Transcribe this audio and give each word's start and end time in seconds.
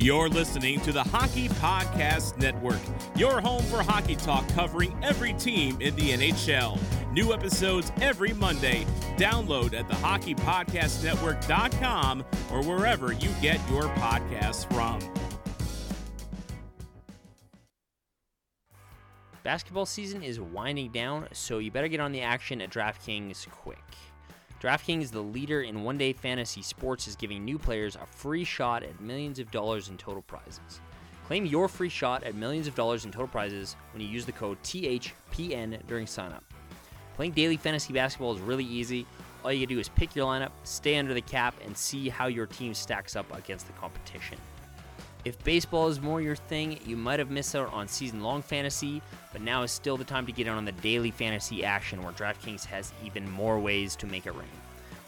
You're 0.00 0.28
listening 0.28 0.80
to 0.82 0.92
the 0.92 1.02
Hockey 1.02 1.48
Podcast 1.48 2.38
Network, 2.38 2.78
your 3.16 3.40
home 3.40 3.64
for 3.64 3.82
hockey 3.82 4.14
talk 4.14 4.48
covering 4.50 4.96
every 5.02 5.32
team 5.32 5.76
in 5.80 5.96
the 5.96 6.12
NHL. 6.12 6.78
New 7.12 7.32
episodes 7.32 7.90
every 8.00 8.32
Monday. 8.32 8.86
Download 9.16 9.74
at 9.74 9.88
thehockeypodcastnetwork.com 9.88 12.24
or 12.52 12.62
wherever 12.62 13.12
you 13.12 13.28
get 13.42 13.58
your 13.68 13.88
podcasts 13.96 14.72
from. 14.72 15.00
Basketball 19.42 19.86
season 19.86 20.22
is 20.22 20.38
winding 20.38 20.92
down, 20.92 21.26
so 21.32 21.58
you 21.58 21.72
better 21.72 21.88
get 21.88 21.98
on 21.98 22.12
the 22.12 22.20
action 22.20 22.60
at 22.60 22.70
DraftKings 22.70 23.50
quick. 23.50 23.82
DraftKings, 24.60 25.12
the 25.12 25.20
leader 25.20 25.62
in 25.62 25.84
one 25.84 25.96
day 25.96 26.12
fantasy 26.12 26.62
sports, 26.62 27.06
is 27.06 27.14
giving 27.14 27.44
new 27.44 27.58
players 27.58 27.94
a 27.94 28.04
free 28.06 28.42
shot 28.42 28.82
at 28.82 29.00
millions 29.00 29.38
of 29.38 29.48
dollars 29.52 29.88
in 29.88 29.96
total 29.96 30.22
prizes. 30.22 30.80
Claim 31.28 31.46
your 31.46 31.68
free 31.68 31.88
shot 31.88 32.24
at 32.24 32.34
millions 32.34 32.66
of 32.66 32.74
dollars 32.74 33.04
in 33.04 33.12
total 33.12 33.28
prizes 33.28 33.76
when 33.92 34.02
you 34.02 34.08
use 34.08 34.26
the 34.26 34.32
code 34.32 34.60
THPN 34.64 35.86
during 35.86 36.06
signup. 36.06 36.42
Playing 37.14 37.32
daily 37.32 37.56
fantasy 37.56 37.92
basketball 37.92 38.34
is 38.34 38.40
really 38.40 38.64
easy. 38.64 39.06
All 39.44 39.52
you 39.52 39.66
do 39.66 39.78
is 39.78 39.88
pick 39.90 40.16
your 40.16 40.26
lineup, 40.26 40.50
stay 40.64 40.96
under 40.96 41.14
the 41.14 41.20
cap, 41.20 41.54
and 41.64 41.76
see 41.76 42.08
how 42.08 42.26
your 42.26 42.46
team 42.46 42.74
stacks 42.74 43.14
up 43.14 43.32
against 43.36 43.68
the 43.68 43.72
competition. 43.74 44.38
If 45.24 45.42
baseball 45.42 45.88
is 45.88 46.00
more 46.00 46.20
your 46.20 46.36
thing, 46.36 46.78
you 46.86 46.96
might 46.96 47.18
have 47.18 47.30
missed 47.30 47.56
out 47.56 47.72
on 47.72 47.88
season 47.88 48.22
long 48.22 48.40
fantasy, 48.40 49.02
but 49.32 49.42
now 49.42 49.62
is 49.62 49.72
still 49.72 49.96
the 49.96 50.04
time 50.04 50.24
to 50.26 50.32
get 50.32 50.46
in 50.46 50.52
on 50.52 50.64
the 50.64 50.72
daily 50.72 51.10
fantasy 51.10 51.64
action 51.64 52.02
where 52.02 52.12
DraftKings 52.12 52.64
has 52.66 52.92
even 53.04 53.28
more 53.32 53.58
ways 53.58 53.96
to 53.96 54.06
make 54.06 54.26
it 54.26 54.34
rain. 54.34 54.48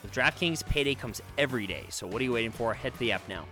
With 0.03 0.13
DraftKings, 0.13 0.67
payday 0.67 0.95
comes 0.95 1.23
every 1.39 1.67
day, 1.67 1.85
so 1.91 2.07
what 2.07 2.21
are 2.21 2.25
you 2.25 2.33
waiting 2.33 2.51
for? 2.51 2.75
To 2.75 2.99
the 2.99 3.13
app 3.13 3.27
now. 3.29 3.45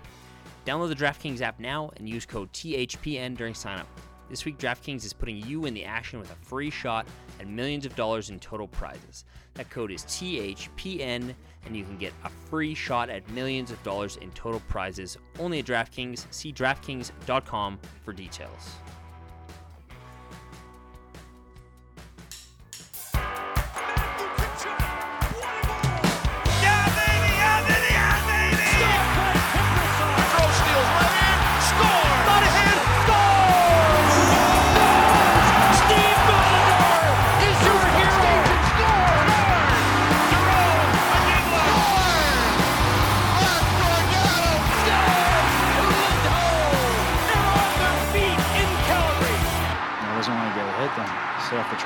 Download 0.66 0.88
the 0.88 0.96
DraftKings 0.96 1.40
app 1.42 1.60
now 1.60 1.92
and 1.96 2.08
use 2.08 2.26
code 2.26 2.52
THPN 2.52 3.36
during 3.36 3.54
signup. 3.54 3.86
This 4.28 4.44
week, 4.44 4.58
DraftKings 4.58 5.04
is 5.04 5.12
putting 5.12 5.38
you 5.46 5.64
in 5.64 5.72
the 5.72 5.84
action 5.84 6.18
with 6.18 6.30
a 6.30 6.34
free 6.44 6.70
shot 6.70 7.06
at 7.40 7.46
millions 7.46 7.86
of 7.86 7.94
dollars 7.96 8.30
in 8.30 8.38
total 8.40 8.68
prizes. 8.68 9.24
That 9.54 9.70
code 9.70 9.90
is 9.90 10.02
THPN, 10.04 11.34
and 11.68 11.76
you 11.76 11.84
can 11.84 11.96
get 11.96 12.12
a 12.24 12.30
free 12.50 12.74
shot 12.74 13.08
at 13.10 13.28
millions 13.30 13.70
of 13.70 13.80
dollars 13.84 14.16
in 14.16 14.30
total 14.32 14.60
prizes 14.68 15.16
only 15.38 15.60
at 15.60 15.66
DraftKings. 15.66 16.26
See 16.32 16.52
DraftKings.com 16.52 17.78
for 18.04 18.12
details. 18.12 18.70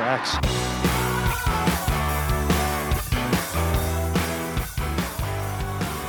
Tracks. 0.03 0.35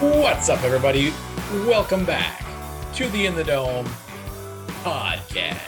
What's 0.02 0.50
up, 0.50 0.64
everybody? 0.64 1.14
Welcome 1.68 2.04
back 2.04 2.44
to 2.96 3.08
the 3.10 3.28
In 3.28 3.36
the 3.36 3.44
Dome 3.44 3.86
podcast. 4.84 5.60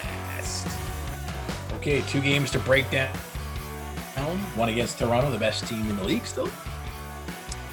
Okay, 1.76 2.02
two 2.02 2.20
games 2.20 2.50
to 2.52 2.60
break 2.60 2.90
down. 2.90 3.16
One 4.56 4.70
against 4.70 4.98
Toronto, 4.98 5.30
the 5.30 5.38
best 5.38 5.68
team 5.68 5.88
in 5.88 5.96
the 5.98 6.04
league 6.04 6.26
still. 6.26 6.50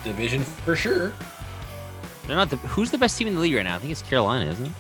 Division 0.04 0.42
for 0.42 0.76
sure. 0.76 1.14
They're 2.26 2.36
not 2.36 2.50
the 2.50 2.56
who's 2.58 2.90
the 2.90 2.98
best 2.98 3.16
team 3.16 3.26
in 3.26 3.34
the 3.34 3.40
league 3.40 3.54
right 3.54 3.62
now? 3.62 3.76
I 3.76 3.78
think 3.78 3.90
it's 3.90 4.02
Carolina, 4.02 4.50
isn't 4.50 4.66
it? 4.66 4.72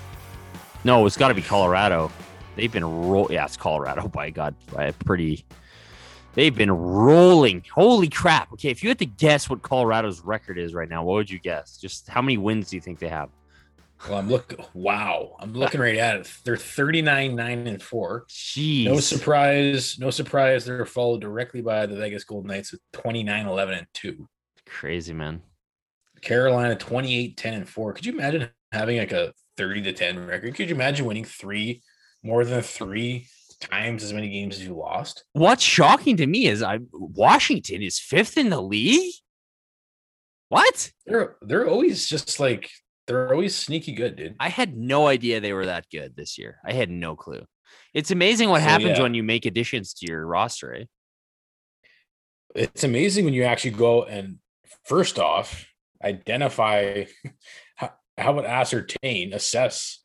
No, 0.84 1.06
it's 1.06 1.16
got 1.16 1.28
to 1.28 1.34
be 1.34 1.42
Colorado. 1.42 2.10
They've 2.56 2.70
been 2.70 2.84
roll. 2.84 3.28
Yeah, 3.30 3.44
it's 3.46 3.56
Colorado 3.56 4.08
by 4.12 4.30
God, 4.30 4.54
by 4.72 4.84
a 4.84 4.92
pretty. 4.92 5.44
They've 6.34 6.54
been 6.54 6.70
rolling. 6.70 7.64
Holy 7.74 8.08
crap! 8.08 8.52
Okay, 8.54 8.70
if 8.70 8.82
you 8.82 8.88
had 8.88 8.98
to 9.00 9.06
guess 9.06 9.50
what 9.50 9.62
Colorado's 9.62 10.20
record 10.20 10.58
is 10.58 10.72
right 10.72 10.88
now, 10.88 11.04
what 11.04 11.14
would 11.14 11.30
you 11.30 11.38
guess? 11.38 11.76
Just 11.76 12.08
how 12.08 12.22
many 12.22 12.38
wins 12.38 12.70
do 12.70 12.76
you 12.76 12.80
think 12.80 12.98
they 12.98 13.08
have? 13.08 13.28
Well, 14.08 14.18
I'm 14.18 14.28
looking. 14.28 14.64
Wow, 14.74 15.36
I'm 15.38 15.52
looking 15.52 15.80
right 15.80 15.96
at 15.96 16.20
it. 16.20 16.32
They're 16.44 16.56
39, 16.56 17.36
9, 17.36 17.66
and 17.66 17.82
4. 17.82 18.24
Jeez. 18.28 18.84
No 18.84 18.98
surprise. 18.98 19.98
No 19.98 20.10
surprise. 20.10 20.64
They're 20.64 20.86
followed 20.86 21.20
directly 21.20 21.60
by 21.60 21.86
the 21.86 21.96
Vegas 21.96 22.24
Golden 22.24 22.48
Knights 22.48 22.72
with 22.72 22.80
29, 22.94 23.46
11, 23.46 23.74
and 23.74 23.86
2. 23.94 24.28
Crazy 24.66 25.12
man. 25.12 25.42
Carolina 26.20 26.74
28, 26.74 27.36
10, 27.36 27.54
and 27.54 27.68
4. 27.68 27.92
Could 27.92 28.06
you 28.06 28.12
imagine 28.12 28.48
having 28.72 28.98
like 28.98 29.12
a 29.12 29.32
30 29.56 29.82
to 29.82 29.92
10 29.92 30.26
record? 30.26 30.54
Could 30.54 30.68
you 30.68 30.74
imagine 30.74 31.06
winning 31.06 31.24
three 31.24 31.82
more 32.24 32.44
than 32.44 32.62
three 32.62 33.26
times 33.62 34.02
as 34.02 34.12
many 34.12 34.28
games 34.28 34.56
as 34.56 34.64
you 34.66 34.74
lost? 34.74 35.24
What's 35.32 35.62
shocking 35.62 36.16
to 36.18 36.26
me 36.26 36.46
is 36.46 36.62
I 36.62 36.80
Washington 36.92 37.82
is 37.82 37.98
fifth 37.98 38.36
in 38.36 38.50
the 38.50 38.60
league. 38.60 39.14
What? 40.48 40.92
They're 41.06 41.36
they're 41.40 41.68
always 41.68 42.06
just 42.06 42.38
like 42.38 42.70
they're 43.06 43.32
always 43.32 43.56
sneaky 43.56 43.92
good, 43.92 44.16
dude. 44.16 44.36
I 44.38 44.48
had 44.48 44.76
no 44.76 45.06
idea 45.06 45.40
they 45.40 45.52
were 45.52 45.66
that 45.66 45.86
good 45.90 46.14
this 46.16 46.38
year. 46.38 46.58
I 46.64 46.72
had 46.72 46.90
no 46.90 47.16
clue. 47.16 47.44
It's 47.94 48.10
amazing 48.10 48.48
what 48.48 48.60
So, 48.62 48.68
happens 48.68 48.98
yeah. 48.98 49.02
when 49.02 49.14
you 49.14 49.22
make 49.22 49.46
additions 49.46 49.94
to 49.94 50.06
your 50.06 50.26
roster. 50.26 50.74
Eh? 50.74 50.84
It's 52.54 52.84
amazing 52.84 53.24
when 53.24 53.34
you 53.34 53.44
actually 53.44 53.72
go 53.72 54.04
and 54.04 54.38
first 54.84 55.18
off 55.18 55.66
identify 56.04 57.04
how, 57.76 57.92
how 58.18 58.34
would 58.34 58.44
ascertain, 58.44 59.32
assess 59.32 60.02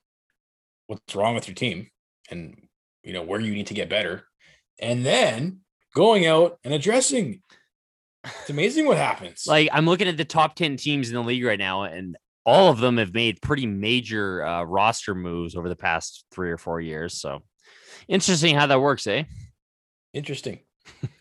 what's 0.87 1.15
wrong 1.15 1.35
with 1.35 1.47
your 1.47 1.55
team 1.55 1.87
and 2.29 2.66
you 3.07 3.13
know 3.13 3.23
where 3.23 3.39
you 3.39 3.53
need 3.53 3.67
to 3.67 3.73
get 3.73 3.89
better, 3.89 4.25
and 4.79 5.05
then 5.05 5.61
going 5.95 6.27
out 6.27 6.59
and 6.65 6.73
addressing. 6.73 7.41
It's 8.25 8.49
amazing 8.49 8.85
what 8.85 8.97
happens. 8.97 9.43
Like 9.47 9.69
I'm 9.71 9.85
looking 9.85 10.09
at 10.09 10.17
the 10.17 10.25
top 10.25 10.55
10 10.55 10.75
teams 10.75 11.07
in 11.07 11.15
the 11.15 11.21
league 11.21 11.45
right 11.45 11.57
now, 11.57 11.83
and 11.83 12.17
all 12.45 12.69
of 12.69 12.79
them 12.79 12.97
have 12.97 13.13
made 13.13 13.41
pretty 13.41 13.65
major 13.65 14.45
uh, 14.45 14.63
roster 14.63 15.15
moves 15.15 15.55
over 15.55 15.69
the 15.69 15.75
past 15.77 16.25
three 16.31 16.51
or 16.51 16.57
four 16.57 16.81
years. 16.81 17.21
So 17.21 17.43
interesting 18.09 18.55
how 18.55 18.67
that 18.67 18.81
works, 18.81 19.07
eh? 19.07 19.23
Interesting. 20.13 20.59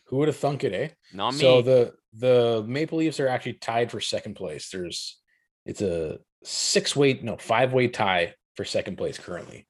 Who 0.07 0.17
would 0.17 0.29
have 0.29 0.37
thunk 0.37 0.65
it, 0.65 0.73
eh? 0.73 0.89
Not 1.15 1.35
me. 1.35 1.41
So 1.41 1.63
the 1.63 1.95
the 2.13 2.65
Maple 2.67 2.99
Leafs 2.99 3.21
are 3.21 3.29
actually 3.29 3.55
tied 3.55 3.93
for 3.93 4.01
second 4.01 4.35
place. 4.35 4.71
There's 4.71 5.21
it's 5.65 5.83
a 5.83 6.19
six 6.43 6.97
way, 6.97 7.21
no, 7.23 7.37
five 7.37 7.73
way 7.73 7.87
tie 7.87 8.35
for 8.57 8.65
second 8.65 8.99
place 8.99 9.19
currently. 9.19 9.69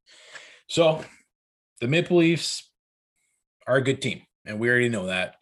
So 0.68 1.04
the 1.80 1.88
Maple 1.88 2.18
Leafs 2.18 2.70
are 3.66 3.76
a 3.76 3.82
good 3.82 4.00
team, 4.00 4.22
and 4.44 4.58
we 4.58 4.68
already 4.68 4.88
know 4.88 5.06
that. 5.06 5.36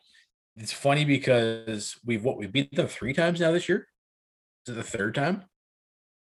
It's 0.56 0.72
funny 0.72 1.04
because 1.04 1.96
we've 2.04 2.24
what 2.24 2.38
we 2.38 2.46
beat 2.46 2.74
them 2.74 2.86
three 2.86 3.12
times 3.12 3.40
now 3.40 3.50
this 3.50 3.68
year. 3.68 3.86
Is 4.66 4.74
it 4.74 4.76
the 4.76 4.82
third 4.82 5.14
time? 5.14 5.44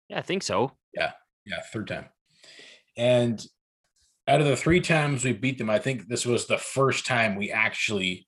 yeah, 0.10 0.20
I 0.20 0.22
think 0.22 0.44
so. 0.44 0.72
Yeah, 0.94 1.12
yeah, 1.46 1.62
third 1.72 1.88
time. 1.88 2.06
And 2.98 3.44
out 4.28 4.42
of 4.42 4.48
the 4.48 4.56
three 4.56 4.80
times 4.80 5.24
we 5.24 5.34
beat 5.34 5.58
them, 5.58 5.70
I 5.70 5.80
think 5.80 6.08
this 6.08 6.26
was 6.26 6.48
the 6.48 6.58
first 6.58 7.06
time 7.06 7.36
we 7.36 7.52
actually 7.52 8.28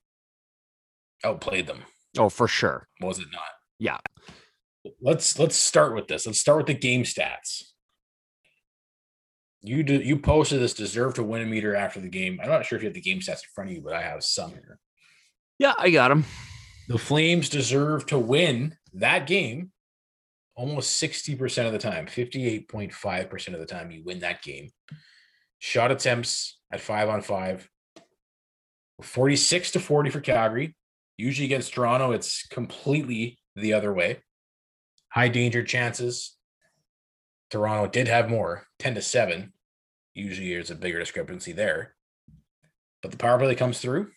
outplayed 1.23 1.67
them. 1.67 1.84
Oh, 2.17 2.29
for 2.29 2.47
sure. 2.47 2.88
Was 3.02 3.19
it 3.19 3.28
not? 3.31 3.41
Yeah. 3.79 3.97
Let's 5.02 5.40
let's 5.40 5.56
start 5.56 5.96
with 5.96 6.07
this. 6.07 6.25
Let's 6.25 6.40
start 6.40 6.57
with 6.57 6.67
the 6.67 6.73
game 6.73 7.03
stats. 7.03 7.63
You 9.67 9.84
do, 9.84 9.96
you 9.96 10.17
posted 10.17 10.62
this 10.62 10.73
deserve 10.73 11.16
to 11.16 11.23
win 11.23 11.41
a 11.41 11.46
meter 11.46 11.76
after 11.76 12.00
the 12.00 12.09
game. 12.09 12.40
I'm 12.41 12.50
not 12.50 12.66
sure 12.66 12.78
if 12.78 12.84
you 12.84 12.88
have 12.88 12.94
the 12.94 13.02
game 13.02 13.20
stats 13.20 13.44
in 13.44 13.50
front 13.53 13.70
of 13.72 13.76
you, 13.76 13.82
but 13.82 13.94
I 13.94 14.02
have 14.03 14.23
some 14.23 14.52
here. 14.52 14.79
Yeah, 15.58 15.73
I 15.78 15.90
got 15.90 16.09
them. 16.09 16.26
The 16.88 16.97
Flames 16.97 17.50
deserve 17.50 18.06
to 18.08 18.20
win 18.20 18.78
that 18.94 19.26
game 19.26 19.72
almost 20.56 21.02
60% 21.02 21.66
of 21.66 21.73
the 21.73 21.79
time, 21.79 22.06
58.5% 22.06 23.53
of 23.53 23.59
the 23.59 23.66
time 23.66 23.91
you 23.91 24.03
win 24.03 24.20
that 24.20 24.41
game. 24.41 24.70
Shot 25.59 25.91
attempts 25.91 26.59
at 26.72 26.82
five 26.82 27.09
on 27.09 27.22
five, 27.22 27.70
46 29.02 29.72
to 29.72 29.79
40 29.79 30.09
for 30.09 30.22
Calgary. 30.22 30.76
Usually 31.17 31.46
against 31.46 31.73
Toronto, 31.73 32.12
it's 32.12 32.46
completely 32.47 33.40
the 33.56 33.73
other 33.73 33.94
way. 33.94 34.20
High 35.09 35.29
danger 35.29 35.64
chances. 35.64 36.35
Toronto 37.50 37.90
did 37.90 38.08
have 38.08 38.29
more, 38.29 38.67
10 38.79 38.96
to 38.96 39.02
7. 39.02 39.53
Usually 40.16 40.50
there's 40.50 40.72
a 40.72 40.76
bigger 40.76 41.00
discrepancy 41.00 41.52
there. 41.52 41.94
But 43.02 43.12
the 43.12 43.17
power 43.17 43.38
play 43.38 43.53
comes 43.53 43.79
through. 43.79 44.09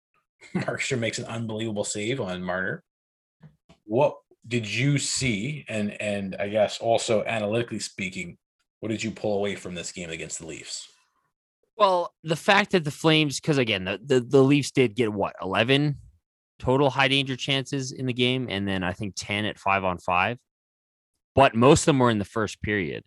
Markstrom 0.54 1.00
makes 1.00 1.18
an 1.18 1.24
unbelievable 1.24 1.84
save 1.84 2.20
on 2.20 2.42
Marner. 2.42 2.84
What 3.84 4.18
did 4.46 4.72
you 4.72 4.98
see? 4.98 5.64
And 5.68 6.00
and 6.00 6.36
I 6.38 6.48
guess 6.48 6.78
also 6.78 7.24
analytically 7.24 7.80
speaking, 7.80 8.36
what 8.80 8.90
did 8.90 9.02
you 9.02 9.10
pull 9.10 9.36
away 9.38 9.56
from 9.56 9.74
this 9.74 9.90
game 9.90 10.10
against 10.10 10.38
the 10.38 10.46
Leafs? 10.46 10.86
Well, 11.76 12.12
the 12.22 12.36
fact 12.36 12.72
that 12.72 12.84
the 12.84 12.90
Flames, 12.90 13.40
because 13.40 13.58
again, 13.58 13.84
the, 13.84 13.98
the 14.04 14.20
the 14.20 14.42
Leafs 14.42 14.70
did 14.70 14.94
get 14.94 15.12
what 15.12 15.34
eleven 15.42 15.96
total 16.58 16.90
high 16.90 17.08
danger 17.08 17.36
chances 17.36 17.92
in 17.92 18.06
the 18.06 18.12
game, 18.12 18.48
and 18.50 18.68
then 18.68 18.82
I 18.82 18.92
think 18.92 19.14
ten 19.16 19.46
at 19.46 19.58
five 19.58 19.84
on 19.84 19.98
five, 19.98 20.38
but 21.34 21.54
most 21.54 21.82
of 21.82 21.86
them 21.86 21.98
were 21.98 22.10
in 22.10 22.18
the 22.18 22.24
first 22.24 22.60
period. 22.62 23.04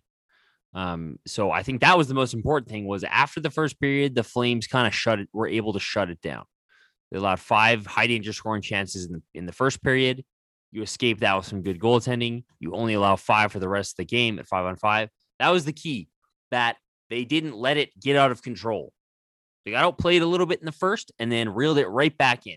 Um, 0.74 1.18
so 1.26 1.50
I 1.50 1.62
think 1.62 1.80
that 1.80 1.98
was 1.98 2.08
the 2.08 2.14
most 2.14 2.34
important 2.34 2.70
thing 2.70 2.86
was 2.86 3.04
after 3.04 3.40
the 3.40 3.50
first 3.50 3.78
period, 3.78 4.14
the 4.14 4.24
Flames 4.24 4.66
kind 4.66 4.86
of 4.86 4.94
shut 4.94 5.20
it, 5.20 5.28
were 5.32 5.48
able 5.48 5.74
to 5.74 5.80
shut 5.80 6.10
it 6.10 6.20
down. 6.22 6.44
They 7.10 7.18
allowed 7.18 7.40
five 7.40 7.86
high 7.86 8.06
danger 8.06 8.32
scoring 8.32 8.62
chances 8.62 9.06
in 9.06 9.12
the, 9.12 9.22
in 9.34 9.46
the 9.46 9.52
first 9.52 9.82
period. 9.82 10.24
You 10.70 10.82
escape 10.82 11.20
that 11.20 11.36
with 11.36 11.44
some 11.44 11.62
good 11.62 11.78
goaltending. 11.78 12.44
You 12.58 12.74
only 12.74 12.94
allow 12.94 13.16
five 13.16 13.52
for 13.52 13.58
the 13.58 13.68
rest 13.68 13.92
of 13.92 13.96
the 13.98 14.04
game 14.06 14.38
at 14.38 14.46
five 14.46 14.64
on 14.64 14.76
five. 14.76 15.10
That 15.38 15.50
was 15.50 15.66
the 15.66 15.74
key 15.74 16.08
that 16.50 16.76
they 17.10 17.24
didn't 17.24 17.54
let 17.54 17.76
it 17.76 17.90
get 18.00 18.16
out 18.16 18.30
of 18.30 18.42
control. 18.42 18.94
They 19.64 19.72
got 19.72 19.84
outplayed 19.84 20.22
a 20.22 20.26
little 20.26 20.46
bit 20.46 20.60
in 20.60 20.66
the 20.66 20.72
first 20.72 21.12
and 21.18 21.30
then 21.30 21.50
reeled 21.50 21.78
it 21.78 21.88
right 21.88 22.16
back 22.16 22.46
in. 22.46 22.56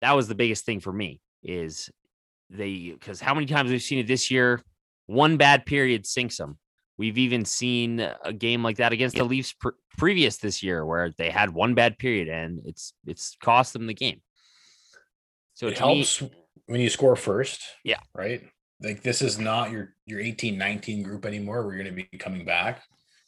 That 0.00 0.12
was 0.12 0.28
the 0.28 0.34
biggest 0.34 0.64
thing 0.64 0.80
for 0.80 0.92
me 0.92 1.20
is 1.42 1.90
they 2.48 2.90
because 2.92 3.20
how 3.20 3.34
many 3.34 3.46
times 3.46 3.70
we've 3.70 3.82
seen 3.82 3.98
it 3.98 4.06
this 4.06 4.30
year, 4.30 4.62
one 5.06 5.36
bad 5.36 5.66
period 5.66 6.06
sinks 6.06 6.38
them. 6.38 6.58
We've 6.96 7.18
even 7.18 7.44
seen 7.44 8.00
a 8.24 8.32
game 8.32 8.62
like 8.62 8.76
that 8.76 8.92
against 8.92 9.16
the 9.16 9.24
Leafs 9.24 9.52
pr- 9.52 9.70
previous 9.98 10.36
this 10.36 10.62
year, 10.62 10.86
where 10.86 11.10
they 11.18 11.30
had 11.30 11.50
one 11.50 11.74
bad 11.74 11.98
period 11.98 12.28
and 12.28 12.60
it's 12.64 12.92
it's 13.04 13.36
cost 13.42 13.72
them 13.72 13.86
the 13.86 13.94
game. 13.94 14.20
So 15.54 15.66
it 15.68 15.78
helps 15.78 16.22
me, 16.22 16.30
when 16.66 16.80
you 16.80 16.90
score 16.90 17.16
first. 17.16 17.62
Yeah. 17.84 18.00
Right. 18.14 18.42
Like 18.80 19.02
this 19.02 19.22
is 19.22 19.38
not 19.38 19.70
your 19.70 19.94
your 20.06 20.20
18 20.20 20.58
19 20.58 21.02
group 21.02 21.26
anymore. 21.26 21.64
We're 21.64 21.82
going 21.82 21.96
to 21.96 22.06
be 22.10 22.18
coming 22.18 22.44
back. 22.44 22.82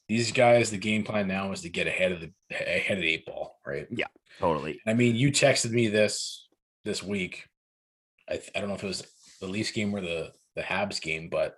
These 0.08 0.30
guys, 0.30 0.70
the 0.70 0.78
game 0.78 1.02
plan 1.02 1.26
now 1.26 1.50
is 1.50 1.62
to 1.62 1.69
get 1.69 1.88
ahead 1.88 2.12
of 2.12 2.20
the 2.20 2.30
ahead 2.50 2.98
of 2.98 3.02
the 3.02 3.08
eight 3.08 3.26
ball, 3.26 3.58
right? 3.66 3.86
Yeah, 3.90 4.06
totally. 4.38 4.80
I 4.86 4.94
mean, 4.94 5.16
you 5.16 5.32
texted 5.32 5.70
me 5.70 5.88
this 5.88 6.48
this 6.84 7.02
week. 7.02 7.44
I, 8.28 8.40
I 8.54 8.60
don't 8.60 8.69
know 8.69 8.76
if 8.76 8.84
it 8.84 8.88
was 8.88 9.06
the 9.40 9.48
Leafs 9.48 9.72
game 9.72 9.94
or 9.94 10.00
the 10.00 10.32
the 10.54 10.62
Habs 10.62 11.00
game, 11.00 11.28
but 11.28 11.56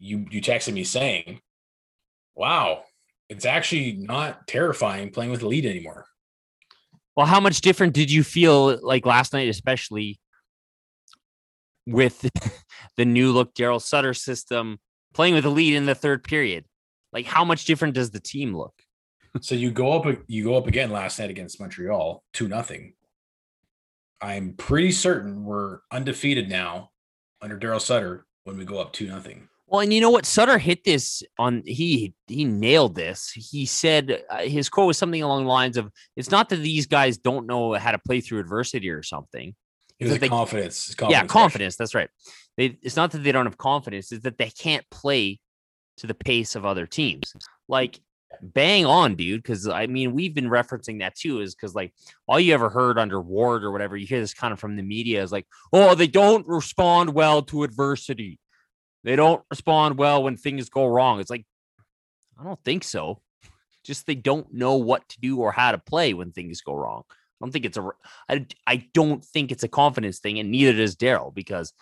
you 0.00 0.26
you 0.30 0.40
texted 0.40 0.72
me 0.72 0.82
saying, 0.82 1.40
"Wow, 2.34 2.84
it's 3.28 3.44
actually 3.44 3.92
not 3.92 4.48
terrifying 4.48 5.10
playing 5.10 5.30
with 5.30 5.40
the 5.40 5.46
lead 5.46 5.66
anymore." 5.66 6.06
Well, 7.16 7.26
how 7.26 7.40
much 7.40 7.60
different 7.60 7.92
did 7.92 8.10
you 8.10 8.24
feel 8.24 8.78
like 8.82 9.04
last 9.06 9.32
night, 9.32 9.48
especially 9.48 10.18
with 11.86 12.28
the 12.96 13.04
new 13.04 13.32
look 13.32 13.54
Daryl 13.54 13.80
Sutter 13.80 14.14
system 14.14 14.78
playing 15.12 15.34
with 15.34 15.44
the 15.44 15.50
lead 15.50 15.74
in 15.74 15.86
the 15.86 15.94
third 15.94 16.24
period? 16.24 16.64
Like, 17.12 17.26
how 17.26 17.44
much 17.44 17.66
different 17.66 17.94
does 17.94 18.10
the 18.10 18.20
team 18.20 18.56
look? 18.56 18.74
so 19.40 19.54
you 19.54 19.70
go 19.70 19.92
up, 19.92 20.18
you 20.26 20.44
go 20.44 20.56
up 20.56 20.66
again 20.66 20.90
last 20.90 21.18
night 21.18 21.30
against 21.30 21.60
Montreal, 21.60 22.24
two 22.32 22.48
nothing. 22.48 22.94
I'm 24.20 24.54
pretty 24.54 24.92
certain 24.92 25.44
we're 25.44 25.80
undefeated 25.92 26.48
now 26.48 26.90
under 27.40 27.58
Daryl 27.58 27.80
Sutter 27.80 28.26
when 28.44 28.56
we 28.58 28.64
go 28.64 28.78
up 28.78 28.92
two 28.92 29.08
nothing. 29.08 29.49
Well, 29.70 29.82
and 29.82 29.92
you 29.92 30.00
know 30.00 30.10
what? 30.10 30.26
Sutter 30.26 30.58
hit 30.58 30.82
this 30.82 31.22
on 31.38 31.62
he 31.64 32.12
he 32.26 32.44
nailed 32.44 32.96
this. 32.96 33.30
He 33.30 33.66
said 33.66 34.24
uh, 34.28 34.38
his 34.38 34.68
quote 34.68 34.88
was 34.88 34.98
something 34.98 35.22
along 35.22 35.44
the 35.44 35.48
lines 35.48 35.76
of, 35.76 35.92
"It's 36.16 36.30
not 36.30 36.48
that 36.48 36.56
these 36.56 36.88
guys 36.88 37.18
don't 37.18 37.46
know 37.46 37.74
how 37.74 37.92
to 37.92 37.98
play 37.98 38.20
through 38.20 38.40
adversity 38.40 38.90
or 38.90 39.04
something. 39.04 39.54
It 40.00 40.08
was 40.08 40.18
they, 40.18 40.28
confidence. 40.28 40.92
confidence. 40.96 41.22
Yeah, 41.22 41.26
confidence. 41.26 41.76
That's 41.76 41.94
right. 41.94 42.10
They, 42.56 42.78
it's 42.82 42.96
not 42.96 43.12
that 43.12 43.22
they 43.22 43.30
don't 43.30 43.46
have 43.46 43.58
confidence; 43.58 44.10
it's 44.10 44.24
that 44.24 44.38
they 44.38 44.50
can't 44.50 44.84
play 44.90 45.38
to 45.98 46.08
the 46.08 46.14
pace 46.14 46.56
of 46.56 46.66
other 46.66 46.86
teams. 46.86 47.32
Like 47.68 48.00
bang 48.42 48.86
on, 48.86 49.14
dude. 49.14 49.42
Because 49.42 49.68
I 49.68 49.86
mean, 49.86 50.14
we've 50.14 50.34
been 50.34 50.50
referencing 50.50 50.98
that 50.98 51.14
too, 51.14 51.42
is 51.42 51.54
because 51.54 51.76
like 51.76 51.92
all 52.26 52.40
you 52.40 52.54
ever 52.54 52.70
heard 52.70 52.98
under 52.98 53.20
Ward 53.20 53.62
or 53.62 53.70
whatever, 53.70 53.96
you 53.96 54.06
hear 54.06 54.20
this 54.20 54.34
kind 54.34 54.52
of 54.52 54.58
from 54.58 54.74
the 54.74 54.82
media 54.82 55.22
is 55.22 55.30
like, 55.30 55.46
oh, 55.72 55.94
they 55.94 56.08
don't 56.08 56.46
respond 56.48 57.14
well 57.14 57.42
to 57.42 57.62
adversity. 57.62 58.40
They 59.04 59.16
don't 59.16 59.42
respond 59.50 59.98
well 59.98 60.22
when 60.22 60.36
things 60.36 60.68
go 60.68 60.86
wrong. 60.86 61.20
It's 61.20 61.30
like, 61.30 61.46
I 62.38 62.44
don't 62.44 62.62
think 62.64 62.84
so. 62.84 63.20
Just 63.84 64.06
they 64.06 64.14
don't 64.14 64.52
know 64.52 64.76
what 64.76 65.08
to 65.08 65.20
do 65.20 65.38
or 65.38 65.52
how 65.52 65.72
to 65.72 65.78
play 65.78 66.12
when 66.12 66.32
things 66.32 66.60
go 66.60 66.74
wrong. 66.74 67.02
I 67.08 67.44
don't 67.44 67.50
think 67.50 67.64
it's 67.64 67.78
a. 67.78 67.88
I, 68.28 68.46
I 68.66 68.88
don't 68.92 69.24
think 69.24 69.50
it's 69.50 69.62
a 69.62 69.68
confidence 69.68 70.18
thing, 70.18 70.38
and 70.38 70.50
neither 70.50 70.74
does 70.74 70.96
Daryl 70.96 71.34
because 71.34 71.72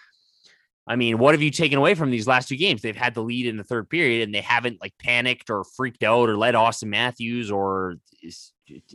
I 0.88 0.96
mean, 0.96 1.18
what 1.18 1.34
have 1.34 1.42
you 1.42 1.50
taken 1.50 1.78
away 1.78 1.94
from 1.94 2.10
these 2.10 2.26
last 2.26 2.48
two 2.48 2.56
games? 2.56 2.80
They've 2.80 2.96
had 2.96 3.14
the 3.14 3.22
lead 3.22 3.46
in 3.46 3.58
the 3.58 3.64
third 3.64 3.90
period 3.90 4.22
and 4.22 4.34
they 4.34 4.40
haven't 4.40 4.80
like 4.80 4.94
panicked 4.98 5.50
or 5.50 5.62
freaked 5.62 6.02
out 6.02 6.30
or 6.30 6.36
let 6.36 6.54
Auston 6.54 6.88
Matthews 6.88 7.50
or 7.50 7.96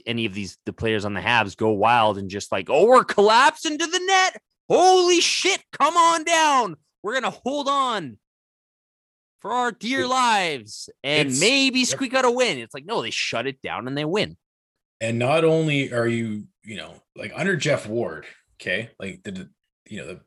any 0.07 0.25
of 0.25 0.33
these 0.33 0.57
the 0.65 0.73
players 0.73 1.05
on 1.05 1.13
the 1.13 1.21
Habs 1.21 1.55
go 1.55 1.69
wild 1.69 2.17
and 2.17 2.31
just 2.31 2.51
like, 2.51 2.67
oh, 2.69 2.87
we're 2.87 3.03
collapsing 3.03 3.77
to 3.77 3.85
the 3.85 3.99
net. 3.99 4.41
Holy 4.67 5.21
shit, 5.21 5.63
come 5.71 5.95
on 5.95 6.23
down. 6.23 6.77
We're 7.03 7.13
gonna 7.13 7.29
hold 7.29 7.67
on 7.67 8.17
for 9.41 9.51
our 9.51 9.71
dear 9.71 10.07
lives 10.07 10.89
and 11.03 11.29
it's, 11.29 11.39
maybe 11.39 11.83
squeak 11.83 12.13
out 12.13 12.23
a 12.25 12.31
win. 12.31 12.57
It's 12.57 12.73
like, 12.73 12.85
no, 12.85 13.01
they 13.01 13.11
shut 13.11 13.45
it 13.45 13.61
down 13.61 13.88
and 13.88 13.97
they 13.97 14.05
win. 14.05 14.38
And 15.01 15.19
not 15.19 15.44
only 15.44 15.91
are 15.91 16.07
you, 16.07 16.45
you 16.63 16.77
know, 16.77 16.95
like 17.15 17.33
under 17.35 17.57
Geoff 17.57 17.85
Ward, 17.85 18.25
okay, 18.55 18.89
like 19.00 19.21
the 19.23 19.50
you 19.89 19.97
know 19.97 20.07
the 20.07 20.21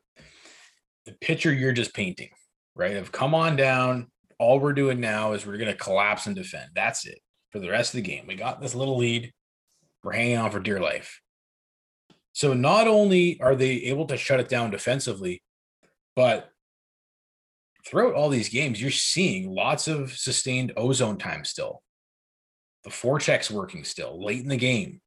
the 1.07 1.13
picture 1.13 1.51
you're 1.51 1.73
just 1.73 1.95
painting, 1.95 2.29
right? 2.75 2.95
Of 2.95 3.11
come 3.11 3.33
on 3.33 3.55
down. 3.55 4.07
All 4.39 4.59
we're 4.59 4.73
doing 4.73 4.99
now 4.99 5.33
is 5.33 5.47
we're 5.47 5.57
going 5.57 5.71
to 5.71 5.73
collapse 5.73 6.27
and 6.27 6.35
defend. 6.35 6.69
That's 6.75 7.07
it 7.07 7.19
for 7.51 7.57
the 7.57 7.69
rest 7.71 7.95
of 7.95 8.03
the 8.03 8.07
game. 8.07 8.25
We 8.27 8.35
got 8.35 8.61
this 8.61 8.75
little 8.75 8.97
lead. 8.97 9.33
We're 10.03 10.11
hanging 10.11 10.37
on 10.37 10.51
for 10.51 10.59
dear 10.59 10.79
life. 10.79 11.19
So 12.33 12.53
not 12.53 12.87
only 12.87 13.41
are 13.41 13.55
they 13.55 13.71
able 13.85 14.05
to 14.07 14.17
shut 14.17 14.39
it 14.39 14.47
down 14.47 14.69
defensively, 14.69 15.41
but 16.15 16.51
throughout 17.85 18.13
all 18.13 18.29
these 18.29 18.49
games, 18.49 18.81
you're 18.81 18.91
seeing 18.91 19.49
lots 19.49 19.87
of 19.87 20.17
sustained 20.17 20.73
ozone 20.77 21.17
time 21.17 21.45
still. 21.45 21.81
The 22.83 22.89
forecheck's 22.89 23.51
working 23.51 23.83
still 23.83 24.23
late 24.23 24.41
in 24.41 24.47
the 24.47 24.57
game. 24.57 25.01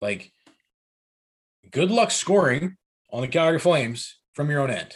Like, 0.00 0.32
good 1.70 1.90
luck 1.90 2.10
scoring 2.10 2.76
on 3.10 3.20
the 3.20 3.28
Calgary 3.28 3.58
Flames 3.58 4.18
from 4.34 4.50
your 4.50 4.60
own 4.60 4.70
end. 4.70 4.94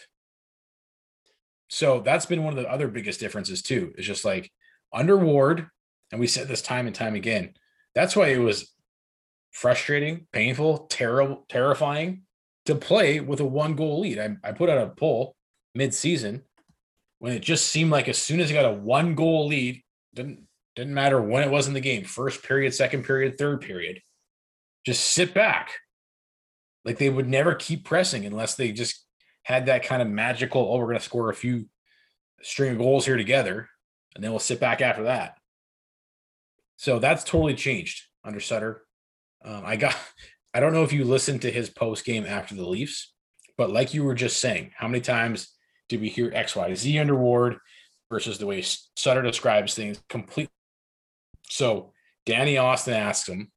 So 1.69 2.01
that's 2.01 2.27
been 2.27 2.45
one 2.45 2.57
of 2.57 2.63
the 2.63 2.71
other 2.71 2.89
biggest 2.89 3.19
differences 3.19 3.63
too. 3.63 3.95
Is 3.97 4.07
just 4.07 4.25
like 4.25 4.51
under 4.93 5.17
Ward, 5.17 5.67
and 6.11 6.21
we 6.21 6.27
said 6.27 6.49
this 6.49 6.63
time 6.63 6.87
and 6.87 6.95
time 6.95 7.15
again. 7.15 7.55
That's 7.95 8.15
why 8.15 8.29
it 8.29 8.39
was 8.39 8.73
frustrating, 9.53 10.27
painful, 10.33 10.87
terrible, 10.91 11.45
terrifying 11.49 12.23
to 12.67 12.75
play 12.75 13.21
with 13.21 13.41
a 13.41 13.45
one 13.45 13.75
goal 13.75 14.01
lead. 14.01 14.19
I, 14.19 14.37
I 14.45 14.53
put 14.53 14.69
out 14.69 14.87
a 14.87 14.91
poll 14.91 15.35
mid-season 15.75 16.43
when 17.23 17.33
it 17.33 17.41
just 17.41 17.69
seemed 17.69 17.93
like 17.93 18.09
as 18.09 18.19
soon 18.19 18.41
as 18.41 18.49
he 18.49 18.55
got 18.55 18.65
a 18.65 18.73
one 18.73 19.15
goal 19.15 19.47
lead, 19.47 19.81
didn't 20.13 20.41
didn't 20.75 20.93
matter 20.93 21.23
when 21.23 21.45
it 21.45 21.53
was 21.53 21.69
in 21.69 21.73
the 21.73 21.79
game, 21.79 22.03
first 22.03 22.43
period, 22.43 22.75
second 22.75 23.05
period, 23.05 23.39
third 23.39 23.61
period, 23.61 24.01
just 24.85 25.05
sit 25.05 25.33
back. 25.33 25.71
Like 26.85 26.99
they 26.99 27.09
would 27.09 27.29
never 27.29 27.55
keep 27.55 27.85
pressing 27.85 28.27
unless 28.27 28.57
they 28.57 28.73
just 28.73 29.07
had 29.45 29.67
that 29.67 29.85
kind 29.85 30.03
of 30.03 30.09
magical, 30.09 30.63
oh, 30.63 30.79
we're 30.79 30.87
going 30.87 30.99
to 30.99 31.05
score 31.05 31.31
a 31.31 31.35
few 31.35 31.67
string 32.43 32.73
of 32.73 32.79
goals 32.79 33.07
here 33.07 33.17
together, 33.17 33.69
and 34.17 34.25
then 34.25 34.33
we'll 34.33 34.41
sit 34.41 34.59
back 34.59 34.81
after 34.81 35.05
that. 35.05 35.37
So 36.77 36.99
that's 36.99 37.23
totally 37.23 37.55
changed 37.55 38.03
under 38.25 38.41
Sutter. 38.41 38.83
Um, 39.45 39.63
I 39.65 39.77
got, 39.77 39.95
I 40.55 40.59
don't 40.59 40.73
know 40.73 40.83
if 40.83 40.93
you 40.93 41.05
listened 41.05 41.43
to 41.43 41.53
his 41.53 41.71
post 41.71 42.05
game 42.05 42.27
after 42.27 42.57
the 42.57 42.69
Leafs, 42.69 43.15
but 43.57 43.71
like 43.71 43.95
you 43.95 44.03
were 44.03 44.17
just 44.17 44.41
saying, 44.41 44.73
how 44.77 44.89
many 44.89 45.01
times 45.01 45.52
did 45.93 46.01
we 46.01 46.09
hear 46.09 46.33
X, 46.35 46.57
Y, 46.57 46.75
Z 46.75 46.99
under 46.99 47.17
Ward 47.17 47.57
versus 48.11 48.39
the 48.39 48.47
way 48.47 48.63
Sutter 48.97 49.23
describes 49.23 49.75
things 49.75 50.03
completely? 50.09 50.53
So 51.49 51.93
Danny 52.27 52.59
Austin 52.59 52.95
asks 52.95 53.29
him 53.29 53.53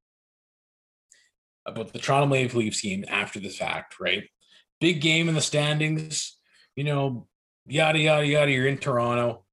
about 1.66 1.92
the 1.94 2.00
Toronto 2.00 2.28
Maple 2.28 2.60
Leafs 2.60 2.82
game 2.82 3.06
after 3.08 3.40
the 3.40 3.50
fact, 3.50 4.00
right? 4.00 4.30
big 4.80 5.02
game 5.02 5.30
in 5.30 5.36
the 5.36 5.42
standings, 5.42 6.38
you 6.76 6.84
know, 6.84 7.28
yada, 7.66 8.00
yada, 8.00 8.26
yada. 8.26 8.52
You're 8.52 8.68
in 8.68 8.78
Toronto. 8.78 9.46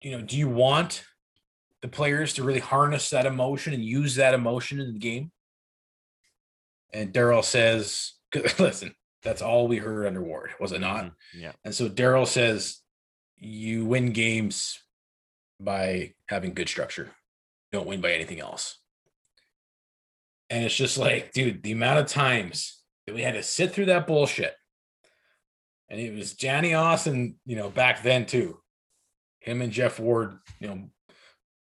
You 0.00 0.12
know, 0.12 0.22
do 0.22 0.36
you 0.36 0.48
want 0.48 1.04
the 1.82 1.88
players 1.88 2.34
to 2.34 2.42
really 2.42 2.60
harness 2.60 3.10
that 3.10 3.26
emotion 3.26 3.74
and 3.74 3.84
use 3.84 4.14
that 4.16 4.34
emotion 4.34 4.80
in 4.80 4.92
the 4.92 4.98
game? 4.98 5.30
And 6.92 7.12
Daryl 7.12 7.44
says, 7.44 8.12
listen, 8.58 8.94
that's 9.24 9.42
all 9.42 9.66
we 9.66 9.78
heard 9.78 10.06
under 10.06 10.22
Ward, 10.22 10.50
was 10.60 10.72
it 10.72 10.80
not? 10.80 11.04
Mm-hmm. 11.04 11.40
Yeah. 11.40 11.52
And 11.64 11.74
so 11.74 11.88
Daryl 11.88 12.26
says, 12.26 12.80
you 13.38 13.84
win 13.84 14.12
games 14.12 14.78
by 15.58 16.14
having 16.28 16.54
good 16.54 16.68
structure. 16.68 17.10
You 17.72 17.78
don't 17.78 17.88
win 17.88 18.00
by 18.00 18.12
anything 18.12 18.40
else. 18.40 18.78
And 20.50 20.62
it's 20.64 20.76
just 20.76 20.98
like, 20.98 21.32
dude, 21.32 21.62
the 21.62 21.72
amount 21.72 21.98
of 22.00 22.06
times 22.06 22.80
that 23.06 23.14
we 23.14 23.22
had 23.22 23.34
to 23.34 23.42
sit 23.42 23.72
through 23.72 23.86
that 23.86 24.06
bullshit. 24.06 24.54
And 25.88 26.00
it 26.00 26.14
was 26.14 26.34
Johnny 26.34 26.74
Austin, 26.74 27.36
you 27.44 27.56
know, 27.56 27.70
back 27.70 28.02
then 28.02 28.26
too. 28.26 28.58
him 29.40 29.62
and 29.62 29.72
Geoff 29.72 30.00
Ward, 30.00 30.38
you 30.58 30.68
know, 30.68 30.90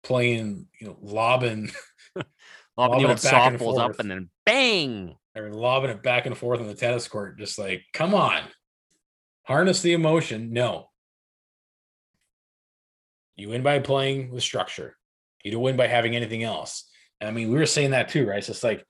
playing, 0.02 0.66
you 0.80 0.86
know, 0.86 0.98
lobbing, 1.00 1.70
Lobbing 2.76 3.02
the 3.02 3.08
old 3.08 3.18
softballs 3.18 3.78
up 3.78 3.98
and 3.98 4.10
then 4.10 4.30
bang. 4.46 5.16
Or 5.36 5.48
lobbing 5.52 5.90
it 5.90 6.02
back 6.02 6.26
and 6.26 6.36
forth 6.36 6.60
on 6.60 6.66
the 6.66 6.74
tennis 6.74 7.06
court, 7.06 7.38
just 7.38 7.58
like, 7.58 7.84
come 7.92 8.14
on, 8.14 8.42
harness 9.44 9.80
the 9.80 9.92
emotion. 9.92 10.52
No, 10.52 10.90
you 13.36 13.48
win 13.48 13.62
by 13.62 13.78
playing 13.78 14.30
with 14.30 14.42
structure. 14.42 14.96
You 15.44 15.52
don't 15.52 15.62
win 15.62 15.76
by 15.76 15.86
having 15.86 16.16
anything 16.16 16.42
else. 16.42 16.88
And 17.20 17.28
I 17.28 17.32
mean, 17.32 17.50
we 17.50 17.58
were 17.58 17.66
saying 17.66 17.92
that 17.92 18.08
too, 18.08 18.26
right? 18.26 18.44
So 18.44 18.50
It's 18.50 18.58
just 18.58 18.64
like 18.64 18.84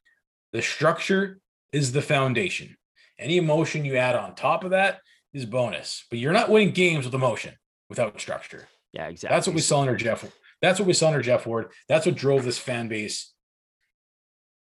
the 0.52 0.62
structure 0.62 1.40
is 1.73 1.92
the 1.92 2.02
foundation. 2.02 2.76
Any 3.18 3.37
emotion 3.37 3.85
you 3.85 3.97
add 3.97 4.16
on 4.16 4.35
top 4.35 4.64
of 4.64 4.70
that 4.70 5.00
is 5.32 5.44
bonus, 5.44 6.06
but 6.11 6.18
you're 6.18 6.32
not 6.32 6.49
winning 6.49 6.73
games 6.73 7.04
with 7.04 7.14
emotion 7.14 7.54
without 7.88 8.20
structure. 8.20 8.66
Yeah, 8.92 9.06
exactly. 9.06 9.37
That's 9.37 9.47
what 9.47 9.54
we 9.54 9.61
saw 9.61 9.80
under 9.82 9.94
Geoff. 9.94 10.25
That's 10.62 10.80
what 10.80 10.87
we 10.87 10.94
saw 10.94 11.09
under 11.09 11.23
Geoff 11.23 11.47
Ward. 11.47 11.70
That's 11.88 12.06
what 12.06 12.16
drove 12.16 12.44
this 12.44 12.59
fan 12.59 12.88
base 12.88 13.32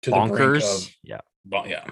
to 0.02 0.10
the 0.10 0.26
brink 0.26 0.64
of, 0.64 0.90
yeah. 1.02 1.20
Well, 1.48 1.66
yeah, 1.66 1.84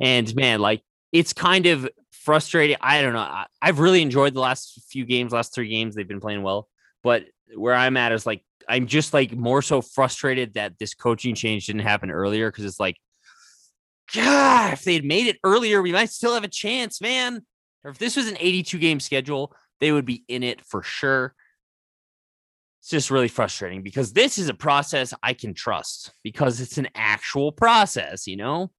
And 0.00 0.34
man, 0.34 0.60
like 0.60 0.82
it's 1.12 1.32
kind 1.32 1.66
of 1.66 1.88
frustrating. 2.10 2.76
I 2.80 3.02
don't 3.02 3.12
know. 3.12 3.20
I, 3.20 3.46
I've 3.60 3.78
really 3.78 4.02
enjoyed 4.02 4.34
the 4.34 4.40
last 4.40 4.82
few 4.88 5.04
games, 5.04 5.32
last 5.32 5.54
three 5.54 5.68
games. 5.68 5.94
They've 5.94 6.08
been 6.08 6.20
playing 6.20 6.42
well. 6.42 6.68
But 7.02 7.24
where 7.54 7.74
I'm 7.74 7.96
at 7.96 8.12
is 8.12 8.26
like, 8.26 8.42
I'm 8.68 8.86
just 8.86 9.12
like 9.12 9.32
more 9.32 9.62
so 9.62 9.82
frustrated 9.82 10.54
that 10.54 10.78
this 10.78 10.94
coaching 10.94 11.34
change 11.34 11.66
didn't 11.66 11.82
happen 11.82 12.10
earlier 12.10 12.50
because 12.50 12.64
it's 12.64 12.80
like, 12.80 12.96
God, 14.14 14.72
if 14.72 14.84
they 14.84 14.94
had 14.94 15.04
made 15.04 15.26
it 15.26 15.38
earlier, 15.44 15.82
we 15.82 15.92
might 15.92 16.10
still 16.10 16.34
have 16.34 16.44
a 16.44 16.48
chance, 16.48 17.00
man. 17.00 17.44
Or 17.84 17.90
if 17.90 17.98
this 17.98 18.16
was 18.16 18.28
an 18.28 18.36
82 18.40 18.78
game 18.78 19.00
schedule, 19.00 19.54
they 19.80 19.92
would 19.92 20.06
be 20.06 20.24
in 20.28 20.42
it 20.42 20.64
for 20.64 20.82
sure. 20.82 21.34
It's 22.84 22.90
just 22.90 23.10
really 23.10 23.28
frustrating 23.28 23.82
because 23.82 24.12
this 24.12 24.36
is 24.36 24.50
a 24.50 24.54
process 24.54 25.14
I 25.22 25.32
can 25.32 25.54
trust 25.54 26.12
because 26.22 26.60
it's 26.60 26.76
an 26.76 26.88
actual 26.94 27.50
process, 27.50 28.26
you 28.26 28.36
know? 28.36 28.72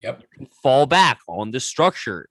yep. 0.00 0.22
fall 0.62 0.86
back 0.86 1.18
on 1.26 1.50
the 1.50 1.58
structure. 1.58 2.28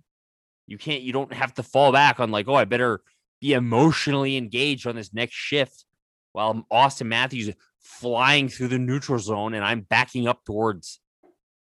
You 0.68 0.78
can't, 0.78 1.02
you 1.02 1.12
don't 1.12 1.34
have 1.34 1.54
to 1.56 1.64
fall 1.64 1.92
back 1.92 2.22
on 2.22 2.32
like, 2.32 2.48
oh, 2.48 2.56
I 2.56 2.64
better 2.64 3.02
be 3.42 3.52
emotionally 3.52 4.38
engaged 4.38 4.88
on 4.88 4.96
this 4.96 5.14
next 5.14 5.34
shift 5.34 5.84
while 6.32 6.66
Auston 6.72 7.08
Matthews 7.08 7.54
flying 7.82 8.48
through 8.48 8.70
the 8.70 8.80
neutral 8.80 9.20
zone 9.20 9.54
and 9.54 9.66
I'm 9.66 9.82
backing 9.82 10.30
up 10.30 10.46
towards 10.46 11.02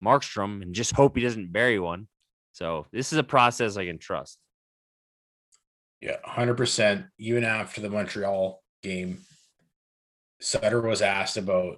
Markstrom 0.05 0.63
and 0.63 0.73
just 0.73 0.93
hope 0.93 1.17
he 1.17 1.23
doesn't 1.25 1.53
bury 1.53 1.81
one. 1.81 2.07
So 2.53 2.87
this 2.93 3.13
is 3.13 3.19
a 3.19 3.25
process 3.25 3.77
I 3.77 3.87
can 3.87 3.99
trust. 3.99 4.39
Yeah, 6.01 6.19
hundred 6.25 6.59
percent. 6.59 7.07
Even 7.19 7.43
after 7.43 7.81
the 7.81 7.91
Montreal 7.91 8.63
game, 8.85 9.19
Sutter 10.41 10.81
was 10.81 11.03
asked 11.03 11.37
about, 11.37 11.77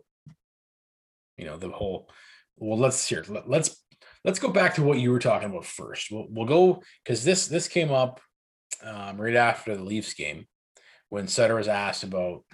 you 1.36 1.44
know, 1.44 1.56
the 1.56 1.68
whole. 1.68 2.10
Well, 2.56 2.78
let's 2.78 3.08
here. 3.08 3.24
Let, 3.28 3.48
let's 3.48 3.82
let's 4.24 4.38
go 4.38 4.50
back 4.50 4.74
to 4.74 4.82
what 4.82 4.98
you 4.98 5.10
were 5.10 5.18
talking 5.18 5.48
about 5.48 5.64
first. 5.64 6.10
We'll 6.10 6.26
we'll 6.28 6.46
go 6.46 6.82
because 7.04 7.24
this 7.24 7.48
this 7.48 7.68
came 7.68 7.90
up 7.90 8.20
um, 8.84 9.20
right 9.20 9.36
after 9.36 9.76
the 9.76 9.82
Leafs 9.82 10.14
game 10.14 10.46
when 11.08 11.26
Sutter 11.26 11.54
was 11.54 11.68
asked 11.68 12.04
about 12.04 12.44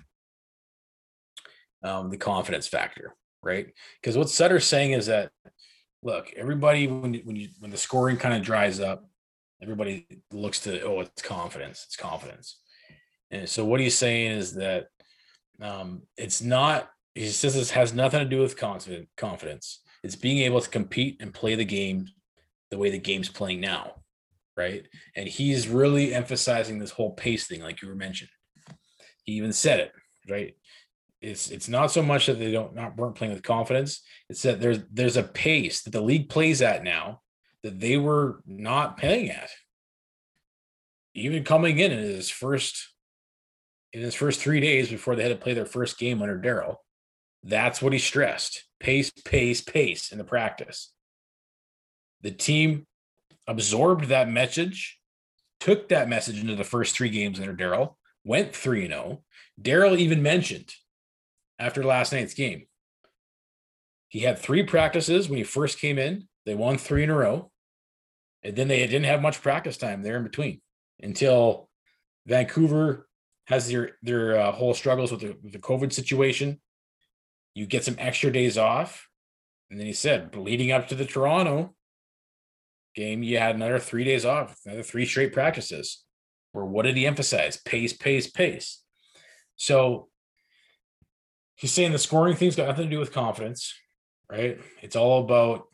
um, 1.82 2.10
the 2.10 2.16
confidence 2.16 2.68
factor, 2.68 3.14
right? 3.42 3.66
Because 4.00 4.16
what 4.16 4.30
Sutter's 4.30 4.64
saying 4.64 4.92
is 4.92 5.06
that 5.06 5.30
look, 6.02 6.32
everybody 6.36 6.86
when 6.86 7.14
when 7.24 7.36
you 7.36 7.48
when 7.58 7.70
the 7.70 7.76
scoring 7.76 8.16
kind 8.16 8.34
of 8.34 8.42
dries 8.42 8.78
up, 8.78 9.04
everybody 9.62 10.06
looks 10.30 10.60
to 10.60 10.82
oh 10.82 11.00
it's 11.00 11.22
confidence 11.22 11.84
it's 11.86 11.96
confidence 11.96 12.60
and 13.30 13.48
so 13.48 13.64
what 13.64 13.80
he's 13.80 13.96
saying 13.96 14.32
is 14.32 14.54
that 14.54 14.86
um 15.60 16.02
it's 16.16 16.42
not 16.42 16.90
he 17.14 17.28
says 17.28 17.54
this 17.54 17.70
has 17.70 17.94
nothing 17.94 18.20
to 18.20 18.28
do 18.28 18.40
with 18.40 18.58
confident 18.58 19.08
confidence. 19.16 19.80
It's 20.02 20.16
being 20.16 20.38
able 20.38 20.60
to 20.60 20.68
compete 20.68 21.16
and 21.20 21.32
play 21.32 21.54
the 21.54 21.64
game 21.64 22.06
the 22.70 22.78
way 22.78 22.90
the 22.90 22.98
game's 22.98 23.28
playing 23.28 23.60
now 23.60 23.94
right? 24.56 24.86
And 25.14 25.28
he's 25.28 25.68
really 25.68 26.14
emphasizing 26.14 26.78
this 26.78 26.90
whole 26.90 27.12
pace 27.12 27.46
thing 27.46 27.62
like 27.62 27.82
you 27.82 27.88
were 27.88 27.94
mentioned 27.94 28.30
he 29.24 29.32
even 29.32 29.52
said 29.52 29.80
it 29.80 29.92
right? 30.28 30.54
It's 31.20 31.50
it's 31.50 31.68
not 31.68 31.90
so 31.90 32.02
much 32.02 32.26
that 32.26 32.38
they 32.38 32.52
don't 32.52 32.74
not 32.74 32.96
weren't 32.96 33.14
playing 33.14 33.32
with 33.32 33.42
confidence. 33.42 34.02
It's 34.28 34.42
that 34.42 34.60
there's 34.60 34.80
there's 34.92 35.16
a 35.16 35.22
pace 35.22 35.82
that 35.82 35.90
the 35.90 36.00
league 36.00 36.28
plays 36.28 36.62
at 36.62 36.84
now 36.84 37.22
that 37.62 37.80
they 37.80 37.96
were 37.96 38.42
not 38.46 38.98
playing 38.98 39.30
at. 39.30 39.50
Even 41.14 41.42
coming 41.42 41.78
in 41.78 41.90
in 41.90 41.98
his 41.98 42.28
first 42.28 42.90
in 43.92 44.02
his 44.02 44.14
first 44.14 44.40
three 44.40 44.60
days 44.60 44.88
before 44.88 45.16
they 45.16 45.22
had 45.22 45.30
to 45.30 45.36
play 45.36 45.54
their 45.54 45.66
first 45.66 45.98
game 45.98 46.22
under 46.22 46.38
Daryl, 46.38 46.76
that's 47.42 47.80
what 47.80 47.92
he 47.92 47.98
stressed: 47.98 48.64
pace, 48.80 49.10
pace, 49.10 49.60
pace 49.60 50.12
in 50.12 50.18
the 50.18 50.24
practice. 50.24 50.92
The 52.22 52.30
team 52.30 52.86
absorbed 53.46 54.06
that 54.06 54.28
message, 54.28 54.98
took 55.60 55.88
that 55.88 56.08
message 56.08 56.40
into 56.40 56.56
the 56.56 56.64
first 56.64 56.96
three 56.96 57.10
games 57.10 57.38
under 57.38 57.54
Daryl, 57.54 57.94
went 58.24 58.54
3 58.54 58.88
0. 58.88 59.22
Daryl 59.60 59.96
even 59.96 60.22
mentioned 60.22 60.74
after 61.58 61.82
last 61.82 62.12
night's 62.12 62.34
game, 62.34 62.66
he 64.08 64.20
had 64.20 64.38
three 64.38 64.62
practices 64.62 65.28
when 65.28 65.38
he 65.38 65.44
first 65.44 65.78
came 65.78 65.98
in. 65.98 66.28
They 66.44 66.54
won 66.54 66.78
three 66.78 67.02
in 67.04 67.10
a 67.10 67.16
row. 67.16 67.50
And 68.42 68.54
then 68.54 68.68
they 68.68 68.80
didn't 68.86 69.04
have 69.04 69.22
much 69.22 69.42
practice 69.42 69.76
time 69.76 70.02
there 70.02 70.16
in 70.16 70.22
between 70.22 70.60
until 71.02 71.68
Vancouver 72.26 73.08
has 73.46 73.68
their 73.68 73.92
their 74.02 74.38
uh, 74.38 74.52
whole 74.52 74.74
struggles 74.74 75.10
with 75.10 75.20
the, 75.20 75.36
with 75.42 75.52
the 75.52 75.58
COVID 75.58 75.92
situation. 75.92 76.60
You 77.54 77.66
get 77.66 77.84
some 77.84 77.96
extra 77.98 78.30
days 78.30 78.58
off, 78.58 79.08
and 79.70 79.80
then 79.80 79.86
he 79.86 79.92
said, 79.92 80.36
leading 80.36 80.72
up 80.72 80.88
to 80.88 80.94
the 80.94 81.06
Toronto 81.06 81.74
game, 82.94 83.22
you 83.22 83.38
had 83.38 83.54
another 83.54 83.78
three 83.78 84.04
days 84.04 84.24
off, 84.24 84.58
another 84.64 84.82
three 84.82 85.06
straight 85.06 85.32
practices. 85.32 86.04
Where 86.52 86.64
what 86.64 86.84
did 86.84 86.96
he 86.96 87.06
emphasize? 87.06 87.56
Pace, 87.56 87.92
pace, 87.92 88.28
pace. 88.30 88.82
So 89.56 90.08
he's 91.56 91.72
saying 91.72 91.92
the 91.92 91.98
scoring 91.98 92.36
thing's 92.36 92.56
got 92.56 92.68
nothing 92.68 92.84
to 92.84 92.90
do 92.90 92.98
with 92.98 93.12
confidence, 93.12 93.74
right? 94.30 94.58
It's 94.82 94.96
all 94.96 95.22
about 95.24 95.66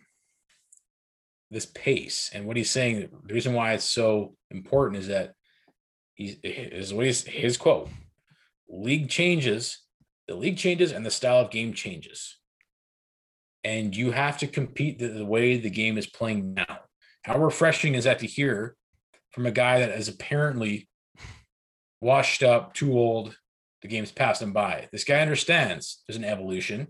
this 1.51 1.67
pace. 1.67 2.31
And 2.33 2.47
what 2.47 2.57
he's 2.57 2.71
saying, 2.71 3.09
the 3.27 3.35
reason 3.35 3.55
why 3.55 3.73
it's 3.73 3.85
so 3.85 4.37
important 4.51 5.01
is 5.01 5.09
that 5.09 5.35
he 6.29 6.51
is 6.51 6.93
what 6.93 7.07
he's 7.07 7.25
his 7.25 7.57
quote. 7.57 7.89
League 8.69 9.09
changes, 9.09 9.79
the 10.29 10.35
league 10.35 10.57
changes, 10.57 10.93
and 10.93 11.05
the 11.05 11.11
style 11.11 11.39
of 11.39 11.51
game 11.51 11.73
changes. 11.75 12.39
And 13.65 13.95
you 13.95 14.11
have 14.11 14.39
to 14.39 14.47
compete 14.47 14.99
the, 14.99 15.09
the 15.09 15.27
way 15.27 15.57
the 15.57 15.71
game 15.71 15.99
is 15.99 16.07
playing 16.07 16.55
now. 16.55 16.79
How 17.25 17.39
refreshing 17.39 17.95
is 17.95 18.05
that 18.05 18.19
to 18.21 18.27
hear 18.27 18.77
from 19.31 19.47
a 19.47 19.53
guy 19.53 19.81
that 19.81 19.91
is 19.91 20.09
apparently 20.09 20.89
washed 22.01 22.43
up, 22.43 22.75
too 22.75 22.93
old, 22.99 23.37
the 23.83 23.89
game's 23.89 24.13
passed 24.13 24.43
him 24.43 24.53
by. 24.53 24.89
This 24.91 25.05
guy 25.05 25.21
understands 25.21 26.03
there's 26.07 26.17
an 26.17 26.25
evolution. 26.25 26.89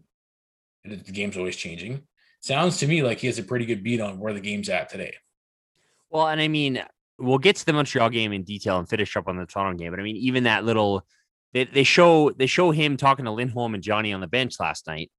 The 0.84 0.96
game's 0.96 1.36
always 1.36 1.56
changing. 1.56 2.02
Sounds 2.40 2.78
to 2.78 2.86
me 2.86 3.02
like 3.02 3.18
he 3.18 3.28
has 3.28 3.38
a 3.38 3.44
pretty 3.44 3.66
good 3.66 3.84
beat 3.84 4.00
on 4.00 4.18
where 4.18 4.32
the 4.32 4.40
game's 4.40 4.68
at 4.68 4.88
today. 4.88 5.14
Well, 6.10 6.28
and 6.28 6.40
I 6.40 6.48
mean, 6.48 6.82
we'll 7.22 7.38
get 7.38 7.56
to 7.56 7.66
the 7.66 7.72
Montreal 7.72 8.10
game 8.10 8.32
in 8.32 8.42
detail 8.42 8.78
and 8.78 8.88
finish 8.88 9.16
up 9.16 9.28
on 9.28 9.36
the 9.36 9.46
Toronto 9.46 9.78
game. 9.78 9.92
But 9.92 10.00
I 10.00 10.02
mean, 10.02 10.16
even 10.16 10.44
that 10.44 10.64
little 10.64 11.06
they, 11.52 11.64
they 11.64 11.84
show 11.84 12.30
they 12.30 12.46
show 12.46 12.70
him 12.70 12.96
talking 12.96 13.24
to 13.24 13.30
Lindholm 13.30 13.74
and 13.74 13.82
Johnny 13.82 14.12
on 14.12 14.20
the 14.20 14.26
bench 14.26 14.58
last 14.58 14.86
night. 14.86 15.10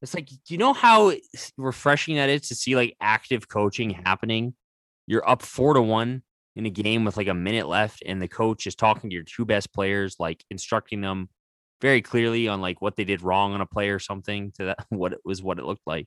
It's 0.00 0.14
like, 0.14 0.28
do 0.28 0.36
you 0.48 0.58
know 0.58 0.74
how 0.74 1.12
refreshing 1.56 2.16
that 2.16 2.28
is 2.28 2.48
to 2.48 2.54
see 2.54 2.76
like 2.76 2.96
active 3.00 3.48
coaching 3.48 3.90
happening? 3.90 4.54
You're 5.06 5.28
up 5.28 5.42
four 5.42 5.74
to 5.74 5.82
one 5.82 6.22
in 6.56 6.66
a 6.66 6.70
game 6.70 7.04
with 7.04 7.16
like 7.16 7.28
a 7.28 7.34
minute 7.34 7.68
left, 7.68 8.02
and 8.06 8.20
the 8.20 8.28
coach 8.28 8.66
is 8.66 8.74
talking 8.74 9.10
to 9.10 9.14
your 9.14 9.24
two 9.24 9.44
best 9.44 9.72
players, 9.72 10.16
like 10.18 10.44
instructing 10.50 11.00
them 11.00 11.28
very 11.80 12.02
clearly 12.02 12.48
on 12.48 12.60
like 12.60 12.80
what 12.80 12.96
they 12.96 13.04
did 13.04 13.22
wrong 13.22 13.54
on 13.54 13.60
a 13.60 13.66
play 13.66 13.88
or 13.88 13.98
something 13.98 14.52
to 14.52 14.64
that 14.66 14.86
what 14.90 15.12
it 15.12 15.20
was 15.24 15.42
what 15.42 15.58
it 15.58 15.64
looked 15.64 15.86
like. 15.86 16.06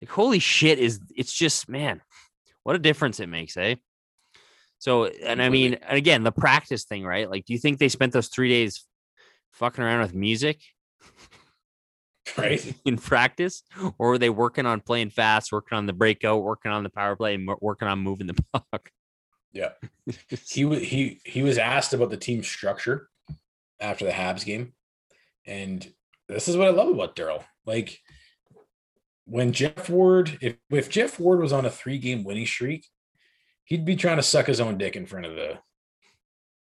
Like, 0.00 0.10
holy 0.10 0.38
shit, 0.38 0.78
is 0.78 1.00
it's 1.14 1.32
just 1.32 1.68
man, 1.68 2.00
what 2.62 2.76
a 2.76 2.80
difference 2.80 3.20
it 3.20 3.28
makes, 3.28 3.56
eh? 3.56 3.76
So, 4.82 5.04
and 5.04 5.40
I 5.40 5.48
mean, 5.48 5.74
and 5.74 5.96
again, 5.96 6.24
the 6.24 6.32
practice 6.32 6.82
thing, 6.82 7.04
right? 7.04 7.30
Like, 7.30 7.44
do 7.44 7.52
you 7.52 7.60
think 7.60 7.78
they 7.78 7.88
spent 7.88 8.12
those 8.12 8.26
three 8.26 8.48
days 8.48 8.84
fucking 9.52 9.84
around 9.84 10.00
with 10.00 10.12
music 10.12 10.58
Right. 12.36 12.74
in 12.84 12.96
practice, 12.96 13.62
or 13.96 14.08
were 14.08 14.18
they 14.18 14.28
working 14.28 14.66
on 14.66 14.80
playing 14.80 15.10
fast, 15.10 15.52
working 15.52 15.78
on 15.78 15.86
the 15.86 15.92
breakout, 15.92 16.42
working 16.42 16.72
on 16.72 16.82
the 16.82 16.90
power 16.90 17.14
play, 17.14 17.36
and 17.36 17.48
working 17.60 17.86
on 17.86 18.00
moving 18.00 18.26
the 18.26 18.34
puck? 18.52 18.90
Yeah. 19.52 19.68
he 20.48 20.64
was 20.64 20.80
he 20.80 21.20
he 21.24 21.44
was 21.44 21.58
asked 21.58 21.92
about 21.92 22.10
the 22.10 22.16
team 22.16 22.42
structure 22.42 23.08
after 23.78 24.04
the 24.04 24.10
Habs 24.10 24.44
game, 24.44 24.72
and 25.46 25.86
this 26.28 26.48
is 26.48 26.56
what 26.56 26.66
I 26.66 26.72
love 26.72 26.88
about 26.88 27.14
Daryl. 27.14 27.44
Like 27.66 28.00
when 29.26 29.52
Geoff 29.52 29.88
Ward, 29.88 30.38
if 30.40 30.56
if 30.70 30.90
Geoff 30.90 31.20
Ward 31.20 31.38
was 31.38 31.52
on 31.52 31.66
a 31.66 31.70
three 31.70 31.98
game 31.98 32.24
winning 32.24 32.46
streak, 32.46 32.84
he'd 33.64 33.84
be 33.84 33.96
trying 33.96 34.16
to 34.16 34.22
suck 34.22 34.46
his 34.46 34.60
own 34.60 34.78
dick 34.78 34.96
in 34.96 35.06
front 35.06 35.26
of 35.26 35.34
the 35.34 35.58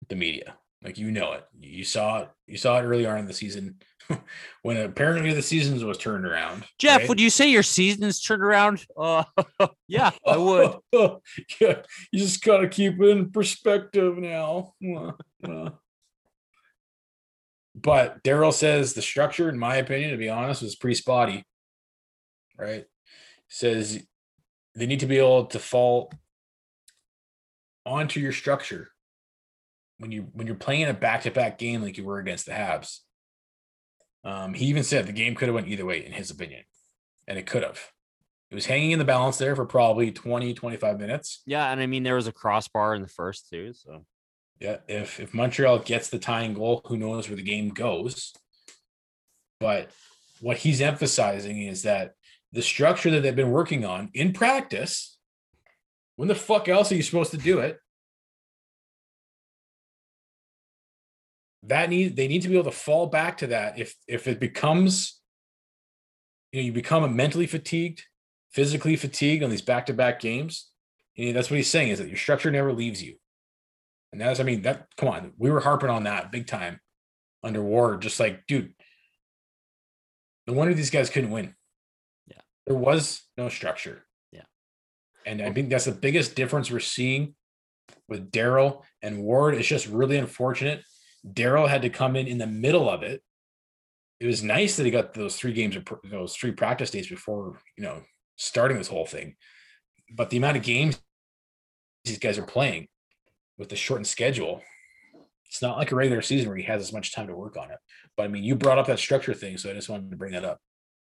the 0.09 0.17
media. 0.17 0.57
Like 0.83 0.99
you 0.99 1.11
know 1.11 1.33
it. 1.33 1.45
You 1.61 1.85
saw 1.85 2.21
it. 2.21 2.29
You 2.47 2.57
saw 2.57 2.79
it 2.79 2.85
early 2.85 3.05
on 3.05 3.19
in 3.19 3.27
the 3.27 3.35
season 3.35 3.77
when 4.63 4.77
apparently 4.77 5.33
the 5.33 5.43
seasons 5.43 5.85
was 5.85 5.99
turned 5.99 6.25
around. 6.25 6.65
Geoff, 6.79 7.01
right? 7.01 7.09
would 7.09 7.21
you 7.21 7.31
say 7.31 7.51
your 7.51 7.65
season's 7.65 8.21
turned 8.21 8.43
around? 8.43 8.87
Uh, 8.97 9.25
yeah, 9.89 10.11
I 10.27 10.37
would. 10.37 10.77
yeah, 11.61 11.83
you 12.13 12.19
just 12.19 12.45
gotta 12.45 12.69
keep 12.69 13.01
it 13.01 13.09
in 13.09 13.31
perspective 13.31 14.17
now. 14.19 14.75
But 17.75 18.23
Daryl 18.25 18.53
says 18.53 18.95
the 18.95 19.03
structure, 19.03 19.49
in 19.49 19.59
my 19.59 19.77
opinion, 19.77 20.11
to 20.11 20.17
be 20.17 20.29
honest, 20.29 20.63
was 20.63 20.77
pretty 20.77 20.97
spotty. 20.97 21.45
Right? 22.57 22.87
Says 23.49 24.03
they 24.75 24.87
need 24.87 25.01
to 25.01 25.07
be 25.07 25.19
able 25.19 25.47
to 25.47 25.59
fall 25.59 26.13
onto 27.89 28.21
your 28.21 28.33
structure 28.33 28.91
when 29.99 30.13
you 30.13 30.29
when 30.33 30.47
you're 30.47 30.57
playing 30.57 30.89
a 30.89 30.95
back-to-back 30.95 31.59
game 31.59 31.83
like 31.83 31.99
you 31.99 32.05
were 32.05 32.19
against 32.19 32.47
the 32.47 32.53
Habs. 32.53 32.99
Um, 34.25 34.55
he 34.55 34.67
even 34.67 34.83
said 34.83 35.07
the 35.07 35.13
game 35.13 35.35
could 35.35 35.49
have 35.49 35.55
went 35.55 35.69
either 35.69 35.85
way, 35.85 36.05
in 36.05 36.13
his 36.13 36.31
opinion, 36.31 36.65
and 37.27 37.39
it 37.39 37.47
could 37.47 37.63
have. 37.63 37.81
It 38.51 38.55
was 38.55 38.67
hanging 38.67 38.93
in 38.93 38.99
the 38.99 39.05
balance 39.05 39.37
there 39.37 39.55
for 39.55 39.67
probably 39.67 40.11
20, 40.11 40.55
25 40.55 40.99
minutes. 40.99 41.43
Yeah, 41.45 41.71
and 41.71 41.81
I 41.81 41.87
mean 41.87 42.03
there 42.03 42.15
was 42.15 42.27
a 42.27 42.33
crossbar 42.33 42.95
in 42.95 43.03
the 43.03 43.09
first 43.09 43.49
too, 43.51 43.73
so 43.75 44.05
Yeah, 44.59 44.79
if 44.89 45.21
if 45.21 45.35
Montreal 45.35 45.81
gets 45.81 46.09
the 46.09 46.19
tying 46.19 46.55
goal, 46.55 46.83
who 46.87 46.97
knows 46.97 47.29
where 47.29 47.37
the 47.37 47.43
game 47.43 47.71
goes. 47.71 48.33
But 49.61 49.91
what 50.41 50.59
he's 50.59 50.81
emphasizing 50.81 51.63
is 51.63 51.83
that 51.83 52.15
the 52.53 52.63
structure 52.63 53.11
that 53.11 53.23
they've 53.23 53.37
been 53.37 53.51
working 53.51 53.85
on 53.85 54.11
in 54.15 54.33
practice, 54.33 55.18
when 56.19 56.27
the 56.27 56.35
fuck 56.35 56.67
else 56.69 56.91
are 56.91 56.97
you 56.97 57.03
supposed 57.05 57.31
to 57.31 57.37
do 57.37 57.61
it? 57.61 57.79
That 61.63 61.89
need 61.91 62.17
they 62.17 62.27
need 62.27 62.43
to 62.43 62.49
be 62.49 62.55
able 62.55 62.73
to 62.73 62.77
fall 62.77 63.07
back 63.07 63.39
to 63.39 63.47
that 63.49 63.79
if 63.79 63.95
if 64.09 64.27
it 64.27 64.41
becomes 64.41 65.21
you 66.51 66.61
know 66.61 66.67
you 66.67 66.73
become 66.73 67.15
mentally 67.15 67.47
fatigued, 67.47 68.03
physically 68.51 68.97
fatigued 68.97 69.45
on 69.45 69.51
these 69.51 69.63
back-to-back 69.63 70.19
games. 70.19 70.71
You 71.15 71.27
know, 71.27 71.33
that's 71.35 71.51
what 71.51 71.57
he's 71.57 71.71
saying 71.71 71.91
is 71.91 72.01
that 72.01 72.09
your 72.09 72.17
structure 72.17 72.51
never 72.51 72.73
leaves 72.73 73.01
you. 73.01 73.15
And 74.11 74.21
that's, 74.21 74.41
I 74.41 74.43
mean, 74.43 74.63
that, 74.63 74.89
come 74.97 75.09
on, 75.09 75.33
we 75.39 75.51
were 75.51 75.61
harping 75.61 75.91
on 75.91 76.05
that 76.05 76.33
big 76.33 76.47
time 76.47 76.81
under 77.45 77.63
Ward. 77.63 78.03
Just 78.03 78.19
like, 78.19 78.47
dude, 78.47 78.73
no 80.47 80.55
wonder 80.55 80.75
these 80.75 80.91
guys 80.91 81.11
couldn't 81.11 81.31
win. 81.31 81.55
Yeah. 82.27 82.41
There 82.67 82.77
was 82.77 83.23
no 83.37 83.49
structure. 83.49 84.05
And 85.29 85.43
I 85.43 85.47
oh. 85.47 85.53
think 85.53 85.69
that's 85.69 85.85
the 85.85 85.93
biggest 85.93 86.35
difference 86.35 86.71
we're 86.71 86.81
seeing 86.81 87.35
with 88.09 88.33
Daryl 88.33 88.83
and 89.03 89.23
Ward. 89.23 89.55
It's 89.55 89.69
just 89.69 89.87
really 89.87 90.17
unfortunate. 90.17 90.83
Daryl 91.27 91.69
had 91.69 91.83
to 91.83 91.91
come 91.91 92.17
in 92.17 92.27
in 92.27 92.39
the 92.39 92.47
middle 92.47 92.89
of 92.89 93.03
it. 93.03 93.23
It 94.21 94.27
was 94.27 94.43
nice 94.43 94.77
that 94.77 94.85
he 94.85 94.91
got 94.91 95.13
those 95.13 95.37
three 95.37 95.53
games, 95.53 95.77
of 95.77 95.85
those 96.11 96.35
three 96.35 96.53
practice 96.53 96.91
days 96.91 97.09
before, 97.09 97.59
you 97.77 97.85
know, 97.85 98.03
starting 98.37 98.79
this 98.79 98.89
whole 98.89 99.05
thing. 99.05 99.37
But 100.11 100.31
the 100.31 100.39
amount 100.39 100.57
of 100.57 100.63
games 100.63 100.99
these 102.05 102.19
guys 102.19 102.39
are 102.39 102.43
playing 102.43 102.89
with 103.59 103.69
the 103.69 103.77
shortened 103.77 104.07
schedule, 104.07 104.63
it's 105.45 105.61
not 105.61 105.77
like 105.77 105.93
a 105.93 105.97
regular 105.97 106.23
season 106.23 106.49
where 106.49 106.57
he 106.57 106.65
has 106.65 106.81
as 106.81 106.93
much 106.93 107.15
time 107.15 107.27
to 107.27 107.37
work 107.37 107.59
on 107.59 107.71
it. 107.71 107.79
But 108.17 108.23
I 108.25 108.29
mean, 108.29 108.45
you 108.45 108.55
brought 108.55 108.79
up 108.79 108.87
that 108.87 108.99
structure 108.99 109.35
thing, 109.35 109.59
so 109.59 109.69
I 109.69 109.75
just 109.75 109.91
wanted 109.91 110.11
to 110.11 110.17
bring 110.17 110.33
that 110.33 110.45
up. 110.45 110.59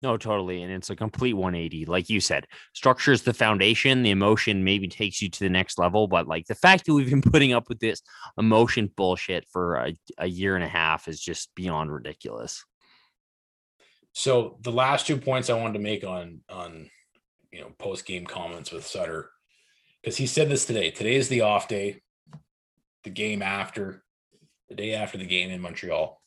No, 0.02 0.16
totally. 0.16 0.62
And 0.62 0.72
it's 0.72 0.88
a 0.88 0.96
complete 0.96 1.34
180. 1.34 1.84
Like 1.84 2.08
you 2.08 2.20
said, 2.20 2.46
structure 2.72 3.12
is 3.12 3.22
the 3.22 3.34
foundation. 3.34 4.02
The 4.02 4.10
emotion 4.10 4.64
maybe 4.64 4.88
takes 4.88 5.20
you 5.20 5.28
to 5.28 5.40
the 5.40 5.50
next 5.50 5.78
level. 5.78 6.08
But 6.08 6.26
like 6.26 6.46
the 6.46 6.54
fact 6.54 6.86
that 6.86 6.94
we've 6.94 7.10
been 7.10 7.20
putting 7.32 7.52
up 7.52 7.68
with 7.68 7.80
this 7.80 8.00
emotion 8.38 8.90
bullshit 8.96 9.46
for 9.52 9.76
a, 9.76 9.94
a 10.16 10.26
year 10.26 10.54
and 10.54 10.64
a 10.64 10.68
half 10.68 11.06
is 11.06 11.20
just 11.20 11.54
beyond 11.54 11.92
ridiculous. 11.92 12.64
So 14.12 14.58
the 14.62 14.72
last 14.72 15.06
two 15.06 15.18
points 15.18 15.50
I 15.50 15.58
wanted 15.58 15.74
to 15.74 15.80
make 15.80 16.02
on 16.04 16.40
on 16.48 16.90
you 17.52 17.60
know 17.60 17.70
post 17.78 18.06
game 18.06 18.26
comments 18.26 18.72
with 18.72 18.86
Sutter, 18.86 19.30
because 20.02 20.16
he 20.16 20.26
said 20.26 20.48
this 20.48 20.64
today. 20.64 20.90
Today 20.90 21.14
is 21.14 21.28
the 21.28 21.42
off 21.42 21.68
day, 21.68 22.00
the 23.04 23.10
game 23.10 23.42
after, 23.42 24.02
the 24.68 24.74
day 24.74 24.94
after 24.94 25.18
the 25.18 25.26
game 25.26 25.50
in 25.50 25.60
Montreal, 25.60 26.20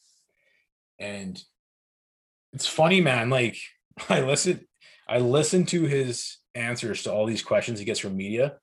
and 0.97 1.41
it's 2.53 2.67
funny, 2.67 3.01
man. 3.01 3.29
Like 3.29 3.57
I 4.09 4.21
listen, 4.21 4.67
I 5.07 5.19
listen 5.19 5.65
to 5.67 5.83
his 5.83 6.37
answers 6.55 7.03
to 7.03 7.11
all 7.11 7.25
these 7.25 7.43
questions 7.43 7.79
he 7.79 7.85
gets 7.85 7.99
from 7.99 8.15
media, 8.15 8.57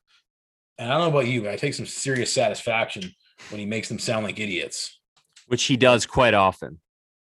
and 0.78 0.88
I 0.90 0.96
don't 0.98 1.10
know 1.12 1.18
about 1.18 1.28
you, 1.28 1.42
but 1.42 1.50
I 1.50 1.56
take 1.56 1.74
some 1.74 1.86
serious 1.86 2.32
satisfaction 2.32 3.02
when 3.50 3.58
he 3.58 3.66
makes 3.66 3.88
them 3.88 3.98
sound 3.98 4.24
like 4.24 4.38
idiots. 4.38 4.98
Which 5.46 5.64
he 5.64 5.76
does 5.76 6.06
quite 6.06 6.34
often. 6.34 6.80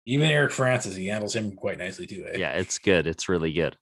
Even 0.07 0.31
Eric 0.31 0.53
Francis, 0.53 0.97
he 0.97 1.07
handles 1.07 1.35
him 1.37 1.53
quite 1.53 1.79
nicely 1.79 2.07
too. 2.07 2.27
eh? 2.31 2.37
Yeah, 2.39 2.53
it's 2.53 2.79
good. 2.79 3.07
It's 3.07 3.29
really 3.29 3.53
good. 3.53 3.77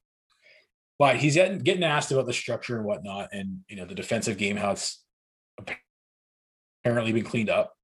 but 0.98 1.16
he's 1.16 1.34
getting 1.34 1.58
getting 1.58 1.84
asked 1.84 2.12
about 2.12 2.26
the 2.26 2.32
structure 2.32 2.76
and 2.76 2.84
whatnot, 2.84 3.28
and 3.32 3.60
you 3.68 3.76
know 3.76 3.84
the 3.84 3.94
defensive 3.94 4.36
game 4.38 4.56
how 4.56 4.72
it's 4.72 5.02
apparently 6.84 7.12
been 7.12 7.24
cleaned 7.24 7.50
up. 7.50 7.74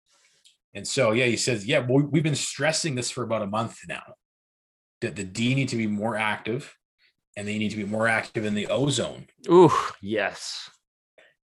And 0.75 0.87
so, 0.87 1.13
yeah, 1.13 1.27
he 1.27 1.37
says, 1.37 1.65
yeah, 1.67 1.87
we, 1.89 2.03
we've 2.03 2.23
been 2.25 2.35
stressing 2.35 2.97
this 2.97 3.11
for 3.11 3.23
about 3.23 3.43
a 3.43 3.47
month 3.47 3.79
now. 3.89 4.03
That 5.05 5.17
the 5.17 5.25
D 5.25 5.55
need 5.55 5.69
to 5.69 5.77
be 5.77 5.87
more 5.87 6.17
active, 6.17 6.77
and 7.37 7.47
they 7.47 7.59
need 7.59 7.71
to 7.71 7.77
be 7.77 7.85
more 7.85 8.09
active 8.09 8.45
in 8.45 8.55
the 8.55 8.67
ozone. 8.69 9.27
zone. 9.47 9.55
Ooh, 9.55 9.73
yes. 10.01 10.71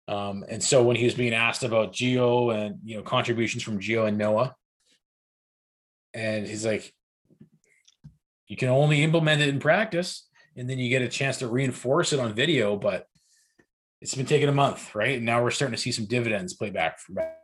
Um, 0.07 0.43
and 0.49 0.61
so 0.61 0.83
when 0.83 0.95
he 0.95 1.05
was 1.05 1.13
being 1.13 1.33
asked 1.33 1.63
about 1.63 1.93
Gio 1.93 2.53
and 2.53 2.79
you 2.83 2.97
know 2.97 3.03
contributions 3.03 3.63
from 3.63 3.79
Gio 3.79 4.07
and 4.07 4.17
Noah, 4.17 4.55
and 6.13 6.45
he's 6.45 6.65
like, 6.65 6.93
you 8.47 8.57
can 8.57 8.69
only 8.69 9.03
implement 9.03 9.41
it 9.41 9.49
in 9.49 9.59
practice, 9.59 10.27
and 10.57 10.69
then 10.69 10.79
you 10.79 10.89
get 10.89 11.01
a 11.01 11.07
chance 11.07 11.37
to 11.37 11.47
reinforce 11.47 12.13
it 12.13 12.19
on 12.19 12.33
video. 12.33 12.75
But 12.75 13.05
it's 14.01 14.15
been 14.15 14.25
taking 14.25 14.49
a 14.49 14.53
month, 14.53 14.93
right? 14.95 15.17
And 15.17 15.25
now 15.25 15.43
we're 15.43 15.51
starting 15.51 15.75
to 15.75 15.81
see 15.81 15.91
some 15.91 16.05
dividends 16.05 16.55
play 16.55 16.71
back 16.71 16.99
from 16.99 17.15
back. 17.15 17.40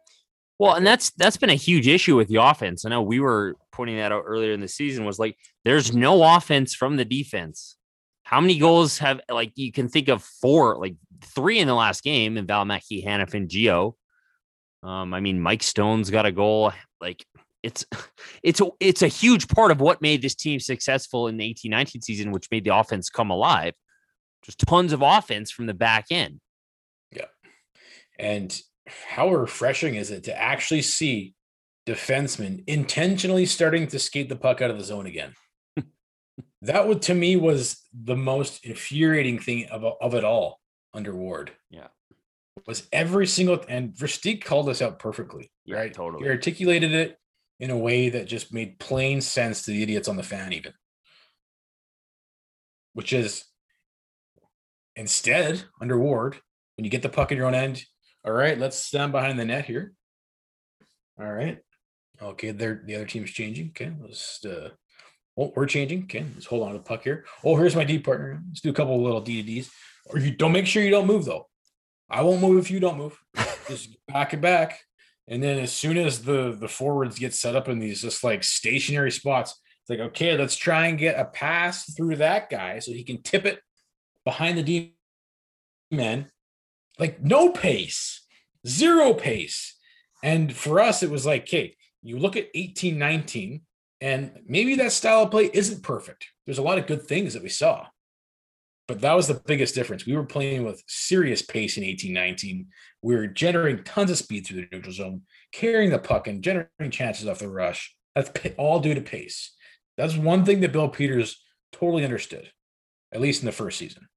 Well, 0.60 0.74
and 0.74 0.86
that's 0.86 1.12
that's 1.12 1.38
been 1.38 1.52
a 1.52 1.56
huge 1.56 1.88
issue 1.88 2.16
with 2.16 2.28
the 2.30 2.38
offense. 2.38 2.84
I 2.84 2.90
know 2.90 3.02
we 3.02 3.20
were 3.20 3.56
pointing 3.72 3.98
that 3.98 4.12
out 4.12 4.24
earlier 4.26 4.54
in 4.54 4.60
the 4.60 4.68
season 4.68 5.06
was 5.06 5.20
like 5.20 5.38
there's 5.64 5.94
no 5.96 6.36
offense 6.36 6.74
from 6.74 6.98
the 6.98 7.06
defense. 7.06 7.76
How 8.24 8.42
many 8.42 8.58
goals 8.58 8.98
have 8.98 9.22
like 9.30 9.52
you 9.56 9.72
can 9.72 9.88
think 9.88 10.08
of 10.10 10.24
four, 10.24 10.78
like 10.78 10.96
three 11.22 11.60
in 11.60 11.68
the 11.68 11.76
last 11.76 12.04
game 12.04 12.38
in 12.38 12.48
Valimaki, 12.48 13.06
Hanifin, 13.06 13.48
Gio. 13.48 13.94
Um, 14.84 15.14
I 15.14 15.20
mean, 15.20 15.40
Mike 15.40 15.64
Stone's 15.64 16.10
got 16.10 16.26
a 16.26 16.32
goal. 16.32 16.74
Like 17.00 17.24
it's 17.62 17.86
it's 18.44 18.60
a 18.60 18.70
it's 18.80 19.04
a 19.04 19.08
huge 19.08 19.48
part 19.48 19.72
of 19.72 19.80
what 19.80 20.02
made 20.02 20.22
this 20.22 20.36
team 20.36 20.60
successful 20.60 21.28
in 21.28 21.38
the 21.38 21.54
18-19 21.54 22.04
season, 22.04 22.32
which 22.32 22.50
made 22.50 22.64
the 22.64 22.76
offense 22.76 23.10
come 23.10 23.30
alive. 23.30 23.74
Just 24.44 24.60
tons 24.60 24.94
of 24.94 25.02
offense 25.04 25.52
from 25.52 25.68
the 25.68 25.74
back 25.74 26.06
end. 26.10 26.40
Yeah. 27.12 27.26
And 28.18 28.60
how 28.88 29.34
refreshing 29.34 29.96
is 29.96 30.12
it 30.12 30.24
to 30.26 30.38
actually 30.42 30.82
see 30.82 31.34
defensemen 31.86 32.64
intentionally 32.68 33.46
starting 33.46 33.88
to 33.88 34.00
skate 34.00 34.30
the 34.30 34.36
puck 34.36 34.62
out 34.62 34.72
of 34.72 34.78
the 34.78 34.84
zone 34.84 35.06
again? 35.06 35.34
that 36.62 36.88
would 36.88 37.02
to 37.04 37.14
me 37.14 37.36
was 37.36 37.82
the 37.94 38.16
most 38.16 38.66
infuriating 38.66 39.40
thing 39.40 39.68
of, 39.70 39.84
of 40.02 40.14
it 40.14 40.24
all 40.24 40.60
under 40.94 41.16
Ward. 41.16 41.52
Yeah. 41.70 41.88
Was 42.66 42.88
every 42.92 43.28
single 43.28 43.64
and 43.70 43.94
Versteeg 43.94 44.44
called 44.44 44.68
this 44.68 44.82
out 44.82 45.00
perfectly, 45.00 45.52
Yeah, 45.66 45.78
right? 45.78 45.94
totally. 45.94 46.24
He 46.24 46.30
articulated 46.30 46.92
it 46.92 47.18
in 47.60 47.70
a 47.70 47.78
way 47.78 48.10
that 48.10 48.28
just 48.28 48.54
made 48.54 48.80
plain 48.80 49.22
sense 49.22 49.64
to 49.64 49.72
the 49.72 49.84
idiots 49.84 50.08
on 50.08 50.18
the 50.18 50.24
fan, 50.24 50.54
even. 50.54 50.74
Which 52.94 53.14
is 53.14 53.46
instead 54.96 55.64
under 55.80 55.98
Ward, 56.00 56.38
when 56.76 56.86
you 56.86 56.90
get 56.92 57.04
the 57.04 57.10
puck 57.10 57.32
in 57.32 57.38
your 57.38 57.48
own 57.48 57.56
end, 57.56 57.84
all 58.28 58.34
right, 58.34 58.60
let's 58.60 58.78
stand 58.78 59.14
behind 59.14 59.40
the 59.40 59.46
net 59.46 59.64
here. 59.64 59.94
All 61.18 61.32
right. 61.32 61.60
Okay, 62.22 62.52
they're 62.52 62.82
the 62.86 62.96
other 62.96 63.06
team's 63.06 63.32
changing. 63.32 63.70
Okay, 63.70 63.92
let's 64.02 64.44
uh 64.44 64.72
oh, 65.38 65.54
we're 65.56 65.66
changing. 65.66 66.04
Okay, 66.04 66.26
let's 66.34 66.46
hold 66.46 66.64
on 66.64 66.74
to 66.74 66.78
the 66.78 66.84
puck 66.84 67.04
here. 67.04 67.24
Oh, 67.46 67.56
here's 67.56 67.76
my 67.76 67.86
D 67.86 68.00
partner. 68.00 68.42
Let's 68.50 68.60
do 68.60 68.70
a 68.70 68.74
couple 68.74 68.96
of 68.96 69.02
little 69.02 69.22
D 69.22 69.42
to 69.42 69.48
Ds. 69.48 69.70
Or 70.08 70.20
you 70.20 70.32
don't 70.32 70.52
make 70.52 70.68
sure 70.68 70.84
you 70.84 70.90
don't 70.90 71.08
move 71.08 71.24
though. 71.24 71.48
I 72.10 72.22
won't 72.22 72.42
move 72.42 72.60
if 72.60 72.70
you 72.70 72.82
don't 72.82 72.98
move. 72.98 73.18
just 73.70 73.96
back 74.08 74.34
it 74.34 74.42
back. 74.42 74.82
And 75.30 75.42
then 75.42 75.60
as 75.60 75.72
soon 75.72 75.98
as 75.98 76.24
the 76.24 76.52
the 76.60 76.68
forwards 76.68 77.20
get 77.20 77.34
set 77.34 77.56
up 77.56 77.70
in 77.70 77.80
these 77.80 78.02
just 78.02 78.26
like 78.26 78.44
stationary 78.44 79.12
spots, 79.12 79.58
it's 79.82 79.90
like, 79.90 80.10
okay, 80.10 80.38
let's 80.38 80.58
try 80.58 80.88
and 80.88 81.00
get 81.00 81.18
a 81.18 81.24
pass 81.24 81.94
through 81.94 82.18
that 82.18 82.50
guy 82.50 82.80
so 82.80 82.92
he 82.92 83.06
can 83.06 83.22
tip 83.22 83.46
it 83.46 83.62
behind 84.26 84.58
the 84.58 84.64
D 84.64 84.96
man. 85.92 86.30
Like 87.00 87.22
no 87.22 87.50
pace, 87.50 88.26
zero 88.66 89.14
pace. 89.14 89.76
And 90.24 90.54
for 90.54 90.80
us, 90.80 91.04
it 91.04 91.12
was 91.12 91.26
like, 91.26 91.44
okay, 91.44 91.76
you 92.02 92.18
look 92.18 92.36
at 92.36 92.50
18, 92.56 92.98
19, 92.98 93.62
and 94.02 94.32
maybe 94.48 94.76
that 94.76 94.92
style 94.92 95.24
of 95.24 95.32
play 95.32 95.50
isn't 95.54 95.84
perfect. 95.84 96.28
There's 96.46 96.58
a 96.58 96.64
lot 96.64 96.78
of 96.78 96.88
good 96.88 97.04
things 97.04 97.34
that 97.34 97.44
we 97.44 97.50
saw. 97.50 97.88
But 98.88 99.02
that 99.02 99.14
was 99.14 99.28
the 99.28 99.42
biggest 99.46 99.76
difference. 99.76 100.06
We 100.06 100.16
were 100.16 100.24
playing 100.24 100.64
with 100.64 100.82
serious 100.88 101.42
pace 101.42 101.78
in 101.78 101.84
18, 101.84 102.14
19. 102.14 102.68
We 103.02 103.16
were 103.16 103.28
generating 103.28 103.84
tons 103.84 104.12
of 104.12 104.18
speed 104.18 104.46
through 104.46 104.62
the 104.62 104.68
neutral 104.72 104.94
zone. 104.94 105.24
carrying 105.52 105.92
the 105.92 106.00
puck 106.00 106.28
and 106.28 106.42
generating 106.42 106.92
chances 106.92 107.28
off 107.28 107.40
the 107.40 107.50
rush. 107.50 107.96
That's 108.16 108.32
all 108.58 108.80
due 108.80 108.94
to 108.94 109.02
pace. 109.02 109.54
That's 109.98 110.16
one 110.16 110.46
thing 110.46 110.62
that 110.62 110.72
Bill 110.72 110.88
Peters 110.88 111.44
totally 111.72 112.06
understood, 112.06 112.52
at 113.12 113.22
least 113.22 113.42
in 113.42 113.46
the 113.46 113.52
first 113.52 113.78
season. 113.78 114.08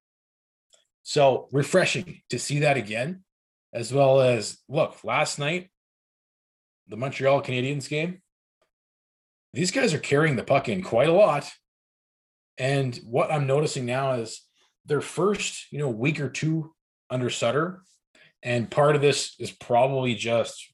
So 1.02 1.48
refreshing 1.52 2.20
to 2.30 2.38
see 2.38 2.60
that 2.60 2.76
again, 2.76 3.24
as 3.72 3.92
well 3.92 4.20
as 4.20 4.58
look, 4.68 5.02
last 5.04 5.38
night, 5.38 5.70
the 6.88 6.96
Montreal 6.96 7.42
Canadiens 7.42 7.88
game, 7.88 8.20
these 9.52 9.70
guys 9.70 9.94
are 9.94 9.98
carrying 9.98 10.36
the 10.36 10.44
puck 10.44 10.68
in 10.68 10.82
quite 10.82 11.08
a 11.08 11.12
lot. 11.12 11.50
And 12.58 12.96
what 13.04 13.32
I'm 13.32 13.46
noticing 13.46 13.86
now 13.86 14.12
is 14.12 14.42
their 14.84 15.00
first, 15.00 15.72
you 15.72 15.78
know, 15.78 15.88
week 15.88 16.20
or 16.20 16.28
two 16.28 16.74
under 17.08 17.30
Sutter. 17.30 17.82
And 18.42 18.70
part 18.70 18.96
of 18.96 19.02
this 19.02 19.34
is 19.38 19.50
probably 19.50 20.14
just, 20.14 20.72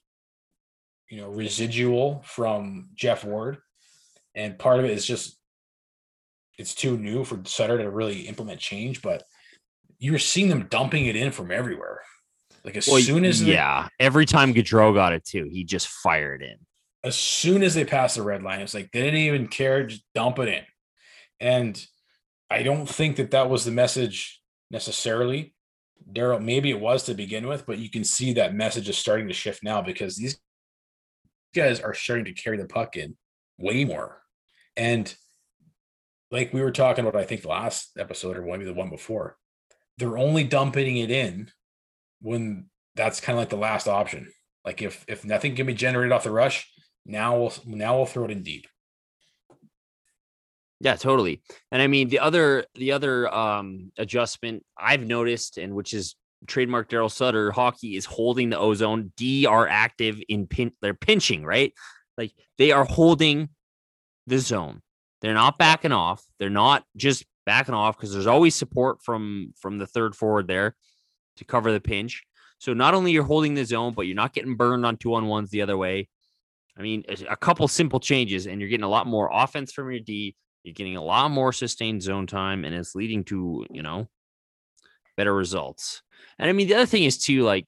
you 1.10 1.18
know, 1.18 1.28
residual 1.28 2.22
from 2.24 2.90
Geoff 2.94 3.24
Ward. 3.24 3.58
And 4.34 4.58
part 4.58 4.78
of 4.78 4.84
it 4.84 4.90
is 4.90 5.06
just 5.06 5.38
it's 6.58 6.74
too 6.74 6.96
new 6.96 7.24
for 7.24 7.40
Sutter 7.44 7.78
to 7.78 7.90
really 7.90 8.22
implement 8.22 8.60
change, 8.60 9.02
but 9.02 9.24
you're 9.98 10.18
seeing 10.18 10.48
them 10.48 10.66
dumping 10.68 11.06
it 11.06 11.16
in 11.16 11.32
from 11.32 11.50
everywhere. 11.50 12.00
Like 12.64 12.76
as 12.76 12.88
well, 12.88 13.00
soon 13.00 13.24
as 13.24 13.42
yeah, 13.42 13.88
every 14.00 14.26
time 14.26 14.52
Gaudreau 14.52 14.92
got 14.92 15.12
it 15.12 15.24
too, 15.24 15.48
he 15.50 15.64
just 15.64 15.88
fired 15.88 16.42
in. 16.42 16.56
As 17.04 17.14
soon 17.16 17.62
as 17.62 17.74
they 17.74 17.84
passed 17.84 18.16
the 18.16 18.22
red 18.22 18.42
line, 18.42 18.60
it's 18.60 18.74
like 18.74 18.90
they 18.90 19.02
didn't 19.02 19.20
even 19.20 19.46
care, 19.46 19.86
just 19.86 20.02
dump 20.14 20.40
it 20.40 20.48
in. 20.48 20.64
And 21.38 21.86
I 22.50 22.62
don't 22.62 22.88
think 22.88 23.16
that 23.16 23.30
that 23.30 23.48
was 23.48 23.64
the 23.64 23.70
message 23.70 24.40
necessarily. 24.70 25.54
Daryl, 26.12 26.42
maybe 26.42 26.70
it 26.70 26.80
was 26.80 27.04
to 27.04 27.14
begin 27.14 27.46
with, 27.46 27.66
but 27.66 27.78
you 27.78 27.90
can 27.90 28.04
see 28.04 28.32
that 28.34 28.54
message 28.54 28.88
is 28.88 28.98
starting 28.98 29.28
to 29.28 29.34
shift 29.34 29.62
now 29.62 29.80
because 29.80 30.16
these 30.16 30.38
guys 31.54 31.80
are 31.80 31.94
starting 31.94 32.24
to 32.26 32.32
carry 32.32 32.56
the 32.56 32.66
puck 32.66 32.96
in 32.96 33.16
way 33.58 33.84
more. 33.84 34.22
And 34.76 35.12
like 36.30 36.52
we 36.52 36.60
were 36.60 36.72
talking 36.72 37.06
about, 37.06 37.20
I 37.20 37.24
think 37.24 37.42
the 37.42 37.48
last 37.48 37.92
episode 37.98 38.36
or 38.36 38.42
maybe 38.42 38.64
the 38.64 38.74
one 38.74 38.90
before, 38.90 39.36
they're 39.98 40.18
only 40.18 40.44
dumping 40.44 40.98
it 40.98 41.10
in 41.10 41.50
when 42.20 42.66
that's 42.94 43.20
kind 43.20 43.38
of 43.38 43.42
like 43.42 43.50
the 43.50 43.56
last 43.56 43.88
option. 43.88 44.30
Like 44.64 44.82
if 44.82 45.04
if 45.08 45.24
nothing 45.24 45.54
can 45.54 45.66
be 45.66 45.74
generated 45.74 46.12
off 46.12 46.24
the 46.24 46.30
rush, 46.30 46.70
now 47.04 47.38
we'll 47.38 47.52
now 47.66 47.96
we'll 47.96 48.06
throw 48.06 48.24
it 48.24 48.30
in 48.30 48.42
deep. 48.42 48.66
Yeah, 50.80 50.96
totally. 50.96 51.42
And 51.72 51.80
I 51.80 51.86
mean 51.86 52.08
the 52.08 52.18
other 52.18 52.64
the 52.74 52.92
other 52.92 53.32
um 53.32 53.92
adjustment 53.96 54.64
I've 54.76 55.06
noticed 55.06 55.58
and 55.58 55.74
which 55.74 55.94
is 55.94 56.16
trademark 56.46 56.90
Daryl 56.90 57.10
Sutter 57.10 57.50
hockey 57.50 57.96
is 57.96 58.04
holding 58.04 58.50
the 58.50 58.58
ozone. 58.58 59.12
D 59.16 59.46
are 59.46 59.68
active 59.68 60.20
in 60.28 60.46
pin 60.46 60.72
they're 60.82 60.94
pinching, 60.94 61.44
right? 61.44 61.72
Like 62.18 62.32
they 62.58 62.72
are 62.72 62.84
holding 62.84 63.50
the 64.26 64.38
zone. 64.38 64.82
They're 65.22 65.34
not 65.34 65.58
backing 65.58 65.92
off. 65.92 66.22
They're 66.38 66.50
not 66.50 66.84
just 66.96 67.24
backing 67.46 67.74
off 67.74 67.96
because 67.96 68.12
there's 68.12 68.26
always 68.26 68.54
support 68.54 69.02
from 69.02 69.54
from 69.56 69.78
the 69.78 69.86
third 69.86 70.14
forward 70.14 70.48
there 70.48 70.76
to 71.36 71.44
cover 71.44 71.72
the 71.72 71.80
pinch. 71.80 72.24
So 72.58 72.74
not 72.74 72.94
only 72.94 73.12
you're 73.12 73.24
holding 73.24 73.54
the 73.54 73.64
zone, 73.64 73.94
but 73.94 74.02
you're 74.02 74.16
not 74.16 74.34
getting 74.34 74.56
burned 74.56 74.84
on 74.84 74.96
two 74.96 75.14
on 75.14 75.26
ones 75.26 75.50
the 75.50 75.62
other 75.62 75.76
way. 75.76 76.08
I 76.78 76.82
mean, 76.82 77.04
a 77.28 77.36
couple 77.36 77.66
simple 77.68 78.00
changes, 78.00 78.46
and 78.46 78.60
you're 78.60 78.68
getting 78.68 78.84
a 78.84 78.88
lot 78.88 79.06
more 79.06 79.30
offense 79.32 79.72
from 79.72 79.90
your 79.90 80.00
D. 80.00 80.36
You're 80.62 80.74
getting 80.74 80.96
a 80.96 81.02
lot 81.02 81.30
more 81.30 81.52
sustained 81.52 82.02
zone 82.02 82.26
time, 82.26 82.64
and 82.64 82.74
it's 82.74 82.94
leading 82.94 83.24
to 83.24 83.64
you 83.70 83.82
know 83.82 84.08
better 85.16 85.34
results. 85.34 86.02
And 86.38 86.50
I 86.50 86.52
mean, 86.52 86.68
the 86.68 86.74
other 86.74 86.86
thing 86.86 87.04
is 87.04 87.18
too, 87.18 87.42
like 87.42 87.64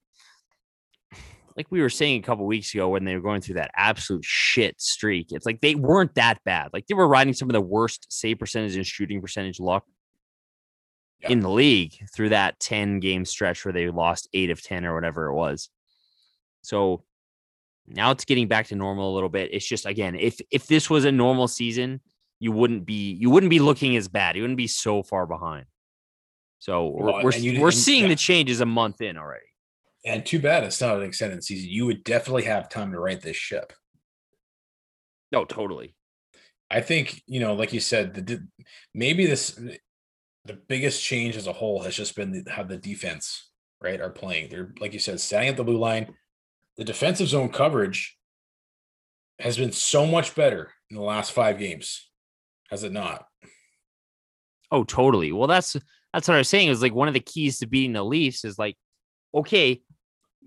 like 1.59 1.66
we 1.71 1.81
were 1.81 1.90
saying 1.90 2.21
a 2.21 2.23
couple 2.23 2.47
weeks 2.47 2.73
ago 2.73 2.88
when 2.88 3.05
they 3.05 3.16
were 3.16 3.21
going 3.21 3.40
through 3.40 3.57
that 3.57 3.73
absolute 3.75 4.25
shit 4.25 4.81
streak. 4.81 5.33
It's 5.33 5.44
like 5.44 5.61
they 5.61 5.75
weren't 5.75 6.14
that 6.14 6.38
bad. 6.44 6.71
Like 6.73 6.87
they 6.87 6.94
were 6.94 7.09
riding 7.09 7.35
some 7.35 7.49
of 7.49 7.53
the 7.53 7.61
worst 7.61 8.07
save 8.11 8.38
percentage 8.38 8.77
and 8.77 8.87
shooting 8.87 9.21
percentage 9.21 9.59
luck 9.59 9.85
yeah. 11.21 11.31
in 11.31 11.40
the 11.40 11.51
league 11.51 11.94
through 12.14 12.29
that 12.29 12.61
10 12.61 13.01
game 13.01 13.25
stretch 13.25 13.64
where 13.64 13.73
they 13.73 13.90
lost 13.90 14.29
eight 14.33 14.51
of 14.51 14.62
10 14.62 14.87
or 14.87 14.94
whatever 14.94 15.27
it 15.27 15.35
was. 15.35 15.68
So 16.62 17.03
now 17.88 18.12
it's 18.12 18.25
getting 18.25 18.47
back 18.47 18.68
to 18.68 18.77
normal 18.77 19.12
a 19.12 19.14
little 19.14 19.29
bit. 19.29 19.51
It's 19.53 19.66
just 19.66 19.85
again, 19.85 20.14
if 20.14 20.40
if 20.53 20.68
this 20.68 20.88
was 20.88 21.07
a 21.07 21.12
normal 21.12 21.49
season, 21.49 22.01
you 22.38 22.53
wouldn't 22.53 22.87
be 22.87 23.14
you 23.14 23.31
wouldn't 23.31 23.51
be 23.51 23.59
looking 23.59 23.97
as 23.97 24.07
bad. 24.07 24.37
You 24.37 24.42
wouldn't 24.42 24.59
be 24.59 24.68
so 24.68 25.03
far 25.03 25.27
behind. 25.27 25.64
So 26.61 26.87
we're 26.87 27.25
we're, 27.25 27.61
we're 27.61 27.71
seeing 27.73 28.03
yeah. 28.03 28.11
the 28.11 28.16
changes 28.16 28.61
a 28.61 28.66
month 28.66 29.01
in 29.01 29.16
already. 29.16 29.47
And 30.04 30.24
too 30.24 30.38
bad 30.38 30.64
it's 30.64 30.80
not 30.80 30.96
an 30.96 31.02
extended 31.02 31.42
season. 31.44 31.70
You 31.70 31.87
would 31.87 32.04
definitely 32.04 32.44
have 32.44 32.68
time 32.68 32.92
to 32.92 33.00
right 33.00 33.20
this 33.20 33.37
ship. 33.37 33.72
No, 35.32 35.44
totally. 35.44 35.94
I 36.70 36.80
think 36.80 37.22
you 37.26 37.40
know, 37.40 37.54
like 37.54 37.72
you 37.72 37.80
said, 37.80 38.14
the 38.14 38.46
maybe 38.94 39.26
this 39.26 39.58
the 40.44 40.54
biggest 40.68 41.02
change 41.02 41.37
as 41.37 41.46
a 41.46 41.52
whole 41.52 41.82
has 41.82 41.94
just 41.94 42.16
been 42.16 42.44
how 42.48 42.62
the 42.62 42.76
defense 42.76 43.50
right 43.80 44.00
are 44.00 44.11
playing. 44.11 44.48
They're 44.48 44.72
like 44.80 44.92
you 44.92 44.98
said, 44.98 45.20
standing 45.20 45.50
at 45.50 45.56
the 45.56 45.64
blue 45.64 45.78
line. 45.78 46.14
The 46.76 46.84
defensive 46.84 47.28
zone 47.28 47.48
coverage 47.48 48.16
has 49.40 49.56
been 49.56 49.72
so 49.72 50.06
much 50.06 50.34
better 50.34 50.72
in 50.90 50.96
the 50.96 51.02
last 51.02 51.32
five 51.32 51.58
games, 51.58 52.08
has 52.70 52.84
it 52.84 52.92
not? 52.92 53.24
Oh, 54.70 54.84
totally. 54.84 55.32
Well, 55.32 55.48
that's 55.48 55.76
that's 56.12 56.28
what 56.28 56.34
I 56.34 56.38
was 56.38 56.48
saying. 56.48 56.68
Is 56.68 56.82
like 56.82 56.94
one 56.94 57.08
of 57.08 57.14
the 57.14 57.20
keys 57.20 57.58
to 57.58 57.66
beating 57.66 57.92
the 57.92 58.04
Leafs 58.04 58.44
is 58.44 58.58
like, 58.58 58.76
okay, 59.34 59.82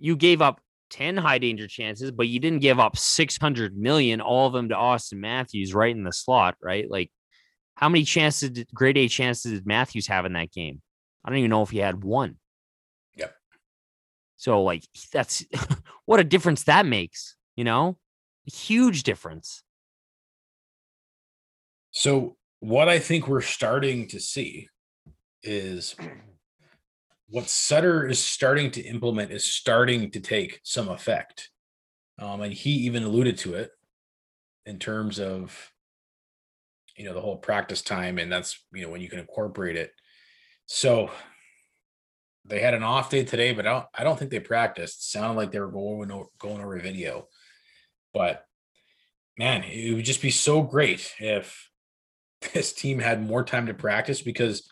you 0.02 0.16
gave 0.16 0.42
up 0.42 0.60
10 0.90 1.16
high 1.16 1.38
danger 1.38 1.68
chances, 1.68 2.12
but 2.12 2.28
you 2.28 2.40
didn't 2.40 2.60
give 2.60 2.80
up 2.80 2.98
600 2.98 3.78
million, 3.78 4.20
all 4.20 4.48
of 4.48 4.54
them 4.54 4.70
to 4.70 4.76
Auston 4.76 5.20
Matthews 5.20 5.74
right 5.74 5.96
in 5.96 6.04
the 6.04 6.12
slot, 6.12 6.56
right? 6.62 6.90
Like, 6.90 7.12
how 7.76 7.88
many 7.88 8.04
chances, 8.04 8.50
did, 8.50 8.68
grade 8.74 8.98
A 8.98 9.08
chances 9.08 9.54
did 9.54 9.66
Matthews 9.66 10.08
have 10.08 10.26
in 10.26 10.34
that 10.34 10.52
game? 10.52 10.82
I 11.24 11.30
don't 11.30 11.38
even 11.38 11.52
know 11.52 11.62
if 11.62 11.70
he 11.70 11.78
had 11.78 12.04
one. 12.04 12.38
Yep. 13.16 13.34
So, 14.38 14.64
like, 14.64 14.84
that's 15.14 15.46
what 16.06 16.20
a 16.20 16.26
difference 16.26 16.64
that 16.64 16.86
makes, 16.86 17.36
you 17.56 17.64
know? 17.64 17.98
A 18.48 18.52
huge 18.52 19.04
difference. 19.04 19.64
So, 21.92 22.38
what 22.60 22.90
I 22.90 22.98
think 23.00 23.28
we're 23.28 23.42
starting 23.42 24.08
to 24.10 24.20
see 24.20 24.68
is 25.44 25.96
what 27.32 27.50
Sutter 27.50 28.06
is 28.08 28.20
starting 28.20 28.72
to 28.72 28.82
implement 28.82 29.32
is 29.32 29.46
starting 29.46 30.12
to 30.12 30.20
take 30.20 30.60
some 30.64 30.90
effect. 30.90 31.50
Um, 32.20 32.42
and 32.42 32.54
he 32.54 32.72
even 32.72 33.04
alluded 33.04 33.38
to 33.40 33.56
it 33.56 33.72
in 34.66 34.80
terms 34.80 35.20
of, 35.20 35.72
you 36.98 37.06
know, 37.06 37.14
the 37.14 37.22
whole 37.22 37.38
practice 37.38 37.82
time, 37.82 38.20
and 38.20 38.32
that's 38.32 38.64
you 38.74 38.84
know 38.84 38.90
when 38.90 39.02
you 39.02 39.10
can 39.10 39.18
incorporate 39.18 39.78
it. 39.78 39.92
So 40.66 41.10
they 42.46 42.60
had 42.60 42.74
an 42.74 42.84
off 42.84 43.10
day 43.10 43.24
today, 43.24 43.54
but 43.54 43.66
I 43.66 43.72
don't, 43.72 43.86
I 43.98 44.04
don't 44.04 44.20
think 44.20 44.30
they 44.30 44.40
practiced. 44.40 45.00
It 45.00 45.04
sounded 45.04 45.38
like 45.38 45.52
they 45.52 45.60
were 45.60 45.72
going 45.72 46.12
over, 46.12 46.26
going 46.38 46.62
over 46.62 46.78
video, 46.80 47.28
but 48.14 48.46
man, 49.38 49.64
it 49.64 49.94
would 49.94 50.06
just 50.06 50.22
be 50.22 50.32
so 50.32 50.62
great 50.62 51.14
if 51.18 51.70
this 52.54 52.74
team 52.74 53.00
had 53.00 53.26
more 53.26 53.44
time 53.44 53.68
to 53.68 53.74
practice 53.74 54.22
because 54.22 54.70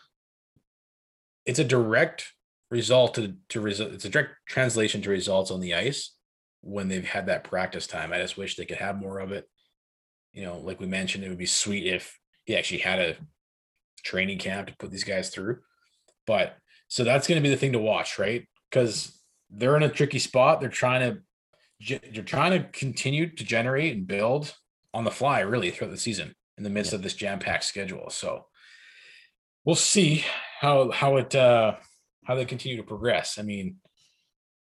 it's 1.46 1.58
a 1.58 1.64
direct 1.64 2.32
result 2.70 3.14
to, 3.14 3.34
to 3.48 3.60
result. 3.60 3.92
It's 3.92 4.04
a 4.04 4.08
direct 4.08 4.30
translation 4.46 5.02
to 5.02 5.10
results 5.10 5.50
on 5.50 5.60
the 5.60 5.74
ice 5.74 6.14
when 6.60 6.88
they've 6.88 7.04
had 7.04 7.26
that 7.26 7.44
practice 7.44 7.86
time. 7.86 8.12
I 8.12 8.18
just 8.18 8.36
wish 8.36 8.56
they 8.56 8.66
could 8.66 8.78
have 8.78 9.00
more 9.00 9.18
of 9.18 9.32
it. 9.32 9.48
You 10.32 10.44
know, 10.44 10.58
like 10.58 10.80
we 10.80 10.86
mentioned, 10.86 11.24
it 11.24 11.28
would 11.28 11.38
be 11.38 11.46
sweet 11.46 11.86
if 11.86 12.18
he 12.44 12.56
actually 12.56 12.78
had 12.78 13.00
a 13.00 13.16
training 14.04 14.38
camp 14.38 14.68
to 14.68 14.76
put 14.76 14.90
these 14.90 15.04
guys 15.04 15.30
through. 15.30 15.58
But 16.26 16.56
so 16.88 17.04
that's 17.04 17.26
going 17.26 17.40
to 17.40 17.46
be 17.46 17.52
the 17.52 17.56
thing 17.56 17.72
to 17.72 17.78
watch, 17.78 18.18
right? 18.18 18.46
Because 18.70 19.20
they're 19.50 19.76
in 19.76 19.82
a 19.82 19.88
tricky 19.88 20.18
spot. 20.18 20.60
They're 20.60 20.68
trying 20.68 21.00
to 21.00 21.20
they're 22.12 22.22
trying 22.22 22.52
to 22.52 22.68
continue 22.68 23.34
to 23.34 23.44
generate 23.44 23.96
and 23.96 24.06
build 24.06 24.54
on 24.92 25.04
the 25.04 25.10
fly, 25.10 25.40
really, 25.40 25.70
throughout 25.70 25.90
the 25.90 25.96
season 25.96 26.34
in 26.58 26.64
the 26.64 26.70
midst 26.70 26.92
of 26.92 27.02
this 27.02 27.14
jam 27.14 27.38
packed 27.38 27.64
schedule. 27.64 28.10
So 28.10 28.46
we'll 29.64 29.76
see 29.76 30.24
how 30.60 30.90
how 30.90 31.16
it 31.16 31.34
uh 31.34 31.76
how 32.24 32.34
they 32.34 32.44
continue 32.44 32.76
to 32.76 32.82
progress. 32.82 33.38
I 33.38 33.42
mean, 33.42 33.76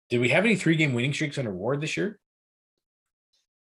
did 0.10 0.20
we 0.20 0.30
have 0.30 0.46
any 0.46 0.56
three 0.56 0.76
game 0.76 0.94
winning 0.94 1.14
streaks 1.14 1.38
under 1.38 1.54
Ward 1.54 1.82
this 1.82 1.98
year? 1.98 2.20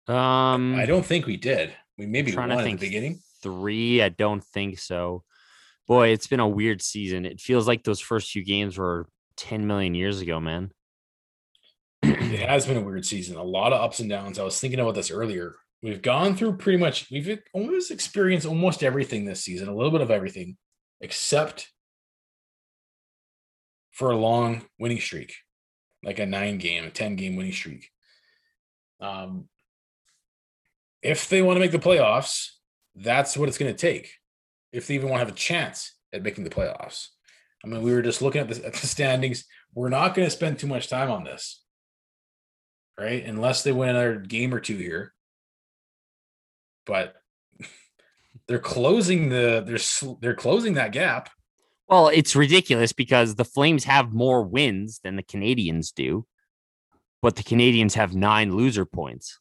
Um, 0.08 0.74
I 0.74 0.86
don't 0.86 1.06
think 1.06 1.26
we 1.26 1.36
did. 1.36 1.72
We 1.96 2.06
maybe 2.06 2.34
won 2.34 2.50
at 2.50 2.64
the 2.64 2.74
beginning. 2.74 3.20
Three, 3.42 4.02
I 4.02 4.08
don't 4.08 4.42
think 4.42 4.78
so. 4.78 5.24
Boy, 5.86 6.08
it's 6.08 6.26
been 6.26 6.40
a 6.40 6.48
weird 6.48 6.80
season. 6.80 7.26
It 7.26 7.40
feels 7.40 7.68
like 7.68 7.84
those 7.84 8.00
first 8.00 8.30
few 8.30 8.44
games 8.44 8.78
were 8.78 9.06
10 9.36 9.66
million 9.66 9.94
years 9.94 10.20
ago, 10.20 10.40
man. 10.40 10.72
it 12.02 12.40
has 12.48 12.66
been 12.66 12.76
a 12.76 12.82
weird 12.82 13.04
season. 13.04 13.36
A 13.36 13.42
lot 13.42 13.72
of 13.72 13.80
ups 13.80 14.00
and 14.00 14.08
downs. 14.08 14.38
I 14.38 14.44
was 14.44 14.58
thinking 14.58 14.80
about 14.80 14.94
this 14.94 15.10
earlier. 15.10 15.54
We've 15.82 16.02
gone 16.02 16.36
through 16.36 16.56
pretty 16.58 16.78
much, 16.78 17.10
we've 17.10 17.40
almost 17.52 17.90
experienced 17.90 18.46
almost 18.46 18.84
everything 18.84 19.24
this 19.24 19.42
season, 19.42 19.68
a 19.68 19.74
little 19.74 19.90
bit 19.90 20.00
of 20.00 20.12
everything, 20.12 20.56
except 21.00 21.68
for 23.92 24.10
a 24.10 24.16
long 24.16 24.62
winning 24.78 25.00
streak, 25.00 25.34
like 26.02 26.18
a 26.18 26.26
nine 26.26 26.58
game, 26.58 26.84
a 26.84 26.90
10 26.90 27.16
game 27.16 27.36
winning 27.36 27.52
streak. 27.52 27.88
Um, 29.00 29.48
if 31.02 31.28
they 31.28 31.42
want 31.42 31.56
to 31.56 31.60
make 31.60 31.72
the 31.72 31.78
playoffs, 31.78 32.48
that's 32.94 33.36
what 33.36 33.48
it's 33.48 33.58
going 33.58 33.72
to 33.72 33.78
take. 33.78 34.12
If 34.72 34.86
they 34.86 34.94
even 34.94 35.08
want 35.08 35.20
to 35.20 35.26
have 35.26 35.34
a 35.34 35.38
chance 35.38 35.94
at 36.12 36.22
making 36.22 36.44
the 36.44 36.50
playoffs. 36.50 37.08
I 37.64 37.68
mean, 37.68 37.82
we 37.82 37.92
were 37.92 38.02
just 38.02 38.22
looking 38.22 38.40
at 38.40 38.48
the, 38.48 38.66
at 38.66 38.74
the 38.74 38.86
standings. 38.86 39.44
We're 39.74 39.88
not 39.88 40.14
going 40.14 40.26
to 40.26 40.30
spend 40.30 40.58
too 40.58 40.66
much 40.66 40.88
time 40.88 41.10
on 41.10 41.24
this, 41.24 41.62
right? 42.98 43.24
Unless 43.24 43.62
they 43.62 43.72
win 43.72 43.90
another 43.90 44.16
game 44.16 44.54
or 44.54 44.60
two 44.60 44.76
here. 44.76 45.12
But 46.86 47.14
they're 48.48 48.58
closing 48.58 49.28
the 49.28 49.62
they're 49.64 50.16
they're 50.20 50.34
closing 50.34 50.74
that 50.74 50.92
gap. 50.92 51.30
Well, 51.92 52.08
it's 52.08 52.34
ridiculous 52.34 52.94
because 52.94 53.34
the 53.34 53.44
Flames 53.44 53.84
have 53.84 54.14
more 54.14 54.42
wins 54.42 55.00
than 55.04 55.16
the 55.16 55.22
Canadiens 55.22 55.92
do, 55.92 56.24
but 57.20 57.36
the 57.36 57.42
Canadiens 57.42 57.92
have 57.96 58.14
nine 58.14 58.56
loser 58.56 58.86
points. 58.86 59.38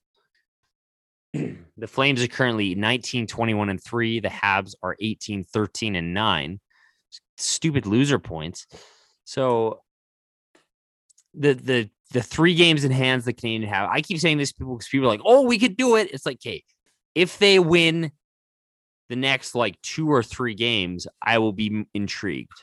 the 1.34 1.88
Flames 1.88 2.22
are 2.22 2.28
currently 2.28 2.76
19, 2.76 3.26
21, 3.26 3.70
and 3.70 3.82
3. 3.82 4.20
The 4.20 4.28
Habs 4.28 4.76
are 4.84 4.98
18, 5.00 5.46
13, 5.46 5.96
and 5.96 6.14
9. 6.14 6.60
Stupid 7.38 7.86
loser 7.86 8.20
points. 8.20 8.68
So 9.24 9.80
the 11.34 11.54
the 11.54 11.90
the 12.12 12.22
three 12.22 12.56
games 12.56 12.84
in 12.84 12.92
hands 12.92 13.24
the 13.24 13.32
Canadian 13.32 13.72
have. 13.72 13.90
I 13.90 14.02
keep 14.02 14.20
saying 14.20 14.40
this 14.40 14.52
people 14.52 14.76
because 14.76 14.90
people 14.90 15.08
are 15.08 15.12
like, 15.12 15.22
oh, 15.24 15.44
we 15.44 15.58
could 15.58 15.78
do 15.78 15.96
it. 15.96 16.12
It's 16.12 16.26
like, 16.26 16.40
okay, 16.46 16.66
if 17.16 17.38
they 17.38 17.60
win 17.60 18.12
the 19.12 19.18
next 19.18 19.56
like 19.56 19.80
two 19.82 20.10
or 20.10 20.24
three 20.24 20.56
games, 20.56 21.06
I 21.22 21.40
will 21.40 21.52
be 21.52 21.86
intrigued. 21.94 22.62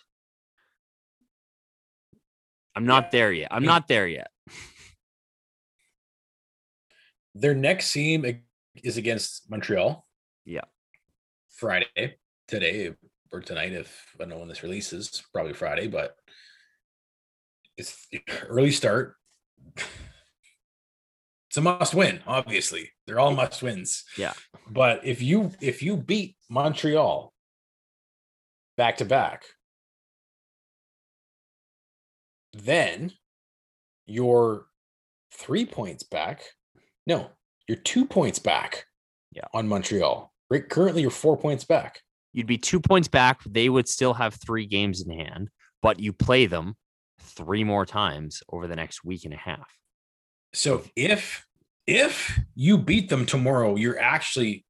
I'm 2.74 2.86
not 2.86 3.10
there 3.10 3.30
yet. 3.30 3.48
I'm 3.50 3.66
not 3.66 3.86
there 3.86 4.08
yet. 4.08 4.30
Their 7.34 7.54
next 7.54 7.92
game 7.92 8.40
is 8.82 8.96
against 8.96 9.50
Montreal. 9.50 10.06
Yeah. 10.46 10.62
Friday, 11.50 12.16
today 12.46 12.94
or 13.30 13.42
tonight, 13.42 13.72
if 13.72 14.14
I 14.16 14.20
don't 14.20 14.30
know 14.30 14.38
when 14.38 14.48
this 14.48 14.62
releases, 14.62 15.22
probably 15.34 15.52
Friday, 15.52 15.86
but 15.86 16.16
it's 17.76 18.06
early 18.48 18.70
start. 18.70 19.16
A 21.58 21.60
must 21.60 21.92
win, 21.92 22.20
obviously. 22.24 22.92
They're 23.06 23.18
all 23.18 23.34
must 23.34 23.62
wins. 23.62 24.04
Yeah. 24.16 24.32
But 24.70 25.04
if 25.04 25.20
you 25.20 25.50
if 25.60 25.82
you 25.82 25.96
beat 25.96 26.36
Montreal 26.48 27.32
back 28.76 28.98
to 28.98 29.04
back, 29.04 29.44
then 32.52 33.10
you're 34.06 34.66
three 35.34 35.66
points 35.66 36.04
back. 36.04 36.42
No, 37.08 37.30
you're 37.66 37.78
two 37.78 38.06
points 38.06 38.38
back 38.38 38.84
yeah. 39.32 39.46
on 39.52 39.66
Montreal. 39.66 40.32
Right, 40.48 40.66
currently 40.68 41.02
you're 41.02 41.10
four 41.10 41.36
points 41.36 41.64
back. 41.64 42.00
You'd 42.32 42.46
be 42.46 42.56
two 42.56 42.78
points 42.78 43.08
back. 43.08 43.40
They 43.44 43.68
would 43.68 43.88
still 43.88 44.14
have 44.14 44.34
three 44.34 44.66
games 44.66 45.02
in 45.02 45.10
hand, 45.10 45.50
but 45.82 45.98
you 45.98 46.12
play 46.12 46.46
them 46.46 46.76
three 47.20 47.64
more 47.64 47.84
times 47.84 48.44
over 48.48 48.68
the 48.68 48.76
next 48.76 49.04
week 49.04 49.24
and 49.24 49.34
a 49.34 49.38
half. 49.38 49.68
So 50.54 50.84
if 50.94 51.47
if 51.88 52.38
you 52.54 52.76
beat 52.76 53.08
them 53.08 53.24
tomorrow, 53.24 53.74
you're 53.74 53.98
actually 53.98 54.66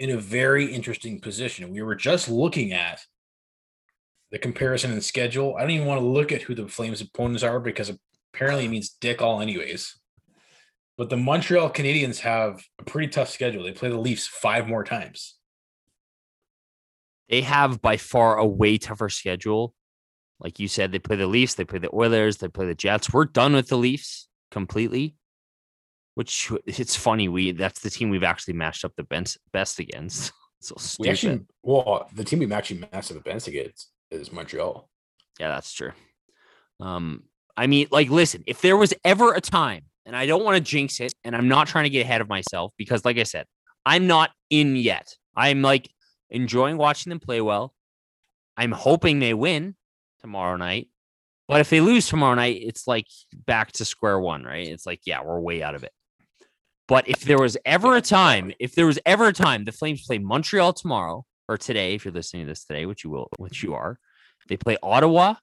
in 0.00 0.10
a 0.10 0.16
very 0.16 0.64
interesting 0.64 1.20
position. 1.20 1.70
We 1.70 1.82
were 1.82 1.94
just 1.94 2.30
looking 2.30 2.72
at 2.72 2.98
the 4.32 4.38
comparison 4.38 4.90
in 4.90 5.02
schedule. 5.02 5.54
I 5.56 5.60
don't 5.60 5.72
even 5.72 5.86
want 5.86 6.00
to 6.00 6.06
look 6.06 6.32
at 6.32 6.40
who 6.40 6.54
the 6.54 6.66
Flames 6.66 7.02
opponents 7.02 7.42
are 7.42 7.60
because 7.60 7.92
apparently 8.32 8.64
it 8.64 8.70
means 8.70 8.96
dick 9.00 9.20
all 9.20 9.42
anyways. 9.42 9.98
But 10.96 11.10
the 11.10 11.18
Montreal 11.18 11.70
Canadiens 11.70 12.20
have 12.20 12.64
a 12.80 12.84
pretty 12.84 13.08
tough 13.08 13.28
schedule. 13.28 13.62
They 13.62 13.72
play 13.72 13.90
the 13.90 13.98
Leafs 13.98 14.26
five 14.26 14.66
more 14.66 14.82
times. 14.82 15.36
They 17.28 17.42
have 17.42 17.82
by 17.82 17.98
far 17.98 18.38
a 18.38 18.46
way 18.46 18.78
tougher 18.78 19.10
schedule. 19.10 19.74
Like 20.40 20.58
you 20.58 20.68
said, 20.68 20.90
they 20.90 21.00
play 21.00 21.16
the 21.16 21.26
Leafs, 21.26 21.54
they 21.54 21.64
play 21.66 21.80
the 21.80 21.94
Oilers, 21.94 22.38
they 22.38 22.48
play 22.48 22.64
the 22.64 22.74
Jets. 22.74 23.12
We're 23.12 23.26
done 23.26 23.52
with 23.52 23.68
the 23.68 23.76
Leafs 23.76 24.28
completely. 24.50 25.16
Which 26.16 26.50
it's 26.66 26.96
funny, 26.96 27.28
we 27.28 27.52
that's 27.52 27.80
the 27.80 27.90
team 27.90 28.10
we've 28.10 28.24
actually 28.24 28.54
matched 28.54 28.84
up 28.84 28.92
the 28.96 29.04
best 29.04 29.38
best 29.52 29.78
against. 29.78 30.32
so 30.60 30.74
stupid. 30.78 31.06
We 31.06 31.10
actually, 31.10 31.40
well, 31.62 32.08
the 32.14 32.24
team 32.24 32.38
we've 32.40 32.52
actually 32.52 32.80
matched 32.80 33.10
up 33.10 33.18
the 33.22 33.30
best 33.30 33.46
against 33.46 33.90
is 34.10 34.32
Montreal. 34.32 34.88
Yeah, 35.38 35.48
that's 35.48 35.72
true. 35.72 35.92
Um, 36.80 37.24
I 37.56 37.66
mean, 37.66 37.88
like, 37.90 38.10
listen, 38.10 38.44
if 38.46 38.60
there 38.62 38.76
was 38.76 38.94
ever 39.04 39.34
a 39.34 39.40
time 39.40 39.84
and 40.04 40.16
I 40.16 40.26
don't 40.26 40.44
want 40.44 40.56
to 40.56 40.60
jinx 40.62 41.00
it, 41.00 41.14
and 41.24 41.36
I'm 41.36 41.48
not 41.48 41.68
trying 41.68 41.84
to 41.84 41.90
get 41.90 42.04
ahead 42.04 42.20
of 42.20 42.28
myself 42.28 42.72
because, 42.76 43.04
like 43.04 43.18
I 43.18 43.24
said, 43.24 43.46
I'm 43.84 44.06
not 44.06 44.30
in 44.50 44.76
yet. 44.76 45.14
I'm 45.34 45.62
like 45.62 45.90
enjoying 46.30 46.78
watching 46.78 47.10
them 47.10 47.20
play 47.20 47.40
well. 47.40 47.74
I'm 48.56 48.72
hoping 48.72 49.18
they 49.18 49.34
win 49.34 49.76
tomorrow 50.20 50.56
night. 50.56 50.88
But 51.48 51.60
if 51.60 51.70
they 51.70 51.80
lose 51.80 52.08
tomorrow 52.08 52.34
night, 52.34 52.60
it's 52.60 52.88
like 52.88 53.06
back 53.46 53.72
to 53.72 53.84
square 53.84 54.18
one, 54.18 54.42
right? 54.42 54.66
It's 54.66 54.86
like, 54.86 55.00
yeah, 55.06 55.22
we're 55.22 55.38
way 55.38 55.62
out 55.62 55.76
of 55.76 55.84
it. 55.84 55.92
But 56.88 57.08
if 57.08 57.20
there 57.22 57.38
was 57.38 57.56
ever 57.64 57.96
a 57.96 58.00
time, 58.00 58.52
if 58.60 58.74
there 58.74 58.86
was 58.86 58.98
ever 59.04 59.28
a 59.28 59.32
time 59.32 59.64
the 59.64 59.72
Flames 59.72 60.06
play 60.06 60.18
Montreal 60.18 60.72
tomorrow 60.72 61.24
or 61.48 61.56
today, 61.56 61.94
if 61.94 62.04
you're 62.04 62.14
listening 62.14 62.44
to 62.44 62.52
this 62.52 62.64
today, 62.64 62.86
which 62.86 63.02
you 63.02 63.10
will, 63.10 63.28
which 63.38 63.62
you 63.62 63.74
are, 63.74 63.98
they 64.48 64.56
play 64.56 64.76
Ottawa 64.82 65.34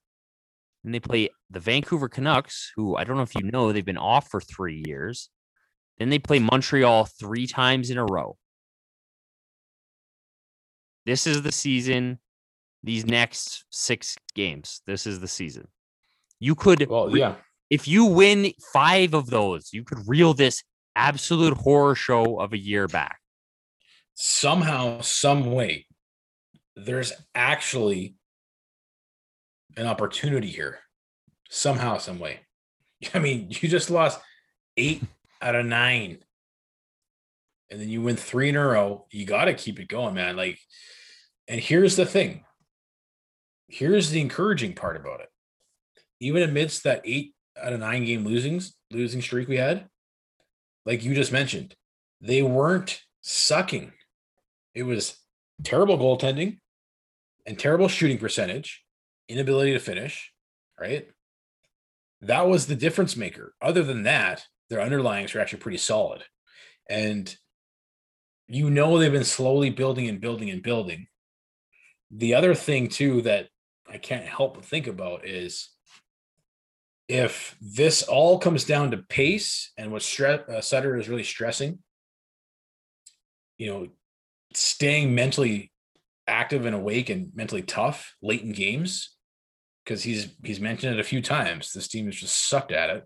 and 0.84 0.94
they 0.94 1.00
play 1.00 1.28
the 1.50 1.60
Vancouver 1.60 2.08
Canucks, 2.08 2.72
who 2.76 2.96
I 2.96 3.04
don't 3.04 3.16
know 3.16 3.22
if 3.22 3.34
you 3.34 3.42
know, 3.42 3.72
they've 3.72 3.84
been 3.84 3.98
off 3.98 4.30
for 4.30 4.40
three 4.40 4.82
years. 4.86 5.28
Then 5.98 6.08
they 6.08 6.18
play 6.18 6.38
Montreal 6.38 7.04
three 7.04 7.46
times 7.46 7.90
in 7.90 7.98
a 7.98 8.04
row. 8.04 8.36
This 11.06 11.26
is 11.26 11.42
the 11.42 11.52
season. 11.52 12.18
These 12.82 13.06
next 13.06 13.64
six 13.70 14.16
games, 14.34 14.82
this 14.86 15.06
is 15.06 15.20
the 15.20 15.28
season. 15.28 15.68
You 16.40 16.54
could, 16.54 16.86
well, 16.88 17.16
yeah. 17.16 17.36
If 17.70 17.88
you 17.88 18.04
win 18.04 18.52
five 18.72 19.14
of 19.14 19.30
those, 19.30 19.70
you 19.72 19.84
could 19.84 19.98
reel 20.06 20.34
this 20.34 20.62
absolute 20.96 21.56
horror 21.56 21.94
show 21.94 22.38
of 22.40 22.52
a 22.52 22.58
year 22.58 22.86
back. 22.88 23.18
Somehow, 24.14 25.00
some 25.00 25.50
way, 25.52 25.86
there's 26.76 27.12
actually 27.34 28.16
an 29.76 29.86
opportunity 29.86 30.48
here 30.48 30.78
somehow, 31.54 31.98
some 31.98 32.18
way. 32.18 32.40
I 33.14 33.18
mean, 33.18 33.48
you 33.50 33.68
just 33.68 33.90
lost 33.90 34.20
eight 34.76 35.02
out 35.40 35.54
of 35.54 35.66
nine, 35.66 36.18
and 37.70 37.80
then 37.80 37.88
you 37.88 38.02
win 38.02 38.16
three 38.16 38.48
in 38.48 38.56
a 38.56 38.66
row. 38.66 39.06
You 39.10 39.24
got 39.24 39.46
to 39.46 39.54
keep 39.54 39.80
it 39.80 39.88
going, 39.88 40.14
man. 40.14 40.36
Like, 40.36 40.58
and 41.48 41.60
here's 41.60 41.96
the 41.96 42.06
thing. 42.06 42.44
Here's 43.68 44.10
the 44.10 44.20
encouraging 44.20 44.74
part 44.74 44.96
about 44.96 45.20
it. 45.20 45.28
Even 46.20 46.42
amidst 46.42 46.84
that 46.84 47.02
eight 47.04 47.34
out 47.60 47.72
of 47.72 47.80
nine 47.80 48.04
game 48.04 48.24
losings 48.24 48.72
losing 48.90 49.22
streak 49.22 49.48
we 49.48 49.56
had, 49.56 49.88
like 50.86 51.04
you 51.04 51.14
just 51.14 51.32
mentioned, 51.32 51.74
they 52.20 52.42
weren't 52.42 53.00
sucking. 53.22 53.92
It 54.74 54.84
was 54.84 55.16
terrible 55.62 55.98
goaltending 55.98 56.58
and 57.46 57.58
terrible 57.58 57.88
shooting 57.88 58.18
percentage 58.18 58.82
inability 59.28 59.72
to 59.72 59.78
finish, 59.78 60.32
right? 60.78 61.08
That 62.20 62.46
was 62.46 62.66
the 62.66 62.76
difference 62.76 63.16
maker. 63.16 63.54
Other 63.60 63.82
than 63.82 64.04
that, 64.04 64.46
their 64.70 64.80
underlyings 64.80 65.34
are 65.34 65.40
actually 65.40 65.60
pretty 65.60 65.78
solid. 65.78 66.24
And 66.88 67.34
you 68.46 68.70
know 68.70 68.98
they've 68.98 69.12
been 69.12 69.24
slowly 69.24 69.70
building 69.70 70.08
and 70.08 70.20
building 70.20 70.50
and 70.50 70.62
building. 70.62 71.06
The 72.10 72.34
other 72.34 72.54
thing 72.54 72.88
too 72.88 73.22
that 73.22 73.48
I 73.88 73.98
can't 73.98 74.26
help 74.26 74.54
but 74.54 74.64
think 74.64 74.86
about 74.86 75.26
is 75.26 75.70
if 77.14 77.54
this 77.60 78.02
all 78.02 78.40
comes 78.40 78.64
down 78.64 78.90
to 78.90 78.96
pace 78.96 79.70
and 79.78 79.92
what 79.92 80.02
Stre- 80.02 80.48
uh, 80.48 80.60
Sutter 80.60 80.96
is 80.96 81.08
really 81.08 81.22
stressing, 81.22 81.78
you 83.56 83.68
know, 83.70 83.86
staying 84.52 85.14
mentally 85.14 85.70
active 86.26 86.66
and 86.66 86.74
awake 86.74 87.10
and 87.10 87.30
mentally 87.32 87.62
tough 87.62 88.16
late 88.20 88.42
in 88.42 88.50
games 88.50 89.14
because 89.84 90.02
he's 90.02 90.34
he's 90.42 90.58
mentioned 90.58 90.94
it 90.94 91.00
a 91.00 91.04
few 91.04 91.22
times. 91.22 91.72
This 91.72 91.86
team 91.86 92.06
has 92.06 92.16
just 92.16 92.48
sucked 92.48 92.72
at 92.72 92.90
it. 92.90 93.04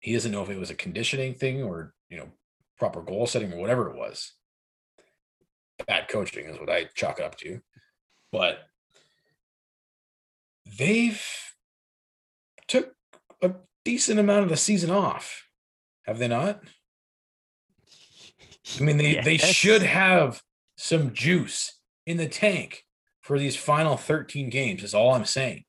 He 0.00 0.12
doesn't 0.12 0.32
know 0.32 0.42
if 0.42 0.50
it 0.50 0.58
was 0.58 0.70
a 0.70 0.74
conditioning 0.74 1.32
thing 1.32 1.62
or 1.62 1.94
you 2.10 2.18
know 2.18 2.28
proper 2.78 3.00
goal 3.00 3.26
setting 3.26 3.50
or 3.50 3.60
whatever 3.60 3.88
it 3.88 3.96
was. 3.96 4.34
Bad 5.86 6.08
coaching 6.08 6.44
is 6.44 6.60
what 6.60 6.68
I 6.68 6.84
chalk 6.94 7.18
it 7.18 7.24
up 7.24 7.38
to, 7.38 7.60
but 8.30 8.58
they've 10.76 11.22
took 12.70 12.94
a 13.42 13.52
decent 13.84 14.18
amount 14.20 14.44
of 14.44 14.48
the 14.48 14.56
season 14.56 14.90
off, 14.90 15.44
have 16.06 16.18
they 16.18 16.28
not? 16.28 16.62
I 18.78 18.82
mean, 18.82 18.96
they 18.96 19.14
yes. 19.14 19.24
they 19.24 19.36
should 19.36 19.82
have 19.82 20.40
some 20.76 21.12
juice 21.12 21.78
in 22.06 22.16
the 22.16 22.28
tank 22.28 22.84
for 23.20 23.38
these 23.38 23.56
final 23.56 23.96
13 23.96 24.48
games 24.50 24.82
is 24.82 24.94
all 24.94 25.14
I'm 25.14 25.24
saying. 25.24 25.64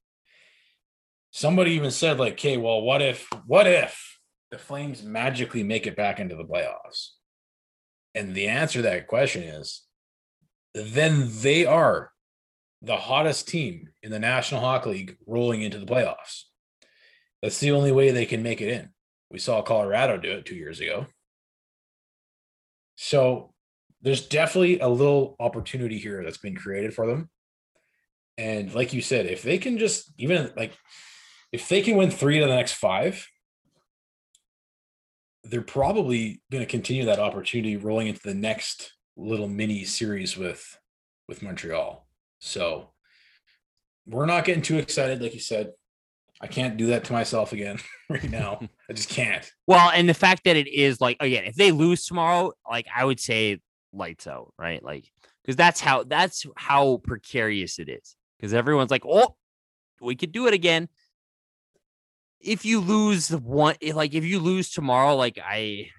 Somebody 1.32 1.72
even 1.72 1.92
said, 1.92 2.20
like, 2.20 2.34
okay, 2.34 2.58
well, 2.58 2.82
what 2.82 3.02
if, 3.02 3.28
what 3.46 3.68
if 3.68 4.20
the 4.52 4.58
Flames 4.58 5.04
magically 5.04 5.64
make 5.64 5.88
it 5.88 5.96
back 5.96 6.20
into 6.20 6.36
the 6.36 6.44
playoffs? 6.44 7.10
And 8.14 8.36
the 8.36 8.48
answer 8.48 8.80
to 8.80 8.84
that 8.84 9.08
question 9.08 9.44
is 9.44 9.84
then 10.74 11.30
they 11.42 11.66
are 11.66 12.12
the 12.82 12.98
hottest 12.98 13.48
team 13.48 13.90
in 14.04 14.12
the 14.12 14.20
National 14.20 14.62
Hockey 14.62 14.90
League 14.90 15.18
rolling 15.26 15.62
into 15.62 15.80
the 15.80 15.86
playoffs. 15.86 16.44
That's 17.42 17.60
the 17.60 17.72
only 17.72 17.92
way 17.92 18.12
they 18.12 18.26
can 18.26 18.44
make 18.44 18.62
it 18.62 18.70
in. 18.70 18.90
We 19.30 19.40
saw 19.40 19.62
Colorado 19.62 20.18
do 20.18 20.32
it 20.32 20.46
two 20.46 20.56
years 20.56 20.80
ago. 20.80 21.08
So 22.96 23.54
there's 24.02 24.28
definitely 24.28 24.80
a 24.80 24.88
little 24.88 25.36
opportunity 25.40 25.98
here 25.98 26.24
that's 26.24 26.38
been 26.38 26.56
created 26.56 26.94
for 26.94 27.08
them. 27.08 27.30
And 28.38 28.74
like 28.74 28.94
you 28.94 29.02
said, 29.02 29.26
if 29.26 29.42
they 29.44 29.58
can 29.58 29.78
just 29.78 30.12
even 30.18 30.52
like 30.56 30.74
if 31.52 31.68
they 31.70 31.82
can 31.82 31.98
win 31.98 32.12
three 32.12 32.40
to 32.40 32.46
the 32.46 32.56
next 32.56 32.74
five, 32.74 33.28
they're 35.44 35.62
probably 35.62 36.42
going 36.52 36.64
to 36.64 36.70
continue 36.70 37.06
that 37.06 37.20
opportunity 37.20 37.78
rolling 37.78 38.08
into 38.08 38.22
the 38.24 38.34
next 38.34 38.94
little 39.18 39.48
mini 39.48 39.84
series 39.84 40.38
with 40.38 40.78
with 41.28 41.42
Montreal. 41.42 42.08
So 42.40 42.90
we're 44.06 44.26
not 44.26 44.46
getting 44.46 44.64
too 44.64 44.78
excited, 44.78 45.22
like 45.22 45.34
you 45.34 45.40
said. 45.40 45.72
I 46.42 46.48
can't 46.48 46.76
do 46.76 46.88
that 46.88 47.04
to 47.06 47.14
myself 47.14 47.54
again 47.54 47.78
right 48.10 48.30
now. 48.30 48.60
I 48.90 48.94
just 48.94 49.10
can't. 49.10 49.50
Well, 49.68 49.92
and 49.94 50.10
the 50.10 50.14
fact 50.14 50.44
that 50.46 50.58
it 50.58 50.68
is 50.68 51.00
like 51.00 51.18
again, 51.20 51.46
if 51.46 51.56
they 51.56 51.72
lose 51.72 52.06
tomorrow, 52.06 52.54
like 52.70 52.88
I 52.94 53.06
would 53.06 53.20
say 53.20 53.60
lights 53.94 54.28
out, 54.28 54.54
right? 54.58 54.84
Like 54.84 55.06
because 55.44 55.56
that's 55.56 55.80
how 55.80 56.04
that's 56.04 56.46
how 56.56 56.98
precarious 57.04 57.80
it 57.80 57.90
is. 57.90 58.16
Because 58.38 58.54
everyone's 58.54 58.92
like, 58.92 59.06
oh, 59.06 59.36
we 60.02 60.16
could 60.16 60.32
do 60.32 60.48
it 60.48 60.54
again. 60.54 60.90
If 62.40 62.66
you 62.66 62.80
lose 62.80 63.28
the 63.28 63.38
one, 63.38 63.76
eh, 63.84 63.94
like 63.94 64.16
if 64.16 64.24
you 64.26 64.40
lose 64.40 64.72
tomorrow, 64.72 65.16
like 65.16 65.38
I, 65.44 65.90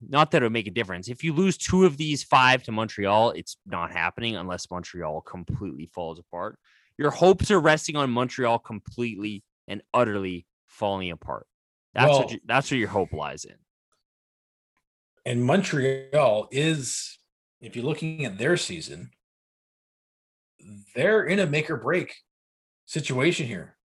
not 0.00 0.32
that 0.32 0.42
it 0.42 0.46
would 0.46 0.52
make 0.52 0.66
a 0.66 0.72
difference. 0.72 1.08
If 1.08 1.22
you 1.22 1.32
lose 1.32 1.56
two 1.56 1.84
of 1.84 1.96
these 1.96 2.24
five 2.24 2.64
to 2.64 2.72
Montreal, 2.72 3.30
it's 3.30 3.56
not 3.66 3.92
happening 3.92 4.34
unless 4.34 4.68
Montreal 4.68 5.20
completely 5.20 5.86
falls 5.86 6.18
apart. 6.18 6.58
Your 6.98 7.10
hopes 7.10 7.52
are 7.52 7.60
resting 7.60 7.94
on 7.94 8.10
Montreal 8.10 8.58
completely 8.58 9.44
and 9.68 9.82
utterly 9.92 10.46
falling 10.66 11.10
apart. 11.10 11.46
That's 11.94 12.08
Well- 12.08 12.18
what 12.20 12.30
you, 12.32 12.40
that's 12.44 12.70
where 12.70 12.80
your 12.80 12.88
hope 12.88 13.12
lies 13.12 13.44
in. 13.44 13.56
And 15.24 15.44
Montreal 15.44 16.48
is, 16.50 17.18
if 17.60 17.76
you're 17.76 17.84
looking 17.84 18.24
at 18.24 18.38
their 18.38 18.56
season, 18.56 19.12
they're 20.94 21.24
in 21.24 21.38
a 21.38 21.46
make 21.46 21.70
or 21.70 21.76
break 21.76 22.16
situation 22.86 23.46
here. 23.46 23.76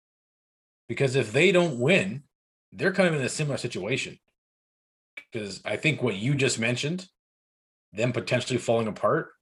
Because 0.89 1.17
if 1.17 1.33
they 1.33 1.53
don't 1.53 1.79
win, 1.79 2.25
they're 2.73 2.93
kind 2.93 3.09
of 3.09 3.21
in 3.21 3.27
a 3.27 3.29
similar 3.29 3.59
situation. 3.59 4.19
Because 5.17 5.61
I 5.65 5.77
think 5.77 6.03
what 6.03 6.17
you 6.17 6.35
just 6.35 6.59
mentioned, 6.59 7.07
them 7.93 8.13
potentially 8.13 8.59
falling 8.59 8.89
apart, 8.89 9.33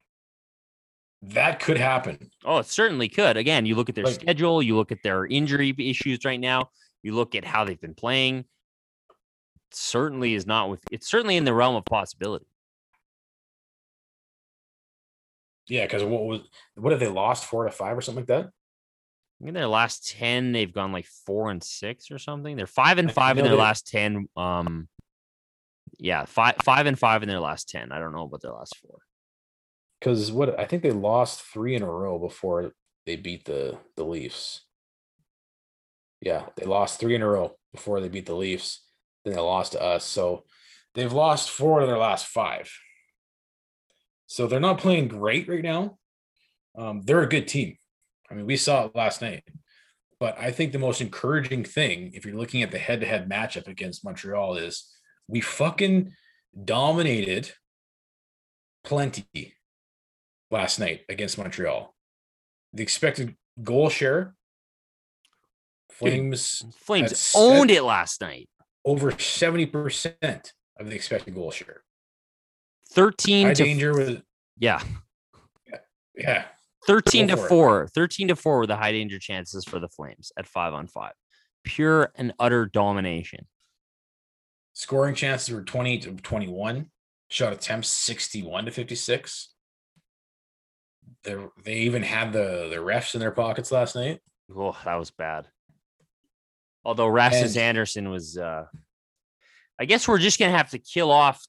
that 1.33 1.61
could 1.61 1.79
happen. 1.79 2.31
Oh, 2.45 2.59
it 2.59 2.67
certainly 2.67 3.09
could. 3.09 3.37
Again, 3.37 3.67
you 3.67 3.75
look 3.75 3.89
at 3.89 3.95
their 3.95 4.05
Like- 4.05 4.15
schedule, 4.21 4.63
you 4.63 4.77
look 4.77 4.93
at 4.93 5.03
their 5.03 5.27
injury 5.27 5.75
issues 5.79 6.25
right 6.25 6.41
now, 6.41 6.71
you 7.03 7.15
look 7.15 7.35
at 7.35 7.45
how 7.45 7.65
they've 7.65 7.81
been 7.81 7.95
playing. 7.95 8.39
It 8.41 8.47
Certainly 9.73 10.35
is 10.35 10.47
not 10.47 10.71
with 10.71 10.81
it's 10.91 11.09
certainly 11.09 11.37
in 11.37 11.45
the 11.45 11.55
realm 11.55 11.75
of 11.77 11.85
possibility. 11.85 12.47
Yeah, 15.67 15.85
because 15.87 16.05
what 16.05 16.25
was 16.25 16.41
what 16.75 16.91
have 16.93 17.01
they 17.01 17.09
lost 17.09 17.47
four 17.47 17.65
to 17.65 17.71
five 17.71 17.97
or 17.97 18.01
something 18.03 18.23
like 18.23 18.29
that? 18.29 18.51
In 19.41 19.53
their 19.55 19.67
last 19.67 20.09
10, 20.11 20.53
they've 20.53 20.73
gone 20.73 20.93
like 20.93 21.07
four 21.07 21.51
and 21.51 21.63
six 21.63 22.11
or 22.11 22.19
something. 22.19 22.57
They're 22.57 22.67
five 22.67 22.99
and 22.99 23.11
five 23.13 23.37
in 23.39 23.45
their 23.45 23.55
they- 23.55 23.59
last 23.61 23.87
10. 23.89 24.29
Um, 24.37 24.89
yeah, 25.99 26.25
five 26.27 26.57
five 26.63 26.87
and 26.87 26.99
five 26.99 27.23
in 27.23 27.29
their 27.29 27.41
last 27.41 27.69
10. 27.69 27.93
I 27.93 27.99
don't 27.99 28.13
know 28.13 28.25
about 28.25 28.43
their 28.43 28.53
last 28.53 28.77
four. 28.77 28.99
Because 30.05 30.31
what 30.31 30.61
I 30.61 30.67
think 30.67 30.83
they 30.83 30.91
lost 30.91 31.41
three 31.41 31.75
in 31.75 31.83
a 31.83 31.91
row 31.91 32.19
before 32.19 32.73
they 33.07 33.17
beat 33.17 33.47
the 33.47 33.79
the 33.97 34.05
Leafs. 34.05 34.61
Yeah, 36.21 36.45
they 36.57 36.67
lost 36.67 37.01
three 37.01 37.15
in 37.15 37.23
a 37.23 37.27
row 37.27 37.57
before 37.73 38.03
they 38.03 38.11
beat 38.11 38.27
the 38.27 38.35
Leafs. 38.35 38.85
Then 39.25 39.33
they 39.33 39.41
lost 39.41 39.73
to 39.73 39.83
us. 39.83 40.05
So 40.05 40.45
they've 40.95 41.13
lost 41.13 41.49
four 41.49 41.81
of 41.81 41.89
their 41.89 41.97
last 41.97 42.27
five. 42.27 42.71
So 44.27 44.47
they're 44.47 44.61
not 44.61 44.77
playing 44.77 45.09
great 45.09 45.49
right 45.49 45.63
now. 45.63 45.97
Um, 46.77 47.01
they're 47.03 47.23
a 47.23 47.29
good 47.29 47.49
team. 47.49 47.79
I 48.31 48.35
mean, 48.35 48.45
we 48.45 48.59
saw 48.59 48.85
it 48.85 48.95
last 48.95 49.23
night. 49.23 49.45
But 50.21 50.39
I 50.39 50.51
think 50.51 50.73
the 50.73 50.79
most 50.79 51.01
encouraging 51.01 51.65
thing, 51.65 52.11
if 52.13 52.27
you're 52.27 52.37
looking 52.37 52.63
at 52.63 52.71
the 52.71 52.79
head-to-head 52.79 53.27
matchup 53.27 53.69
against 53.69 54.05
Montreal, 54.05 54.57
is 54.57 54.87
we 55.29 55.41
fucking 55.41 56.13
dominated 56.63 57.53
plenty 58.83 59.55
last 60.55 60.79
night 60.79 61.01
against 61.09 61.37
Montreal. 61.37 61.93
The 62.73 62.83
expected 62.83 63.35
goal 63.63 63.89
share, 63.91 64.35
Flames 65.91 66.65
Flames 66.81 67.33
owned 67.37 67.71
it 67.71 67.83
last 67.83 68.21
night. 68.21 68.49
over 68.85 69.11
70% 69.11 70.53
of 70.79 70.89
the 70.89 70.95
expected 70.95 71.35
goal 71.35 71.51
share. 71.51 71.83
13 72.93 73.49
High 73.49 73.55
to 73.55 73.65
danger 73.65 73.93
was, 73.95 74.17
yeah, 74.59 74.81
yeah, 76.17 76.45
13 76.87 77.27
Go 77.27 77.35
to 77.35 77.43
for 77.43 77.83
it. 77.83 77.87
4. 77.87 77.89
13 77.95 78.29
to 78.29 78.37
4 78.37 78.59
were 78.59 78.67
the 78.67 78.77
high 78.77 78.93
danger 78.93 79.19
chances 79.19 79.65
for 79.65 79.81
the 79.81 79.89
Flames 79.89 80.31
at 80.39 80.47
5 80.47 80.75
on 80.75 80.87
5. 80.87 81.13
Pure 81.65 82.13
and 82.15 82.33
utter 82.39 82.67
domination. 82.67 83.47
scoring 84.75 85.15
chances 85.15 85.53
were 85.55 85.63
20 85.63 85.99
to 85.99 86.13
21, 86.13 86.91
shot 87.29 87.53
attempts 87.53 87.89
61 87.89 88.67
to 88.67 88.71
56. 88.71 89.54
They 91.25 91.37
they 91.65 91.75
even 91.79 92.03
had 92.03 92.33
the 92.33 92.69
the 92.71 92.77
refs 92.77 93.15
in 93.15 93.21
their 93.21 93.31
pockets 93.31 93.73
last 93.73 93.97
night. 93.97 94.21
Oh, 94.55 94.77
that 94.85 94.97
was 94.97 95.11
bad. 95.11 95.49
Although 96.85 97.09
Rasmus 97.09 97.57
And- 97.57 97.63
Andersson 97.65 98.11
was 98.11 98.37
uh 98.39 98.67
I 99.81 99.87
guess 99.87 100.07
we're 100.07 100.19
just 100.19 100.39
gonna 100.39 100.57
have 100.57 100.71
to 100.71 100.79
kill 100.79 101.11
off 101.11 101.43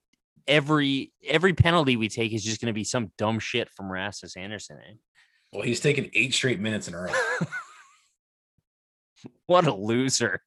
every 0.47 1.11
every 1.27 1.53
penalty 1.53 1.97
we 1.97 2.07
take 2.09 2.31
is 2.33 2.43
just 2.43 2.61
gonna 2.61 2.73
be 2.73 2.83
some 2.85 3.11
dumb 3.17 3.39
shit 3.39 3.69
from 3.75 3.91
Rasmus 3.91 4.37
Andersson. 4.37 4.77
Eh? 4.87 4.93
Well, 5.51 5.63
he's 5.63 5.79
taken 5.81 6.09
eight 6.13 6.33
straight 6.33 6.59
minutes 6.59 6.87
in 6.87 6.93
a 6.95 7.01
row. 7.01 7.11
What 9.47 9.65
a 9.65 9.73
loser. 9.73 10.41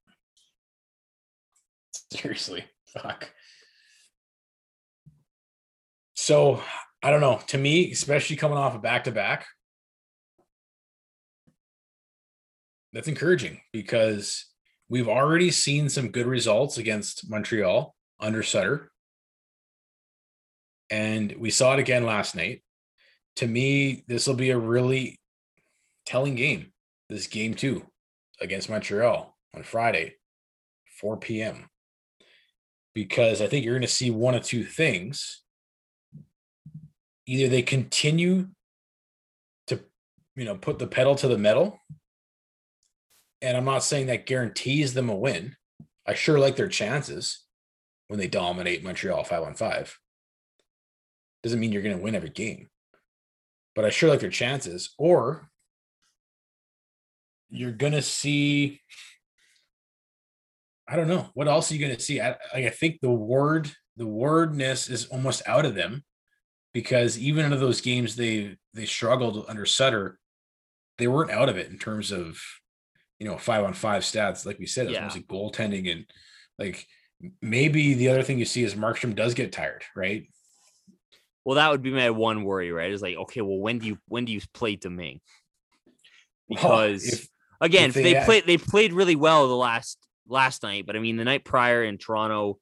Seriously, 2.12 2.64
fuck. 2.86 3.28
So 6.14 6.62
I 7.02 7.10
don't 7.10 7.20
know. 7.20 7.40
To 7.48 7.58
me, 7.58 7.92
especially 7.92 8.36
coming 8.36 8.58
off 8.58 8.74
a 8.74 8.78
back 8.78 9.04
to 9.04 9.12
back, 9.12 9.46
that's 12.92 13.08
encouraging 13.08 13.60
because 13.72 14.46
we've 14.88 15.08
already 15.08 15.50
seen 15.50 15.88
some 15.88 16.08
good 16.08 16.26
results 16.26 16.78
against 16.78 17.30
Montreal 17.30 17.94
under 18.18 18.42
Sutter. 18.42 18.90
And 20.90 21.34
we 21.38 21.50
saw 21.50 21.74
it 21.74 21.78
again 21.78 22.04
last 22.04 22.34
night. 22.34 22.62
To 23.36 23.46
me, 23.46 24.04
this 24.08 24.26
will 24.26 24.34
be 24.34 24.50
a 24.50 24.58
really 24.58 25.20
telling 26.06 26.34
game. 26.34 26.72
This 27.08 27.26
game 27.26 27.54
two 27.54 27.86
against 28.40 28.68
Montreal 28.68 29.36
on 29.54 29.62
Friday, 29.62 30.16
4 31.00 31.16
p.m 31.18 31.68
because 32.98 33.40
I 33.40 33.46
think 33.46 33.64
you're 33.64 33.74
going 33.74 33.82
to 33.82 33.88
see 33.88 34.10
one 34.10 34.34
of 34.34 34.42
two 34.42 34.64
things. 34.64 35.44
Either 37.28 37.46
they 37.46 37.60
continue 37.60 38.48
to, 39.66 39.78
you 40.34 40.46
know, 40.46 40.54
put 40.54 40.78
the 40.78 40.86
pedal 40.86 41.14
to 41.14 41.28
the 41.28 41.36
metal. 41.36 41.78
And 43.42 43.54
I'm 43.54 43.66
not 43.66 43.84
saying 43.84 44.06
that 44.06 44.24
guarantees 44.24 44.94
them 44.94 45.10
a 45.10 45.14
win. 45.14 45.54
I 46.06 46.14
sure 46.14 46.38
like 46.38 46.56
their 46.56 46.68
chances 46.68 47.44
when 48.06 48.18
they 48.18 48.28
dominate 48.28 48.82
Montreal 48.82 49.24
five 49.24 49.42
on 49.42 49.52
five. 49.54 49.98
Doesn't 51.42 51.60
mean 51.60 51.70
you're 51.70 51.82
going 51.82 51.98
to 51.98 52.02
win 52.02 52.14
every 52.14 52.30
game, 52.30 52.68
but 53.74 53.84
I 53.84 53.90
sure 53.90 54.08
like 54.08 54.20
their 54.20 54.30
chances. 54.30 54.94
Or 54.96 55.50
you're 57.50 57.72
going 57.72 57.92
to 57.92 58.02
see 58.02 58.80
I 60.88 60.96
don't 60.96 61.08
know. 61.08 61.28
What 61.34 61.48
else 61.48 61.70
are 61.70 61.74
you 61.74 61.84
going 61.84 61.94
to 61.94 62.02
see? 62.02 62.22
I, 62.22 62.36
I 62.54 62.70
think 62.70 63.00
the 63.02 63.10
word, 63.10 63.70
the 63.98 64.06
wordness 64.06 64.88
is 64.88 65.04
almost 65.06 65.42
out 65.46 65.66
of 65.66 65.74
them 65.74 66.02
because 66.72 67.18
even 67.18 67.44
into 67.44 67.56
those 67.56 67.80
games 67.80 68.16
they 68.16 68.56
they 68.74 68.84
struggled 68.86 69.44
under 69.48 69.66
Sutter, 69.66 70.18
they 70.98 71.08
weren't 71.08 71.30
out 71.30 71.48
of 71.48 71.56
it 71.56 71.70
in 71.70 71.78
terms 71.78 72.12
of 72.12 72.40
you 73.18 73.26
know 73.26 73.38
five 73.38 73.64
on 73.64 73.72
five 73.74 74.02
stats. 74.02 74.44
Like 74.46 74.58
we 74.58 74.66
said, 74.66 74.86
it's 74.86 74.94
Yeah. 74.94 75.04
mostly 75.04 75.22
goaltending 75.22 75.90
and 75.90 76.04
like 76.58 76.86
maybe 77.42 77.94
the 77.94 78.08
other 78.08 78.22
thing 78.22 78.38
you 78.38 78.44
see 78.44 78.62
is 78.62 78.74
Markstrom 78.74 79.14
does 79.16 79.34
get 79.34 79.52
tired, 79.52 79.82
right? 79.96 80.28
Well, 81.44 81.56
that 81.56 81.70
would 81.70 81.82
be 81.82 81.90
my 81.90 82.10
one 82.10 82.44
worry, 82.44 82.70
right? 82.72 82.92
Is 82.92 83.02
like, 83.02 83.16
okay, 83.16 83.40
well, 83.40 83.58
when 83.58 83.78
do 83.78 83.86
you 83.86 83.98
when 84.06 84.24
do 84.24 84.32
you 84.32 84.40
play 84.52 84.76
Domingue? 84.76 85.20
Well, 86.48 86.56
Because 86.62 87.04
if- 87.12 87.28
again, 87.60 87.88
if 87.88 87.94
they, 87.94 88.02
they 88.02 88.14
had- 88.14 88.24
played 88.26 88.46
they 88.46 88.58
played 88.58 88.92
really 88.92 89.16
well 89.16 89.48
the 89.48 89.56
last 89.56 89.98
last 90.28 90.62
night, 90.62 90.84
but 90.86 90.94
I 90.94 90.98
mean 90.98 91.16
the 91.16 91.24
night 91.24 91.44
prior 91.44 91.82
in 91.82 91.96
Toronto, 91.98 92.58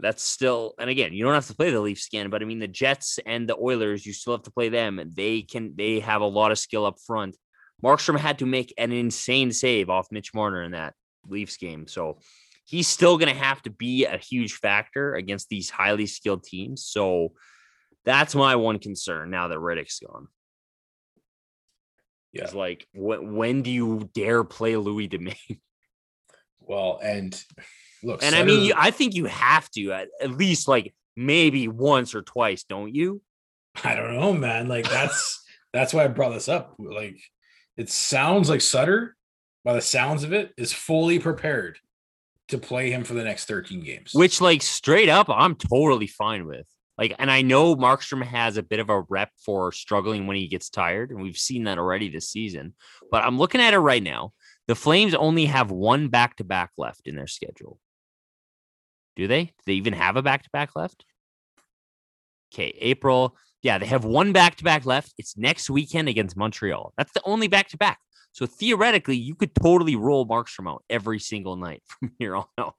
that's 0.00 0.22
still, 0.22 0.74
and 0.78 0.90
again, 0.90 1.12
you 1.12 1.24
don't 1.24 1.34
have 1.34 1.46
to 1.46 1.54
play 1.54 1.70
the 1.70 1.80
Leafs 1.80 2.06
again, 2.06 2.30
but 2.30 2.42
I 2.42 2.44
mean, 2.44 2.58
the 2.58 2.68
Jets 2.68 3.18
and 3.26 3.48
the 3.48 3.56
Oilers, 3.56 4.04
you 4.04 4.12
still 4.12 4.34
have 4.34 4.42
to 4.44 4.50
play 4.50 4.68
them. 4.68 4.98
And 4.98 5.14
they 5.14 5.42
can, 5.42 5.74
they 5.76 6.00
have 6.00 6.22
a 6.22 6.26
lot 6.26 6.52
of 6.52 6.58
skill 6.58 6.86
up 6.86 6.96
front. 7.06 7.36
Markstrom 7.82 8.18
had 8.18 8.38
to 8.40 8.46
make 8.46 8.74
an 8.76 8.92
insane 8.92 9.52
save 9.52 9.88
off 9.88 10.08
Mitch 10.10 10.34
Marner 10.34 10.62
in 10.62 10.72
that 10.72 10.94
Leafs 11.28 11.56
game. 11.56 11.86
So 11.86 12.18
he's 12.64 12.88
still 12.88 13.16
going 13.18 13.32
to 13.32 13.40
have 13.40 13.62
to 13.62 13.70
be 13.70 14.04
a 14.04 14.18
huge 14.18 14.54
factor 14.54 15.14
against 15.14 15.48
these 15.48 15.70
highly 15.70 16.06
skilled 16.06 16.44
teams. 16.44 16.84
So 16.84 17.32
that's 18.04 18.34
my 18.34 18.56
one 18.56 18.78
concern 18.78 19.30
now 19.30 19.48
that 19.48 19.58
Rittich's 19.58 20.00
gone. 20.00 20.28
Yeah. 22.32 22.44
It's 22.44 22.54
like, 22.54 22.86
when, 22.94 23.34
when 23.34 23.62
do 23.62 23.70
you 23.70 24.08
dare 24.14 24.44
play 24.44 24.76
Louis 24.76 25.08
Domingue? 25.08 25.60
Well, 26.60 27.00
and 27.02 27.34
look, 28.02 28.22
And 28.22 28.34
I 28.34 28.42
mean, 28.42 28.62
you, 28.62 28.74
I 28.76 28.90
think 28.90 29.14
you 29.14 29.26
have 29.26 29.70
to 29.72 29.92
at, 29.92 30.08
at 30.20 30.30
least 30.30 30.68
like 30.68 30.94
maybe 31.16 31.68
once 31.68 32.14
or 32.14 32.22
twice, 32.22 32.64
don't 32.64 32.94
you? 32.94 33.22
I 33.84 33.94
don't 33.94 34.14
know, 34.14 34.32
man. 34.32 34.68
Like 34.68 34.88
that's 34.88 35.44
that's 35.72 35.92
why 35.92 36.04
I 36.04 36.08
brought 36.08 36.32
this 36.32 36.48
up. 36.48 36.74
Like 36.78 37.20
it 37.76 37.88
sounds 37.88 38.50
like 38.50 38.60
Sutter, 38.60 39.16
by 39.64 39.74
the 39.74 39.80
sounds 39.80 40.24
of 40.24 40.32
it, 40.32 40.52
is 40.56 40.72
fully 40.72 41.18
prepared 41.18 41.78
to 42.48 42.58
play 42.58 42.90
him 42.90 43.04
for 43.04 43.14
the 43.14 43.24
next 43.24 43.46
13 43.46 43.80
games. 43.82 44.10
Which, 44.12 44.40
like, 44.40 44.62
straight 44.62 45.08
up, 45.08 45.28
I'm 45.30 45.54
totally 45.54 46.06
fine 46.06 46.46
with. 46.46 46.66
Like, 46.98 47.14
and 47.18 47.30
I 47.30 47.40
know 47.42 47.76
Markstrom 47.76 48.22
has 48.22 48.58
a 48.58 48.62
bit 48.62 48.80
of 48.80 48.90
a 48.90 49.00
rep 49.08 49.30
for 49.44 49.72
struggling 49.72 50.26
when 50.26 50.36
he 50.36 50.48
gets 50.48 50.68
tired, 50.68 51.10
and 51.10 51.22
we've 51.22 51.38
seen 51.38 51.64
that 51.64 51.78
already 51.78 52.10
this 52.10 52.28
season. 52.28 52.74
But 53.10 53.24
I'm 53.24 53.38
looking 53.38 53.60
at 53.60 53.72
it 53.72 53.78
right 53.78 54.02
now. 54.02 54.32
The 54.68 54.74
Flames 54.74 55.14
only 55.14 55.46
have 55.46 55.70
one 55.70 56.08
back 56.08 56.36
to 56.36 56.44
back 56.44 56.72
left 56.76 57.06
in 57.06 57.16
their 57.16 57.26
schedule. 57.26 57.78
Do 59.20 59.28
they? 59.28 59.44
Do 59.44 59.52
they 59.66 59.74
even 59.74 59.92
have 59.92 60.16
a 60.16 60.22
back 60.22 60.44
to 60.44 60.50
back 60.50 60.70
left? 60.74 61.04
Okay, 62.54 62.74
April. 62.80 63.36
Yeah, 63.62 63.76
they 63.76 63.84
have 63.84 64.06
one 64.06 64.32
back 64.32 64.56
to 64.56 64.64
back 64.64 64.86
left. 64.86 65.12
It's 65.18 65.36
next 65.36 65.68
weekend 65.68 66.08
against 66.08 66.38
Montreal. 66.38 66.94
That's 66.96 67.12
the 67.12 67.20
only 67.26 67.46
back 67.46 67.68
to 67.68 67.76
back. 67.76 67.98
So 68.32 68.46
theoretically, 68.46 69.18
you 69.18 69.34
could 69.34 69.54
totally 69.54 69.94
roll 69.94 70.26
Markstrom 70.26 70.70
out 70.70 70.84
every 70.88 71.18
single 71.18 71.56
night 71.56 71.82
from 71.86 72.12
here 72.18 72.34
on 72.34 72.46
out. 72.56 72.76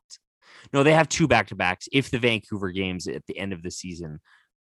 No, 0.74 0.82
they 0.82 0.96
have 0.96 1.08
two 1.10 1.28
back 1.28 1.46
to 1.50 1.56
backs 1.56 1.88
if 1.94 2.10
the 2.10 2.18
Vancouver 2.18 2.72
games 2.72 3.06
at 3.06 3.24
the 3.28 3.38
end 3.38 3.54
of 3.54 3.62
the 3.62 3.70
season 3.70 4.20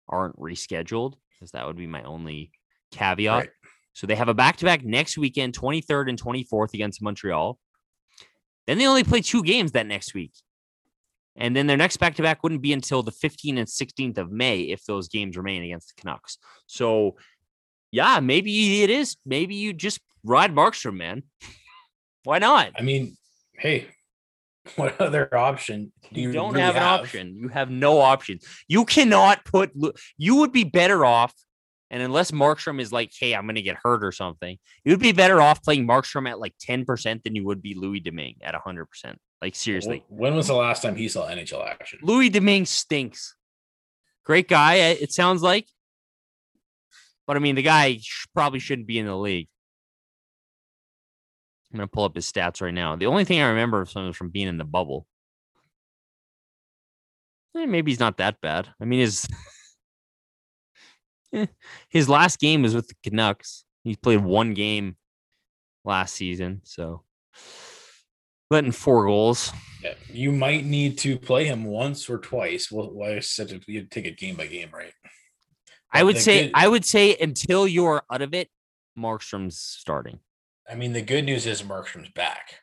aren't 0.10 0.36
rescheduled, 0.36 1.14
because 1.32 1.52
that 1.52 1.66
would 1.66 1.78
be 1.78 1.88
my 1.88 2.04
only 2.04 2.52
caveat. 2.92 3.40
Right. 3.40 3.50
So 3.94 4.06
they 4.06 4.18
have 4.18 4.28
a 4.28 4.34
back 4.34 4.58
to 4.58 4.66
back 4.66 4.84
next 4.84 5.18
weekend, 5.18 5.58
23rd 5.58 6.10
and 6.10 6.22
24th 6.22 6.74
against 6.74 7.02
Montreal. 7.02 7.58
Then 8.68 8.80
they 8.80 8.86
only 8.86 9.06
play 9.06 9.22
two 9.22 9.44
games 9.44 9.72
that 9.72 9.88
next 9.88 10.14
week. 10.14 10.34
And 11.40 11.56
then 11.56 11.68
their 11.68 11.78
next 11.78 11.98
back 11.98 12.16
to 12.16 12.22
back 12.22 12.44
wouldn't 12.44 12.62
be 12.62 12.74
until 12.74 13.02
the 13.02 13.12
15th 13.12 13.58
and 13.58 13.68
16th 13.68 14.18
of 14.18 14.30
May 14.32 14.62
if 14.62 14.84
those 14.84 15.08
games 15.08 15.38
remain 15.38 15.64
against 15.64 15.96
the 15.96 16.02
Canucks. 16.02 16.38
So, 16.68 17.16
yeah, 17.92 18.20
maybe 18.20 18.84
it 18.84 18.90
is. 18.90 19.16
Maybe 19.26 19.56
you 19.56 19.74
just 19.74 20.02
ride 20.24 20.54
Markstrom, 20.54 20.98
man. 20.98 21.24
Why 22.24 22.40
not? 22.40 22.74
I 22.78 22.82
mean, 22.82 23.16
hey, 23.58 23.88
what 24.76 25.00
other 25.00 25.34
option 25.36 25.94
do 26.14 26.20
You, 26.20 26.28
you, 26.28 26.34
don't 26.34 26.52
really 26.52 26.62
have 26.62 26.76
an 26.76 26.84
option. 26.84 27.36
You 27.36 27.48
have 27.48 27.72
no 27.72 28.00
option. 28.00 28.40
You 28.68 28.86
cannot 28.86 29.46
put. 29.46 29.72
You 30.18 30.36
would 30.36 30.52
be 30.52 30.66
better 30.66 31.06
off, 31.06 31.34
and 31.92 32.04
unless 32.04 32.32
Markstrom 32.32 32.80
is 32.80 32.92
like, 32.92 33.12
"Hey, 33.18 33.34
I'm 33.34 33.46
going 33.46 33.56
to 33.56 33.62
get 33.62 33.78
hurt 33.82 34.04
or 34.04 34.12
something," 34.12 34.58
you 34.84 34.92
would 34.92 35.00
be 35.00 35.12
better 35.12 35.42
off 35.42 35.64
playing 35.64 35.88
Markstrom 35.88 36.30
at 36.30 36.40
like 36.40 36.54
10 36.60 36.86
percent 36.86 37.24
than 37.24 37.36
you 37.36 37.46
would 37.46 37.62
be 37.62 37.74
Louis 37.76 38.00
Domingue 38.00 38.38
at 38.42 38.54
100 38.54 38.86
percent. 38.86 39.20
Like 39.42 39.56
seriously, 39.56 40.04
When 40.10 40.36
was 40.36 40.48
the 40.48 40.54
last 40.54 40.82
time 40.82 40.96
he 40.96 41.08
saw 41.08 41.28
NHL 41.28 41.66
action? 41.66 42.00
Louis 42.02 42.30
Domingue 42.30 42.66
stinks. 42.66 43.36
Great 44.26 44.48
guy, 44.48 44.80
uh, 44.92 44.96
it 45.00 45.12
sounds 45.12 45.42
like, 45.42 45.68
but 47.26 47.36
I 47.36 47.40
mean, 47.40 47.56
the 47.56 47.62
guy 47.62 48.00
probably 48.34 48.60
shouldn't 48.60 48.88
be 48.88 49.00
in 49.00 49.06
the 49.06 49.16
league. 49.16 49.48
I'm 51.72 51.78
gonna 51.78 51.88
pull 51.88 52.04
up 52.04 52.16
his 52.16 52.32
stats 52.32 52.62
right 52.62 52.74
now. 52.74 52.96
The 52.96 53.06
only 53.06 53.24
thing 53.24 53.42
I 53.42 53.50
remember 53.50 53.82
of 53.82 53.90
something 53.90 54.14
from 54.14 54.30
being 54.30 54.48
in 54.48 54.58
the 54.58 54.66
bubble. 54.66 55.08
Eh, 57.56 57.66
maybe 57.66 57.92
he's 57.92 58.00
not 58.00 58.18
that 58.18 58.42
bad. 58.42 58.68
I 58.80 58.86
mean, 58.86 59.00
his 59.00 59.28
Eh, 61.34 61.46
his 61.90 62.10
last 62.10 62.40
game 62.40 62.64
was 62.64 62.76
with 62.76 62.88
the 62.88 62.96
Canucks. 63.04 63.66
He 63.84 63.96
played 63.96 64.24
one 64.24 64.54
game 64.54 64.98
last 65.86 66.16
season, 66.16 66.62
so 66.64 67.04
letting 68.52 68.72
four 68.72 69.06
goals. 69.06 69.52
Yeah, 69.84 69.94
you 70.12 70.32
might 70.32 70.66
need 70.66 70.98
to 71.00 71.18
play 71.18 71.46
him 71.46 71.64
once 71.64 72.10
or 72.10 72.18
twice. 72.18 72.70
Well, 72.72 72.92
well 72.94 73.16
I 73.16 73.20
said 73.20 73.64
you 73.68 73.84
take 73.86 74.06
it 74.06 74.18
game 74.18 74.36
by 74.36 74.48
game, 74.48 74.70
right? 74.74 74.94
I 75.92 76.04
would 76.04 76.18
say 76.18 76.46
good- 76.46 76.52
I 76.54 76.68
would 76.68 76.86
say 76.86 77.16
until 77.20 77.68
you're 77.68 78.04
out 78.12 78.22
of 78.22 78.34
it, 78.34 78.50
Markstrom's 78.98 79.58
starting. 79.60 80.20
I 80.70 80.76
mean, 80.76 80.94
the 80.94 81.02
good 81.02 81.26
news 81.26 81.48
is 81.48 81.64
Markstrom's 81.64 82.12
back. 82.12 82.60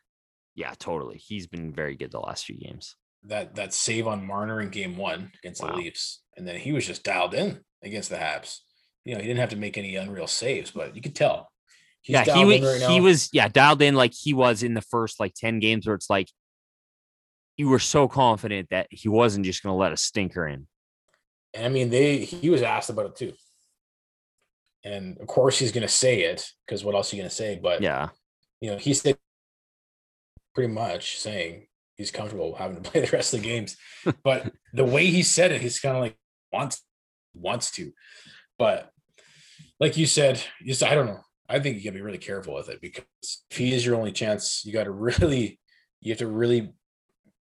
Yeah, 0.55 0.75
totally. 0.79 1.17
He's 1.19 1.47
been 1.47 1.73
very 1.73 1.97
good 1.97 2.13
the 2.13 2.21
last 2.21 2.45
few 2.45 2.57
games. 2.57 2.95
That 3.25 3.57
that 3.57 3.75
save 3.75 4.07
on 4.07 4.27
Marner 4.27 4.61
in 4.61 4.69
game 4.69 4.97
one 4.97 5.33
against 5.43 5.63
Wow. 5.63 5.71
the 5.71 5.77
Leafs, 5.79 6.23
and 6.37 6.47
then 6.47 6.57
he 6.57 6.73
was 6.73 6.87
just 6.87 7.03
dialed 7.03 7.35
in 7.35 7.61
against 7.83 8.11
the 8.11 8.17
Habs. 8.17 8.59
You 9.05 9.15
know, 9.15 9.21
he 9.21 9.27
didn't 9.27 9.41
have 9.41 9.51
to 9.51 9.57
make 9.57 9.79
any 9.79 9.97
unreal 9.97 10.27
saves, 10.27 10.71
but 10.71 10.95
you 10.95 11.03
could 11.03 11.15
tell. 11.15 11.49
He's 12.03 12.15
yeah, 12.15 12.35
he 12.35 12.45
was 12.45 12.61
right 12.61 12.91
he 12.91 13.01
was 13.01 13.29
yeah 13.33 13.49
dialed 13.49 13.83
in 13.83 13.97
like 13.97 14.13
he 14.15 14.33
was 14.33 14.63
in 14.63 14.75
the 14.75 14.81
first 14.81 15.19
like 15.19 15.35
ten 15.35 15.59
games 15.59 15.87
where 15.87 15.95
it's 15.97 16.09
like 16.09 16.29
you 17.57 17.69
were 17.69 17.79
so 17.79 18.07
confident 18.07 18.69
that 18.71 18.87
he 18.91 19.09
wasn't 19.09 19.45
just 19.45 19.63
going 19.63 19.73
to 19.73 19.77
let 19.77 19.93
a 19.93 19.97
stinker 19.97 20.47
in. 20.47 20.67
And 21.55 21.67
I 21.67 21.69
mean, 21.69 21.91
they 21.91 22.19
he 22.19 22.51
was 22.51 22.63
asked 22.63 22.91
about 22.91 23.07
it 23.07 23.17
too. 23.17 23.33
And 24.85 25.19
of 25.19 25.27
course, 25.27 25.59
he's 25.59 25.73
going 25.73 25.87
to 25.87 25.93
say 25.93 26.23
it 26.23 26.49
because 26.65 26.85
what 26.85 26.95
else 26.95 27.13
are 27.13 27.17
you 27.17 27.23
going 27.23 27.31
to 27.31 27.35
say? 27.35 27.59
But 27.61 27.81
Yeah, 27.81 28.11
you 28.61 28.71
know, 28.71 28.77
he 28.77 28.95
said 28.95 29.19
pretty 30.55 30.73
much 30.73 31.19
saying 31.19 31.67
he's 31.97 32.11
comfortable 32.11 32.55
having 32.55 32.81
to 32.81 32.83
play 32.91 33.01
the 33.01 33.11
rest 33.17 33.35
of 33.35 33.43
the 33.43 33.49
games. 33.49 33.77
but 34.23 34.53
the 34.73 34.85
way 34.85 35.07
he 35.07 35.23
said 35.23 35.51
it, 35.51 35.61
he's 35.61 35.81
kind 35.81 35.97
of 35.97 36.03
like 36.03 36.17
wants 36.53 36.83
wants 37.35 37.71
to. 37.73 37.93
But 38.59 38.91
like 39.81 39.97
you 39.97 40.07
said, 40.07 40.43
just 40.65 40.83
I 40.83 40.95
don't 40.95 41.07
know. 41.07 41.21
I 41.49 41.61
think 41.61 41.77
you 41.77 41.85
gotta 41.85 41.95
be 41.95 42.03
really 42.03 42.19
careful 42.19 42.55
with 42.55 42.69
it 42.69 42.81
because 42.81 43.05
if 43.51 43.57
he 43.57 43.73
is 43.73 43.85
your 43.85 43.97
only 43.97 44.13
chance, 44.13 44.65
you 44.65 44.73
got 44.73 44.85
to 44.85 44.91
really 44.91 45.61
you 46.01 46.13
have 46.13 46.19
to 46.19 46.27
really 46.27 46.73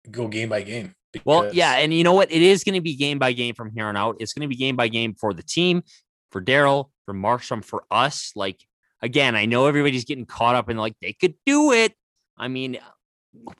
go 0.09 0.27
game 0.27 0.49
by 0.49 0.61
game. 0.61 0.95
Well, 1.25 1.53
yeah, 1.53 1.73
and 1.73 1.93
you 1.93 2.03
know 2.03 2.13
what? 2.13 2.31
It 2.31 2.41
is 2.41 2.63
going 2.63 2.75
to 2.75 2.81
be 2.81 2.95
game 2.95 3.19
by 3.19 3.33
game 3.33 3.53
from 3.53 3.71
here 3.75 3.87
on 3.87 3.97
out. 3.97 4.15
It's 4.19 4.33
going 4.33 4.43
to 4.43 4.47
be 4.47 4.55
game 4.55 4.77
by 4.77 4.87
game 4.87 5.13
for 5.13 5.33
the 5.33 5.43
team, 5.43 5.83
for 6.31 6.41
Daryl, 6.41 6.89
for 7.05 7.13
Markstrom, 7.13 7.65
for 7.65 7.83
us. 7.91 8.31
Like 8.35 8.61
again, 9.01 9.35
I 9.35 9.45
know 9.45 9.67
everybody's 9.67 10.05
getting 10.05 10.25
caught 10.25 10.55
up 10.55 10.69
in 10.69 10.77
like 10.77 10.95
they 11.01 11.13
could 11.13 11.35
do 11.45 11.73
it. 11.73 11.93
I 12.37 12.47
mean, 12.47 12.79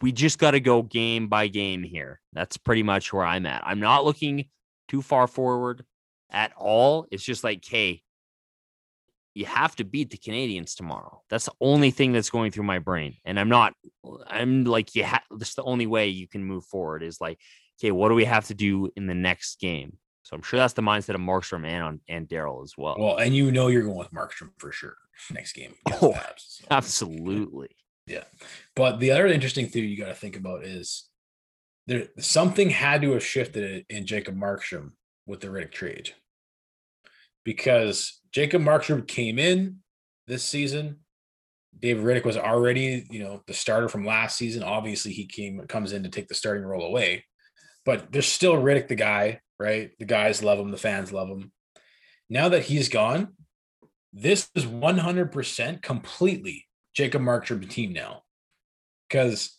we 0.01 0.11
just 0.11 0.39
got 0.39 0.51
to 0.51 0.59
go 0.59 0.81
game 0.81 1.27
by 1.27 1.47
game 1.47 1.83
here. 1.83 2.19
That's 2.33 2.57
pretty 2.57 2.83
much 2.83 3.11
where 3.11 3.25
I'm 3.25 3.45
at. 3.45 3.63
I'm 3.65 3.79
not 3.79 4.05
looking 4.05 4.45
too 4.91 5.01
far 5.01 5.25
forward 5.25 5.85
at 6.29 6.51
all. 6.57 7.07
It's 7.11 7.23
just 7.23 7.43
like, 7.43 7.63
hey, 7.65 8.03
you 9.33 9.45
have 9.45 9.73
to 9.77 9.85
beat 9.85 10.09
the 10.09 10.17
Canadiens 10.17 10.75
tomorrow. 10.75 11.21
That's 11.29 11.45
the 11.45 11.53
only 11.61 11.91
thing 11.91 12.11
that's 12.11 12.29
going 12.29 12.51
through 12.51 12.65
my 12.65 12.79
brain. 12.79 13.15
And 13.23 13.39
I'm 13.39 13.47
not, 13.47 13.73
I'm 14.27 14.65
like, 14.65 14.93
you 14.93 15.03
have, 15.03 15.21
that's 15.31 15.55
the 15.55 15.63
only 15.63 15.87
way 15.87 16.09
you 16.09 16.27
can 16.27 16.43
move 16.43 16.65
forward 16.65 17.03
is 17.03 17.21
like, 17.21 17.39
okay, 17.79 17.91
what 17.91 18.09
do 18.09 18.15
we 18.15 18.25
have 18.25 18.47
to 18.47 18.53
do 18.53 18.91
in 18.97 19.07
the 19.07 19.13
next 19.13 19.61
game? 19.61 19.97
So 20.23 20.35
I'm 20.35 20.41
sure 20.41 20.59
that's 20.59 20.73
the 20.73 20.81
mindset 20.81 21.15
of 21.15 21.21
Markstrom 21.21 21.65
and 21.65 21.83
on 21.83 21.99
and 22.09 22.27
Daryl 22.27 22.63
as 22.63 22.73
well. 22.77 22.97
well, 22.99 23.17
and 23.17 23.33
you 23.33 23.51
know 23.51 23.67
you're 23.67 23.83
going 23.83 23.97
with 23.97 24.11
Markstrom 24.11 24.49
for 24.57 24.71
sure 24.71 24.97
next 25.31 25.53
game. 25.53 25.73
Oh, 26.01 26.11
Habs, 26.11 26.33
so. 26.37 26.65
Absolutely. 26.69 27.69
Yeah. 28.07 28.23
But 28.75 28.99
the 28.99 29.11
other 29.11 29.27
interesting 29.27 29.67
thing 29.67 29.85
you 29.85 29.97
got 29.97 30.07
to 30.07 30.13
think 30.13 30.35
about 30.35 30.65
is 30.65 31.07
there 31.91 32.07
something 32.19 32.69
had 32.69 33.01
to 33.01 33.11
have 33.11 33.23
shifted 33.23 33.85
in 33.89 34.05
Jacob 34.05 34.37
Markstrom 34.37 34.91
with 35.25 35.41
the 35.41 35.47
Rittich 35.47 35.73
trade 35.73 36.13
because 37.43 38.21
Jacob 38.31 38.61
Markstrom 38.61 39.05
came 39.05 39.37
in 39.37 39.79
this 40.25 40.41
season. 40.41 40.99
David 41.77 42.05
Rittich 42.05 42.23
was 42.23 42.37
already, 42.37 43.05
you 43.09 43.19
know, 43.19 43.43
the 43.45 43.53
starter 43.53 43.89
from 43.89 44.05
last 44.05 44.37
season. 44.37 44.63
Obviously, 44.63 45.11
he 45.11 45.25
came 45.25 45.59
comes 45.67 45.91
in 45.91 46.03
to 46.03 46.09
take 46.09 46.29
the 46.29 46.33
starting 46.33 46.63
role 46.63 46.85
away, 46.85 47.25
but 47.83 48.09
there's 48.09 48.25
still 48.25 48.55
Rittich, 48.55 48.87
the 48.87 48.95
guy, 48.95 49.41
right? 49.59 49.91
The 49.99 50.05
guys 50.05 50.41
love 50.41 50.59
him, 50.59 50.71
the 50.71 50.77
fans 50.77 51.11
love 51.11 51.27
him. 51.27 51.51
Now 52.29 52.47
that 52.49 52.63
he's 52.63 52.87
gone, 52.87 53.33
this 54.13 54.49
is 54.55 54.65
100% 54.65 55.81
completely 55.81 56.67
Jacob 56.93 57.21
Markstrom 57.21 57.69
team 57.69 57.91
now. 57.91 58.23
Because 59.09 59.57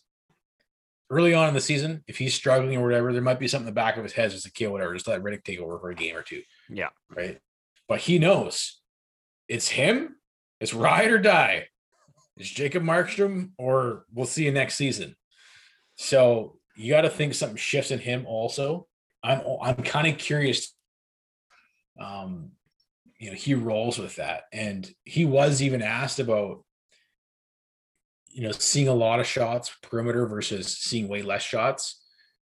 early 1.13 1.33
on 1.33 1.47
in 1.47 1.53
the 1.53 1.61
season, 1.61 2.03
if 2.07 2.17
he's 2.17 2.33
struggling 2.33 2.77
or 2.77 2.83
whatever, 2.83 3.13
there 3.13 3.21
might 3.21 3.39
be 3.39 3.47
something 3.47 3.67
in 3.67 3.73
the 3.73 3.79
back 3.79 3.97
of 3.97 4.03
his 4.03 4.13
head 4.13 4.31
just 4.31 4.45
like, 4.45 4.53
okay, 4.53 4.67
whatever, 4.67 4.93
just 4.93 5.07
let 5.07 5.21
Rittich 5.21 5.43
take 5.43 5.59
over 5.59 5.77
for 5.79 5.91
a 5.91 5.95
game 5.95 6.15
or 6.15 6.21
two, 6.23 6.41
Yeah. 6.69 6.89
right? 7.09 7.39
But 7.87 7.99
he 7.99 8.17
knows 8.19 8.81
it's 9.47 9.67
him, 9.69 10.15
it's 10.59 10.73
ride 10.73 11.11
or 11.11 11.19
die. 11.19 11.67
It's 12.37 12.49
Jacob 12.49 12.81
Markstrom, 12.83 13.51
or 13.57 14.05
we'll 14.11 14.25
see 14.25 14.45
you 14.45 14.51
next 14.51 14.75
season. 14.75 15.15
So 15.97 16.57
you 16.75 16.89
got 16.91 17.01
to 17.01 17.09
think 17.09 17.35
something 17.35 17.57
shifts 17.57 17.91
in 17.91 17.99
him 17.99 18.25
also. 18.25 18.87
I'm 19.23 19.41
I'm 19.61 19.75
kind 19.83 20.07
of 20.07 20.17
curious. 20.17 20.73
Um, 21.99 22.51
you 23.19 23.29
know, 23.29 23.35
he 23.35 23.53
rolls 23.53 23.99
with 23.99 24.15
that, 24.15 24.45
and 24.51 24.89
he 25.05 25.25
was 25.25 25.61
even 25.61 25.81
asked 25.83 26.19
about, 26.19 26.63
you 28.33 28.43
know, 28.43 28.51
seeing 28.51 28.87
a 28.87 28.93
lot 28.93 29.19
of 29.19 29.27
shots 29.27 29.75
perimeter 29.81 30.25
versus 30.27 30.77
seeing 30.77 31.07
way 31.07 31.21
less 31.21 31.43
shots, 31.43 32.01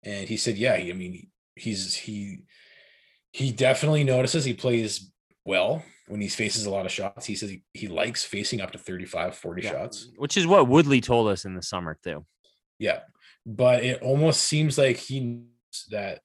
and 0.02 0.28
he 0.28 0.36
said, 0.36 0.56
yeah, 0.56 0.74
I 0.74 0.92
mean, 0.92 1.28
he's 1.56 1.94
he 1.94 2.44
he 3.32 3.50
definitely 3.50 4.04
notices 4.04 4.44
he 4.44 4.54
plays 4.54 5.10
well 5.44 5.82
when 6.06 6.20
he 6.20 6.28
faces 6.28 6.66
a 6.66 6.70
lot 6.70 6.86
of 6.86 6.92
shots. 6.92 7.26
He 7.26 7.34
says 7.34 7.50
he, 7.50 7.64
he 7.72 7.88
likes 7.88 8.22
facing 8.24 8.60
up 8.60 8.70
to 8.72 8.78
35, 8.78 9.34
40 9.36 9.62
Yeah. 9.62 9.70
shots. 9.70 10.10
Which 10.16 10.36
is 10.36 10.46
what 10.46 10.68
Woodley 10.68 11.00
told 11.00 11.28
us 11.28 11.44
in 11.44 11.54
the 11.54 11.62
summer 11.62 11.98
too. 12.02 12.24
Yeah. 12.78 13.00
But 13.44 13.82
it 13.82 14.02
almost 14.02 14.42
seems 14.42 14.78
like 14.78 14.96
he 14.96 15.42
that 15.90 16.20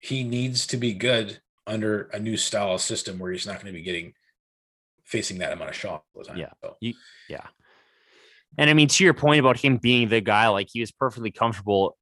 he 0.00 0.24
needs 0.24 0.66
to 0.68 0.76
be 0.76 0.94
good 0.94 1.40
under 1.66 2.04
a 2.12 2.18
new 2.18 2.36
style 2.36 2.74
of 2.74 2.80
system 2.80 3.18
where 3.18 3.30
he's 3.30 3.46
not 3.46 3.56
going 3.56 3.66
to 3.66 3.72
be 3.78 3.82
getting 3.82 4.14
facing 5.04 5.38
that 5.38 5.52
amount 5.52 5.70
of 5.70 5.76
shots 5.76 6.04
all 6.14 6.22
the 6.22 6.28
time. 6.28 6.38
Yeah. 6.38 6.52
So, 6.62 6.76
Yeah. 6.80 7.46
And 8.58 8.68
I 8.68 8.74
mean, 8.74 8.88
to 8.88 9.04
your 9.04 9.14
point 9.14 9.38
about 9.38 9.56
him 9.56 9.76
being 9.76 10.08
the 10.08 10.20
guy, 10.20 10.48
like 10.48 10.68
he 10.70 10.80
was 10.80 10.90
perfectly 10.90 11.30
comfortable 11.30 11.96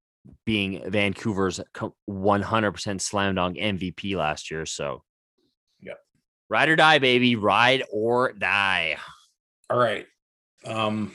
being 0.47 0.91
Vancouver's 0.91 1.61
100% 2.11 3.01
slam 3.01 3.35
dunk 3.35 3.59
MVP 3.59 4.17
last 4.17 4.51
year. 4.51 4.65
So, 4.65 5.03
yeah, 5.81 5.93
ride 6.49 6.71
or 6.71 6.77
die, 6.77 6.99
baby, 6.99 7.37
ride 7.37 7.85
or 7.93 8.33
die. 8.33 8.97
all 9.71 9.79
right. 9.79 10.07
Um, 10.65 11.13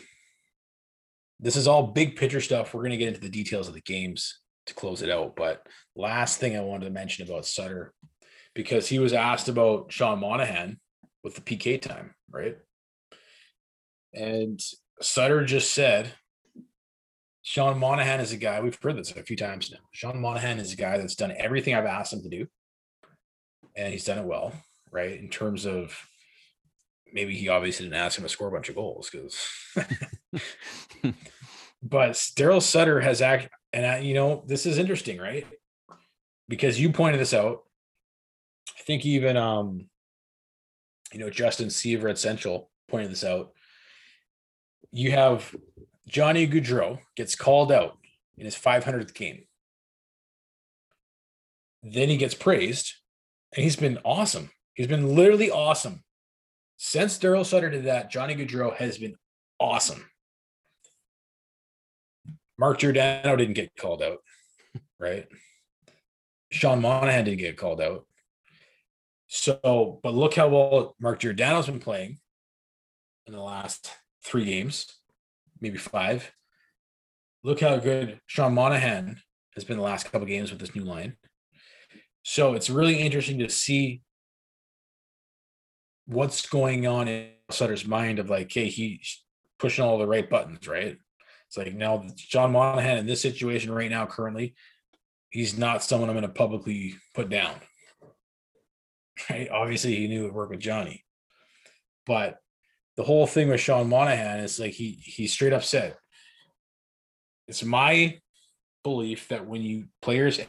this 1.39 1.56
is 1.56 1.68
all 1.68 1.88
big 1.88 2.16
picture 2.16 2.39
stuff. 2.39 2.74
We're 2.74 2.84
going 2.84 2.92
to 2.92 2.98
get 2.98 3.08
into 3.08 3.20
the 3.20 3.30
details 3.30 3.68
of 3.68 3.74
the 3.74 3.82
games 3.82 4.39
to 4.68 4.76
close 4.76 5.02
it 5.02 5.10
out. 5.10 5.36
But 5.36 5.66
last 5.96 6.39
thing 6.39 6.56
I 6.56 6.62
wanted 6.62 6.86
to 6.86 6.92
mention 6.92 7.28
about 7.28 7.48
Sutter, 7.48 7.94
because 8.54 8.88
he 8.88 9.00
was 9.00 9.12
asked 9.12 9.50
about 9.50 9.92
Sean 9.92 10.20
Monahan 10.20 10.80
with 11.24 11.34
the 11.34 11.42
PK 11.42 11.82
time, 11.82 12.14
right? 12.30 12.58
And 14.14 14.62
Sutter 15.04 15.45
just 15.45 15.74
said, 15.74 16.14
Sean 17.43 17.80
Monahan 17.80 18.20
is 18.20 18.32
a 18.32 18.38
guy, 18.38 18.62
we've 18.62 18.78
heard 18.82 18.97
this 18.97 19.12
a 19.12 19.24
few 19.24 19.36
times 19.36 19.72
now. 19.72 19.80
Sean 19.91 20.22
Monahan 20.22 20.60
is 20.60 20.74
a 20.74 20.78
guy 20.78 20.97
that's 20.97 21.16
done 21.16 21.34
everything 21.38 21.74
I've 21.74 21.86
asked 21.86 22.14
him 22.14 22.22
to 22.24 22.30
do. 22.30 22.47
And 23.76 23.91
he's 23.91 24.06
done 24.06 24.20
it 24.20 24.26
well, 24.26 24.54
right? 24.91 25.20
In 25.20 25.30
terms 25.30 25.66
of 25.66 25.97
maybe 27.12 27.36
he 27.36 27.49
obviously 27.49 27.86
didn't 27.86 27.99
ask 27.99 28.18
him 28.18 28.24
to 28.24 28.30
score 28.30 28.47
a 28.47 28.52
bunch 28.52 28.70
of 28.70 28.76
goals 28.76 29.10
because 29.10 29.38
but 31.84 32.12
Daryl 32.12 32.62
Sutter 32.62 33.02
has 33.02 33.22
act 33.22 33.49
and 33.74 33.86
I, 33.86 33.99
you 33.99 34.14
know 34.14 34.43
this 34.47 34.66
is 34.66 34.78
interesting, 34.78 35.18
right? 35.18 35.45
Because 36.47 36.80
you 36.80 36.91
pointed 36.91 37.20
this 37.20 37.34
out. 37.34 37.64
I 38.78 38.84
think 38.84 39.06
even 39.06 39.38
um 39.38 39.88
you 41.14 41.20
know 41.20 41.30
Justin 41.30 41.70
Seaver 41.70 42.10
at 42.10 42.18
Central 42.18 42.70
pointed 42.89 43.12
this 43.12 43.24
out. 43.24 43.52
You 44.92 45.12
have 45.12 45.56
Johnny 46.08 46.48
Gaudreau 46.48 47.00
gets 47.16 47.36
called 47.36 47.72
out 47.72 47.98
in 48.38 48.46
his 48.46 48.56
500th 48.56 49.14
game. 49.14 49.46
Then 51.84 52.10
he 52.10 52.18
gets 52.18 52.34
praised, 52.34 52.94
and 53.56 53.64
he's 53.64 53.76
been 53.76 54.00
awesome. 54.04 54.52
He's 54.74 54.88
been 54.88 55.16
literally 55.16 55.50
awesome. 55.50 56.04
Since 56.78 57.20
Daryl 57.20 57.46
Sutter 57.46 57.70
did 57.70 57.86
that, 57.86 58.12
Johnny 58.12 58.36
Gaudreau 58.36 58.76
has 58.76 58.98
been 58.98 59.16
awesome. 59.60 60.06
Mark 62.58 62.80
Giordano 62.80 63.36
didn't 63.36 63.56
get 63.56 63.76
called 63.76 64.04
out, 64.04 64.20
right? 65.00 65.28
Sean 66.52 66.82
Monahan 66.82 67.26
didn't 67.26 67.39
get 67.39 67.58
called 67.58 67.82
out. 67.82 68.06
So, 69.28 70.00
but 70.04 70.14
look 70.14 70.34
how 70.34 70.50
well 70.50 70.96
Mark 71.00 71.20
Giordano's 71.20 71.68
been 71.68 71.80
playing 71.80 72.20
in 73.26 73.34
the 73.34 73.42
last 73.42 73.89
three 74.24 74.45
games, 74.45 74.88
maybe 75.59 75.78
five. 75.78 76.32
Look 77.43 77.61
how 77.61 77.78
good 77.78 78.19
Sean 78.28 78.53
Monahan 78.53 79.19
has 79.55 79.63
been 79.63 79.78
the 79.78 79.84
last 79.84 80.11
couple 80.11 80.28
games 80.28 80.51
with 80.51 80.59
this 80.59 80.76
new 80.76 80.84
line. 80.84 81.17
So 82.24 82.53
it's 82.53 82.69
really 82.69 82.99
interesting 82.99 83.39
to 83.39 83.49
see 83.49 84.03
what's 86.05 86.47
going 86.47 86.86
on 86.86 87.07
in 87.07 87.30
Sutter's 87.49 87.86
mind 87.86 88.19
of 88.19 88.30
like, 88.30 88.51
hey, 88.51 88.67
he's 88.67 89.24
pushing 89.59 89.84
all 89.84 89.97
the 89.97 90.07
right 90.07 90.30
buttons, 90.30 90.67
right? 90.67 90.97
It's 91.47 91.57
like 91.57 91.74
now 91.74 92.05
John 92.15 92.51
Monahan 92.51 92.99
in 92.99 93.05
this 93.05 93.22
situation 93.22 93.72
right 93.72 93.89
now, 93.89 94.05
currently, 94.05 94.55
he's 95.32 95.57
not 95.57 95.84
someone 95.84 96.09
I'm 96.09 96.15
going 96.15 96.28
to 96.28 96.34
publicly 96.34 96.95
put 97.13 97.30
down. 97.30 97.55
Right? 99.30 99.49
Obviously, 99.51 99.95
he 99.95 100.07
knew 100.07 100.22
it 100.22 100.28
would 100.28 100.34
work 100.34 100.49
with 100.49 100.61
Johnny, 100.61 101.05
but 102.07 102.39
the 103.02 103.08
whole 103.08 103.26
thing 103.26 103.49
with 103.49 103.60
Sean 103.60 103.89
Monahan 103.89 104.41
is 104.41 104.60
like 104.60 104.74
he 104.74 104.91
he 105.04 105.26
straight 105.26 105.54
up 105.54 105.64
said, 105.64 105.97
"It's 107.47 107.64
my 107.64 108.20
belief 108.84 109.28
that 109.30 109.47
when 109.47 109.64
you 109.64 109.86
players 110.04 110.39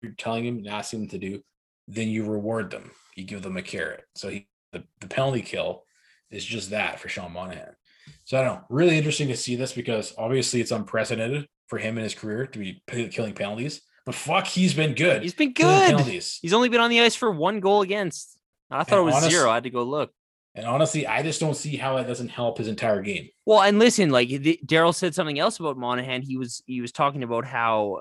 you're 0.00 0.12
telling 0.12 0.46
him 0.46 0.56
and 0.56 0.68
asking 0.68 1.00
them 1.00 1.08
to 1.10 1.18
do, 1.18 1.42
then 1.88 2.08
you 2.08 2.24
reward 2.24 2.70
them. 2.70 2.92
You 3.14 3.24
give 3.24 3.42
them 3.42 3.58
a 3.58 3.62
carrot. 3.62 4.04
So 4.14 4.30
he 4.30 4.48
the, 4.72 4.84
the 5.02 5.06
penalty 5.06 5.42
kill 5.42 5.84
is 6.30 6.46
just 6.46 6.70
that 6.70 6.98
for 6.98 7.10
Sean 7.10 7.30
Monahan. 7.30 7.76
So 8.24 8.38
I 8.38 8.42
don't 8.42 8.54
know. 8.54 8.64
Really 8.70 8.96
interesting 8.96 9.28
to 9.28 9.36
see 9.36 9.54
this 9.54 9.74
because 9.74 10.14
obviously 10.16 10.62
it's 10.62 10.70
unprecedented 10.70 11.46
for 11.66 11.76
him 11.76 11.98
in 11.98 12.04
his 12.04 12.14
career 12.14 12.46
to 12.46 12.58
be 12.58 12.82
p- 12.86 13.08
killing 13.08 13.34
penalties. 13.34 13.82
But 14.06 14.14
fuck, 14.14 14.46
he's 14.46 14.72
been 14.72 14.94
good. 14.94 15.20
He's 15.20 15.34
been 15.34 15.52
good. 15.52 15.90
Penalties. 15.90 16.38
He's 16.40 16.54
only 16.54 16.70
been 16.70 16.80
on 16.80 16.88
the 16.88 17.02
ice 17.02 17.16
for 17.16 17.30
one 17.30 17.60
goal 17.60 17.82
against. 17.82 18.38
I 18.70 18.82
thought 18.82 19.00
And 19.00 19.02
it 19.02 19.04
was 19.04 19.14
honest- 19.16 19.30
zero. 19.30 19.50
I 19.50 19.54
had 19.56 19.64
to 19.64 19.70
go 19.70 19.82
look. 19.82 20.10
And 20.54 20.66
honestly, 20.66 21.06
I 21.06 21.22
just 21.22 21.40
don't 21.40 21.56
see 21.56 21.76
how 21.76 21.96
that 21.96 22.06
doesn't 22.06 22.28
help 22.28 22.58
his 22.58 22.68
entire 22.68 23.00
game. 23.00 23.28
Well, 23.46 23.62
and 23.62 23.78
listen, 23.78 24.10
like 24.10 24.28
Daryl 24.28 24.94
said 24.94 25.14
something 25.14 25.38
else 25.38 25.58
about 25.58 25.78
Monahan. 25.78 26.22
He 26.22 26.36
was 26.36 26.62
he 26.66 26.80
was 26.80 26.92
talking 26.92 27.22
about 27.22 27.46
how 27.46 28.00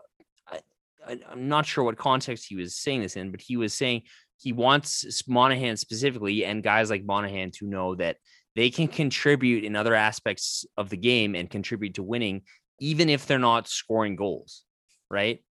I, 0.52 0.60
I, 1.08 1.20
I'm 1.32 1.48
not 1.48 1.66
sure 1.66 1.84
what 1.84 1.98
context 1.98 2.46
he 2.48 2.56
was 2.56 2.76
saying 2.76 3.02
this 3.02 3.16
in, 3.16 3.32
but 3.32 3.40
he 3.40 3.56
was 3.56 3.74
saying 3.74 4.04
he 4.38 4.52
wants 4.52 5.24
Monahan 5.28 5.78
specifically 5.78 6.44
and 6.44 6.64
guys 6.64 6.90
like 6.90 7.06
Monahan 7.06 7.52
to 7.52 7.68
know 7.68 7.96
that 7.96 8.18
they 8.56 8.70
can 8.70 8.88
contribute 8.88 9.64
in 9.64 9.76
other 9.76 9.96
aspects 9.96 10.66
of 10.76 10.90
the 10.90 10.98
game 10.98 11.36
and 11.36 11.50
contribute 11.50 11.94
to 11.96 12.04
winning, 12.04 12.42
even 12.80 13.10
if 13.10 13.28
they're 13.28 13.40
not 13.40 13.70
scoring 13.70 14.18
goals, 14.18 14.64
right? 15.10 15.42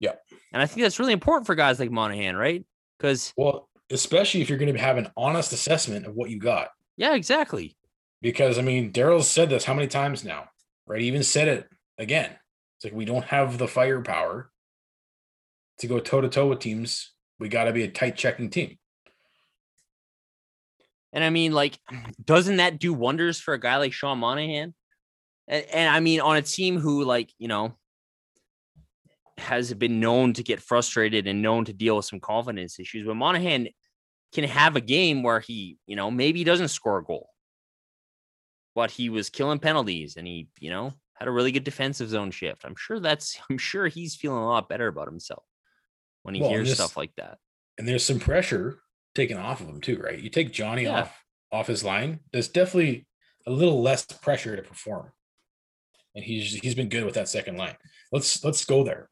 Yeah. 0.00 0.14
And 0.52 0.60
I 0.60 0.66
think 0.66 0.82
that's 0.82 0.98
really 0.98 1.12
important 1.12 1.46
for 1.46 1.54
guys 1.54 1.78
like 1.78 1.92
Monahan, 1.92 2.34
right? 2.34 2.64
Because 2.98 3.32
Well, 3.36 3.68
especially 3.90 4.40
if 4.40 4.48
you're 4.48 4.58
going 4.58 4.72
to 4.72 4.80
have 4.80 4.96
an 4.96 5.10
honest 5.16 5.52
assessment 5.52 6.06
of 6.06 6.14
what 6.14 6.30
you 6.30 6.38
got. 6.38 6.68
yeah, 6.96 7.14
exactly. 7.14 7.76
Because 8.22 8.58
I 8.58 8.62
mean, 8.62 8.92
Daryl's 8.92 9.28
said 9.28 9.48
this 9.50 9.64
how 9.64 9.74
many 9.74 9.88
times 9.88 10.24
now, 10.24 10.50
right? 10.86 11.00
He 11.00 11.06
even 11.06 11.22
said 11.22 11.48
it 11.48 11.68
again. 11.98 12.30
It's 12.76 12.84
like 12.84 12.94
we 12.94 13.04
don't 13.04 13.24
have 13.24 13.58
the 13.58 13.68
firepower 13.68 14.50
to 15.78 15.86
go 15.86 15.98
toe 15.98 16.20
to 16.20 16.28
toe 16.28 16.48
with 16.48 16.60
teams. 16.60 17.12
We 17.38 17.48
got 17.48 17.64
to 17.64 17.72
be 17.72 17.82
a 17.82 17.88
tight 17.88 18.16
checking 18.16 18.50
team. 18.50 18.78
And 21.12 21.24
I 21.24 21.30
mean, 21.30 21.52
like, 21.52 21.78
doesn't 22.24 22.58
that 22.58 22.78
do 22.78 22.92
wonders 22.92 23.40
for 23.40 23.54
a 23.54 23.60
guy 23.60 23.78
like 23.78 23.92
Sean 23.92 24.18
Monahan? 24.18 24.74
And, 25.48 25.66
and 25.72 25.94
I 25.94 26.00
mean, 26.00 26.20
on 26.20 26.36
a 26.36 26.42
team 26.42 26.78
who, 26.78 27.04
like, 27.04 27.32
you 27.38 27.48
know, 27.48 27.76
has 29.38 29.72
been 29.74 30.00
known 30.00 30.34
to 30.34 30.42
get 30.42 30.60
frustrated 30.60 31.26
and 31.26 31.42
known 31.42 31.64
to 31.64 31.72
deal 31.72 31.96
with 31.96 32.04
some 32.04 32.20
confidence 32.20 32.78
issues, 32.78 33.06
but 33.06 33.16
Monahan 33.16 33.68
can 34.32 34.44
have 34.44 34.76
a 34.76 34.80
game 34.80 35.22
where 35.22 35.40
he, 35.40 35.78
you 35.86 35.96
know, 35.96 36.10
maybe 36.10 36.40
he 36.40 36.44
doesn't 36.44 36.68
score 36.68 36.98
a 36.98 37.04
goal, 37.04 37.28
but 38.74 38.90
he 38.90 39.08
was 39.08 39.30
killing 39.30 39.58
penalties 39.58 40.16
and 40.16 40.26
he, 40.26 40.48
you 40.60 40.70
know, 40.70 40.92
had 41.14 41.28
a 41.28 41.30
really 41.30 41.52
good 41.52 41.64
defensive 41.64 42.08
zone 42.08 42.30
shift. 42.30 42.64
I'm 42.64 42.76
sure 42.76 43.00
that's, 43.00 43.38
I'm 43.50 43.58
sure 43.58 43.88
he's 43.88 44.14
feeling 44.14 44.42
a 44.42 44.46
lot 44.48 44.68
better 44.68 44.86
about 44.86 45.08
himself 45.08 45.44
when 46.22 46.34
he 46.34 46.40
Well, 46.40 46.50
hears 46.50 46.72
stuff 46.74 46.96
like 46.96 47.14
that. 47.16 47.38
And 47.78 47.86
there's 47.88 48.04
some 48.04 48.20
pressure 48.20 48.80
taken 49.14 49.36
off 49.36 49.60
of 49.60 49.68
him 49.68 49.80
too, 49.80 49.98
right? 49.98 50.18
You 50.18 50.30
take 50.30 50.52
Johnny 50.52 50.84
Yeah. 50.84 51.02
off 51.02 51.24
off 51.52 51.66
his 51.66 51.82
line. 51.82 52.20
There's 52.32 52.46
definitely 52.46 53.08
a 53.44 53.50
little 53.50 53.82
less 53.82 54.04
pressure 54.06 54.54
to 54.54 54.62
perform. 54.62 55.10
And 56.14 56.24
he's 56.24 56.52
he's 56.54 56.74
been 56.76 56.88
good 56.88 57.04
with 57.04 57.14
that 57.14 57.28
second 57.28 57.56
line. 57.56 57.76
Let's 58.12 58.44
let's 58.44 58.64
go 58.64 58.84
there. 58.84 59.08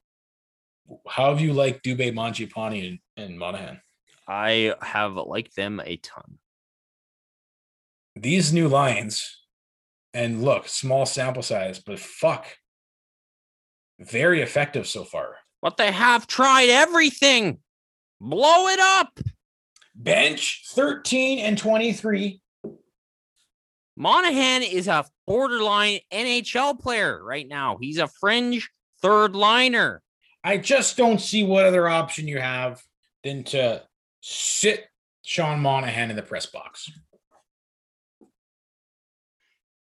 How 1.08 1.30
have 1.30 1.40
you 1.40 1.52
liked 1.52 1.84
Dubé, 1.84 2.12
Mangiapane, 2.12 2.88
and, 2.88 2.98
and 3.16 3.38
Monahan? 3.38 3.80
I 4.28 4.74
have 4.82 5.14
liked 5.14 5.56
them 5.56 5.80
a 5.84 5.96
ton. 5.96 6.38
these 8.14 8.52
new 8.52 8.68
lines, 8.68 9.42
and 10.12 10.42
look, 10.42 10.68
small 10.68 11.06
sample 11.06 11.42
size, 11.42 11.78
but 11.78 11.98
fuck, 11.98 12.46
very 13.98 14.42
effective 14.42 14.86
so 14.86 15.04
far. 15.04 15.36
But 15.62 15.76
they 15.76 15.92
have 15.92 16.26
tried 16.26 16.68
everything. 16.68 17.58
Blow 18.20 18.68
it 18.68 18.80
up. 18.80 19.18
Bench 19.94 20.64
13 20.70 21.38
and 21.40 21.56
23. 21.58 22.40
Monahan 23.96 24.62
is 24.62 24.86
a 24.86 25.04
borderline 25.26 25.98
NHL 26.12 26.78
player 26.78 27.22
right 27.22 27.46
now. 27.48 27.78
He's 27.80 27.98
a 27.98 28.08
fringe 28.20 28.70
third 29.02 29.34
liner. 29.34 30.02
I 30.44 30.58
just 30.58 30.96
don't 30.96 31.20
see 31.20 31.42
what 31.42 31.66
other 31.66 31.88
option 31.88 32.28
you 32.28 32.38
have 32.38 32.80
than 33.24 33.42
to 33.44 33.82
sit 34.20 34.86
Sean 35.22 35.60
Monahan 35.60 36.10
in 36.10 36.16
the 36.16 36.22
press 36.22 36.46
box. 36.46 36.90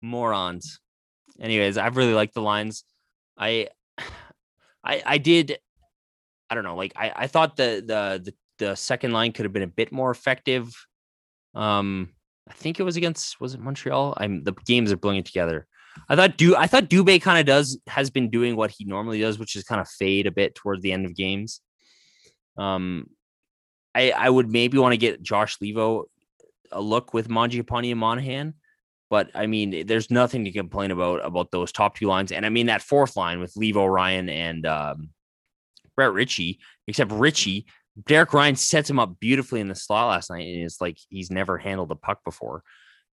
Morons. 0.01 0.81
Anyways, 1.41 1.79
I've 1.79 1.97
really 1.97 2.15
liked 2.15 2.35
the 2.35 2.43
lines. 2.43 2.85
I 3.39 3.69
I 4.85 5.03
I 5.05 5.19
did 5.19 5.59
I 6.51 6.55
don't 6.55 6.65
know, 6.65 6.77
like 6.77 6.93
I, 6.97 7.13
I 7.15 7.27
thought 7.29 7.57
the, 7.57 7.83
the 7.87 8.23
the 8.25 8.35
the 8.59 8.77
second 8.77 9.13
line 9.13 9.33
could 9.33 9.45
have 9.45 9.53
been 9.53 9.63
a 9.63 9.69
bit 9.69 9.93
more 9.93 10.11
effective. 10.11 10.75
Um 11.55 12.11
I 12.49 12.53
think 12.53 12.81
it 12.81 12.83
was 12.83 12.97
against 12.97 13.41
was 13.41 13.55
it 13.55 13.61
Montreal? 13.61 14.15
I'm 14.17 14.45
the 14.45 14.53
games 14.67 14.93
are 14.93 14.97
blowing 14.97 15.23
together. 15.23 15.67
I 16.09 16.17
thought 16.17 16.37
do 16.37 16.57
I 16.57 16.67
thought 16.67 16.91
Dubé 16.91 17.21
kind 17.23 17.39
of 17.39 17.47
does 17.47 17.79
has 17.87 18.11
been 18.11 18.31
doing 18.31 18.57
what 18.57 18.71
he 18.71 18.85
normally 18.85 19.21
does, 19.21 19.39
which 19.39 19.57
is 19.57 19.65
kind 19.65 19.81
of 19.81 19.89
fade 19.89 20.27
a 20.27 20.33
bit 20.33 20.55
towards 20.55 20.83
the 20.83 20.93
end 20.93 21.07
of 21.07 21.17
games. 21.17 21.61
Um, 22.57 23.09
I 23.95 24.11
I 24.11 24.31
would 24.31 24.51
maybe 24.51 24.79
want 24.79 24.93
to 24.93 24.99
get 24.99 25.23
Josh 25.23 25.59
Leivo 25.59 26.05
a 26.71 26.81
look 26.81 27.13
with 27.13 27.29
Mangiapane 27.29 27.91
and 27.91 28.01
Monahan, 28.01 28.55
but 29.11 29.31
I 29.35 29.47
mean, 29.47 29.87
there's 29.87 30.11
nothing 30.11 30.45
to 30.45 30.53
complain 30.53 30.91
about 30.91 31.25
about 31.25 31.51
those 31.51 31.73
top 31.73 31.99
two 31.99 32.07
lines, 32.07 32.33
and 32.33 32.47
I 32.47 32.49
mean 32.49 32.67
that 32.67 32.83
fourth 32.83 33.17
line 33.17 33.41
with 33.41 33.55
Leivo 33.55 33.93
Ryan 33.93 34.29
and 34.29 34.67
um, 34.67 35.11
Brett 35.97 36.13
Ritchie, 36.13 36.61
except 36.87 37.13
Ritchie. 37.13 37.67
Derek 38.07 38.33
Ryan 38.33 38.57
sets 38.57 38.89
him 38.89 38.99
up 38.99 39.21
beautifully 39.21 39.61
in 39.61 39.69
the 39.69 39.75
slot 39.75 40.09
last 40.09 40.31
night, 40.31 40.47
and 40.47 40.65
it's 40.65 40.81
like 40.81 40.97
he's 41.11 41.31
never 41.31 41.59
handled 41.59 41.91
a 41.91 41.95
puck 41.95 42.25
before. 42.25 42.63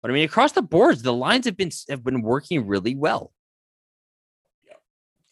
But 0.00 0.12
I 0.12 0.14
mean, 0.14 0.24
across 0.24 0.52
the 0.52 0.62
boards, 0.62 1.02
the 1.02 1.12
lines 1.12 1.46
have 1.46 1.56
been 1.56 1.72
have 1.88 2.04
been 2.04 2.22
working 2.22 2.66
really 2.66 2.94
well. 2.94 3.32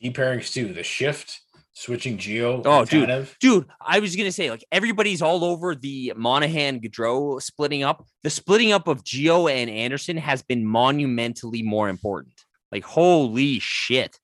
Deep 0.01 0.17
pairings 0.17 0.53
too. 0.53 0.73
The 0.73 0.83
shift, 0.83 1.41
switching 1.77 2.17
Gio. 2.17 2.63
Oh, 2.65 2.85
dude, 2.85 3.29
dude, 3.39 3.67
I 3.81 4.01
was 4.01 4.17
gonna 4.17 4.33
say 4.33 4.51
like 4.51 4.65
everybody's 4.73 5.23
all 5.23 5.45
over 5.45 5.75
the 5.75 6.13
Monahan 6.17 6.81
Gaudreau 6.81 7.41
splitting 7.41 7.83
up. 7.83 8.05
The 8.23 8.31
splitting 8.31 8.73
up 8.73 8.89
of 8.89 9.05
Gio 9.05 9.51
and 9.51 9.71
Andersson 9.71 10.17
has 10.17 10.43
been 10.43 10.65
monumentally 10.65 11.63
more 11.63 11.89
important. 11.89 12.35
Like, 12.73 12.85
holy 12.85 13.59
shit. 13.61 14.19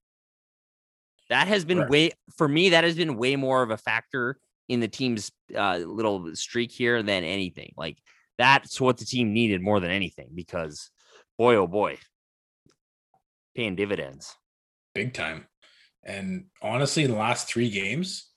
That 1.28 1.46
has 1.48 1.64
been 1.64 1.78
right. 1.78 1.90
way 1.90 2.10
for 2.36 2.48
me. 2.48 2.70
That 2.70 2.84
has 2.84 2.96
been 2.96 3.16
way 3.16 3.36
more 3.36 3.62
of 3.62 3.70
a 3.70 3.76
factor 3.76 4.38
in 4.68 4.80
the 4.80 4.88
team's 4.88 5.30
uh, 5.56 5.78
little 5.78 6.34
streak 6.34 6.72
here 6.72 7.02
than 7.02 7.24
anything. 7.24 7.72
Like 7.76 7.98
that's 8.38 8.80
what 8.80 8.96
the 8.96 9.04
team 9.04 9.32
needed 9.32 9.62
more 9.62 9.80
than 9.80 9.90
anything 9.90 10.30
because 10.34 10.90
boy 11.38 11.54
oh 11.56 11.66
boy 11.66 11.98
paying 13.54 13.76
dividends 13.76 14.34
big 14.94 15.12
time 15.12 15.46
and 16.04 16.46
honestly 16.60 17.04
in 17.04 17.10
the 17.10 17.16
last 17.16 17.48
three 17.48 17.70
games 17.70 18.28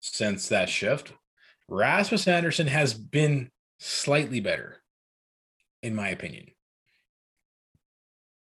since 0.00 0.48
that 0.48 0.68
shift 0.68 1.12
rasmus 1.68 2.28
Andersson 2.28 2.66
has 2.66 2.94
been 2.94 3.50
slightly 3.78 4.40
better 4.40 4.82
in 5.82 5.94
my 5.94 6.08
opinion 6.08 6.46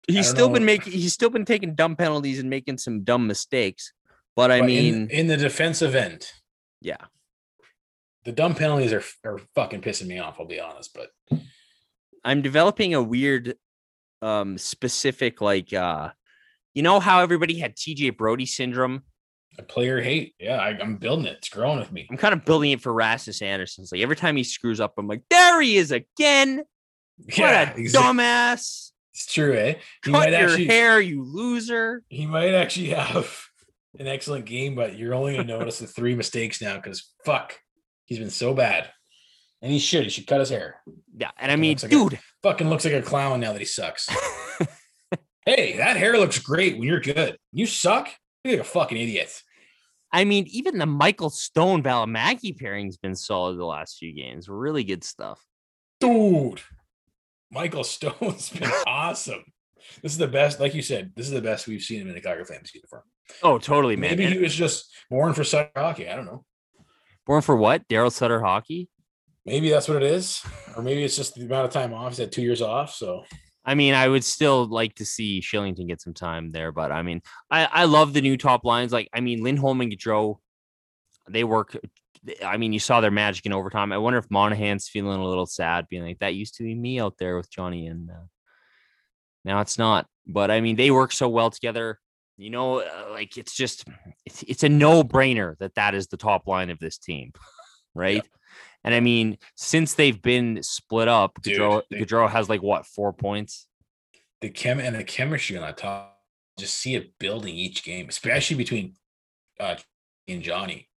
he's 0.07 0.29
still 0.29 0.47
know. 0.47 0.53
been 0.55 0.65
making 0.65 0.93
he's 0.93 1.13
still 1.13 1.29
been 1.29 1.45
taking 1.45 1.75
dumb 1.75 1.95
penalties 1.95 2.39
and 2.39 2.49
making 2.49 2.77
some 2.77 3.03
dumb 3.03 3.27
mistakes 3.27 3.93
but 4.35 4.51
i 4.51 4.59
but 4.59 4.65
mean 4.65 4.93
in, 4.93 5.09
in 5.09 5.27
the 5.27 5.37
defensive 5.37 5.95
end 5.95 6.25
yeah 6.81 6.97
the 8.23 8.31
dumb 8.31 8.55
penalties 8.55 8.93
are 8.93 9.03
are 9.23 9.39
fucking 9.55 9.81
pissing 9.81 10.07
me 10.07 10.19
off. 10.19 10.39
I'll 10.39 10.45
be 10.45 10.59
honest, 10.59 10.93
but 10.93 11.39
I'm 12.23 12.41
developing 12.41 12.93
a 12.93 13.01
weird, 13.01 13.55
um, 14.21 14.57
specific 14.57 15.41
like, 15.41 15.73
uh, 15.73 16.11
you 16.73 16.83
know 16.83 16.99
how 16.99 17.19
everybody 17.21 17.59
had 17.59 17.75
TJ 17.75 18.17
Brody 18.17 18.45
syndrome. 18.45 19.03
A 19.59 19.63
player 19.63 20.01
hate, 20.01 20.33
yeah, 20.39 20.57
I, 20.57 20.81
am 20.81 20.95
building 20.95 21.25
it. 21.25 21.37
It's 21.37 21.49
growing 21.49 21.79
with 21.79 21.91
me. 21.91 22.07
I'm 22.09 22.17
kind 22.17 22.33
of 22.33 22.45
building 22.45 22.71
it 22.71 22.81
for 22.81 22.93
Rasmus 22.93 23.41
Andersson's. 23.41 23.91
Like 23.91 24.01
every 24.01 24.15
time 24.15 24.37
he 24.37 24.43
screws 24.43 24.79
up, 24.79 24.93
I'm 24.97 25.07
like, 25.07 25.23
there 25.29 25.59
he 25.59 25.77
is 25.77 25.91
again. 25.91 26.63
Yeah, 27.17 27.67
what 27.67 27.77
a 27.77 27.79
exactly. 27.81 28.23
dumbass. 28.23 28.91
It's 29.13 29.31
true, 29.31 29.53
eh? 29.53 29.73
He 30.05 30.11
Cut 30.11 30.29
your 30.29 30.39
actually, 30.39 30.67
hair, 30.67 31.01
you 31.01 31.23
loser. 31.23 32.01
He 32.07 32.25
might 32.25 32.53
actually 32.53 32.89
have 32.89 33.43
an 33.99 34.07
excellent 34.07 34.45
game, 34.45 34.73
but 34.73 34.97
you're 34.97 35.13
only 35.13 35.35
gonna 35.35 35.47
notice 35.47 35.79
the 35.79 35.87
three 35.87 36.15
mistakes 36.15 36.61
now 36.61 36.77
because 36.77 37.11
fuck, 37.25 37.59
He's 38.11 38.19
been 38.19 38.29
so 38.29 38.53
bad. 38.53 38.89
And 39.61 39.71
he 39.71 39.79
should. 39.79 40.03
He 40.03 40.09
should 40.09 40.27
cut 40.27 40.41
his 40.41 40.49
hair. 40.49 40.81
Yeah. 41.15 41.31
And 41.39 41.49
I 41.49 41.55
mean, 41.55 41.77
like 41.81 41.89
dude. 41.89 42.15
A, 42.15 42.19
fucking 42.43 42.69
looks 42.69 42.83
like 42.83 42.93
a 42.93 43.01
clown 43.01 43.39
now 43.39 43.53
that 43.53 43.59
he 43.59 43.65
sucks. 43.65 44.09
hey, 45.45 45.77
that 45.77 45.97
hair 45.97 46.17
looks 46.17 46.39
great 46.39 46.77
when 46.77 46.87
you're 46.87 46.99
good. 46.99 47.37
You 47.51 47.65
suck. 47.65 48.09
You're 48.43 48.57
like 48.57 48.61
a 48.61 48.69
fucking 48.69 48.97
idiot. 48.97 49.41
I 50.11 50.25
mean, 50.25 50.45
even 50.47 50.77
the 50.77 50.85
Michael 50.85 51.29
Stone 51.29 51.83
Valimaki 51.83 52.57
pairing's 52.57 52.97
been 52.97 53.15
solid 53.15 53.57
the 53.57 53.65
last 53.65 53.97
few 53.97 54.13
games. 54.13 54.49
Really 54.49 54.83
good 54.83 55.03
stuff. 55.03 55.41
Dude. 55.99 56.61
Michael 57.51 57.83
Stone's 57.85 58.49
been 58.49 58.71
awesome. 58.85 59.43
This 60.01 60.11
is 60.11 60.17
the 60.17 60.27
best, 60.27 60.59
like 60.59 60.73
you 60.73 60.81
said, 60.81 61.11
this 61.15 61.25
is 61.25 61.31
the 61.31 61.41
best 61.41 61.67
we've 61.67 61.81
seen 61.81 62.01
him 62.01 62.09
in 62.09 62.15
a 62.15 62.21
Calgary 62.21 62.45
Flames 62.45 62.73
uniform. 62.73 63.03
Oh, 63.41 63.57
totally, 63.57 63.95
man. 63.95 64.11
Maybe 64.11 64.27
he 64.27 64.37
was 64.37 64.53
just 64.53 64.93
born 65.09 65.33
for 65.33 65.43
Sutter 65.43 65.71
hockey. 65.75 66.07
I 66.07 66.15
don't 66.15 66.25
know. 66.25 66.43
Born 67.25 67.41
for 67.41 67.55
what? 67.55 67.87
Daryl 67.87 68.11
Sutter 68.11 68.41
hockey? 68.41 68.89
Maybe 69.45 69.69
that's 69.69 69.87
what 69.87 69.97
it 69.97 70.03
is. 70.03 70.43
Or 70.75 70.83
maybe 70.83 71.03
it's 71.03 71.15
just 71.15 71.35
the 71.35 71.45
amount 71.45 71.65
of 71.65 71.71
time 71.71 71.93
off. 71.93 72.09
He's 72.09 72.19
had 72.19 72.31
two 72.31 72.41
years 72.41 72.61
off. 72.61 72.93
So 72.93 73.23
I 73.63 73.75
mean, 73.75 73.93
I 73.93 74.07
would 74.07 74.23
still 74.23 74.65
like 74.65 74.95
to 74.95 75.05
see 75.05 75.39
Shillington 75.39 75.87
get 75.87 76.01
some 76.01 76.13
time 76.13 76.51
there, 76.51 76.71
but 76.71 76.91
I 76.91 77.03
mean, 77.03 77.21
I, 77.49 77.65
I 77.65 77.85
love 77.85 78.13
the 78.13 78.21
new 78.21 78.37
top 78.37 78.65
lines. 78.65 78.91
Like, 78.91 79.09
I 79.13 79.19
mean, 79.21 79.43
Lindholm 79.43 79.81
and 79.81 79.91
Gaudreau, 79.91 80.37
they 81.29 81.43
work. 81.43 81.77
I 82.43 82.57
mean, 82.57 82.73
you 82.73 82.79
saw 82.79 83.01
their 83.01 83.11
magic 83.11 83.45
in 83.45 83.53
overtime. 83.53 83.91
I 83.91 83.97
wonder 83.97 84.19
if 84.19 84.29
Monahan's 84.31 84.87
feeling 84.87 85.19
a 85.19 85.27
little 85.27 85.45
sad, 85.45 85.87
being 85.89 86.03
like, 86.03 86.19
that 86.19 86.35
used 86.35 86.55
to 86.55 86.63
be 86.63 86.75
me 86.75 86.99
out 86.99 87.15
there 87.19 87.37
with 87.37 87.51
Johnny, 87.51 87.87
and 87.87 88.09
uh, 88.09 88.25
now 89.45 89.61
it's 89.61 89.77
not. 89.77 90.07
But 90.27 90.49
I 90.51 90.61
mean, 90.61 90.75
they 90.75 90.91
work 90.91 91.11
so 91.11 91.29
well 91.29 91.51
together 91.51 91.99
you 92.41 92.49
know, 92.49 92.79
uh, 92.79 93.07
like 93.11 93.37
it's 93.37 93.53
just 93.53 93.85
it's, 94.25 94.43
it's 94.43 94.63
a 94.63 94.69
no 94.69 95.03
brainer 95.03 95.57
that 95.59 95.75
that 95.75 95.93
is 95.93 96.07
the 96.07 96.17
top 96.17 96.47
line 96.47 96.71
of 96.71 96.79
this 96.79 96.97
team, 96.97 97.33
right? 97.93 98.15
Yep. 98.15 98.25
And 98.83 98.95
I 98.95 98.99
mean, 98.99 99.37
since 99.55 99.93
they've 99.93 100.21
been 100.21 100.63
split 100.63 101.07
up, 101.07 101.41
Dude, 101.41 101.59
Gaudreau, 101.59 101.81
they, 101.89 101.99
Gaudreau 101.99 102.29
has 102.29 102.49
like 102.49 102.63
what 102.63 102.85
four 102.85 103.13
points. 103.13 103.67
The 104.41 104.49
chem 104.49 104.79
and 104.79 104.95
the 104.95 105.03
chemistry 105.03 105.57
on 105.57 105.75
top, 105.75 106.17
just 106.57 106.77
see 106.77 106.95
it 106.95 107.17
building 107.19 107.55
each 107.55 107.83
game, 107.83 108.07
especially 108.09 108.57
between 108.57 108.95
uh 109.59 109.75
and 110.27 110.41
Johnny. 110.41 110.87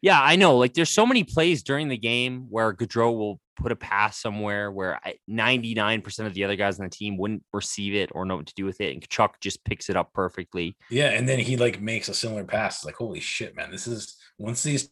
Yeah, 0.00 0.20
I 0.22 0.36
know. 0.36 0.56
Like, 0.56 0.74
there's 0.74 0.90
so 0.90 1.04
many 1.04 1.24
plays 1.24 1.62
during 1.62 1.88
the 1.88 1.96
game 1.96 2.46
where 2.48 2.72
Gaudreau 2.72 3.16
will 3.16 3.40
put 3.56 3.72
a 3.72 3.76
pass 3.76 4.20
somewhere 4.20 4.70
where 4.70 5.00
99% 5.28 6.26
of 6.26 6.34
the 6.34 6.44
other 6.44 6.54
guys 6.54 6.78
on 6.78 6.84
the 6.84 6.90
team 6.90 7.18
wouldn't 7.18 7.42
receive 7.52 7.94
it 7.94 8.10
or 8.12 8.24
know 8.24 8.36
what 8.36 8.46
to 8.46 8.54
do 8.54 8.64
with 8.64 8.80
it. 8.80 8.94
And 8.94 9.08
Chuck 9.08 9.40
just 9.40 9.64
picks 9.64 9.90
it 9.90 9.96
up 9.96 10.12
perfectly. 10.12 10.76
Yeah. 10.88 11.08
And 11.08 11.28
then 11.28 11.40
he 11.40 11.56
like 11.56 11.80
makes 11.80 12.08
a 12.08 12.14
similar 12.14 12.44
pass. 12.44 12.76
It's 12.76 12.84
like, 12.84 12.94
holy 12.94 13.18
shit, 13.18 13.56
man. 13.56 13.72
This 13.72 13.88
is 13.88 14.16
once 14.38 14.62
these 14.62 14.88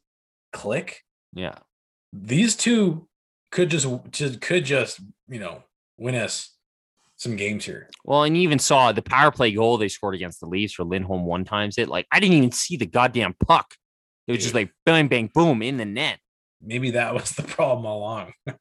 click. 0.53 1.03
Yeah. 1.32 1.55
These 2.12 2.57
two 2.57 3.09
could 3.50 3.70
just, 3.70 3.86
could 4.40 4.64
just, 4.64 5.00
you 5.28 5.38
know, 5.38 5.62
win 5.96 6.14
us 6.14 6.50
some 7.16 7.36
games 7.36 7.64
here. 7.64 7.88
Well, 8.04 8.24
and 8.24 8.36
you 8.36 8.42
even 8.42 8.59
saw 8.59 8.92
the 8.92 9.02
power 9.02 9.30
play 9.30 9.52
goal 9.52 9.78
they 9.78 9.88
scored 9.88 10.14
against 10.14 10.40
the 10.40 10.46
Leafs 10.46 10.74
for 10.74 10.84
Lindholm 10.84 11.24
one 11.24 11.44
times 11.44 11.78
it. 11.78 11.88
Like, 11.88 12.07
I 12.12 12.20
didn't 12.20 12.36
even 12.36 12.52
see 12.52 12.76
the 12.76 12.86
goddamn 12.86 13.34
puck. 13.34 13.74
It 14.26 14.32
was 14.32 14.42
just 14.42 14.54
like 14.54 14.70
bang, 14.84 15.09
bang, 15.09 15.30
boom 15.32 15.62
in 15.62 15.76
the 15.76 15.84
net 15.84 16.18
maybe 16.66 16.92
that 16.92 17.14
was 17.14 17.30
the 17.32 17.42
problem 17.57 17.86
all 17.86 17.98
along. 17.98 18.32
it 18.46 18.57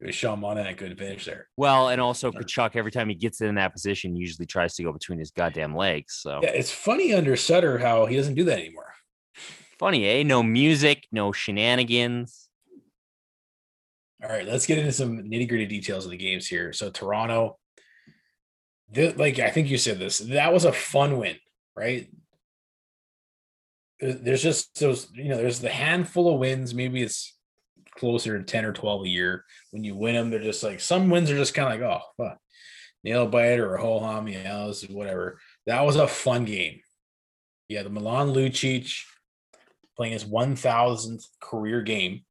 was 0.00 0.14
Sean 0.14 0.40
Monahan 0.40 0.74
couldn't 0.76 0.98
finish 0.98 1.24
there. 1.24 1.48
Well, 1.56 1.88
and 1.88 2.00
also 2.00 2.30
Tkachuk, 2.30 2.76
every 2.76 2.92
time 2.92 3.08
he 3.08 3.14
gets 3.14 3.40
in 3.40 3.54
that 3.56 3.72
position, 3.72 4.16
usually 4.16 4.46
tries 4.46 4.74
to 4.76 4.82
go 4.82 4.92
between 4.92 5.18
his 5.18 5.30
goddamn 5.30 5.74
legs. 5.74 6.18
So 6.20 6.40
yeah, 6.42 6.50
it's 6.50 6.70
funny 6.70 7.14
under 7.14 7.36
Sutter 7.36 7.78
how 7.78 8.06
he 8.06 8.16
doesn't 8.16 8.34
do 8.34 8.44
that 8.44 8.58
anymore. 8.58 8.94
Funny, 9.78 10.06
eh? 10.06 10.22
No 10.24 10.42
music, 10.42 11.06
no 11.12 11.32
shenanigans. 11.32 12.47
All 14.22 14.28
right, 14.28 14.46
let's 14.46 14.66
get 14.66 14.78
into 14.78 14.92
some 14.92 15.18
nitty 15.18 15.48
gritty 15.48 15.66
details 15.66 16.04
of 16.04 16.10
the 16.10 16.16
games 16.16 16.46
here. 16.46 16.72
So 16.72 16.90
Toronto, 16.90 17.58
like 18.94 19.38
I 19.38 19.50
think 19.50 19.68
you 19.68 19.78
said 19.78 19.98
this, 19.98 20.18
that 20.18 20.52
was 20.52 20.64
a 20.64 20.72
fun 20.72 21.18
win, 21.18 21.36
right? 21.76 22.08
there's 24.00 24.42
just 24.42 24.78
those, 24.78 25.08
you 25.12 25.28
know, 25.28 25.36
there's 25.36 25.60
the 25.60 25.68
handful 25.68 26.32
of 26.32 26.38
wins. 26.38 26.74
Maybe 26.74 27.02
it's 27.02 27.36
closer 27.96 28.38
to 28.38 28.44
10 28.44 28.64
or 28.64 28.72
12 28.72 29.04
a 29.04 29.08
year. 29.08 29.44
When 29.70 29.82
you 29.82 29.96
win 29.96 30.14
them, 30.14 30.30
they're 30.30 30.38
just 30.38 30.62
like 30.62 30.80
some 30.80 31.10
wins 31.10 31.30
are 31.30 31.36
just 31.36 31.54
kind 31.54 31.72
of 31.72 31.80
like, 31.80 32.00
oh, 32.00 32.24
fuck, 32.24 32.38
nail 33.02 33.26
bite 33.26 33.58
or 33.58 33.74
a 33.74 33.80
whole 33.80 34.00
hom, 34.00 34.28
you 34.28 34.42
know, 34.42 34.72
whatever. 34.90 35.40
That 35.66 35.84
was 35.84 35.96
a 35.96 36.06
fun 36.06 36.44
game. 36.44 36.80
Yeah, 37.68 37.82
the 37.82 37.90
Milan 37.90 38.28
Lucic 38.28 39.02
playing 39.96 40.12
his 40.12 40.24
1000th 40.24 41.24
career 41.40 41.82
game. 41.82 42.22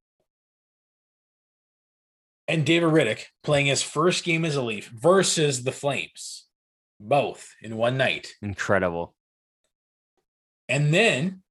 And 2.48 2.66
David 2.66 2.90
Rittich 2.90 3.26
playing 3.44 3.66
his 3.66 3.84
first 3.84 4.24
game 4.24 4.46
as 4.46 4.56
a 4.56 4.62
Leaf 4.62 4.90
versus 4.90 5.64
the 5.64 5.72
Flames, 5.72 6.46
both 7.00 7.54
in 7.62 7.76
one 7.76 7.98
night. 7.98 8.34
Incredible. 8.42 9.14
And 10.70 10.94
then 10.94 11.44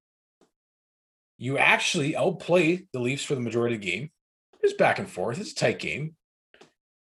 You 1.38 1.59
actually 1.59 2.16
outplay 2.16 2.86
the 2.92 2.99
Leafs 2.99 3.24
for 3.24 3.34
the 3.34 3.40
majority 3.42 3.74
of 3.74 3.82
the 3.82 3.90
game. 3.90 4.11
It's 4.62 4.72
back 4.72 4.99
and 4.99 5.09
forth. 5.09 5.38
It's 5.38 5.53
a 5.53 5.55
tight 5.55 5.78
game. 5.78 6.16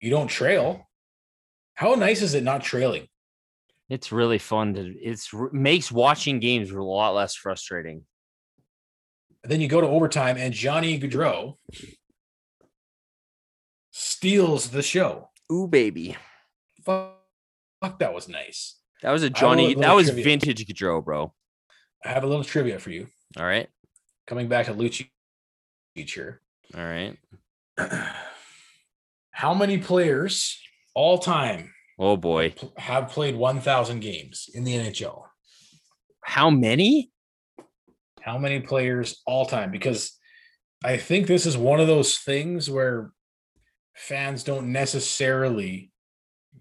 You 0.02 0.10
don't 0.10 0.28
trail. 0.28 0.90
How 1.76 1.96
nice 1.96 2.22
is 2.22 2.34
it 2.34 2.44
not 2.44 2.62
trailing? 2.62 3.08
It's 3.90 4.12
really 4.12 4.38
fun 4.38 4.74
to. 4.74 4.82
It's 4.82 5.30
makes 5.52 5.92
watching 5.92 6.40
games 6.40 6.72
a 6.72 6.82
lot 6.82 7.16
less 7.16 7.36
frustrating. 7.36 8.04
then 9.44 9.62
you 9.62 9.68
go 9.68 9.80
to 9.80 9.88
overtime, 9.88 10.38
and 10.38 10.54
Johnny 10.54 11.00
Gaudreau 11.00 11.56
steals 14.26 14.70
the 14.70 14.82
show. 14.82 15.30
Ooh, 15.52 15.68
baby. 15.68 16.18
Fuck, 16.84 17.14
fuck, 17.80 18.00
that 18.00 18.12
was 18.12 18.28
nice. 18.28 18.80
That 19.04 19.12
was 19.12 19.22
a 19.22 19.28
have 19.28 19.34
a 19.34 19.40
Johnny. 19.40 19.76
That 19.76 19.94
was 19.94 20.08
trivia. 20.08 20.24
vintage 20.24 20.66
Gaudreau, 20.66 21.06
bro. 21.06 21.32
I 22.04 22.10
have 22.10 22.24
a 22.24 22.28
little 22.28 22.44
trivia 22.44 22.80
for 22.80 22.90
you. 22.90 23.06
All 23.38 23.46
right. 23.46 23.68
Coming 24.26 24.48
back 24.48 24.66
to 24.66 24.74
Lucci 24.74 25.12
here. 25.94 26.42
All 26.76 26.84
right. 26.84 27.16
How 29.30 29.54
many 29.54 29.78
players 29.78 30.60
all 30.96 31.20
time 31.20 31.72
Oh 32.00 32.18
boy. 32.18 32.56
have 32.78 33.10
played 33.10 33.36
1,000 33.36 34.00
games 34.00 34.50
in 34.56 34.64
the 34.64 34.74
NHL? 34.74 35.22
How 36.24 36.50
many? 36.50 37.12
How 38.22 38.40
many 38.40 38.62
players 38.62 39.22
all 39.28 39.46
time? 39.46 39.70
Because 39.70 40.18
I 40.84 40.98
think 40.98 41.28
this 41.28 41.46
is 41.46 41.56
one 41.56 41.80
of 41.80 41.86
those 41.86 42.18
things 42.18 42.72
where 42.72 43.12
fans 43.96 44.44
don't 44.44 44.72
necessarily 44.72 45.92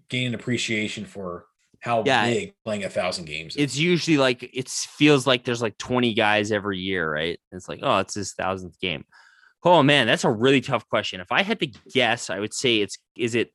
gain 0.09 0.27
an 0.29 0.35
appreciation 0.35 1.05
for 1.05 1.45
how 1.81 2.03
Yeah. 2.05 2.25
big 2.25 2.53
playing 2.63 2.83
a 2.83 2.89
thousand 2.89 3.25
games 3.25 3.55
is. 3.55 3.61
It's 3.61 3.77
usually 3.77 4.17
like 4.17 4.41
it 4.43 4.69
feels 4.69 5.27
like 5.27 5.43
there's 5.43 5.61
like 5.61 5.77
20 5.77 6.13
guys 6.13 6.51
every 6.51 6.79
year, 6.79 7.11
right? 7.11 7.39
It's 7.51 7.69
like, 7.69 7.79
oh, 7.83 7.99
it's 7.99 8.15
his 8.15 8.33
thousandth 8.33 8.79
game. 8.79 9.05
Oh 9.63 9.83
man, 9.83 10.07
that's 10.07 10.23
a 10.23 10.31
really 10.31 10.61
tough 10.61 10.87
question. 10.87 11.19
If 11.21 11.31
I 11.31 11.41
had 11.43 11.59
to 11.59 11.67
guess, 11.93 12.29
I 12.29 12.39
would 12.39 12.53
say 12.53 12.77
it's 12.77 12.97
is 13.17 13.35
it 13.35 13.51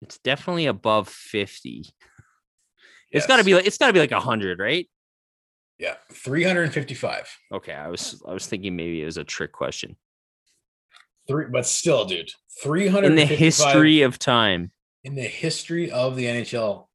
it's 0.00 0.18
definitely 0.18 0.66
above 0.66 1.08
50. 1.08 1.84
It's 3.10 3.26
gotta 3.26 3.42
be 3.44 3.54
like 3.54 3.66
it's 3.66 3.78
gotta 3.78 3.92
be 3.92 4.00
like 4.00 4.12
hundred, 4.12 4.58
right? 4.58 4.88
yeah, 5.78 5.94
355. 6.12 7.28
Okay, 7.54 7.72
I 7.72 7.88
was 7.88 8.22
I 8.28 8.32
was 8.32 8.46
thinking 8.46 8.74
maybe 8.76 9.00
it 9.02 9.06
was 9.06 9.16
a 9.16 9.24
trick 9.24 9.52
question. 9.52 9.96
Three, 11.28 11.46
but 11.50 11.66
still, 11.66 12.04
dude, 12.06 12.30
three 12.62 12.88
hundred 12.88 13.08
In 13.08 13.14
the 13.16 13.24
history 13.26 14.02
of 14.02 14.18
time. 14.18 14.72
in 15.04 15.14
the 15.14 15.22
history 15.22 15.90
of 15.90 16.16
the 16.16 16.24
NHL. 16.24 16.86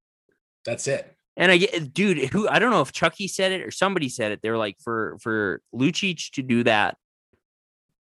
That's 0.66 0.88
it. 0.88 1.16
And 1.38 1.52
I 1.52 1.58
get, 1.58 1.94
dude, 1.94 2.18
who 2.30 2.48
I 2.48 2.60
don't 2.60 2.72
know 2.72 2.82
if 2.82 2.92
Chucky 2.92 3.28
said 3.28 3.52
it 3.52 3.62
or 3.62 3.72
somebody 3.72 4.10
said 4.10 4.32
it. 4.32 4.40
They're 4.42 4.58
like, 4.58 4.78
for 4.80 5.18
for 5.22 5.62
Lucic 5.74 6.32
to 6.32 6.42
do 6.42 6.64
that 6.64 6.98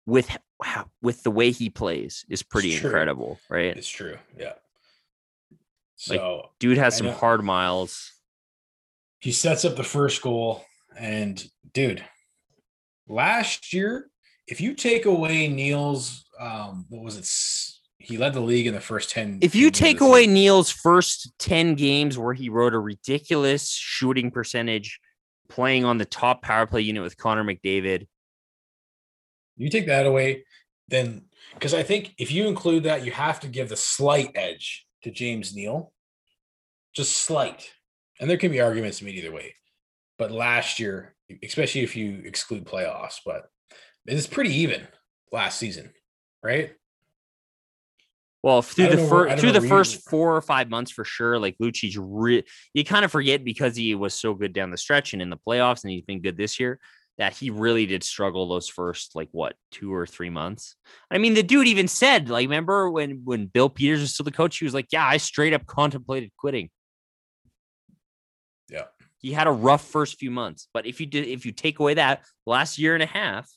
with 0.07 0.29
wow, 0.59 0.91
with 1.03 1.23
the 1.23 1.31
way 1.31 1.51
he 1.53 1.71
plays 1.71 2.25
is 2.29 2.43
pretty 2.43 2.75
incredible, 2.75 3.39
right? 3.49 3.77
It's 3.77 3.89
true. 3.89 4.17
Yeah. 4.39 4.55
Like, 6.09 6.19
So 6.21 6.51
Dude 6.59 6.79
has 6.79 6.97
some 6.97 7.09
hard 7.09 7.43
miles. 7.45 8.13
he 9.21 9.33
sets 9.33 9.65
up 9.65 9.77
the 9.77 9.85
first 9.85 10.23
goal, 10.23 10.65
and 10.99 11.43
dude, 11.75 12.03
last 13.07 13.73
year, 13.73 14.10
if 14.51 14.61
you 14.61 14.75
take 14.75 15.07
away 15.07 15.49
Neal's, 15.49 16.25
um, 16.39 16.85
what 16.89 17.03
was 17.03 17.17
it? 17.17 17.29
He 17.99 18.19
led 18.19 18.33
the 18.35 18.41
league 18.41 18.67
in 18.67 18.75
the 18.75 18.81
first 18.81 19.11
ten. 19.11 19.39
If 19.41 19.55
you 19.55 19.71
take 19.71 20.01
away 20.01 20.23
season. 20.23 20.35
Neal's 20.35 20.71
first 20.71 21.33
10 21.39 21.75
games 21.75 22.19
where 22.19 22.35
he 22.35 22.49
wrote 22.49 22.75
a 22.75 22.79
ridiculous 22.79 23.71
shooting 23.71 24.31
percentage 24.31 24.99
playing 25.49 25.85
on 25.85 25.99
the 25.99 26.05
top 26.05 26.43
power 26.43 26.67
play 26.67 26.81
unit 26.81 27.03
with 27.03 27.17
Connor 27.17 27.45
McDavid, 27.45 28.07
you 29.57 29.69
take 29.69 29.87
that 29.87 30.07
away, 30.07 30.45
then 30.89 31.27
because 31.55 31.75
I 31.75 31.83
think 31.83 32.15
if 32.19 32.33
you 32.33 32.49
include 32.49 32.85
that, 32.85 33.05
you 33.05 33.13
have 33.13 33.41
to 33.41 33.49
give 33.49 33.69
the 33.69 33.77
slight 33.77 34.33
edge 34.35 34.87
to 35.03 35.11
James 35.11 35.55
Neal, 35.55 35.93
just 36.95 37.17
slight. 37.19 37.71
And 38.21 38.29
there 38.29 38.39
can 38.39 38.51
be 38.51 38.61
arguments 38.61 39.03
made 39.03 39.17
either 39.17 39.33
way. 39.33 39.55
But 40.19 40.31
last 40.31 40.81
year, 40.81 41.15
especially 41.43 41.83
if 41.83 41.97
you 41.97 42.23
exclude 42.25 42.65
playoffs, 42.65 43.17
but 43.25 43.51
it's 44.07 44.27
pretty 44.27 44.55
even 44.57 44.87
last 45.33 45.59
season, 45.59 45.93
right? 46.43 46.73
Well, 48.43 48.63
through 48.63 48.89
the 48.89 48.97
know 48.97 49.07
where- 49.09 49.29
I 49.29 49.31
first 49.33 49.41
through 49.41 49.53
the 49.53 49.69
first 49.69 50.09
four 50.09 50.35
or 50.35 50.41
five 50.41 50.71
months 50.71 50.91
for 50.91 51.05
sure, 51.05 51.39
like 51.39 51.57
Lucic, 51.59 51.95
re- 51.99 52.45
you 52.73 52.85
kind 52.85 53.05
of 53.05 53.13
forget 53.13 53.45
because 53.45 53.77
he 53.77 53.95
was 53.95 54.15
so 54.15 54.35
good 54.35 54.53
down 54.55 54.71
the 54.71 54.79
stretch 54.79 55.13
and 55.13 55.21
in 55.21 55.29
the 55.31 55.37
playoffs, 55.37 55.85
and 55.85 55.91
he's 55.91 56.03
been 56.05 56.23
good 56.23 56.37
this 56.37 56.59
year. 56.59 56.79
That 57.19 57.37
he 57.37 57.51
really 57.51 57.85
did 57.85 58.03
struggle 58.03 58.49
those 58.49 58.67
first 58.67 59.15
like 59.15 59.29
what 59.33 59.55
two 59.71 59.93
or 59.93 60.07
three 60.07 60.31
months. 60.31 60.75
I 61.11 61.19
mean, 61.19 61.35
the 61.35 61.43
dude 61.43 61.67
even 61.67 61.87
said 61.87 62.31
like, 62.31 62.45
remember 62.45 62.91
when 62.91 63.21
when 63.25 63.45
Bill 63.45 63.69
Peters 63.69 64.01
was 64.01 64.15
still 64.15 64.25
the 64.25 64.31
coach, 64.31 64.57
he 64.57 64.65
was 64.65 64.73
like, 64.73 64.87
"Yeah, 64.91 65.07
I 65.07 65.19
straight 65.19 65.53
up 65.53 65.67
contemplated 65.67 66.31
quitting." 66.39 66.71
Yeah. 68.71 68.85
he 69.19 69.33
had 69.33 69.49
a 69.49 69.53
rough 69.53 69.85
first 69.85 70.19
few 70.19 70.31
months, 70.31 70.69
but 70.73 70.87
if 70.87 70.99
you 71.01 71.05
did, 71.05 71.27
if 71.27 71.45
you 71.45 71.53
take 71.53 71.79
away 71.79 71.93
that 71.95 72.25
last 72.47 72.79
year 72.79 72.95
and 72.95 73.03
a 73.03 73.07
half, 73.07 73.51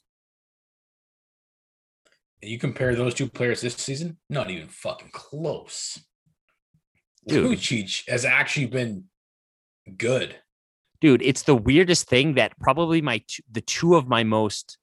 you 2.43 2.59
compare 2.59 2.95
those 2.95 3.13
two 3.13 3.27
players 3.27 3.61
this 3.61 3.75
season, 3.75 4.17
not 4.29 4.49
even 4.49 4.67
fucking 4.67 5.09
close. 5.11 5.99
Dude. 7.27 7.57
Lucic 7.57 8.07
has 8.09 8.25
actually 8.25 8.65
been 8.65 9.05
good. 9.97 10.35
dude 11.01 11.21
it's 11.21 11.43
the 11.43 11.55
weirdest 11.55 12.07
thing 12.07 12.35
that 12.35 12.57
probably 12.59 13.01
my 13.01 13.17
t- 13.27 13.43
the 13.51 13.61
two 13.61 13.95
of 13.95 14.07
my 14.07 14.23
most 14.23 14.77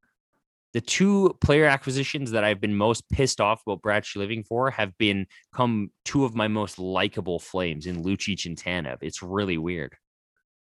the 0.74 0.80
two 0.80 1.34
player 1.40 1.64
acquisitions 1.64 2.30
that 2.30 2.44
i've 2.44 2.60
been 2.60 2.76
most 2.76 3.08
pissed 3.10 3.40
off 3.40 3.62
about 3.66 3.80
Brad 3.82 4.04
Treliving 4.04 4.46
for 4.46 4.70
have 4.70 4.96
been 4.98 5.26
come 5.54 5.90
two 6.04 6.24
of 6.26 6.34
my 6.34 6.48
most 6.48 6.78
likable 6.78 7.38
flames 7.38 7.86
in 7.86 8.02
Lucic 8.04 8.44
and 8.46 8.56
Tanev. 8.56 8.98
It's 9.00 9.22
really 9.22 9.58
weird. 9.58 9.96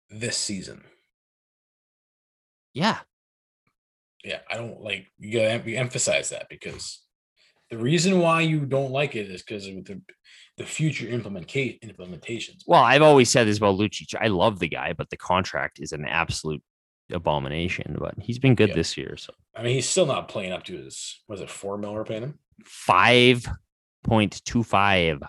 this 0.09 0.37
season. 0.37 0.83
Yeah. 2.73 2.99
Yeah, 4.25 4.39
I 4.49 4.55
don't 4.57 4.81
like 4.81 5.05
you 5.19 5.31
gotta 5.33 5.51
em- 5.51 5.69
emphasize 5.75 6.29
that 6.29 6.47
because 6.49 7.01
the 7.69 7.77
reason 7.77 8.19
why 8.19 8.41
you 8.41 8.65
don't 8.65 8.91
like 8.91 9.15
it 9.15 9.29
is 9.29 9.43
because 9.43 9.67
of 9.67 9.85
the 9.85 10.01
the 10.57 10.65
future 10.65 11.07
implementation 11.07 11.77
implementations. 11.83 12.63
Well, 12.65 12.81
I've 12.81 13.01
always 13.01 13.29
said 13.29 13.45
this 13.45 13.57
about 13.57 13.77
Lucic. 13.77 14.15
I 14.19 14.27
love 14.27 14.59
the 14.59 14.69
guy, 14.69 14.93
but 14.93 15.09
the 15.09 15.17
contract 15.17 15.79
is 15.79 15.91
an 15.91 16.05
absolute 16.05 16.63
abomination. 17.11 17.97
But 17.99 18.15
he's 18.19 18.39
been 18.39 18.55
good 18.55 18.69
Yeah. 18.69 18.75
this 18.75 18.97
year. 18.97 19.15
So 19.17 19.33
I 19.55 19.61
mean, 19.61 19.75
he's 19.75 19.87
still 19.87 20.05
not 20.07 20.27
playing 20.27 20.53
up 20.53 20.63
to 20.63 20.77
his 20.77 21.21
was 21.27 21.41
it 21.41 21.49
four 21.49 21.77
mil 21.77 21.93
we're 21.93 22.03
paying 22.03 22.23
him? 22.23 22.39
five 22.63 23.45
point 24.03 24.41
two 24.45 24.63
five. 24.63 25.21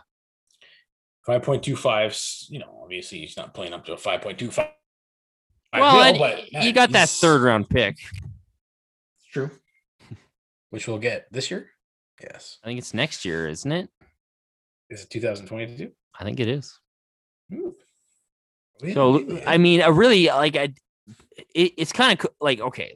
Five 1.26 1.42
point 1.42 1.62
two 1.62 1.76
five. 1.76 2.16
You 2.48 2.60
know, 2.60 2.80
obviously 2.82 3.18
he's 3.18 3.36
not 3.36 3.52
playing 3.52 3.74
up 3.74 3.84
to 3.86 3.92
a 3.92 3.96
five 3.98 4.22
point 4.22 4.38
two 4.38 4.50
five. 4.50 4.70
Well, 5.74 6.24
and 6.54 6.64
you 6.64 6.72
got 6.72 6.90
that 6.92 7.08
third 7.10 7.42
round 7.42 7.68
pick. 7.68 7.96
True. 9.36 9.50
Which 10.70 10.88
we'll 10.88 10.96
get 10.96 11.26
this 11.30 11.50
year. 11.50 11.68
Yes. 12.22 12.56
I 12.64 12.68
think 12.68 12.78
it's 12.78 12.94
next 12.94 13.26
year, 13.26 13.46
isn't 13.46 13.70
it? 13.70 13.90
Is 14.88 15.02
it 15.02 15.10
2022? 15.10 15.90
I 16.18 16.24
think 16.24 16.40
it 16.40 16.48
is. 16.48 16.78
Ooh. 17.52 17.74
Yeah, 18.82 18.94
So 18.94 19.12
maybe, 19.18 19.46
I 19.46 19.58
mean, 19.58 19.82
I 19.82 19.88
really 19.88 20.28
like 20.28 20.56
I. 20.56 20.72
It, 21.54 21.72
it's 21.76 21.92
kind 21.92 22.18
of 22.18 22.26
like 22.40 22.60
okay, 22.60 22.94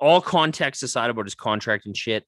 all 0.00 0.20
context 0.20 0.82
aside 0.82 1.10
about 1.10 1.26
his 1.26 1.36
contract 1.36 1.86
and 1.86 1.96
shit. 1.96 2.24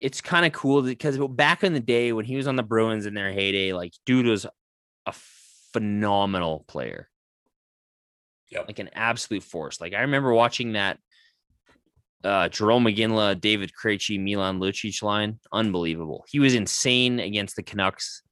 It's 0.00 0.22
kind 0.22 0.46
of 0.46 0.52
cool 0.52 0.80
because 0.80 1.18
back 1.28 1.62
in 1.62 1.74
the 1.74 1.80
day 1.80 2.12
when 2.12 2.24
he 2.24 2.36
was 2.36 2.46
on 2.46 2.56
the 2.56 2.62
Bruins 2.62 3.04
in 3.04 3.12
their 3.12 3.32
heyday, 3.32 3.74
like 3.74 3.92
dude 4.06 4.24
was 4.24 4.46
a 5.04 5.14
phenomenal 5.74 6.64
player. 6.68 7.10
Yep. 8.50 8.64
Like 8.66 8.78
an 8.78 8.90
absolute 8.94 9.42
force. 9.42 9.78
Like 9.78 9.92
I 9.92 10.00
remember 10.00 10.32
watching 10.32 10.72
that 10.72 10.98
uh 12.24 12.48
Jerome 12.48 12.84
McGinley, 12.84 13.40
David 13.40 13.72
Krejci, 13.80 14.22
Milan 14.22 14.60
Lucic 14.60 15.02
line. 15.02 15.38
Unbelievable. 15.52 16.24
He 16.28 16.38
was 16.40 16.54
insane 16.54 17.20
against 17.20 17.56
the 17.56 17.62
Canucks 17.62 18.22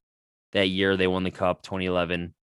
that 0.53 0.69
year 0.69 0.97
they 0.97 1.07
won 1.07 1.25
the 1.25 1.31
cup 1.31 1.63
2011 1.63 2.35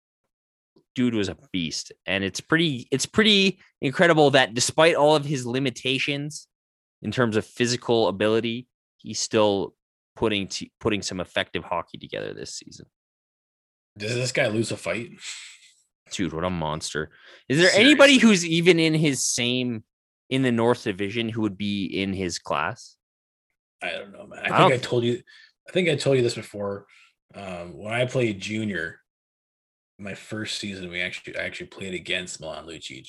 dude 0.94 1.14
was 1.14 1.28
a 1.28 1.36
beast 1.52 1.92
and 2.06 2.22
it's 2.22 2.40
pretty 2.40 2.86
it's 2.90 3.06
pretty 3.06 3.58
incredible 3.80 4.30
that 4.30 4.54
despite 4.54 4.94
all 4.94 5.16
of 5.16 5.24
his 5.24 5.46
limitations 5.46 6.46
in 7.02 7.10
terms 7.10 7.36
of 7.36 7.44
physical 7.44 8.08
ability 8.08 8.68
he's 8.98 9.18
still 9.18 9.74
putting 10.16 10.46
t- 10.46 10.70
putting 10.80 11.02
some 11.02 11.20
effective 11.20 11.64
hockey 11.64 11.98
together 11.98 12.32
this 12.32 12.54
season 12.54 12.86
Does 13.98 14.14
this 14.14 14.32
guy 14.32 14.46
lose 14.48 14.70
a 14.70 14.76
fight? 14.76 15.10
dude 16.10 16.32
what 16.32 16.44
a 16.44 16.50
monster 16.50 17.10
is 17.48 17.58
there 17.58 17.70
anybody 17.74 18.18
who's 18.18 18.46
even 18.46 18.78
in 18.78 18.94
his 18.94 19.24
same 19.24 19.82
in 20.30 20.42
the 20.42 20.52
north 20.52 20.84
division 20.84 21.28
who 21.28 21.42
would 21.42 21.58
be 21.58 21.84
in 21.84 22.12
his 22.12 22.38
class 22.38 22.96
I 23.84 23.90
don't 23.90 24.12
know, 24.12 24.26
man. 24.26 24.40
I 24.44 24.54
I 24.54 24.58
think 24.58 24.72
I 24.72 24.78
told 24.78 25.04
you. 25.04 25.20
I 25.68 25.72
think 25.72 25.88
I 25.88 25.96
told 25.96 26.16
you 26.16 26.22
this 26.22 26.34
before. 26.34 26.86
Um, 27.34 27.76
when 27.76 27.92
I 27.92 28.06
played 28.06 28.40
junior, 28.40 29.00
my 29.98 30.14
first 30.14 30.58
season, 30.58 30.90
we 30.90 31.00
actually 31.00 31.36
I 31.36 31.42
actually 31.42 31.66
played 31.66 31.94
against 31.94 32.40
Milan 32.40 32.66
Lucic 32.66 33.08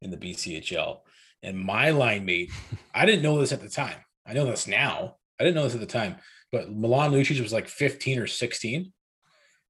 in 0.00 0.10
the 0.10 0.16
BCHL, 0.16 0.98
And 1.42 1.58
my 1.58 1.90
line 1.90 2.24
mate, 2.24 2.50
I 2.94 3.06
didn't 3.06 3.22
know 3.22 3.40
this 3.40 3.52
at 3.52 3.60
the 3.60 3.68
time. 3.68 3.98
I 4.26 4.34
know 4.34 4.44
this 4.44 4.66
now. 4.66 5.16
I 5.40 5.44
didn't 5.44 5.56
know 5.56 5.64
this 5.64 5.74
at 5.74 5.80
the 5.80 5.86
time, 5.86 6.16
but 6.50 6.70
Milan 6.70 7.12
Lucic 7.12 7.40
was 7.40 7.52
like 7.52 7.68
15 7.68 8.18
or 8.18 8.26
16, 8.26 8.92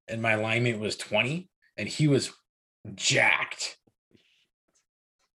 and 0.08 0.22
my 0.22 0.34
line 0.34 0.64
mate 0.64 0.78
was 0.78 0.96
20, 0.96 1.48
and 1.76 1.88
he 1.88 2.08
was 2.08 2.32
jacked. 2.94 3.78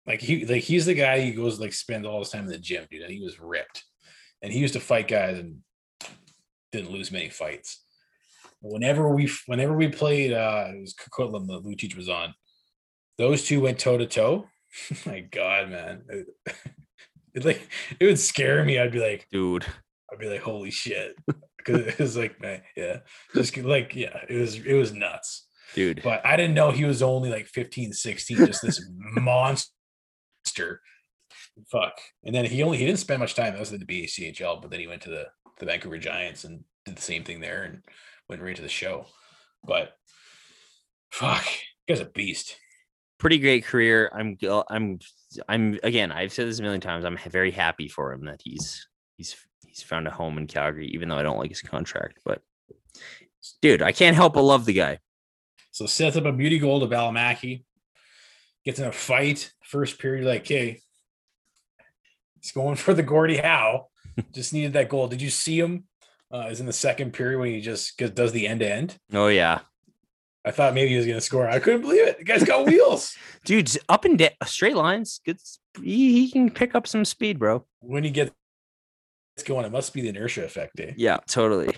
Like 0.07 0.21
he 0.21 0.45
like 0.45 0.63
he's 0.63 0.85
the 0.85 0.93
guy 0.93 1.21
who 1.21 1.35
goes 1.35 1.59
like 1.59 1.73
spends 1.73 2.07
all 2.07 2.19
his 2.19 2.29
time 2.29 2.45
in 2.45 2.51
the 2.51 2.57
gym, 2.57 2.85
dude. 2.89 3.01
And 3.01 3.11
he 3.11 3.21
was 3.21 3.39
ripped. 3.39 3.83
And 4.41 4.53
he 4.53 4.59
used 4.59 4.73
to 4.73 4.79
fight 4.79 5.07
guys 5.07 5.37
and 5.37 5.57
didn't 6.71 6.91
lose 6.91 7.11
many 7.11 7.29
fights. 7.29 7.83
Whenever 8.61 9.13
we 9.13 9.29
whenever 9.47 9.75
we 9.75 9.89
played 9.89 10.31
uh 10.31 10.67
it 10.69 10.81
was 10.81 10.95
Coquitlam 10.95 11.47
that 11.47 11.65
Lucic 11.65 11.95
was 11.95 12.07
on, 12.07 12.33
those 13.17 13.45
two 13.45 13.59
went 13.61 13.79
toe 13.79 13.97
to 13.97 14.05
toe. 14.05 14.47
My 15.05 15.19
God, 15.19 15.69
man. 15.69 16.03
It, 16.09 16.27
it 17.33 17.45
like 17.45 17.67
it 17.99 18.05
would 18.05 18.19
scare 18.19 18.63
me. 18.63 18.79
I'd 18.79 18.91
be 18.91 18.99
like, 18.99 19.27
Dude. 19.31 19.65
I'd 20.11 20.19
be 20.19 20.29
like, 20.29 20.41
holy 20.41 20.71
shit. 20.71 21.15
Cause 21.65 21.79
it 21.81 21.99
was 21.99 22.15
like, 22.15 22.41
man, 22.41 22.61
yeah. 22.77 22.99
Just 23.35 23.57
like, 23.57 23.93
yeah, 23.93 24.19
it 24.29 24.35
was 24.35 24.55
it 24.55 24.73
was 24.73 24.93
nuts. 24.93 25.47
Dude. 25.73 26.01
But 26.01 26.25
I 26.25 26.37
didn't 26.37 26.55
know 26.55 26.71
he 26.71 26.85
was 26.85 27.01
only 27.01 27.29
like 27.29 27.45
15, 27.47 27.91
16, 27.91 28.37
just 28.37 28.61
this 28.61 28.89
monster. 28.97 29.73
Fuck. 31.71 31.99
And 32.23 32.33
then 32.33 32.45
he 32.45 32.63
only 32.63 32.77
he 32.77 32.85
didn't 32.85 32.99
spend 32.99 33.19
much 33.19 33.35
time. 33.35 33.53
That 33.53 33.59
was 33.59 33.71
in 33.71 33.79
the 33.79 33.85
BCHL, 33.85 34.61
but 34.61 34.71
then 34.71 34.79
he 34.79 34.87
went 34.87 35.01
to 35.03 35.09
the 35.09 35.27
the 35.59 35.65
Vancouver 35.65 35.97
Giants 35.97 36.43
and 36.43 36.63
did 36.85 36.95
the 36.95 37.01
same 37.01 37.23
thing 37.23 37.39
there 37.39 37.63
and 37.63 37.83
went 38.29 38.41
right 38.41 38.55
to 38.55 38.61
the 38.61 38.69
show. 38.69 39.07
But 39.63 39.93
fuck, 41.11 41.45
guy's 41.87 41.99
a 41.99 42.05
beast. 42.05 42.57
Pretty 43.19 43.39
great 43.39 43.65
career. 43.65 44.11
I'm 44.13 44.37
I'm 44.69 44.99
I'm 45.49 45.79
again, 45.83 46.11
I've 46.11 46.31
said 46.31 46.47
this 46.47 46.59
a 46.59 46.61
million 46.61 46.81
times. 46.81 47.05
I'm 47.05 47.17
very 47.29 47.51
happy 47.51 47.87
for 47.87 48.13
him 48.13 48.25
that 48.25 48.41
he's 48.43 48.87
he's 49.17 49.35
he's 49.65 49.81
found 49.81 50.07
a 50.07 50.11
home 50.11 50.37
in 50.37 50.47
Calgary, 50.47 50.87
even 50.93 51.09
though 51.09 51.17
I 51.17 51.23
don't 51.23 51.39
like 51.39 51.49
his 51.49 51.61
contract. 51.61 52.19
But 52.23 52.41
dude, 53.61 53.81
I 53.81 53.91
can't 53.91 54.15
help 54.15 54.33
but 54.33 54.43
love 54.43 54.65
the 54.65 54.73
guy. 54.73 54.99
So 55.71 55.85
sets 55.85 56.15
up 56.15 56.25
a 56.25 56.31
beauty 56.31 56.59
goal 56.59 56.79
to 56.79 56.87
Valimaki, 56.87 57.63
gets 58.67 58.79
in 58.79 58.85
a 58.85 58.91
fight. 58.91 59.51
First 59.63 59.97
period, 59.97 60.25
like, 60.25 60.45
hey, 60.45 60.81
he's 62.41 62.51
going 62.51 62.75
for 62.75 62.93
the 62.93 63.03
Gordie 63.03 63.37
Howe. 63.37 63.87
just 64.33 64.53
needed 64.53 64.73
that 64.73 64.89
goal. 64.89 65.07
Did 65.07 65.21
you 65.21 65.29
see 65.29 65.59
him? 65.59 65.85
Uh, 66.29 66.49
is 66.51 66.59
in 66.59 66.65
the 66.65 66.73
second 66.73 67.13
period 67.13 67.39
when 67.39 67.53
he 67.53 67.61
just 67.61 67.97
does 67.97 68.33
the 68.33 68.47
end 68.47 68.59
to 68.59 68.69
end. 68.69 68.97
Oh 69.13 69.27
yeah. 69.27 69.59
I 70.43 70.51
thought 70.51 70.73
maybe 70.73 70.89
he 70.89 70.97
was 70.97 71.05
going 71.05 71.17
to 71.17 71.21
score. 71.21 71.47
I 71.47 71.59
couldn't 71.59 71.81
believe 71.81 72.05
it. 72.05 72.17
The 72.17 72.25
guy's 72.25 72.43
got 72.43 72.65
wheels. 72.65 73.15
Dude, 73.45 73.69
up 73.87 74.03
and 74.03 74.17
down 74.17 74.31
straight 74.45 74.75
lines. 74.75 75.21
Good 75.25 75.39
he, 75.81 76.11
he 76.13 76.31
can 76.31 76.49
pick 76.49 76.75
up 76.75 76.85
some 76.85 77.05
speed, 77.05 77.39
bro. 77.39 77.65
when 77.79 78.03
he 78.03 78.11
gets 78.11 78.31
going, 79.45 79.65
it 79.65 79.71
must 79.71 79.93
be 79.93 80.01
the 80.01 80.09
inertia 80.09 80.43
effect, 80.43 80.79
eh? 80.81 80.91
Yeah, 80.97 81.17
totally. 81.27 81.73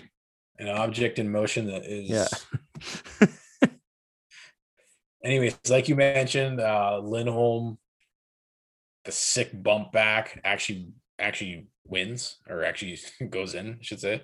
An 0.58 0.68
object 0.68 1.20
in 1.20 1.30
motion 1.30 1.68
that 1.68 1.84
is. 1.84 2.10
Yeah. 2.10 2.26
Anyways, 5.24 5.58
like 5.68 5.88
you 5.88 5.96
mentioned, 5.96 6.60
uh, 6.60 6.98
Lindholm, 7.02 7.78
the 9.04 9.12
sick 9.12 9.50
bump 9.62 9.92
back 9.92 10.40
actually 10.44 10.88
actually 11.18 11.66
wins 11.86 12.38
or 12.48 12.64
actually 12.64 12.98
goes 13.30 13.54
in, 13.54 13.78
I 13.80 13.82
should 13.82 14.00
say. 14.00 14.22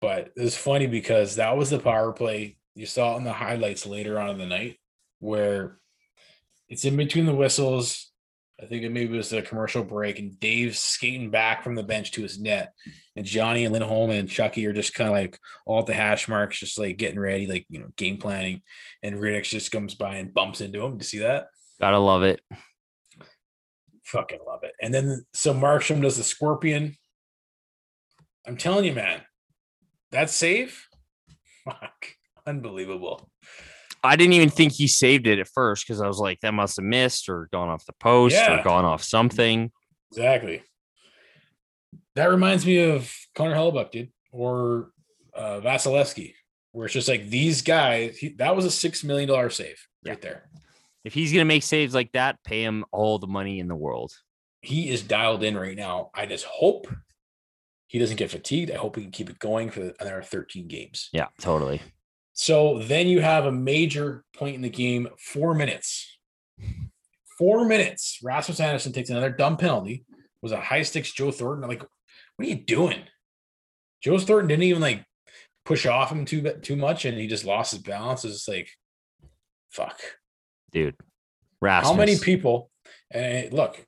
But 0.00 0.30
it's 0.36 0.56
funny 0.56 0.86
because 0.86 1.36
that 1.36 1.56
was 1.56 1.70
the 1.70 1.78
power 1.78 2.12
play. 2.12 2.56
You 2.74 2.86
saw 2.86 3.16
in 3.16 3.24
the 3.24 3.32
highlights 3.32 3.86
later 3.86 4.18
on 4.18 4.30
in 4.30 4.38
the 4.38 4.46
night 4.46 4.78
where 5.18 5.78
it's 6.68 6.84
in 6.84 6.96
between 6.96 7.26
the 7.26 7.34
whistles. 7.34 8.09
I 8.62 8.66
think 8.66 8.82
it 8.82 8.92
maybe 8.92 9.16
was 9.16 9.32
a 9.32 9.40
commercial 9.40 9.82
break, 9.82 10.18
and 10.18 10.38
Dave's 10.38 10.78
skating 10.78 11.30
back 11.30 11.64
from 11.64 11.74
the 11.74 11.82
bench 11.82 12.12
to 12.12 12.22
his 12.22 12.38
net, 12.38 12.74
and 13.16 13.24
Johnny 13.24 13.64
and 13.64 13.72
Lindholm 13.72 14.10
and 14.10 14.28
Chucky 14.28 14.66
are 14.66 14.72
just 14.72 14.92
kind 14.92 15.08
of 15.08 15.14
like 15.14 15.38
all 15.64 15.80
at 15.80 15.86
the 15.86 15.94
hash 15.94 16.28
marks, 16.28 16.58
just 16.58 16.78
like 16.78 16.98
getting 16.98 17.18
ready, 17.18 17.46
like 17.46 17.64
you 17.70 17.80
know, 17.80 17.88
game 17.96 18.18
planning. 18.18 18.60
And 19.02 19.16
Rittich 19.16 19.44
just 19.48 19.72
comes 19.72 19.94
by 19.94 20.16
and 20.16 20.34
bumps 20.34 20.60
into 20.60 20.84
him. 20.84 20.92
Do 20.92 20.96
you 20.98 21.04
see 21.04 21.18
that? 21.20 21.46
Gotta 21.80 21.98
love 21.98 22.22
it. 22.22 22.42
Fucking 24.04 24.40
love 24.46 24.60
it. 24.64 24.72
And 24.82 24.92
then 24.92 25.24
so 25.32 25.54
Markstrom 25.54 26.02
does 26.02 26.18
the 26.18 26.24
scorpion. 26.24 26.96
I'm 28.46 28.58
telling 28.58 28.84
you, 28.84 28.92
man, 28.92 29.22
that 30.10 30.28
save, 30.28 30.86
fuck, 31.64 32.08
unbelievable. 32.46 33.29
I 34.02 34.16
didn't 34.16 34.32
even 34.34 34.50
think 34.50 34.72
he 34.72 34.86
saved 34.86 35.26
it 35.26 35.38
at 35.38 35.48
first 35.48 35.86
because 35.86 36.00
I 36.00 36.06
was 36.06 36.18
like, 36.18 36.40
that 36.40 36.54
must 36.54 36.76
have 36.76 36.84
missed 36.84 37.28
or 37.28 37.48
gone 37.52 37.68
off 37.68 37.84
the 37.86 37.92
post 37.94 38.34
Yeah. 38.34 38.60
or 38.60 38.64
gone 38.64 38.84
off 38.84 39.02
something. 39.02 39.70
Exactly. 40.12 40.62
That 42.16 42.30
reminds 42.30 42.66
me 42.66 42.78
of 42.78 43.12
Connor 43.34 43.54
Hellebuyck, 43.54 43.90
dude, 43.90 44.10
or 44.32 44.90
uh, 45.34 45.60
Vasilevskiy, 45.62 46.34
where 46.72 46.86
it's 46.86 46.94
just 46.94 47.08
like 47.08 47.28
these 47.28 47.62
guys. 47.62 48.16
He, 48.18 48.30
that 48.30 48.56
was 48.56 48.64
a 48.64 48.70
six 48.70 49.04
million 49.04 49.28
dollar 49.28 49.50
save 49.50 49.86
Yeah. 50.04 50.12
right 50.12 50.22
there. 50.22 50.50
If 51.04 51.14
he's 51.14 51.32
gonna 51.32 51.44
make 51.44 51.62
saves 51.62 51.94
like 51.94 52.12
that, 52.12 52.42
pay 52.44 52.62
him 52.62 52.84
all 52.92 53.18
the 53.18 53.26
money 53.26 53.58
in 53.60 53.68
the 53.68 53.76
world. 53.76 54.12
He 54.62 54.90
is 54.90 55.02
dialed 55.02 55.42
in 55.42 55.56
right 55.56 55.76
now. 55.76 56.10
I 56.14 56.26
just 56.26 56.44
hope 56.44 56.88
he 57.86 57.98
doesn't 57.98 58.16
get 58.18 58.30
fatigued. 58.30 58.70
I 58.70 58.76
hope 58.76 58.96
he 58.96 59.02
can 59.02 59.10
keep 59.10 59.30
it 59.30 59.38
going 59.38 59.70
for 59.70 59.92
another 60.00 60.22
13 60.22 60.68
games. 60.68 61.08
Yeah, 61.12 61.28
totally. 61.40 61.80
So 62.40 62.78
then 62.78 63.06
you 63.06 63.20
have 63.20 63.44
a 63.44 63.52
major 63.52 64.24
point 64.34 64.54
in 64.54 64.62
the 64.62 64.70
game, 64.70 65.08
four 65.18 65.52
minutes. 65.52 66.16
Four 67.36 67.66
minutes. 67.66 68.18
Rasmus 68.22 68.60
Andersson 68.60 68.94
takes 68.94 69.10
another 69.10 69.28
dumb 69.28 69.58
penalty. 69.58 70.06
Was 70.40 70.52
a 70.52 70.58
high 70.58 70.80
sticks 70.80 71.12
Joe 71.12 71.32
Thornton. 71.32 71.64
I'm 71.64 71.68
like, 71.68 71.82
what 71.82 72.46
are 72.46 72.48
you 72.48 72.54
doing? 72.54 73.00
Joe 74.02 74.18
Thornton 74.18 74.48
didn't 74.48 74.62
even 74.62 74.80
like 74.80 75.04
push 75.66 75.84
off 75.84 76.10
him 76.10 76.24
too 76.24 76.40
too 76.62 76.76
much, 76.76 77.04
and 77.04 77.18
he 77.18 77.26
just 77.26 77.44
lost 77.44 77.72
his 77.72 77.82
balance. 77.82 78.24
It's 78.24 78.48
like, 78.48 78.70
fuck. 79.68 80.00
Dude. 80.72 80.96
Rasmus. 81.60 81.90
How 81.90 81.94
many 81.94 82.18
people? 82.18 82.70
And 83.10 83.52
look, 83.52 83.84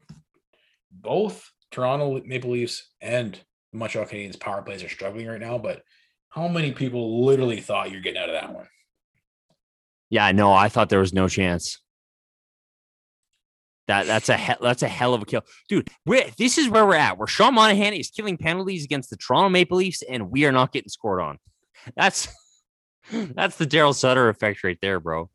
both 0.90 1.50
Toronto 1.70 2.20
Maple 2.26 2.50
Leafs 2.50 2.90
and 3.00 3.32
the 3.72 3.78
Montreal 3.78 4.04
Canadiens 4.04 4.38
power 4.38 4.60
plays 4.60 4.84
are 4.84 4.90
struggling 4.90 5.26
right 5.26 5.40
now, 5.40 5.56
but 5.56 5.80
how 6.32 6.48
many 6.48 6.72
people 6.72 7.24
literally 7.26 7.60
thought 7.60 7.90
you're 7.90 8.00
getting 8.00 8.20
out 8.22 8.30
of 8.30 8.34
that 8.34 8.54
one? 8.54 8.66
Yeah, 10.08 10.32
no, 10.32 10.52
I 10.52 10.68
thought 10.68 10.88
there 10.88 10.98
was 10.98 11.12
no 11.12 11.28
chance. 11.28 11.78
That 13.88 14.06
that's 14.06 14.28
a 14.28 14.36
he- 14.36 14.54
that's 14.60 14.82
a 14.82 14.88
hell 14.88 15.12
of 15.12 15.22
a 15.22 15.26
kill, 15.26 15.42
dude. 15.68 15.88
We're, 16.06 16.24
this 16.38 16.56
is 16.56 16.68
where 16.68 16.86
we're 16.86 16.94
at. 16.94 17.18
Where 17.18 17.26
Sean 17.26 17.54
Monahan 17.54 17.92
is 17.92 18.10
killing 18.10 18.36
penalties 18.38 18.84
against 18.84 19.10
the 19.10 19.16
Toronto 19.16 19.48
Maple 19.50 19.78
Leafs, 19.78 20.02
and 20.02 20.30
we 20.30 20.44
are 20.46 20.52
not 20.52 20.72
getting 20.72 20.88
scored 20.88 21.20
on. 21.20 21.38
That's 21.96 22.28
that's 23.12 23.56
the 23.56 23.66
Daryl 23.66 23.94
Sutter 23.94 24.28
effect 24.28 24.64
right 24.64 24.78
there, 24.80 25.00
bro. 25.00 25.28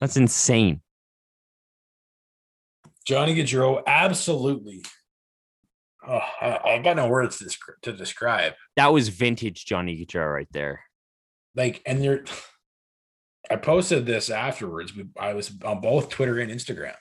That's 0.00 0.16
insane. 0.16 0.80
Johnny 3.06 3.34
Gaudreau, 3.34 3.82
absolutely. 3.86 4.82
Oh, 6.06 6.20
I, 6.40 6.60
I 6.64 6.78
got 6.78 6.96
no 6.96 7.08
words 7.08 7.38
to, 7.38 7.50
to 7.82 7.92
describe. 7.92 8.54
That 8.76 8.92
was 8.92 9.08
vintage 9.08 9.64
Johnny 9.64 9.96
Guitar 9.96 10.30
right 10.32 10.48
there. 10.52 10.80
Like, 11.54 11.82
and 11.86 12.02
there, 12.02 12.24
I 13.50 13.56
posted 13.56 14.04
this 14.04 14.30
afterwards. 14.30 14.94
We, 14.94 15.06
I 15.18 15.34
was 15.34 15.52
on 15.64 15.80
both 15.80 16.08
Twitter 16.08 16.38
and 16.38 16.50
Instagram, 16.50 16.94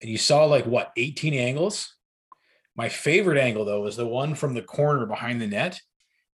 and 0.00 0.10
you 0.10 0.18
saw 0.18 0.44
like 0.44 0.66
what 0.66 0.92
18 0.96 1.34
angles. 1.34 1.94
My 2.76 2.88
favorite 2.88 3.38
angle 3.38 3.64
though 3.64 3.82
was 3.82 3.96
the 3.96 4.06
one 4.06 4.34
from 4.34 4.54
the 4.54 4.62
corner 4.62 5.06
behind 5.06 5.40
the 5.40 5.46
net, 5.46 5.80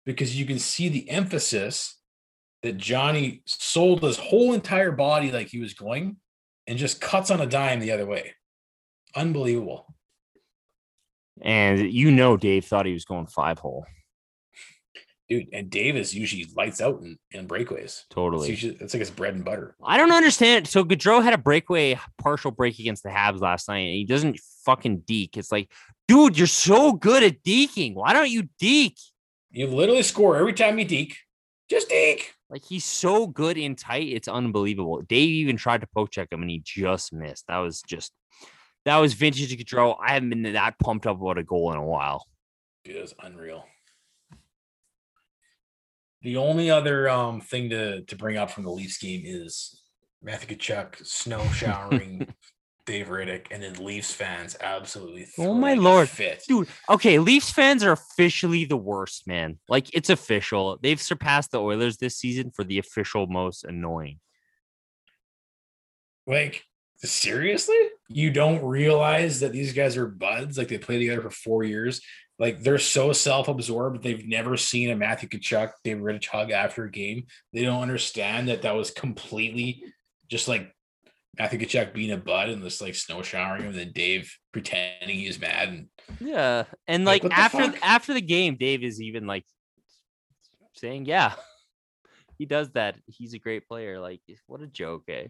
because 0.06 0.40
you 0.40 0.46
can 0.46 0.60
see 0.60 0.88
the 0.90 1.10
emphasis 1.10 1.98
that 2.64 2.78
Johnny 2.78 3.42
sold 3.46 4.04
his 4.04 4.18
whole 4.18 4.54
entire 4.54 4.92
body 4.92 5.32
like 5.32 5.48
he 5.48 5.60
was 5.60 5.74
going, 5.74 6.18
and 6.68 6.78
just 6.78 7.02
cuts 7.02 7.32
on 7.32 7.42
a 7.42 7.46
dime 7.46 7.80
the 7.80 7.92
other 7.92 8.06
way. 8.06 8.36
Unbelievable. 9.16 9.96
And 11.42 11.92
you 11.92 12.12
know, 12.12 12.38
Dave 12.38 12.66
thought 12.66 12.86
he 12.86 12.94
was 12.94 13.06
going 13.06 13.28
five 13.28 13.60
hole. 13.60 13.86
dude. 15.30 15.48
And 15.54 15.70
Davis 15.70 16.14
usually 16.14 16.48
lights 16.56 16.82
out 16.82 17.02
in, 17.02 17.18
in 17.32 17.48
breakaways. 17.48 17.84
It's, 17.84 18.06
Totally. 18.10 18.50
usually, 18.50 18.78
it's 18.82 18.94
like 18.94 19.00
his 19.00 19.12
bread 19.12 19.36
and 19.36 19.46
butter. 19.46 19.76
I 19.84 19.98
don't 19.98 20.12
understand. 20.12 20.68
So 20.68 20.84
Gaudreau 20.84 21.24
had 21.24 21.34
a 21.34 21.38
breakaway 21.38 22.00
partial 22.18 22.52
break 22.52 22.80
against 22.80 23.04
the 23.04 23.10
Habs 23.10 23.40
last 23.40 23.68
night, 23.70 23.80
and 23.80 23.94
he 23.96 24.06
doesn't 24.06 24.40
fucking 24.66 25.04
deke. 25.06 25.38
It's 25.38 25.52
like, 25.52 25.72
dude, 26.08 26.38
you're 26.38 26.48
so 26.48 26.94
good 26.94 27.24
at 27.24 27.44
deking. 27.44 27.94
Why 27.96 28.14
don't 28.14 28.30
you 28.30 28.50
deke? 28.60 29.00
You 29.52 29.68
literally 29.68 30.04
score 30.04 30.38
every 30.38 30.54
time 30.54 30.78
you 30.80 30.86
deke. 30.86 31.18
Just 31.70 31.90
deke. 31.90 32.34
Like 32.50 32.64
he's 32.66 32.86
so 32.86 33.28
good 33.28 33.60
in 33.60 33.76
tight, 33.76 34.08
it's 34.08 34.28
unbelievable. 34.28 35.02
Dave 35.02 35.30
even 35.30 35.56
tried 35.56 35.82
to 35.82 35.88
poke 35.94 36.10
check 36.10 36.32
him, 36.32 36.42
and 36.42 36.50
he 36.50 36.62
just 36.66 37.14
missed. 37.14 37.46
That 37.48 37.58
was 37.58 37.84
just 37.84 38.12
that 38.86 38.98
was 38.98 39.14
vintage 39.14 39.56
control. 39.56 39.98
I 40.02 40.14
haven't 40.14 40.30
been 40.30 40.54
that 40.54 40.80
pumped 40.80 41.06
up 41.06 41.22
about 41.22 41.38
a 41.38 41.44
goal 41.44 41.72
in 41.72 41.78
a 41.78 41.86
while. 41.86 42.26
Dude, 42.84 42.96
it 42.96 43.02
was 43.02 43.14
unreal. 43.22 43.66
The 46.22 46.38
only 46.38 46.70
other 46.70 47.10
um 47.10 47.42
thing 47.42 47.70
to 47.70 48.02
to 48.02 48.16
bring 48.16 48.38
up 48.38 48.52
from 48.52 48.64
the 48.64 48.72
Leafs 48.72 48.98
game 48.98 49.22
is 49.26 49.82
Matthew 50.22 50.58
Tkachuk 50.58 51.06
snow 51.06 51.46
showering 51.54 52.28
Dave 52.90 53.10
Rittich, 53.10 53.46
and 53.52 53.62
then 53.62 53.74
Leafs 53.76 54.12
fans 54.14 54.58
absolutely. 54.60 55.28
Oh 55.38 55.54
my 55.54 55.76
lord. 55.76 56.10
Fit. 56.10 56.44
Dude, 56.48 56.68
okay, 56.90 57.20
Leafs 57.20 57.52
fans 57.52 57.84
are 57.84 57.92
officially 57.92 58.66
the 58.66 58.78
worst, 58.78 59.28
man. 59.28 59.60
Like 59.70 59.94
it's 59.94 60.10
official. 60.10 60.80
They've 60.82 61.00
surpassed 61.00 61.52
the 61.52 61.62
Oilers 61.62 61.98
this 61.98 62.18
season 62.18 62.50
for 62.50 62.64
the 62.64 62.80
official 62.80 63.28
most 63.28 63.64
annoying. 63.64 64.20
Like 66.26 66.66
seriously, 66.98 67.78
you 68.10 68.32
don't 68.32 68.64
realize 68.64 69.40
that 69.40 69.52
these 69.52 69.74
guys 69.74 69.96
are 69.96 70.08
buds. 70.08 70.58
Like 70.58 70.68
they 70.68 70.78
played 70.78 71.00
together 71.00 71.22
for 71.22 71.30
four 71.30 71.64
years. 71.64 72.02
Like 72.40 72.62
they're 72.62 72.80
so 72.80 73.12
self-absorbed. 73.14 74.02
They've 74.02 74.26
never 74.26 74.58
seen 74.58 74.90
a 74.90 74.96
Matthew 74.96 75.30
Tkachuk, 75.30 75.72
David 75.84 76.04
Rittich 76.04 76.28
hug 76.28 76.52
after 76.52 76.86
a 76.86 76.92
game. 76.92 77.28
They 77.54 77.64
don't 77.64 77.82
understand 77.82 78.48
that 78.48 78.64
that 78.64 78.76
was 78.76 78.92
completely 78.92 79.84
just 80.28 80.48
like 80.48 80.74
Matthew 81.38 81.60
Tkachuk 81.60 81.94
being 81.94 82.12
a 82.12 82.18
bud 82.18 82.50
and 82.50 82.64
this 82.64 82.82
like 82.82 82.96
snow 82.96 83.22
showering 83.22 83.62
him, 83.62 83.70
and 83.70 83.78
then 83.78 83.92
Dave 83.94 84.34
pretending 84.52 85.18
he's 85.18 85.40
mad. 85.40 85.70
And 85.70 85.88
Yeah. 86.20 86.64
And 86.88 87.06
Like, 87.06 87.24
like, 87.24 87.32
what 87.32 87.52
the 87.52 87.60
after 87.60 87.80
after 87.84 88.14
the 88.14 88.22
game, 88.22 88.56
Dave 88.56 88.84
is 88.84 89.02
even 89.02 89.28
like 89.28 89.46
saying, 90.76 91.06
Yeah, 91.06 91.34
he 92.40 92.46
does 92.46 92.70
that. 92.72 92.96
He's 93.06 93.34
a 93.34 93.40
great 93.40 93.68
player. 93.68 94.00
Like, 94.00 94.22
what 94.48 94.62
a 94.62 94.68
joke, 94.68 95.04
eh? 95.10 95.28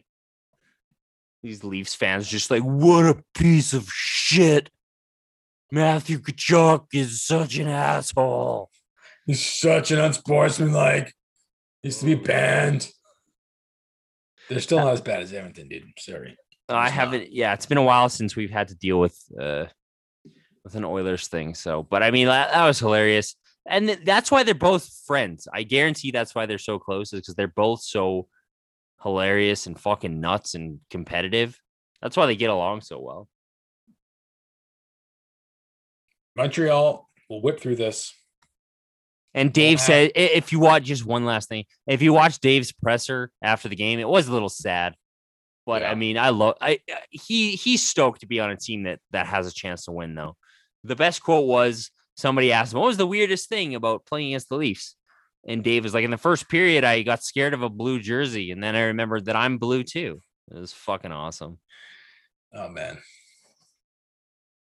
These 1.43 1.63
Leafs 1.63 1.95
fans 1.95 2.27
just 2.27 2.51
like, 2.51 2.63
what 2.63 3.05
a 3.05 3.23
piece 3.33 3.73
of 3.73 3.89
shit. 3.91 4.69
Matthew 5.71 6.17
Tkachuk 6.19 6.87
is 6.93 7.21
such 7.21 7.57
an 7.57 7.67
asshole. 7.67 8.69
he's 9.25 9.45
such 9.45 9.91
an 9.91 9.99
unsportsmanlike. 9.99 11.13
Needs 11.83 11.99
to 11.99 12.05
be 12.05 12.15
banned. 12.15 12.89
They're 14.49 14.59
still 14.59 14.79
not 14.79 14.93
as 14.93 15.01
bad 15.01 15.21
as 15.21 15.31
Edmonton, 15.31 15.67
dude. 15.69 15.83
Sorry. 15.99 16.35
I 16.67 16.87
It's 16.87 16.89
not. 16.89 16.91
haven't. 16.91 17.31
Yeah, 17.31 17.53
it's 17.53 17.65
been 17.65 17.77
a 17.77 17.83
while 17.83 18.09
since 18.09 18.35
we've 18.35 18.49
had 18.51 18.67
to 18.69 18.75
deal 18.75 18.99
with 18.99 19.17
uh 19.39 19.65
with 20.63 20.75
an 20.75 20.83
Oilers 20.85 21.27
thing. 21.27 21.53
So, 21.55 21.83
but 21.83 22.03
I 22.03 22.11
mean, 22.11 22.27
that, 22.27 22.51
that 22.51 22.65
was 22.65 22.79
hilarious, 22.79 23.35
and 23.67 23.87
th- 23.87 23.99
that's 24.03 24.29
why 24.31 24.43
they're 24.43 24.55
both 24.55 24.89
friends. 25.05 25.47
I 25.53 25.63
guarantee 25.63 26.11
that's 26.11 26.35
why 26.35 26.45
they're 26.47 26.57
so 26.57 26.79
close, 26.79 27.13
is 27.13 27.21
because 27.21 27.35
they're 27.35 27.47
both 27.47 27.81
so 27.81 28.27
hilarious 29.03 29.65
and 29.67 29.79
fucking 29.79 30.19
nuts 30.19 30.55
and 30.55 30.79
competitive. 30.89 31.59
That's 32.01 32.15
why 32.17 32.25
they 32.25 32.35
get 32.35 32.49
along 32.49 32.81
so 32.81 32.99
well. 32.99 33.27
Montreal 36.35 37.09
will 37.29 37.41
whip 37.41 37.59
through 37.59 37.75
this. 37.75 38.13
And 39.33 39.53
Dave 39.53 39.79
said, 39.79 40.11
if 40.15 40.51
you 40.51 40.59
watch 40.59 40.83
just 40.83 41.05
one 41.05 41.23
last 41.25 41.49
thing, 41.49 41.65
if 41.85 42.01
you 42.01 42.13
watch 42.13 42.39
Dave's 42.39 42.71
presser 42.71 43.31
after 43.43 43.69
the 43.69 43.75
game, 43.75 43.99
it 43.99 44.07
was 44.07 44.27
a 44.27 44.33
little 44.33 44.49
sad. 44.49 44.95
But 45.65 45.83
Yeah. 45.83 45.91
I 45.91 45.95
mean, 45.95 46.17
I 46.17 46.29
love 46.29 46.55
I 46.61 46.79
I- 46.89 47.03
he 47.11 47.51
he's 47.55 47.87
stoked 47.87 48.21
to 48.21 48.27
be 48.27 48.39
on 48.39 48.49
a 48.49 48.57
team 48.57 48.83
that 48.83 48.99
that 49.11 49.27
has 49.27 49.45
a 49.45 49.53
chance 49.53 49.85
to 49.85 49.91
win 49.91 50.15
though. 50.15 50.35
The 50.83 50.95
best 50.95 51.21
quote 51.21 51.45
was 51.45 51.91
somebody 52.15 52.51
asked 52.51 52.73
him, 52.73 52.79
What 52.79 52.87
was 52.87 52.97
the 52.97 53.05
weirdest 53.05 53.49
thing 53.49 53.75
about 53.75 54.05
playing 54.07 54.29
against 54.29 54.49
the 54.49 54.55
Leafs? 54.57 54.95
And 55.49 55.63
Dave 55.63 55.83
was 55.83 55.93
like, 55.93 56.05
In 56.05 56.11
the 56.11 56.17
first 56.17 56.47
period, 56.47 56.83
I 56.85 57.01
got 57.01 57.23
scared 57.23 57.53
of 57.53 57.63
a 57.63 57.69
blue 57.69 57.99
jersey, 57.99 58.51
and 58.51 58.63
then 58.63 58.75
I 58.75 58.83
remembered 58.83 59.25
that 59.25 59.35
I'm 59.35 59.57
blue 59.57 59.83
too. 59.83 60.21
It 60.51 60.57
was 60.57 60.71
fucking 60.71 61.11
awesome. 61.11 61.57
Oh 62.53 62.69
man. 62.69 62.99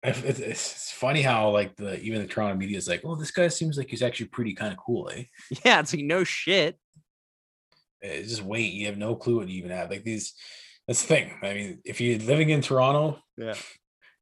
If- 0.04 0.26
It's, 0.26 0.40
it's 0.40 0.92
funny 0.92 1.22
how 1.22 1.50
like 1.52 1.76
the 1.78 2.00
even 2.02 2.22
the 2.22 2.28
Toronto 2.28 2.56
media 2.58 2.78
is 2.78 2.88
like, 2.90 3.02
oh, 3.06 3.16
this 3.16 3.32
guy 3.32 3.48
seems 3.48 3.78
like 3.78 3.90
he's 3.90 4.04
actually 4.04 4.28
pretty 4.28 4.54
kind 4.54 4.74
of 4.74 4.78
cool, 4.78 5.10
eh? 5.14 5.24
Yeah, 5.66 5.80
it's 5.80 5.94
like 5.94 6.04
no 6.04 6.24
shit. 6.26 6.78
Eh, 8.02 8.22
Just 8.24 8.44
wait, 8.44 8.74
you 8.74 8.86
have 8.88 8.98
no 8.98 9.16
clue 9.16 9.38
what 9.38 9.48
you 9.48 9.58
even 9.60 9.72
have. 9.72 9.90
Like 9.90 10.04
these, 10.04 10.34
that's 10.88 11.02
the 11.02 11.08
thing. 11.08 11.32
I 11.42 11.54
mean, 11.54 11.80
if 11.86 12.02
you're 12.02 12.20
living 12.20 12.50
in 12.50 12.62
Toronto, 12.62 13.20
Yeah. 13.38 13.56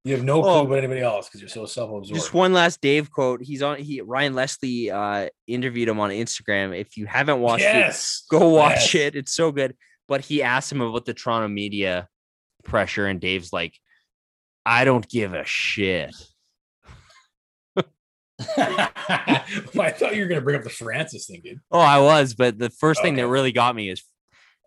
You 0.04 0.14
have 0.16 0.24
no 0.24 0.42
clue 0.42 0.50
Oh. 0.52 0.66
about 0.66 0.78
anybody 0.80 1.02
else 1.02 1.28
because 1.28 1.42
you're 1.42 1.50
so 1.50 1.66
self-absorbed. 1.66 2.14
Just 2.16 2.34
one 2.34 2.54
last 2.54 2.82
Dave 2.82 3.12
quote. 3.12 3.42
He's 3.44 3.62
on 3.62 3.78
he 3.78 4.02
Ryan 4.02 4.34
Leslie 4.34 4.90
uh 4.92 5.30
interviewed 5.48 5.90
him 5.90 6.00
on 6.00 6.10
Instagram. 6.10 6.78
If 6.80 6.98
you 6.98 7.06
haven't 7.06 7.40
watched 7.40 7.64
it, 7.66 7.96
go 8.30 8.50
watch 8.50 8.94
Yes. 8.94 8.96
it. 8.96 9.16
It's 9.16 9.34
so 9.34 9.52
good. 9.52 9.76
But 10.08 10.22
he 10.22 10.42
asked 10.44 10.72
him 10.72 10.82
about 10.82 11.06
the 11.06 11.14
Toronto 11.14 11.48
media 11.48 12.08
pressure, 12.64 13.06
and 13.08 13.22
Dave's 13.22 13.54
like, 13.54 13.78
I 14.66 14.84
don't 14.86 15.08
give 15.08 15.34
a 15.34 15.46
shit. 15.46 16.14
Well, 17.76 17.86
I 18.58 19.92
thought 19.96 20.16
you 20.16 20.24
were 20.24 20.28
gonna 20.28 20.42
bring 20.42 20.58
up 20.58 20.64
the 20.64 20.70
Francis 20.70 21.28
thing, 21.28 21.42
dude. 21.44 21.60
Oh, 21.72 21.80
I 21.80 22.00
was, 22.00 22.34
but 22.34 22.58
the 22.58 22.70
first 22.72 23.02
thing 23.02 23.16
that 23.16 23.28
really 23.28 23.52
got 23.52 23.76
me 23.76 23.90
is 23.90 24.04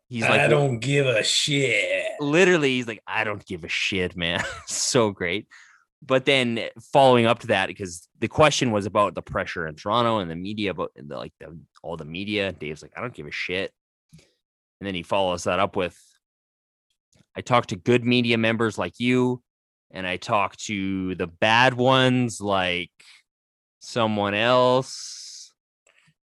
he's 0.09 0.23
like, 0.23 0.41
I 0.41 0.49
don't 0.49 0.79
give 0.79 1.07
a 1.07 1.23
shit. 1.23 2.05
literally, 2.21 2.71
he's 2.77 2.87
like, 2.87 3.03
I 3.07 3.25
don't 3.25 3.45
give 3.45 3.65
a 3.65 3.69
shit, 3.69 4.17
man. 4.17 4.43
so 4.67 5.11
great. 5.11 5.49
But 6.07 6.27
then 6.27 6.69
following 6.93 7.27
up 7.27 7.41
to 7.41 7.47
that, 7.49 7.69
because 7.69 8.09
the 8.19 8.29
question 8.29 8.73
was 8.73 8.85
about 8.85 9.15
the 9.15 9.23
pressure 9.23 9.67
in 9.67 9.75
Toronto 9.75 10.19
and 10.19 10.31
the 10.31 10.37
media, 10.37 10.71
about 10.71 10.93
the, 10.95 11.17
like 11.17 11.33
the, 11.41 11.59
all 11.83 11.97
the 11.97 12.05
media. 12.05 12.53
Dave's 12.53 12.83
like, 12.83 12.93
I 12.97 13.01
don't 13.01 13.15
give 13.15 13.27
a 13.27 13.31
shit. 13.31 13.73
And 14.13 14.87
then 14.87 14.95
he 14.95 15.03
follows 15.03 15.45
that 15.45 15.61
up 15.61 15.77
with, 15.77 15.99
I 17.35 17.41
talk 17.41 17.67
to 17.67 17.77
good 17.77 18.05
media 18.05 18.37
members 18.37 18.77
like 18.77 19.01
you, 19.01 19.43
and 19.91 20.07
I 20.07 20.19
talk 20.19 20.57
to 20.57 21.15
the 21.15 21.27
bad 21.27 21.75
ones 21.75 22.41
like 22.41 22.91
someone 23.81 24.35
else. 24.35 25.24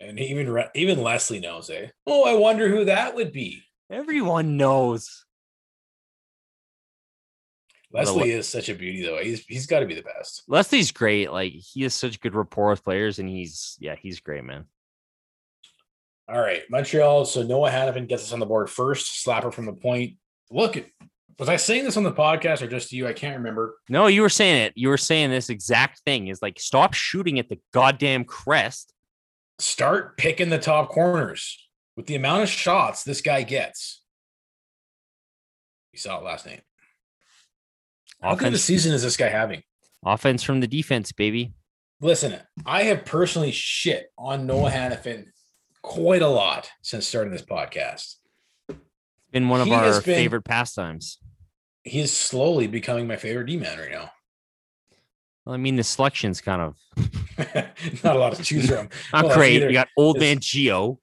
And 0.06 0.20
even 0.20 0.64
even 0.76 1.02
Leslie 1.02 1.40
knows, 1.40 1.70
eh? 1.70 1.88
Oh, 2.06 2.24
I 2.24 2.36
wonder 2.36 2.70
who 2.70 2.86
that 2.86 3.16
would 3.16 3.32
be. 3.32 3.64
Everyone 3.90 4.58
knows. 4.58 5.26
Leslie 7.92 8.32
is 8.32 8.48
such 8.48 8.70
a 8.70 8.76
beauty, 8.76 9.04
though. 9.04 9.20
He's 9.20 9.46
he's 9.46 9.68
got 9.68 9.82
to 9.82 9.86
be 9.86 9.94
the 9.94 10.02
best. 10.02 10.44
Leslie's 10.48 10.92
great. 10.92 11.32
Like 11.32 11.54
he 11.54 11.84
has 11.84 11.94
such 11.94 12.20
good 12.20 12.34
rapport 12.34 12.72
with 12.72 12.84
players, 12.84 13.20
and 13.20 13.30
he's 13.30 13.78
yeah, 13.80 13.96
he's 13.96 14.20
great, 14.20 14.44
man. 14.44 14.66
All 16.28 16.42
right, 16.42 16.64
Montreal. 16.70 17.26
So 17.26 17.44
Noah 17.44 17.70
Hanifin 17.70 18.08
gets 18.08 18.24
us 18.24 18.34
on 18.34 18.40
the 18.40 18.46
board 18.46 18.70
first. 18.70 19.26
Slapper 19.26 19.54
from 19.54 19.66
the 19.66 19.74
point. 19.74 20.18
Look, 20.50 20.84
was 21.38 21.50
I 21.50 21.58
saying 21.58 21.84
this 21.84 21.98
on 21.98 22.04
the 22.04 22.12
podcast 22.12 22.62
or 22.62 22.68
just 22.68 22.90
to 22.90 22.96
you? 22.96 23.08
I 23.08 23.14
can't 23.14 23.38
remember. 23.38 23.76
No, 23.90 24.08
you 24.08 24.22
were 24.22 24.30
saying 24.30 24.64
it. 24.64 24.74
You 24.76 24.90
were 24.90 24.98
saying 24.98 25.30
this 25.30 25.50
exact 25.50 26.00
thing. 26.00 26.30
Is 26.30 26.42
like 26.42 26.60
stop 26.60 26.94
shooting 26.94 27.38
at 27.38 27.50
the 27.50 27.60
goddamn 27.74 28.24
crest. 28.24 28.93
Start 29.64 30.18
picking 30.18 30.50
the 30.50 30.60
top 30.60 30.90
corners 30.90 31.58
with 31.96 32.06
the 32.06 32.16
amount 32.16 32.44
of 32.44 32.50
shots 32.50 33.04
this 33.04 33.22
guy 33.22 33.44
gets. 33.44 34.02
You 35.94 36.00
saw 36.00 36.20
it 36.20 36.24
last 36.26 36.46
night. 36.46 36.62
How 38.22 38.36
good 38.36 38.54
a 38.54 38.58
season 38.58 38.94
is 38.94 39.04
this 39.04 39.16
guy 39.18 39.30
having? 39.30 39.64
offense 40.06 40.44
from 40.44 40.60
the 40.60 40.68
defense, 40.68 41.14
baby. 41.14 41.54
Listen, 42.02 42.38
I 42.66 42.84
have 42.84 43.06
personally 43.06 43.52
shit 43.52 44.08
on 44.18 44.46
Noah 44.46 44.70
Hanifin 44.70 45.28
quite 45.82 46.22
a 46.22 46.28
lot 46.28 46.70
since 46.82 47.08
starting 47.08 47.32
this 47.32 47.42
podcast. 47.42 48.16
Been 49.32 49.48
one 49.48 49.62
of 49.62 49.68
He 49.68 49.74
our 49.74 49.94
been- 49.94 50.02
favorite 50.02 50.44
pastimes. 50.44 51.20
He 51.86 52.02
is 52.02 52.16
slowly 52.16 52.68
becoming 52.68 53.08
my 53.08 53.16
favorite 53.16 53.46
D 53.46 53.56
man 53.56 53.80
right 53.80 53.92
now. 53.92 54.12
Well, 55.46 55.54
I 55.54 55.58
mean, 55.58 55.76
the 55.76 55.84
selection's 55.84 56.40
kind 56.42 56.62
of 56.62 56.78
Not 58.04 58.16
a 58.16 58.20
lot 58.20 58.34
to 58.36 58.44
choose 58.44 58.70
from. 58.70 58.90
not 59.14 59.26
Well, 59.26 59.36
great. 59.36 59.62
You 59.62 59.74
got 59.74 59.90
old 59.98 60.20
man 60.20 60.38
Gio. 60.40 60.98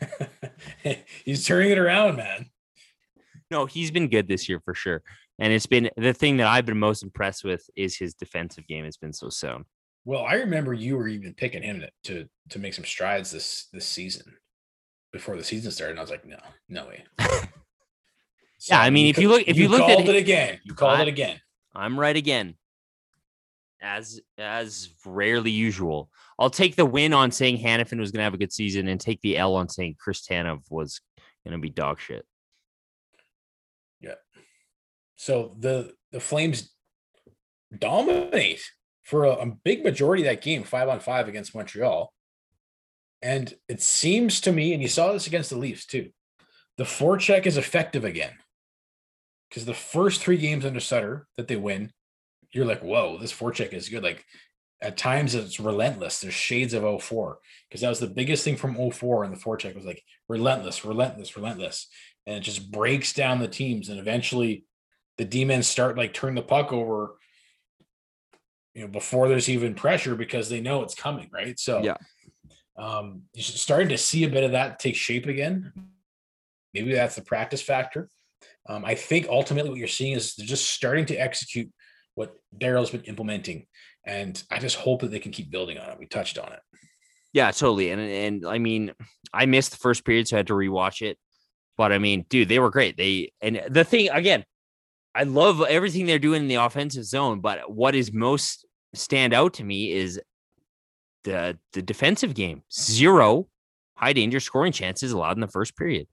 He's 1.24 1.44
turning 1.46 1.70
it 1.70 1.78
around, 1.78 2.16
man. 2.16 2.46
No, 3.50 3.66
he's 3.66 3.90
been 3.90 4.08
good 4.08 4.28
this 4.28 4.48
year 4.48 4.60
for 4.64 4.74
sure. 4.74 5.02
And 5.40 5.52
it's 5.52 5.66
been 5.66 5.90
the 5.96 6.12
thing 6.12 6.36
that 6.36 6.46
I've 6.46 6.66
been 6.66 6.78
most 6.78 7.02
impressed 7.02 7.42
with 7.44 7.68
is 7.74 7.96
his 7.96 8.14
defensive 8.14 8.66
game 8.68 8.84
has 8.84 8.96
been 8.96 9.12
so 9.12 9.28
sound. 9.28 9.64
Well, 10.04 10.24
I 10.24 10.34
remember 10.34 10.72
you 10.72 10.96
were 10.96 11.08
even 11.08 11.34
picking 11.34 11.62
him 11.62 11.80
to 11.80 11.90
to, 12.04 12.28
to 12.50 12.58
make 12.60 12.74
some 12.74 12.84
strides 12.84 13.30
this 13.32 13.66
this 13.72 13.86
season 13.86 14.36
before 15.12 15.36
the 15.36 15.42
season 15.42 15.72
started. 15.72 15.92
And 15.92 15.98
I 15.98 16.02
was 16.02 16.10
like, 16.10 16.24
no, 16.24 16.38
no 16.68 16.86
way. 16.86 17.04
So, 17.18 18.74
Yeah, 18.74 18.80
I 18.82 18.90
mean, 18.90 19.06
if 19.08 19.18
you 19.18 19.28
look- 19.28 19.48
if 19.48 19.56
you 19.56 19.68
looked 19.68 19.88
at 19.88 19.96
called 19.96 20.08
it- 20.08 20.14
it 20.14 20.18
again, 20.18 20.60
you 20.62 20.74
called 20.74 20.98
I- 20.98 21.02
it 21.02 21.08
again. 21.08 21.40
I'm 21.74 21.98
right 21.98 22.16
again. 22.16 22.54
As 23.82 24.20
as 24.36 24.90
rarely 25.06 25.50
usual. 25.50 26.10
I'll 26.38 26.50
take 26.50 26.76
the 26.76 26.84
win 26.84 27.14
on 27.14 27.30
saying 27.30 27.58
Hanifin 27.58 27.98
was 27.98 28.10
gonna 28.10 28.24
have 28.24 28.34
a 28.34 28.38
good 28.38 28.52
season 28.52 28.88
and 28.88 29.00
take 29.00 29.20
the 29.22 29.38
L 29.38 29.54
on 29.54 29.68
saying 29.68 29.96
Chris 29.98 30.26
Tanev 30.26 30.60
was 30.70 31.00
gonna 31.44 31.58
be 31.58 31.70
dog 31.70 31.98
shit. 31.98 32.26
Yeah. 34.00 34.16
So 35.16 35.56
the 35.58 35.94
the 36.12 36.20
Flames 36.20 36.74
dominate 37.76 38.62
for 39.04 39.24
a, 39.24 39.30
a 39.30 39.46
big 39.64 39.82
majority 39.82 40.22
of 40.22 40.28
that 40.28 40.42
game, 40.42 40.62
five 40.62 40.88
on 40.88 41.00
five 41.00 41.28
against 41.28 41.54
Montreal. 41.54 42.12
And 43.22 43.52
it 43.68 43.82
seems 43.82 44.40
to 44.42 44.52
me, 44.52 44.72
and 44.72 44.82
you 44.82 44.88
saw 44.88 45.12
this 45.12 45.26
against 45.26 45.50
the 45.50 45.58
Leafs 45.58 45.86
too, 45.86 46.10
the 46.76 46.84
forecheck 46.84 47.46
is 47.46 47.56
effective 47.56 48.04
again. 48.04 48.32
Because 49.48 49.64
the 49.64 49.74
first 49.74 50.20
three 50.20 50.36
games 50.36 50.64
under 50.64 50.80
Sutter 50.80 51.26
that 51.36 51.48
they 51.48 51.56
win, 51.56 51.92
you're 52.52 52.66
like, 52.66 52.82
whoa, 52.82 53.18
this 53.18 53.32
forecheck 53.32 53.72
is 53.72 53.88
good. 53.88 54.02
Like 54.02 54.24
at 54.82 54.96
times 54.96 55.34
it's 55.34 55.60
relentless. 55.60 56.20
There's 56.20 56.34
shades 56.34 56.74
of 56.74 57.02
04. 57.02 57.38
Because 57.68 57.82
that 57.82 57.88
was 57.88 58.00
the 58.00 58.06
biggest 58.06 58.44
thing 58.44 58.56
from 58.56 58.90
04 58.90 59.24
and 59.24 59.34
the 59.34 59.38
forecheck 59.40 59.74
was 59.74 59.84
like 59.84 60.02
relentless, 60.28 60.84
relentless, 60.84 61.36
relentless. 61.36 61.86
And 62.26 62.36
it 62.36 62.40
just 62.40 62.70
breaks 62.70 63.12
down 63.12 63.38
the 63.38 63.48
teams. 63.48 63.88
And 63.88 63.98
eventually 63.98 64.64
the 65.18 65.24
D-men 65.24 65.62
start 65.62 65.96
like 65.96 66.14
turn 66.14 66.34
the 66.34 66.42
puck 66.42 66.72
over, 66.72 67.16
you 68.74 68.82
know, 68.82 68.88
before 68.88 69.28
there's 69.28 69.48
even 69.48 69.74
pressure 69.74 70.14
because 70.14 70.48
they 70.48 70.60
know 70.60 70.82
it's 70.82 70.94
coming, 70.94 71.28
right? 71.32 71.58
So 71.58 71.82
Yeah. 71.82 71.96
um, 72.76 73.22
you're 73.34 73.42
starting 73.42 73.90
to 73.90 73.98
see 73.98 74.24
a 74.24 74.28
bit 74.28 74.44
of 74.44 74.52
that 74.52 74.78
take 74.78 74.96
shape 74.96 75.26
again. 75.26 75.72
Maybe 76.72 76.94
that's 76.94 77.16
the 77.16 77.22
practice 77.22 77.62
factor. 77.62 78.08
Um, 78.68 78.84
I 78.84 78.94
think 78.94 79.26
ultimately 79.28 79.70
what 79.70 79.78
you're 79.78 79.88
seeing 79.88 80.12
is 80.12 80.34
they're 80.34 80.46
just 80.46 80.70
starting 80.70 81.04
to 81.06 81.16
execute 81.16 81.70
what 82.20 82.36
Daryl's 82.58 82.90
been 82.90 83.04
implementing, 83.04 83.66
and 84.04 84.40
I 84.50 84.58
just 84.58 84.76
hope 84.76 85.00
that 85.00 85.10
they 85.10 85.18
can 85.18 85.32
keep 85.32 85.50
building 85.50 85.78
on 85.78 85.88
it. 85.88 85.98
We 85.98 86.04
touched 86.04 86.36
on 86.36 86.52
it. 86.52 86.60
Yeah, 87.32 87.50
totally. 87.50 87.90
And 87.90 88.00
and 88.02 88.46
I 88.46 88.58
mean, 88.58 88.92
I 89.32 89.46
missed 89.46 89.70
the 89.70 89.78
first 89.78 90.04
period, 90.04 90.28
so 90.28 90.36
I 90.36 90.40
had 90.40 90.48
to 90.48 90.52
rewatch 90.52 91.00
it. 91.00 91.18
But 91.78 91.92
I 91.92 91.98
mean, 91.98 92.26
dude, 92.28 92.48
they 92.48 92.58
were 92.58 92.68
great. 92.68 92.98
They 92.98 93.32
and 93.40 93.62
the 93.70 93.84
thing 93.84 94.10
again, 94.10 94.44
I 95.14 95.22
love 95.22 95.62
everything 95.62 96.04
they're 96.04 96.18
doing 96.18 96.42
in 96.42 96.48
the 96.48 96.56
offensive 96.56 97.06
zone. 97.06 97.40
But 97.40 97.72
what 97.72 97.94
is 97.94 98.12
most 98.12 98.66
stand 98.92 99.32
out 99.32 99.54
to 99.54 99.64
me 99.64 99.90
is 99.90 100.20
the 101.24 101.58
the 101.72 101.80
defensive 101.80 102.34
game. 102.34 102.64
Zero 102.70 103.48
high 103.94 104.12
danger 104.12 104.40
scoring 104.40 104.72
chances 104.72 105.12
allowed 105.12 105.38
in 105.38 105.40
the 105.40 105.48
first 105.48 105.74
period. 105.74 106.06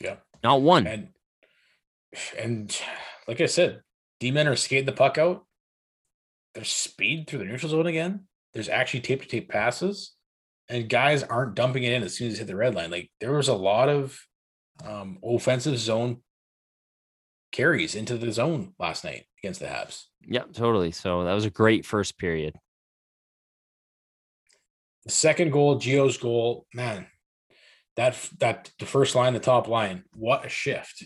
Yeah. 0.00 0.16
Not 0.42 0.60
one. 0.60 0.86
And 0.86 1.08
and 2.38 2.78
like 3.26 3.40
I 3.40 3.46
said, 3.46 3.82
D 4.20 4.30
men 4.30 4.48
are 4.48 4.56
skating 4.56 4.86
the 4.86 4.92
puck 4.92 5.18
out. 5.18 5.44
There's 6.54 6.70
speed 6.70 7.26
through 7.26 7.40
the 7.40 7.44
neutral 7.46 7.70
zone 7.70 7.86
again. 7.86 8.26
There's 8.52 8.68
actually 8.68 9.00
tape 9.00 9.22
to 9.22 9.28
tape 9.28 9.48
passes, 9.48 10.14
and 10.68 10.88
guys 10.88 11.22
aren't 11.22 11.56
dumping 11.56 11.82
it 11.82 11.92
in 11.92 12.02
as 12.02 12.16
soon 12.16 12.28
as 12.28 12.34
they 12.34 12.38
hit 12.40 12.46
the 12.46 12.56
red 12.56 12.74
line. 12.74 12.90
Like 12.90 13.10
there 13.20 13.32
was 13.32 13.48
a 13.48 13.54
lot 13.54 13.88
of 13.88 14.18
um, 14.84 15.18
offensive 15.24 15.78
zone 15.78 16.22
carries 17.52 17.94
into 17.94 18.16
the 18.16 18.32
zone 18.32 18.74
last 18.78 19.04
night 19.04 19.26
against 19.42 19.60
the 19.60 19.66
Habs. 19.66 20.04
Yeah, 20.22 20.42
totally. 20.52 20.90
So 20.90 21.24
that 21.24 21.34
was 21.34 21.44
a 21.44 21.50
great 21.50 21.86
first 21.86 22.18
period. 22.18 22.54
The 25.04 25.12
second 25.12 25.52
goal, 25.52 25.78
Gio's 25.78 26.16
goal, 26.16 26.66
man, 26.72 27.06
that 27.96 28.16
that 28.40 28.70
the 28.78 28.86
first 28.86 29.14
line, 29.14 29.34
the 29.34 29.40
top 29.40 29.68
line, 29.68 30.04
what 30.14 30.46
a 30.46 30.48
shift! 30.48 31.04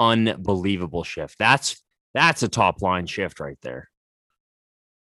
Unbelievable 0.00 1.04
shift. 1.04 1.36
That's 1.38 1.82
that's 2.14 2.42
a 2.42 2.48
top 2.48 2.82
line 2.82 3.06
shift 3.06 3.40
right 3.40 3.58
there. 3.62 3.88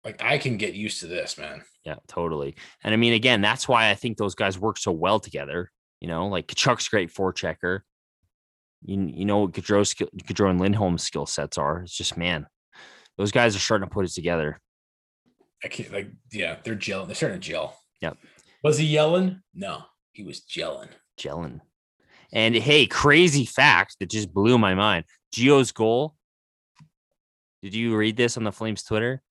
Like 0.05 0.23
I 0.23 0.39
can 0.39 0.57
get 0.57 0.75
used 0.75 1.01
to 1.01 1.07
this, 1.07 1.39
man. 1.39 1.63
Yeah, 1.85 1.97
totally. 2.09 2.57
And 2.83 2.93
I 2.93 2.97
mean, 2.97 3.13
again, 3.13 3.41
that's 3.41 3.69
why 3.69 3.91
I 3.91 3.95
think 3.95 4.17
those 4.17 4.35
guys 4.35 4.59
work 4.59 4.79
so 4.79 4.93
well 4.93 5.21
together. 5.21 5.71
You 6.01 6.09
know, 6.09 6.27
like 6.27 6.47
Tkachuk's 6.49 6.89
great 6.89 7.13
forechecker. 7.13 7.81
You, 8.85 9.01
you 9.15 9.25
know 9.25 9.39
what 9.39 9.53
Gaudreau, 9.53 9.85
Gaudreau 10.25 10.51
and 10.51 10.61
Lindholm's 10.61 11.05
skill 11.05 11.27
sets 11.27 11.57
are. 11.59 11.83
It's 11.83 11.97
just, 11.97 12.17
man, 12.17 12.47
those 13.17 13.31
guys 13.31 13.55
are 13.55 13.61
starting 13.61 13.89
to 13.89 13.95
put 13.95 14.05
it 14.05 14.13
together. 14.13 14.61
I 15.65 15.69
can't 15.69 15.93
like, 15.93 16.11
yeah, 16.33 16.57
they're 16.65 16.75
gelling. 16.75 17.07
They're 17.07 17.15
starting 17.15 17.41
to 17.41 17.49
gel. 17.49 17.79
Yep. 18.01 18.19
Was 18.65 18.79
he 18.79 18.87
yelling? 18.87 19.43
No, 19.55 19.85
he 20.13 20.25
was 20.25 20.41
gelling. 20.41 20.89
Gelling. 21.21 21.61
And 22.33 22.55
hey, 22.55 22.87
crazy 22.87 23.45
fact 23.45 23.97
that 24.01 24.11
just 24.11 24.33
blew 24.33 24.59
my 24.59 24.75
mind. 24.75 25.05
Gio's 25.35 25.73
goal. 25.73 26.15
Did 27.63 27.75
you 27.75 27.95
read 27.97 28.17
this 28.17 28.37
on 28.37 28.45
the 28.45 28.53
Flames 28.53 28.83
Twitter? 28.83 29.23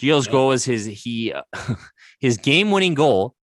Gio's 0.00 0.26
No. 0.26 0.32
goal 0.32 0.52
is 0.52 0.64
his 0.64 0.84
he 0.84 1.32
uh, 1.32 1.42
his 2.20 2.36
game 2.38 2.70
winning 2.70 2.94
goal 2.94 3.34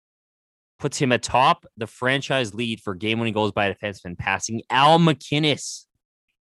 puts 0.80 0.98
him 0.98 1.12
atop 1.12 1.66
the 1.78 1.88
franchise 1.88 2.54
lead 2.54 2.82
for 2.82 2.94
game 2.96 3.20
winning 3.20 3.34
goals 3.34 3.52
by 3.52 3.68
a 3.68 3.76
defenseman, 3.76 4.18
passing 4.18 4.62
Al 4.70 5.00
MacInnis. 5.00 5.86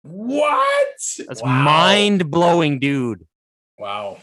What? 0.04 0.98
That's 1.28 1.42
Wow. 1.42 1.64
mind 1.64 2.32
blowing, 2.32 2.80
dude. 2.80 3.26
Wow. 3.78 4.20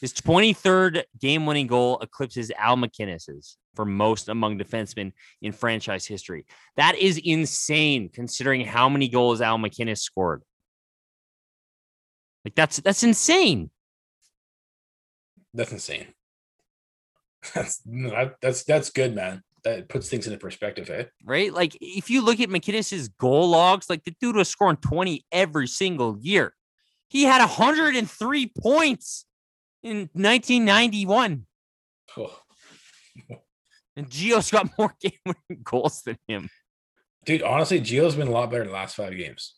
His 0.00 0.12
23rd 0.14 1.04
game 1.20 1.46
winning 1.46 1.66
goal 1.66 1.98
eclipses 2.00 2.50
Al 2.56 2.76
MacInnis's 2.76 3.56
for 3.76 3.84
most 3.84 4.28
among 4.28 4.58
defensemen 4.58 5.12
in 5.42 5.52
franchise 5.52 6.06
history. 6.06 6.46
That 6.76 6.96
is 6.96 7.20
insane 7.22 8.08
considering 8.08 8.64
how 8.64 8.88
many 8.88 9.08
goals 9.08 9.40
Al 9.40 9.58
MacInnis 9.58 9.98
scored. 9.98 10.42
Like 12.44 12.54
that's 12.54 12.78
that's 12.78 13.02
insane. 13.02 13.70
That's 15.54 15.72
insane. 15.72 16.06
That's 17.54 17.80
that, 17.84 18.34
that's 18.42 18.64
that's 18.64 18.90
good, 18.90 19.14
man. 19.14 19.40
That 19.62 19.88
puts 19.88 20.08
things 20.08 20.26
into 20.26 20.38
perspective, 20.38 20.90
eh? 20.90 21.04
right? 21.24 21.52
Like 21.52 21.76
if 21.80 22.10
you 22.10 22.20
look 22.20 22.40
at 22.40 22.48
MacInnis's 22.48 23.08
goal 23.08 23.48
logs, 23.50 23.88
like 23.88 24.02
the 24.02 24.14
dude 24.20 24.34
was 24.34 24.48
scoring 24.48 24.78
20 24.78 25.24
every 25.30 25.68
single 25.68 26.18
year. 26.20 26.52
He 27.08 27.22
had 27.22 27.38
103 27.38 28.52
points 28.60 29.26
in 29.84 30.10
1991, 30.12 31.46
Oh. 32.16 32.32
And 33.96 34.08
Gio's 34.08 34.50
got 34.50 34.68
more 34.78 34.94
game 35.00 35.12
winning 35.24 35.62
goals 35.64 36.02
than 36.02 36.18
him. 36.28 36.48
Dude, 37.24 37.42
honestly, 37.42 37.80
Gio's 37.80 38.14
been 38.14 38.28
a 38.28 38.32
lot 38.32 38.50
better 38.50 38.64
the 38.64 38.70
last 38.70 38.94
five 38.96 39.16
games. 39.16 39.54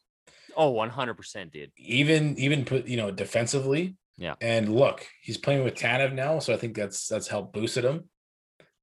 Oh, 0.57 0.72
100% 0.72 1.53
dude. 1.53 1.70
Even 1.76 2.36
even 2.39 2.64
put 2.64 2.86
you 2.86 2.97
know 2.97 3.11
defensively. 3.11 3.97
Yeah. 4.16 4.34
And 4.41 4.74
look, 4.74 5.07
he's 5.22 5.36
playing 5.39 5.62
with 5.62 5.74
Tanev 5.76 6.12
now, 6.12 6.41
so 6.41 6.53
I 6.53 6.57
think 6.57 6.76
that's 6.76 7.07
that's 7.07 7.28
helped 7.28 7.53
boosted 7.53 7.84
him. 7.84 8.09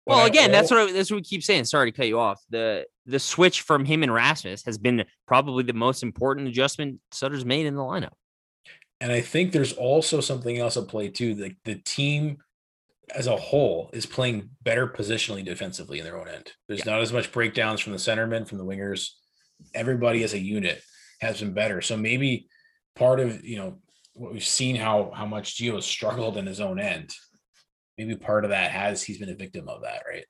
Well, 0.05 0.19
I- 0.19 0.27
again, 0.27 0.51
that's 0.51 0.71
what 0.71 0.79
I, 0.79 0.91
that's 0.91 1.09
what 1.11 1.17
we 1.17 1.23
keep 1.23 1.43
saying. 1.43 1.65
Sorry 1.65 1.91
to 1.91 1.97
cut 1.97 2.07
you 2.07 2.19
off. 2.19 2.41
The 2.49 2.85
the 3.05 3.19
switch 3.19 3.61
from 3.61 3.85
him 3.85 4.03
and 4.03 4.13
Rasmus 4.13 4.63
has 4.65 4.77
been 4.77 5.03
probably 5.27 5.63
the 5.63 5.73
most 5.73 6.03
important 6.03 6.47
adjustment 6.47 6.99
Sutter's 7.11 7.45
made 7.45 7.65
in 7.65 7.75
the 7.75 7.81
lineup. 7.81 8.13
And 9.01 9.11
I 9.11 9.19
think 9.21 9.51
there's 9.51 9.73
also 9.73 10.21
something 10.21 10.57
else 10.57 10.77
at 10.77 10.87
play 10.87 11.09
too. 11.09 11.33
The 11.35 11.55
the 11.65 11.75
team 11.75 12.37
as 13.13 13.27
a 13.27 13.35
whole 13.35 13.89
is 13.93 14.05
playing 14.05 14.49
better 14.63 14.87
positionally 14.87 15.43
defensively 15.43 15.99
in 15.99 16.05
their 16.05 16.17
own 16.17 16.27
end. 16.27 16.51
There's 16.67 16.85
not 16.85 17.01
as 17.01 17.13
much 17.13 17.31
breakdowns 17.31 17.79
from 17.79 17.93
the 17.93 17.99
centermen, 17.99 18.47
from 18.47 18.57
the 18.57 18.65
wingers. 18.65 19.09
Everybody 19.73 20.23
as 20.23 20.33
a 20.33 20.39
unit 20.39 20.81
has 21.21 21.39
been 21.39 21.53
better. 21.53 21.81
So 21.81 21.97
maybe 21.97 22.47
part 22.95 23.19
of 23.19 23.43
you 23.43 23.57
know 23.57 23.79
what 24.13 24.33
we've 24.33 24.43
seen 24.43 24.75
how 24.75 25.11
how 25.13 25.25
much 25.25 25.57
Gio 25.57 25.75
has 25.75 25.85
struggled 25.85 26.37
in 26.37 26.45
his 26.45 26.59
own 26.59 26.79
end. 26.79 27.11
Maybe 27.97 28.15
part 28.15 28.43
of 28.43 28.49
that 28.51 28.71
has 28.71 29.03
he's 29.03 29.19
been 29.19 29.29
a 29.29 29.35
victim 29.35 29.69
of 29.69 29.83
that, 29.83 30.03
right? 30.09 30.25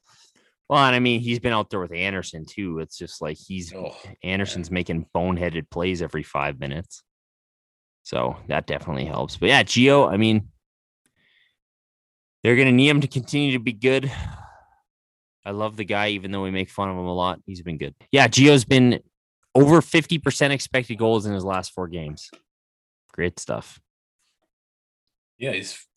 Well, 0.70 0.84
and 0.84 0.96
I 0.96 1.00
mean, 1.00 1.22
he's 1.22 1.40
been 1.40 1.54
out 1.54 1.70
there 1.70 1.80
with 1.80 1.94
Andersson 1.94 2.46
too. 2.46 2.80
It's 2.80 2.98
just 2.98 3.22
like 3.22 3.38
he's 3.38 3.74
Oh, 3.74 3.96
Andersson's 4.24 4.72
making 4.72 5.06
boneheaded 5.16 5.70
plays 5.70 6.02
every 6.02 6.24
five 6.24 6.60
minutes. 6.60 7.04
So 8.04 8.38
that 8.48 8.68
definitely 8.68 9.06
helps. 9.06 9.38
But 9.38 9.50
yeah, 9.50 9.64
Gio, 9.64 10.12
I 10.12 10.18
mean, 10.18 10.50
they're 12.46 12.56
going 12.56 12.68
to 12.68 12.72
need 12.72 12.90
him 12.90 13.02
to 13.02 13.08
continue 13.08 13.54
to 13.54 13.60
be 13.60 13.74
good. 13.74 14.12
I 15.44 15.50
love 15.50 15.78
the 15.78 15.84
guy, 15.84 16.10
even 16.10 16.30
though 16.30 16.44
we 16.44 16.52
make 16.52 16.70
fun 16.70 16.90
of 16.90 16.96
him 16.96 17.06
a 17.06 17.14
lot. 17.14 17.40
He's 17.48 17.64
been 17.64 17.80
good. 17.80 17.96
Yeah, 18.12 18.28
Gio's 18.28 18.66
been 18.66 19.00
over 19.56 19.82
50% 19.82 20.52
expected 20.52 21.00
goals 21.00 21.26
in 21.26 21.34
his 21.34 21.44
last 21.44 21.74
four 21.74 21.88
games. 21.88 22.30
Great 23.14 23.40
stuff. 23.40 23.80
yeah, 25.40 25.54
he's 25.54 25.88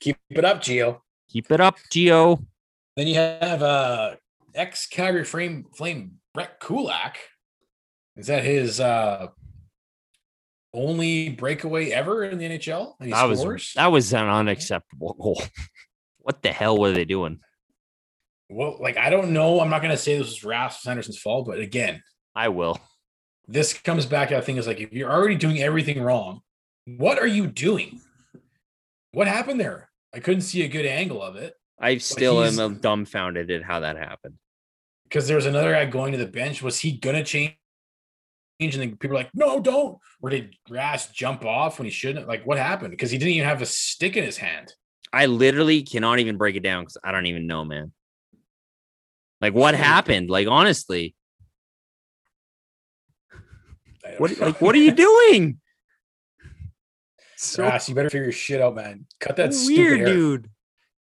keep 0.00 0.16
it 0.28 0.44
up, 0.44 0.60
Gio. 0.60 1.02
Keep 1.30 1.52
it 1.52 1.60
up, 1.60 1.78
Gio. 1.88 2.44
Then 2.96 3.06
you 3.06 3.14
have 3.14 3.62
uh 3.62 4.16
ex 4.56 4.88
Calgary 4.88 5.22
frame 5.22 5.66
flame 5.72 6.18
Brett 6.34 6.58
Kulak. 6.58 7.16
Is 8.16 8.26
that 8.26 8.42
his 8.42 8.80
uh 8.80 9.28
only 10.78 11.28
breakaway 11.30 11.90
ever 11.90 12.24
in 12.24 12.38
the 12.38 12.44
NHL? 12.48 12.94
That 13.00 13.24
was 13.24 13.72
that 13.74 13.86
was 13.92 14.12
an 14.12 14.28
unacceptable 14.28 15.14
goal. 15.20 15.42
what 16.18 16.42
the 16.42 16.52
hell 16.52 16.78
were 16.78 16.92
they 16.92 17.04
doing? 17.04 17.40
well, 18.50 18.76
like 18.80 18.96
I 18.96 19.10
don't 19.10 19.32
know. 19.32 19.60
I'm 19.60 19.70
not 19.70 19.82
gonna 19.82 19.96
say 19.96 20.16
this 20.16 20.26
was 20.28 20.44
Rasmus 20.44 20.86
Andersson's 20.86 21.18
fault, 21.18 21.46
but 21.46 21.58
again, 21.58 22.02
I 22.34 22.48
will. 22.48 22.78
this 23.46 23.74
comes 23.74 24.06
back 24.06 24.28
to 24.28 24.36
that 24.36 24.44
thing 24.44 24.56
is 24.56 24.66
like 24.66 24.80
if 24.80 24.92
you're 24.92 25.10
already 25.10 25.34
doing 25.34 25.58
everything 25.60 26.00
wrong, 26.02 26.40
what 26.86 27.18
are 27.18 27.26
you 27.26 27.46
doing? 27.46 28.00
What 29.12 29.26
happened 29.26 29.60
there? 29.60 29.90
I 30.14 30.20
couldn't 30.20 30.42
see 30.42 30.62
a 30.62 30.68
good 30.68 30.86
angle 30.86 31.22
of 31.22 31.36
it 31.36 31.54
I 31.80 31.98
still 31.98 32.42
am 32.42 32.78
dumbfounded 32.80 33.50
at 33.50 33.62
how 33.62 33.80
that 33.80 33.96
happened. 33.96 34.34
because 35.04 35.26
there 35.28 35.36
was 35.36 35.46
another 35.46 35.72
guy 35.72 35.84
going 35.86 36.12
to 36.12 36.18
the 36.18 36.26
bench. 36.26 36.62
Was 36.62 36.80
he 36.80 36.92
gonna 36.92 37.24
change? 37.24 37.54
And 38.60 38.72
then 38.72 38.96
people 38.96 39.16
are 39.16 39.20
like, 39.20 39.30
no, 39.34 39.60
don't. 39.60 39.98
Or 40.20 40.30
did 40.30 40.54
Ras 40.68 41.08
jump 41.08 41.44
off 41.44 41.78
when 41.78 41.86
he 41.86 41.92
shouldn't? 41.92 42.26
Like, 42.26 42.44
what 42.44 42.58
happened? 42.58 42.90
Because 42.90 43.10
he 43.10 43.18
didn't 43.18 43.34
even 43.34 43.48
have 43.48 43.62
a 43.62 43.66
stick 43.66 44.16
in 44.16 44.24
his 44.24 44.36
hand. 44.36 44.72
I 45.12 45.26
literally 45.26 45.82
cannot 45.82 46.18
even 46.18 46.36
break 46.36 46.56
it 46.56 46.62
down 46.62 46.82
because 46.82 46.98
I 47.02 47.12
don't 47.12 47.26
even 47.26 47.46
know, 47.46 47.64
man. 47.64 47.92
Like 49.40 49.54
what 49.54 49.74
happened? 49.74 50.28
Like 50.28 50.48
honestly, 50.48 51.14
what 54.18 54.36
like 54.38 54.60
what 54.60 54.74
are 54.74 54.78
you 54.78 54.92
doing? 55.30 55.60
So 57.36 57.62
Ras, 57.62 57.88
you 57.88 57.94
better 57.94 58.10
figure 58.10 58.24
your 58.24 58.32
shit 58.32 58.60
out, 58.60 58.74
man. 58.74 59.06
Cut 59.20 59.36
that 59.36 59.54
stupid 59.54 59.78
weird, 59.78 60.06
dude. 60.06 60.50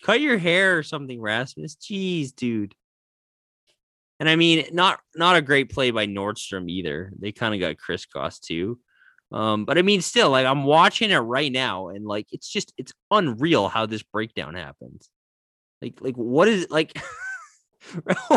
Cut 0.03 0.21
your 0.21 0.37
hair 0.37 0.77
or 0.77 0.83
something, 0.83 1.19
Rasmus. 1.19 1.75
Jeez, 1.77 2.33
dude. 2.35 2.75
And 4.19 4.27
I 4.27 4.35
mean, 4.35 4.65
not 4.71 4.99
not 5.15 5.35
a 5.35 5.41
great 5.41 5.71
play 5.71 5.91
by 5.91 6.07
Nordstrom 6.07 6.69
either. 6.69 7.11
They 7.19 7.31
kind 7.31 7.53
of 7.53 7.59
got 7.59 7.77
crisscrossed 7.77 8.43
too. 8.45 8.79
Um, 9.31 9.65
but 9.65 9.77
I 9.77 9.81
mean, 9.81 10.01
still, 10.01 10.29
like 10.29 10.45
I'm 10.45 10.63
watching 10.63 11.11
it 11.11 11.17
right 11.17 11.51
now, 11.51 11.89
and 11.89 12.05
like 12.05 12.27
it's 12.31 12.49
just 12.49 12.73
it's 12.77 12.93
unreal 13.11 13.67
how 13.67 13.85
this 13.85 14.03
breakdown 14.03 14.55
happens. 14.55 15.09
Like, 15.81 15.99
like 16.01 16.15
what 16.15 16.47
is 16.47 16.63
it 16.63 16.71
like? 16.71 16.99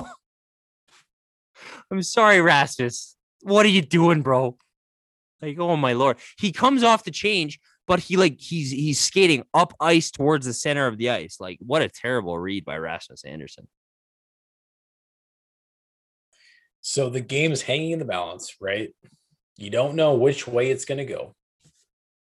I'm 1.90 2.02
sorry, 2.02 2.40
Rasmus. 2.40 3.16
What 3.42 3.64
are 3.64 3.70
you 3.70 3.82
doing, 3.82 4.22
bro? 4.22 4.56
Like, 5.40 5.58
oh 5.58 5.76
my 5.76 5.94
lord. 5.94 6.18
He 6.38 6.52
comes 6.52 6.82
off 6.82 7.04
the 7.04 7.10
change, 7.10 7.58
but 7.86 8.00
he 8.00 8.16
like 8.16 8.38
he's 8.40 8.70
he's 8.70 9.00
skating 9.00 9.44
up 9.54 9.72
ice 9.80 10.10
towards 10.10 10.44
the 10.44 10.52
center 10.52 10.86
of 10.86 10.98
the 10.98 11.10
ice. 11.10 11.38
Like, 11.40 11.58
what 11.60 11.82
a 11.82 11.88
terrible 11.88 12.38
read 12.38 12.64
by 12.64 12.76
Rasmus 12.76 13.24
Andersson. 13.24 13.68
So 16.80 17.10
the 17.10 17.20
game 17.20 17.52
is 17.52 17.62
hanging 17.62 17.90
in 17.90 17.98
the 17.98 18.04
balance, 18.04 18.56
right? 18.60 18.94
You 19.56 19.70
don't 19.70 19.96
know 19.96 20.14
which 20.14 20.46
way 20.46 20.70
it's 20.70 20.84
going 20.84 20.98
to 20.98 21.04
go. 21.04 21.34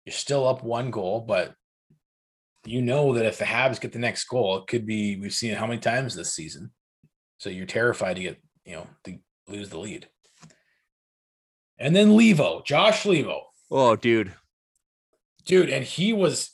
You're 0.05 0.13
still 0.13 0.47
up 0.47 0.63
one 0.63 0.91
goal, 0.91 1.21
but 1.21 1.55
you 2.65 2.83
know 2.83 3.15
that 3.15 3.27
if 3.27 3.39
the 3.39 3.45
Habs 3.45 3.81
get 3.81 3.93
the 3.93 3.99
next 3.99 4.25
goal, 4.25 4.59
it 4.59 4.67
could 4.67 4.87
be 4.87 5.17
we've 5.17 5.33
seen 5.33 5.53
it 5.53 5.59
how 5.59 5.67
many 5.67 5.81
times 5.81 6.15
this 6.15 6.35
season. 6.35 6.71
So 7.39 7.51
you're 7.51 7.67
terrified 7.67 8.17
to 8.17 8.23
get, 8.23 8.43
you 8.65 8.77
know, 8.77 8.87
to 9.05 9.19
lose 9.49 9.71
the 9.71 9.79
lead. 9.79 10.09
And 11.79 11.97
then 11.97 12.11
Leivo, 12.11 12.65
Josh 12.65 13.05
Leivo. 13.05 13.41
Oh, 13.71 13.97
dude. 13.97 14.33
Dude, 15.45 15.71
and 15.71 15.85
he 15.85 16.13
was 16.13 16.51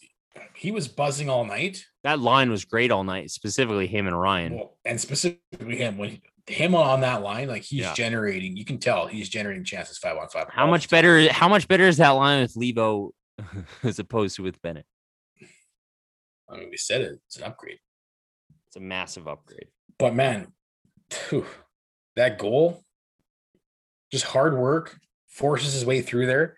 he 0.54 0.70
was 0.70 0.88
buzzing 0.88 1.28
all 1.28 1.44
night. 1.44 1.84
That 2.04 2.20
line 2.20 2.50
was 2.50 2.64
great 2.64 2.90
all 2.90 3.04
night, 3.04 3.30
specifically 3.30 3.86
him 3.86 4.06
and 4.06 4.18
Ryan. 4.18 4.54
Well, 4.54 4.78
and 4.84 5.00
specifically 5.00 5.76
him 5.76 5.98
when 5.98 6.20
him 6.48 6.74
on 6.74 7.00
that 7.02 7.22
line, 7.22 7.48
like 7.48 7.62
he's 7.62 7.80
Yeah. 7.80 7.94
generating, 7.94 8.56
you 8.56 8.64
can 8.64 8.78
tell 8.78 9.06
he's 9.06 9.28
generating 9.28 9.64
chances 9.64 9.98
five 9.98 10.16
on 10.16 10.28
five. 10.28 10.48
How 10.50 10.66
much 10.66 10.88
better? 10.88 11.30
How 11.32 11.48
much 11.48 11.68
better 11.68 11.84
is 11.84 11.98
that 11.98 12.10
line 12.10 12.40
with 12.42 12.54
Leivo 12.54 13.10
as 13.82 13.98
opposed 13.98 14.36
to 14.36 14.42
with 14.42 14.60
Bennett? 14.62 14.86
I 16.50 16.56
mean, 16.56 16.70
we 16.70 16.76
said 16.76 17.02
it, 17.02 17.20
it's 17.26 17.36
an 17.36 17.44
upgrade. 17.44 17.78
It's 18.68 18.76
a 18.76 18.80
massive 18.80 19.28
upgrade. 19.28 19.68
But 19.98 20.14
man, 20.14 20.52
phew, 21.10 21.44
that 22.16 22.38
goal, 22.38 22.82
just 24.10 24.24
hard 24.24 24.56
work, 24.56 24.98
forces 25.28 25.74
his 25.74 25.84
way 25.84 26.00
through 26.00 26.26
there. 26.26 26.56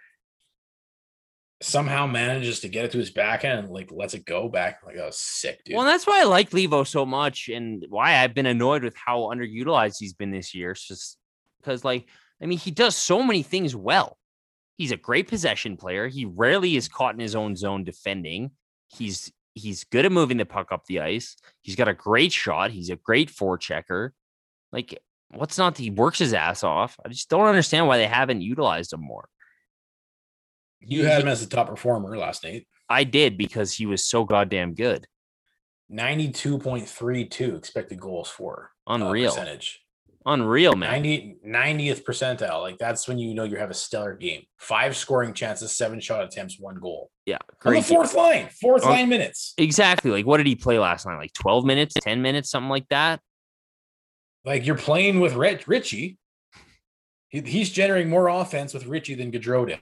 Somehow 1.63 2.07
manages 2.07 2.61
to 2.61 2.69
get 2.69 2.87
it 2.87 2.93
to 2.93 2.99
his 2.99 3.11
backhand 3.11 3.59
and 3.59 3.69
like 3.69 3.91
lets 3.93 4.15
it 4.15 4.25
go 4.25 4.49
back. 4.49 4.81
Like, 4.85 4.97
oh, 4.97 5.11
sick, 5.11 5.63
dude. 5.65 5.77
Well, 5.77 5.85
that's 5.85 6.07
why 6.07 6.21
I 6.21 6.25
like 6.25 6.51
Leivo 6.51 6.87
so 6.87 7.05
much, 7.05 7.49
and 7.49 7.85
why 7.89 8.17
I've 8.17 8.35
been 8.35 8.47
annoyed 8.47 8.83
with 8.83 8.95
how 8.97 9.21
underutilized 9.25 9.97
he's 9.99 10.15
been 10.15 10.31
this 10.31 10.55
year. 10.55 10.71
It's 10.71 10.87
just 10.87 11.19
because, 11.61 11.85
like, 11.85 12.07
I 12.43 12.47
mean, 12.47 12.59
he 12.59 12.71
does 12.71 12.97
so 12.97 13.23
many 13.23 13.43
things 13.43 13.77
well. 13.77 14.17
He's 14.79 14.93
a 14.93 14.97
great 14.97 15.29
possession 15.29 15.77
player. 15.77 16.09
He 16.09 16.25
rarely 16.25 16.77
is 16.77 16.89
caught 16.89 17.13
in 17.13 17.21
his 17.21 17.35
own 17.35 17.55
zone 17.55 17.85
defending. 17.85 18.53
He's 18.89 19.31
he's 19.53 19.85
good 19.85 20.07
at 20.07 20.13
moving 20.13 20.39
the 20.39 20.47
puck 20.47 20.73
up 20.73 20.87
the 20.87 21.01
ice. 21.01 21.37
He's 21.61 21.77
got 21.77 21.89
a 21.89 21.95
great 21.95 22.33
shot. 22.33 22.71
He's 22.71 22.89
a 22.89 22.97
great 22.97 23.31
forechecker. 23.31 24.13
Like, 24.73 24.99
what's 25.29 25.59
not? 25.59 25.77
He 25.77 25.91
works 25.91 26.19
his 26.19 26.33
ass 26.33 26.65
off. 26.65 26.97
I 27.05 27.11
just 27.11 27.29
don't 27.29 27.47
understand 27.47 27.87
why 27.87 27.99
they 27.99 28.07
haven't 28.07 28.41
utilized 28.41 28.95
him 28.95 29.03
more. 29.03 29.29
You 30.81 31.05
had 31.05 31.23
him 31.23 31.29
as 31.29 31.41
the 31.47 31.55
top 31.55 31.69
performer 31.69 32.17
last 32.17 32.45
night. 32.45 32.67
I 32.89 33.05
did 33.05 33.37
because 33.39 33.73
he 33.73 33.87
was 33.87 34.05
so 34.05 34.25
goddamn 34.25 34.75
good. 34.75 35.07
92.32 35.93 37.57
expected 37.57 38.01
goals 38.01 38.29
for 38.29 38.71
uh, 38.87 38.95
Unreal. 38.95 39.31
percentage. 39.31 39.81
Unreal, 40.27 40.75
man. 40.75 40.91
90, 40.91 41.37
90th 41.47 42.05
percentile. 42.05 42.61
Like 42.61 42.79
that's 42.79 43.09
when 43.09 43.19
you 43.19 43.33
know 43.35 43.45
you 43.45 43.57
have 43.57 43.71
a 43.71 43.75
stellar 43.75 44.15
game. 44.15 44.43
Five 44.59 44.95
scoring 44.97 45.33
chances, 45.33 45.77
seven 45.77 45.99
shot 45.99 46.23
attempts, 46.25 46.61
one 46.61 46.77
goal. 46.79 47.11
Yeah. 47.25 47.37
On 47.37 47.41
the 47.49 47.57
Great. 47.71 47.75
game. 47.77 47.83
fourth 47.85 48.15
line, 48.15 48.49
fourth 48.61 48.85
On- 48.85 48.91
line 48.91 49.09
minutes. 49.09 49.55
Exactly. 49.57 50.11
Like, 50.11 50.27
what 50.27 50.37
did 50.37 50.47
he 50.47 50.57
play 50.57 50.79
last 50.79 51.07
night? 51.07 51.17
Like 51.17 51.33
12 51.33 51.65
minutes, 51.65 51.95
10 52.03 52.21
minutes, 52.21 52.51
something 52.51 52.69
like 52.69 52.89
that. 52.91 53.21
Like 54.45 54.67
you're 54.67 54.77
playing 54.77 55.21
with 55.21 55.35
Rich, 55.35 55.67
Richie. 55.67 56.19
He, 57.29 57.41
he's 57.41 57.71
generating 57.71 58.11
more 58.11 58.29
offense 58.29 58.75
with 58.75 58.87
Richie 58.87 59.15
than 59.15 59.31
Gaudreau 59.33 59.67
did. 59.69 59.81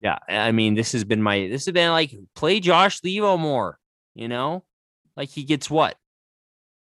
Yeah. 0.00 0.18
I 0.28 0.52
mean, 0.52 0.74
this 0.74 0.92
has 0.92 1.04
been 1.04 1.22
my, 1.22 1.48
this 1.48 1.66
has 1.66 1.72
been 1.72 1.90
like, 1.90 2.14
play 2.34 2.60
Josh 2.60 3.00
Leivo 3.00 3.38
more, 3.38 3.78
you 4.14 4.28
know? 4.28 4.64
Like, 5.16 5.30
he 5.30 5.44
gets 5.44 5.68
what? 5.68 5.96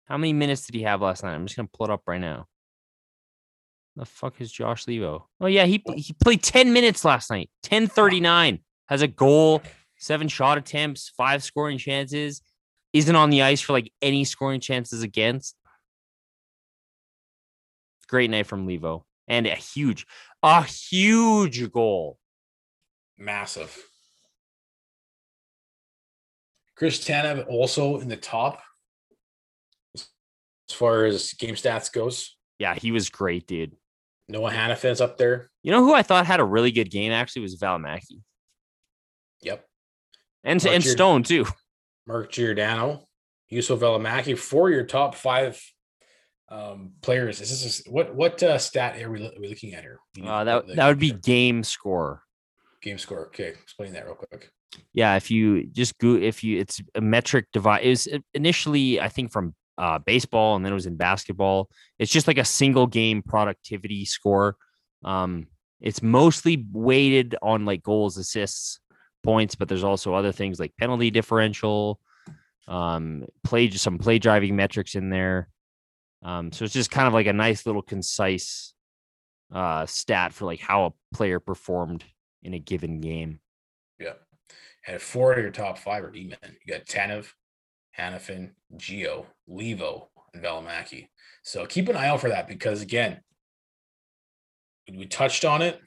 How 0.06 0.18
many 0.18 0.34
minutes 0.34 0.66
did 0.66 0.76
he 0.76 0.84
have 0.84 1.02
last 1.02 1.24
night? 1.24 1.34
I'm 1.34 1.46
just 1.46 1.56
to 1.56 1.66
pull 1.66 1.86
it 1.86 1.92
up 1.92 2.04
right 2.08 2.22
now. 2.22 2.48
The 3.96 4.06
fuck 4.06 4.40
is 4.40 4.52
Josh 4.52 4.86
Leivo? 4.86 5.24
Oh, 5.40 5.48
yeah. 5.48 5.66
He, 5.66 5.84
he 5.96 6.14
played 6.14 6.42
10 6.42 6.74
minutes 6.74 7.06
last 7.06 7.30
night, 7.30 7.50
1039, 7.68 8.60
has 8.88 9.02
a 9.02 9.08
goal, 9.08 9.62
seven 9.98 10.28
shot 10.28 10.58
attempts, 10.58 11.10
five 11.16 11.44
scoring 11.44 11.78
chances, 11.78 12.42
isn't 12.94 13.16
on 13.16 13.30
the 13.30 13.42
ice 13.42 13.62
for 13.62 13.74
like 13.74 13.92
any 14.02 14.24
scoring 14.24 14.60
chances 14.60 15.04
against. 15.04 15.56
Great 18.08 18.30
night 18.30 18.46
from 18.46 18.68
Leivo 18.68 19.04
and 19.28 19.48
a 19.48 19.56
huge, 19.56 20.06
a 20.44 20.64
huge 20.64 21.72
goal. 21.72 22.18
Massive. 23.18 23.76
Chris 26.76 27.04
Tanev 27.06 27.48
also 27.48 28.00
in 28.00 28.08
the 28.10 28.18
top 28.18 28.62
as 29.96 30.06
far 30.76 31.06
as 31.06 31.34
game 31.34 31.56
stats 31.56 31.92
goes. 31.92 32.36
Yeah, 32.60 32.74
he 32.76 32.92
was 32.92 33.10
great, 33.10 33.46
dude. 33.48 33.76
Noah 34.28 34.52
Hanifin's 34.52 35.02
up 35.02 35.18
there. 35.18 35.50
You 35.62 35.72
know 35.72 35.84
who 35.84 35.94
I 35.94 36.02
thought 36.02 36.26
had 36.26 36.40
a 36.40 36.44
really 36.46 36.72
good 36.72 36.90
game 36.90 37.12
actually 37.12 37.44
was 37.44 37.58
Valimaki 37.60 38.22
Yep. 39.42 39.66
and 40.44 40.64
Mark 40.64 40.74
and 40.76 40.84
Giord- 40.84 40.94
Stone 40.96 41.24
too. 41.24 41.46
Mark 42.08 42.32
Giordano, 42.32 43.08
Yusuf 43.50 43.80
Valimaki, 43.80 44.38
for 44.38 44.70
your 44.70 44.84
top 44.86 45.16
five 45.16 45.62
um, 46.50 46.94
players. 47.02 47.40
Is 47.40 47.64
this 47.64 47.84
what 47.88 48.14
what 48.16 48.42
uh, 48.44 48.58
stat 48.58 49.02
are 49.02 49.10
we, 49.10 49.26
are 49.26 49.40
we 49.40 49.48
looking 49.48 49.74
at 49.74 49.84
here? 49.84 50.00
You 50.16 50.24
need 50.24 50.30
Uh, 50.30 50.44
that 50.46 50.68
that 50.76 50.88
would 50.88 51.00
be 51.00 51.12
game 51.12 51.64
score. 51.64 52.24
Game 52.84 52.98
score. 52.98 53.28
Okay, 53.28 53.48
explain 53.48 53.94
that 53.94 54.06
real 54.06 54.16
quick. 54.16 54.52
Yeah, 54.94 55.16
if 55.16 55.32
you 55.32 55.66
just 55.68 55.98
go, 55.98 56.16
if 56.16 56.44
you, 56.44 56.60
it's 56.60 56.82
a 56.96 57.02
metric 57.02 57.48
device. 57.54 57.82
It 57.84 57.90
was 57.90 58.08
initially, 58.34 59.00
I 59.00 59.10
think, 59.10 59.32
from 59.32 59.56
uh, 59.78 60.00
baseball, 60.00 60.56
and 60.56 60.66
then 60.66 60.72
it 60.72 60.76
was 60.76 60.86
in 60.86 60.98
basketball. 60.98 61.70
It's 62.00 62.12
just 62.12 62.28
like 62.28 62.38
a 62.38 62.46
single 62.46 62.88
game 62.88 63.22
productivity 63.22 64.06
score. 64.06 64.56
Um, 65.04 65.48
it's 65.82 66.02
mostly 66.02 66.66
weighted 66.72 67.36
on 67.42 67.66
like 67.66 67.84
goals, 67.84 68.18
assists, 68.18 68.80
points, 69.24 69.56
but 69.56 69.68
there's 69.68 69.84
also 69.84 70.14
other 70.14 70.32
things 70.32 70.60
like 70.60 70.76
penalty 70.78 71.12
differential, 71.12 72.00
um, 72.68 73.26
play 73.44 73.70
some 73.72 73.98
play 73.98 74.20
driving 74.20 74.56
metrics 74.56 74.96
in 74.96 75.10
there. 75.10 75.50
Um, 76.24 76.52
so 76.52 76.66
it's 76.66 76.74
just 76.74 76.92
kind 76.92 77.08
of 77.08 77.14
like 77.14 77.28
a 77.28 77.34
nice 77.34 77.66
little 77.66 77.82
concise 77.82 78.74
uh, 79.54 79.86
stat 79.86 80.34
for 80.34 80.46
like 80.46 80.60
how 80.60 80.86
a 80.86 81.16
player 81.16 81.40
performed 81.40 82.04
in 82.44 82.54
a 82.54 82.60
given 82.60 83.02
game. 83.02 83.40
Yeah. 84.00 84.14
And 84.86 85.02
four 85.02 85.34
of 85.34 85.40
your 85.40 85.52
top 85.52 85.78
five 85.78 86.04
are 86.04 86.12
D 86.12 86.26
men. 86.26 86.56
You 86.66 86.74
got 86.74 86.86
Tanev, 86.86 87.32
Hanifin, 87.98 88.52
Gio, 88.76 89.26
Leivo, 89.50 90.08
and 90.34 90.44
Valimaki. 90.44 91.08
So 91.44 91.66
keep 91.66 91.90
an 91.90 91.96
eye 91.96 92.08
out 92.08 92.22
for 92.22 92.30
that 92.30 92.48
because 92.48 92.82
again, 92.82 93.22
we- 94.94 95.06
touched 95.06 95.46
on 95.46 95.62
it. 95.62 95.80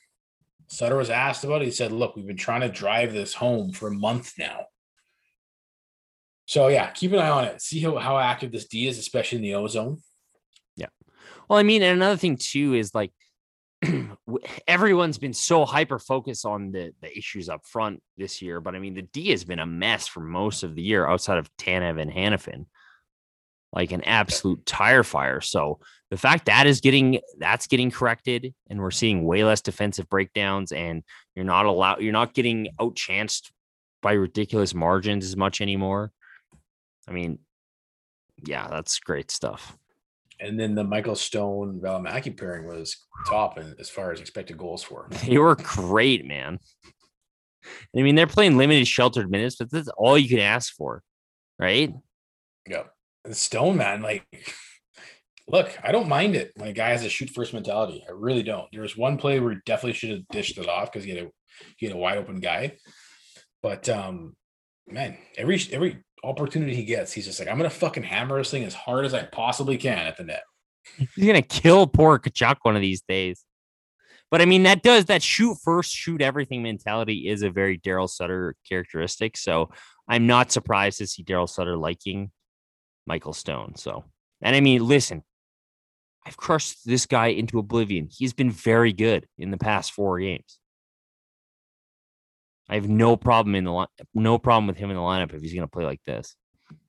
Sutter 0.69 0.97
was 0.97 1.11
asked 1.11 1.45
about 1.45 1.63
it. 1.63 1.67
He 1.67 1.71
said, 1.71 1.93
Look, 1.93 2.17
we've 2.17 2.27
been 2.27 2.37
trying 2.37 2.63
to 2.63 2.69
drive 2.69 3.13
this 3.13 3.35
home 3.35 3.73
for 3.73 3.89
a 3.89 3.95
month 3.95 4.33
now. 4.39 4.67
So 6.47 6.69
yeah, 6.69 6.91
keep 6.91 7.13
an 7.13 7.19
eye 7.19 7.29
on 7.29 7.45
it. 7.45 7.61
See 7.61 7.81
how, 7.81 7.97
how 7.97 8.19
active 8.19 8.53
this 8.53 8.67
D 8.67 8.89
is, 8.89 8.99
especially 8.99 9.37
in 9.37 9.43
the 9.43 9.55
ozone. 9.55 9.99
Yeah. 10.77 10.87
Well, 11.49 11.59
I 11.59 11.63
mean, 11.63 11.83
and 11.83 11.97
another 11.97 12.17
thing 12.17 12.37
too 12.37 12.75
is 12.75 12.95
like 12.95 13.13
everyone's 14.67 15.19
been 15.19 15.33
so 15.33 15.65
hyper 15.65 15.99
focused 15.99 16.47
on 16.47 16.73
the 16.73 16.93
the 17.03 17.17
issues 17.17 17.49
up 17.49 17.65
front 17.67 18.03
this 18.17 18.41
year, 18.41 18.61
but 18.61 18.75
I 18.75 18.79
mean, 18.79 18.95
the 18.95 19.03
D 19.03 19.31
has 19.31 19.45
been 19.45 19.59
a 19.59 19.67
mess 19.67 20.07
for 20.07 20.21
most 20.21 20.63
of 20.63 20.75
the 20.75 20.83
year 20.83 21.07
outside 21.07 21.39
of 21.39 21.55
Tanev 21.57 22.01
and 22.01 22.11
Hanifin, 22.11 22.67
like 23.73 23.93
an 23.93 24.03
absolute 24.05 24.65
tire 24.65 25.03
fire. 25.03 25.41
So 25.41 25.81
the 26.11 26.17
fact 26.17 26.47
that 26.47 26.67
is 26.67 26.81
getting 26.81 27.21
that's 27.39 27.67
getting 27.67 27.91
corrected, 27.91 28.55
and 28.71 28.81
we're 28.81 28.91
seeing 28.91 29.25
way 29.25 29.45
less 29.45 29.61
defensive 29.61 30.09
breakdowns, 30.09 30.73
and 30.73 31.03
you're 31.35 31.45
not 31.45 31.67
allowed, 31.67 32.01
you're 32.01 32.13
not 32.13 32.35
getting 32.35 32.69
outchanced 32.81 33.51
by 34.03 34.13
ridiculous 34.13 34.75
margins 34.75 35.25
as 35.25 35.37
much 35.37 35.61
anymore. 35.61 36.13
I 37.09 37.13
mean, 37.13 37.41
yeah, 38.45 38.69
that's 38.69 38.99
great 39.01 39.31
stuff. 39.31 39.77
And 40.39 40.59
then 40.61 40.75
the 40.75 40.85
Michael 40.85 41.15
Stone 41.15 41.81
Valimaki 41.81 42.37
pairing 42.37 42.67
was 42.67 42.97
top 43.27 43.57
and 43.59 43.75
as 43.81 43.89
far 43.89 44.13
as 44.13 44.21
expected 44.21 44.59
goals 44.59 44.83
for. 44.83 45.09
They 45.27 45.39
were 45.39 45.57
great, 45.57 46.27
man. 46.27 46.59
I 47.97 48.03
mean, 48.03 48.15
they're 48.15 48.27
playing 48.27 48.59
limited 48.59 48.87
sheltered 48.87 49.31
minutes, 49.31 49.57
but 49.57 49.71
that's 49.71 49.89
all 49.97 50.17
you 50.17 50.29
can 50.29 50.39
ask 50.39 50.75
for, 50.75 51.03
right? 51.59 51.93
Yeah. 52.69 52.85
And 53.25 53.37
Stone, 53.37 53.77
man, 53.77 54.03
like 54.03 54.25
look, 55.49 55.77
I 55.83 55.93
don't 55.93 56.09
mind 56.09 56.37
it 56.37 56.53
when 56.57 56.69
a 56.69 56.73
guy 56.73 56.91
has 56.91 57.05
a 57.05 57.09
shoot 57.09 57.31
first 57.31 57.53
mentality. 57.53 58.05
I 58.09 58.13
really 58.13 58.43
don't. 58.43 58.71
There 58.73 58.83
was 58.83 58.97
one 58.97 59.17
play 59.17 59.41
where 59.41 59.53
he 59.53 59.59
definitely 59.65 59.95
should 59.95 60.11
have 60.11 60.29
dished 60.31 60.59
it 60.59 60.69
off 60.69 60.93
because 60.93 61.05
he 61.05 61.11
had 61.11 61.25
a 61.25 61.31
he 61.77 61.87
had 61.87 61.95
a 61.95 61.99
wide 61.99 62.19
open 62.19 62.41
guy. 62.41 62.77
But 63.63 63.89
um, 63.89 64.35
man, 64.87 65.17
every 65.37 65.61
every 65.73 66.05
opportunity 66.27 66.75
he 66.75 66.85
gets, 66.85 67.13
he's 67.13 67.27
just 67.27 67.39
like, 67.39 67.49
I'm 67.49 67.57
gonna 67.57 67.71
fucking 67.71 68.03
hammer 68.03 68.39
this 68.39 68.51
thing 68.51 68.65
as 68.65 68.75
hard 68.75 69.05
as 69.05 69.15
I 69.15 69.25
possibly 69.25 69.77
can 69.77 69.99
at 69.99 70.17
the 70.17 70.25
net. 70.25 70.43
He's 70.97 71.27
gonna 71.27 71.43
kill 71.43 71.87
poor 71.87 72.19
Tkachuk 72.19 72.57
one 72.63 72.77
of 72.77 72.83
these 72.83 73.03
days. 73.09 73.45
But 74.31 74.43
I 74.43 74.45
mean, 74.45 74.65
that 74.65 74.83
does 74.83 75.05
that 75.07 75.23
shoot 75.23 75.57
first, 75.63 75.93
shoot 75.93 76.21
everything 76.21 76.63
mentality 76.63 77.29
is 77.29 77.43
a 77.43 77.51
very 77.51 77.79
Daryl 77.79 78.11
Sutter 78.11 78.57
characteristic. 78.69 79.37
So 79.37 79.71
I'm 80.09 80.27
not 80.27 80.51
surprised 80.51 80.99
to 80.99 81.07
see 81.07 81.23
Daryl 81.23 81.49
Sutter 81.49 81.77
liking 81.77 82.33
Michael 83.07 83.33
Stone. 83.33 83.77
So, 83.77 84.05
and 84.43 84.57
I 84.57 84.61
mean, 84.61 84.85
listen, 84.85 85.23
I've 86.27 86.37
crushed 86.37 86.85
this 86.85 87.07
guy 87.07 87.29
into 87.29 87.61
oblivion. 87.61 88.09
He's 88.11 88.33
been 88.33 88.51
very 88.51 88.93
good 88.93 89.27
in 89.39 89.53
the 89.53 89.59
past 89.59 89.93
four 89.93 90.19
games. 90.19 90.59
I 92.69 92.75
have 92.75 92.89
no 92.89 93.17
problem 93.17 93.55
in 93.55 93.65
the 93.65 93.73
line, 93.73 93.87
no 94.15 94.39
problem 94.39 94.67
with 94.67 94.77
him 94.77 94.91
in 94.91 94.97
the 94.97 95.03
lineup 95.03 95.33
if 95.33 95.41
he's 95.41 95.53
going 95.53 95.63
to 95.63 95.71
play 95.71 95.85
like 95.85 96.03
this. 96.05 96.35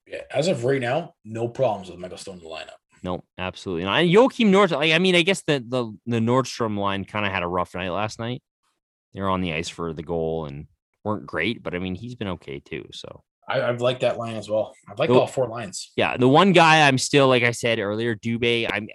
Yeah, 0.07 0.21
as 0.31 0.47
of 0.47 0.63
right 0.63 0.81
now, 0.81 1.13
no 1.25 1.47
problems 1.47 1.89
with 1.89 1.99
Michael 1.99 2.17
Stone 2.17 2.37
in 2.37 2.43
the 2.43 2.49
lineup. 2.49 2.77
No, 3.03 3.23
absolutely 3.37 3.83
not. 3.83 4.01
And 4.01 4.09
Joakim 4.09 4.49
Nordstrom, 4.49 4.77
like, 4.77 4.93
I 4.93 4.99
mean, 4.99 5.15
I 5.15 5.21
guess 5.21 5.43
the 5.45 5.63
the 5.67 5.95
the 6.05 6.19
Nordstrom 6.19 6.77
line 6.77 7.05
kind 7.05 7.25
of 7.25 7.31
had 7.31 7.43
a 7.43 7.47
rough 7.47 7.75
night 7.75 7.89
last 7.89 8.19
night. 8.19 8.41
They 9.13 9.21
were 9.21 9.29
on 9.29 9.41
the 9.41 9.53
ice 9.53 9.69
for 9.69 9.93
the 9.93 10.03
goal 10.03 10.45
and 10.45 10.67
weren't 11.03 11.25
great, 11.25 11.63
but 11.63 11.75
I 11.75 11.79
mean, 11.79 11.95
he's 11.95 12.15
been 12.15 12.27
okay 12.29 12.59
too. 12.59 12.87
So 12.91 13.23
I, 13.47 13.61
I've 13.61 13.81
liked 13.81 14.01
that 14.01 14.17
line 14.17 14.35
as 14.35 14.49
well. 14.49 14.73
I've 14.89 14.99
liked 14.99 15.11
all 15.11 15.27
four 15.27 15.47
lines. 15.47 15.91
Yeah, 15.95 16.17
the 16.17 16.27
one 16.27 16.53
guy 16.53 16.87
I'm 16.87 16.97
still 16.97 17.27
like 17.27 17.43
I 17.43 17.51
said 17.51 17.79
earlier, 17.79 18.15
Dubé. 18.15 18.67
I'm 18.71 18.87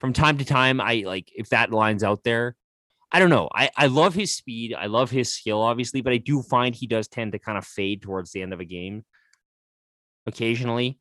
from 0.00 0.12
time 0.12 0.38
to 0.38 0.44
time. 0.44 0.80
I 0.80 1.04
like 1.06 1.30
if 1.34 1.48
that 1.50 1.70
line's 1.70 2.04
out 2.04 2.22
there. 2.24 2.56
I 3.14 3.20
don't 3.20 3.30
know. 3.30 3.48
I, 3.54 3.70
I 3.76 3.86
love 3.86 4.12
his 4.12 4.34
speed. 4.34 4.74
I 4.74 4.86
love 4.86 5.08
his 5.08 5.32
skill, 5.32 5.62
obviously, 5.62 6.00
but 6.00 6.12
I 6.12 6.16
do 6.16 6.42
find 6.42 6.74
he 6.74 6.88
does 6.88 7.06
tend 7.06 7.30
to 7.30 7.38
kind 7.38 7.56
of 7.56 7.64
fade 7.64 8.02
towards 8.02 8.32
the 8.32 8.42
end 8.42 8.52
of 8.52 8.58
a 8.58 8.64
game 8.64 9.04
occasionally. 10.26 10.98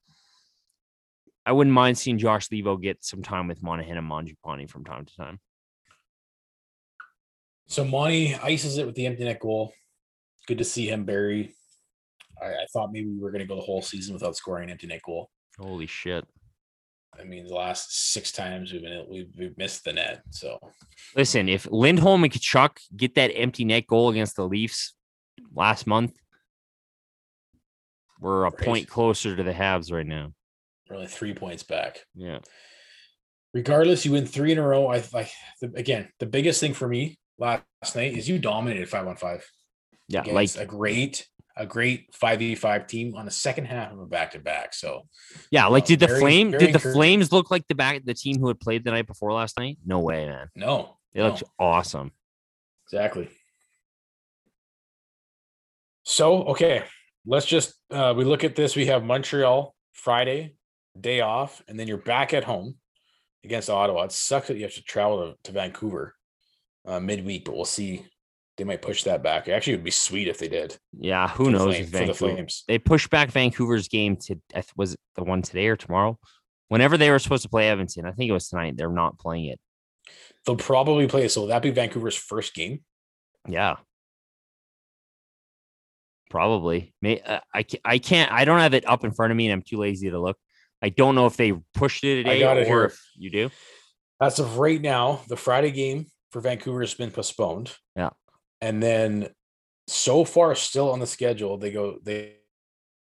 I 1.43 1.53
wouldn't 1.53 1.73
mind 1.73 1.97
seeing 1.97 2.19
Josh 2.19 2.49
Leivo 2.49 2.79
get 2.79 3.03
some 3.03 3.23
time 3.23 3.47
with 3.47 3.63
Monahan 3.63 3.97
and 3.97 4.07
Mangiapane 4.07 4.69
from 4.69 4.85
time 4.85 5.05
to 5.05 5.15
time. 5.15 5.39
So 7.65 7.83
Monty 7.83 8.35
ices 8.35 8.77
it 8.77 8.85
with 8.85 8.93
the 8.93 9.07
empty 9.07 9.23
net 9.23 9.39
goal. 9.39 9.73
Good 10.45 10.59
to 10.59 10.63
see 10.63 10.87
him 10.87 11.05
bury. 11.05 11.55
I, 12.39 12.45
I 12.45 12.65
thought 12.71 12.91
maybe 12.91 13.07
we 13.07 13.17
were 13.17 13.31
going 13.31 13.41
to 13.41 13.47
go 13.47 13.55
the 13.55 13.61
whole 13.61 13.81
season 13.81 14.13
without 14.13 14.35
scoring 14.35 14.65
an 14.65 14.69
empty 14.69 14.85
net 14.85 15.01
goal. 15.03 15.31
Holy 15.59 15.87
shit! 15.87 16.27
I 17.19 17.23
mean, 17.23 17.47
the 17.47 17.53
last 17.53 18.11
six 18.11 18.31
times 18.31 18.71
we've 18.71 18.81
been 18.81 19.05
we've, 19.09 19.29
we've 19.37 19.57
missed 19.57 19.83
the 19.85 19.93
net. 19.93 20.23
So 20.31 20.59
listen, 21.15 21.47
if 21.49 21.67
Lindholm 21.71 22.23
and 22.23 22.33
Tkachuk 22.33 22.77
get 22.95 23.15
that 23.15 23.31
empty 23.35 23.65
net 23.65 23.87
goal 23.87 24.09
against 24.09 24.35
the 24.35 24.47
Leafs 24.47 24.93
last 25.53 25.87
month, 25.87 26.13
we're 28.19 28.45
a 28.45 28.49
right. 28.49 28.57
point 28.57 28.87
closer 28.87 29.35
to 29.35 29.43
the 29.43 29.53
Habs 29.53 29.91
right 29.91 30.05
now. 30.05 30.33
We're 30.89 30.97
only 30.97 31.07
three 31.07 31.33
points 31.33 31.63
back. 31.63 31.99
Yeah. 32.15 32.39
Regardless, 33.53 34.05
you 34.05 34.13
win 34.13 34.25
three 34.25 34.51
in 34.51 34.57
a 34.57 34.67
row. 34.67 34.87
I 34.87 35.03
like 35.13 35.29
again 35.75 36.09
the 36.19 36.25
biggest 36.25 36.59
thing 36.59 36.73
for 36.73 36.87
me 36.87 37.17
last 37.37 37.95
night 37.95 38.17
is 38.17 38.27
you 38.27 38.39
dominated 38.39 38.89
five 38.89 39.07
on 39.07 39.15
five. 39.15 39.45
Yeah, 40.07 40.23
like 40.23 40.55
a 40.57 40.65
great 40.65 41.27
a 41.55 41.65
great 41.65 42.11
5v5 42.13 42.87
team 42.87 43.15
on 43.15 43.25
the 43.25 43.31
second 43.31 43.65
half 43.65 43.91
of 43.91 43.99
a 43.99 44.05
back 44.05 44.31
to 44.31 44.39
back. 44.39 44.73
So 44.73 45.07
yeah, 45.51 45.67
like 45.67 45.83
uh, 45.83 45.87
did 45.87 45.99
the 45.99 46.07
very, 46.07 46.19
flame 46.19 46.51
very 46.51 46.65
did 46.65 46.75
the 46.75 46.79
flames 46.79 47.31
look 47.31 47.51
like 47.51 47.67
the 47.67 47.75
back 47.75 48.03
the 48.05 48.13
team 48.13 48.39
who 48.39 48.47
had 48.47 48.59
played 48.59 48.83
the 48.83 48.91
night 48.91 49.07
before 49.07 49.31
last 49.33 49.57
night? 49.59 49.77
No 49.85 49.99
way, 49.99 50.25
man. 50.27 50.49
No. 50.55 50.97
They 51.13 51.21
no. 51.21 51.29
looked 51.29 51.43
awesome. 51.59 52.11
Exactly. 52.87 53.29
So 56.03 56.43
okay, 56.45 56.83
let's 57.25 57.45
just 57.45 57.75
uh 57.91 58.13
we 58.15 58.23
look 58.25 58.43
at 58.43 58.55
this. 58.55 58.75
We 58.75 58.87
have 58.87 59.03
Montreal 59.03 59.75
Friday, 59.93 60.55
day 60.99 61.21
off, 61.21 61.61
and 61.67 61.79
then 61.79 61.87
you're 61.87 61.97
back 61.97 62.33
at 62.33 62.43
home 62.43 62.75
against 63.43 63.69
Ottawa. 63.69 64.03
It 64.03 64.11
sucks 64.11 64.47
that 64.47 64.57
you 64.57 64.63
have 64.63 64.73
to 64.73 64.83
travel 64.83 65.33
to, 65.33 65.37
to 65.43 65.51
Vancouver 65.51 66.15
uh, 66.85 66.99
midweek, 66.99 67.45
but 67.45 67.55
we'll 67.55 67.65
see 67.65 68.05
they 68.57 68.63
might 68.63 68.81
push 68.81 69.03
that 69.03 69.23
back. 69.23 69.49
Actually, 69.49 69.73
it 69.73 69.77
would 69.77 69.85
be 69.85 69.91
sweet 69.91 70.27
if 70.27 70.37
they 70.37 70.47
did. 70.47 70.77
Yeah, 70.97 71.27
who 71.27 71.49
knows? 71.49 71.75
The 71.77 71.83
Flame, 71.83 72.07
Vancouver, 72.07 72.35
the 72.35 72.61
they 72.67 72.77
pushed 72.77 73.09
back 73.09 73.31
Vancouver's 73.31 73.87
game 73.87 74.15
to 74.17 74.39
was 74.75 74.93
it 74.93 74.99
the 75.15 75.23
one 75.23 75.41
today 75.41 75.67
or 75.67 75.75
tomorrow? 75.75 76.19
Whenever 76.67 76.97
they 76.97 77.09
were 77.09 77.19
supposed 77.19 77.43
to 77.43 77.49
play 77.49 77.69
Edmonton, 77.69 78.05
I 78.05 78.11
think 78.11 78.29
it 78.29 78.33
was 78.33 78.49
tonight. 78.49 78.77
They're 78.77 78.89
not 78.89 79.17
playing 79.19 79.45
it. 79.45 79.59
They'll 80.45 80.55
probably 80.55 81.07
play. 81.07 81.27
So 81.27 81.41
will 81.41 81.47
that 81.47 81.61
be 81.61 81.71
Vancouver's 81.71 82.15
first 82.15 82.53
game? 82.53 82.81
Yeah, 83.47 83.77
probably. 86.29 86.93
May 87.01 87.21
uh, 87.21 87.39
I 87.53 87.65
I 87.83 87.97
can't. 87.97 88.31
I 88.31 88.45
don't 88.45 88.59
have 88.59 88.75
it 88.75 88.87
up 88.87 89.03
in 89.03 89.11
front 89.11 89.31
of 89.31 89.37
me, 89.37 89.47
and 89.47 89.53
I'm 89.53 89.63
too 89.63 89.77
lazy 89.77 90.11
to 90.11 90.19
look. 90.19 90.37
I 90.81 90.89
don't 90.89 91.15
know 91.15 91.25
if 91.25 91.37
they 91.37 91.53
pushed 91.73 92.03
it 92.03 92.17
today 92.17 92.37
I 92.37 92.39
got 92.39 92.57
it 92.57 92.63
or 92.63 92.65
here. 92.65 92.83
if 92.85 92.99
you 93.17 93.31
do. 93.31 93.49
As 94.21 94.39
of 94.39 94.57
right 94.57 94.79
now, 94.79 95.21
the 95.27 95.37
Friday 95.37 95.71
game 95.71 96.05
for 96.31 96.39
Vancouver 96.39 96.81
has 96.81 96.93
been 96.93 97.09
postponed. 97.09 97.73
Yeah 97.95 98.09
and 98.63 98.81
then 98.81 99.27
so 99.87 100.23
far 100.23 100.55
still 100.55 100.91
on 100.91 100.99
the 100.99 101.07
schedule 101.07 101.57
they 101.57 101.71
go 101.71 101.97
they, 102.03 102.35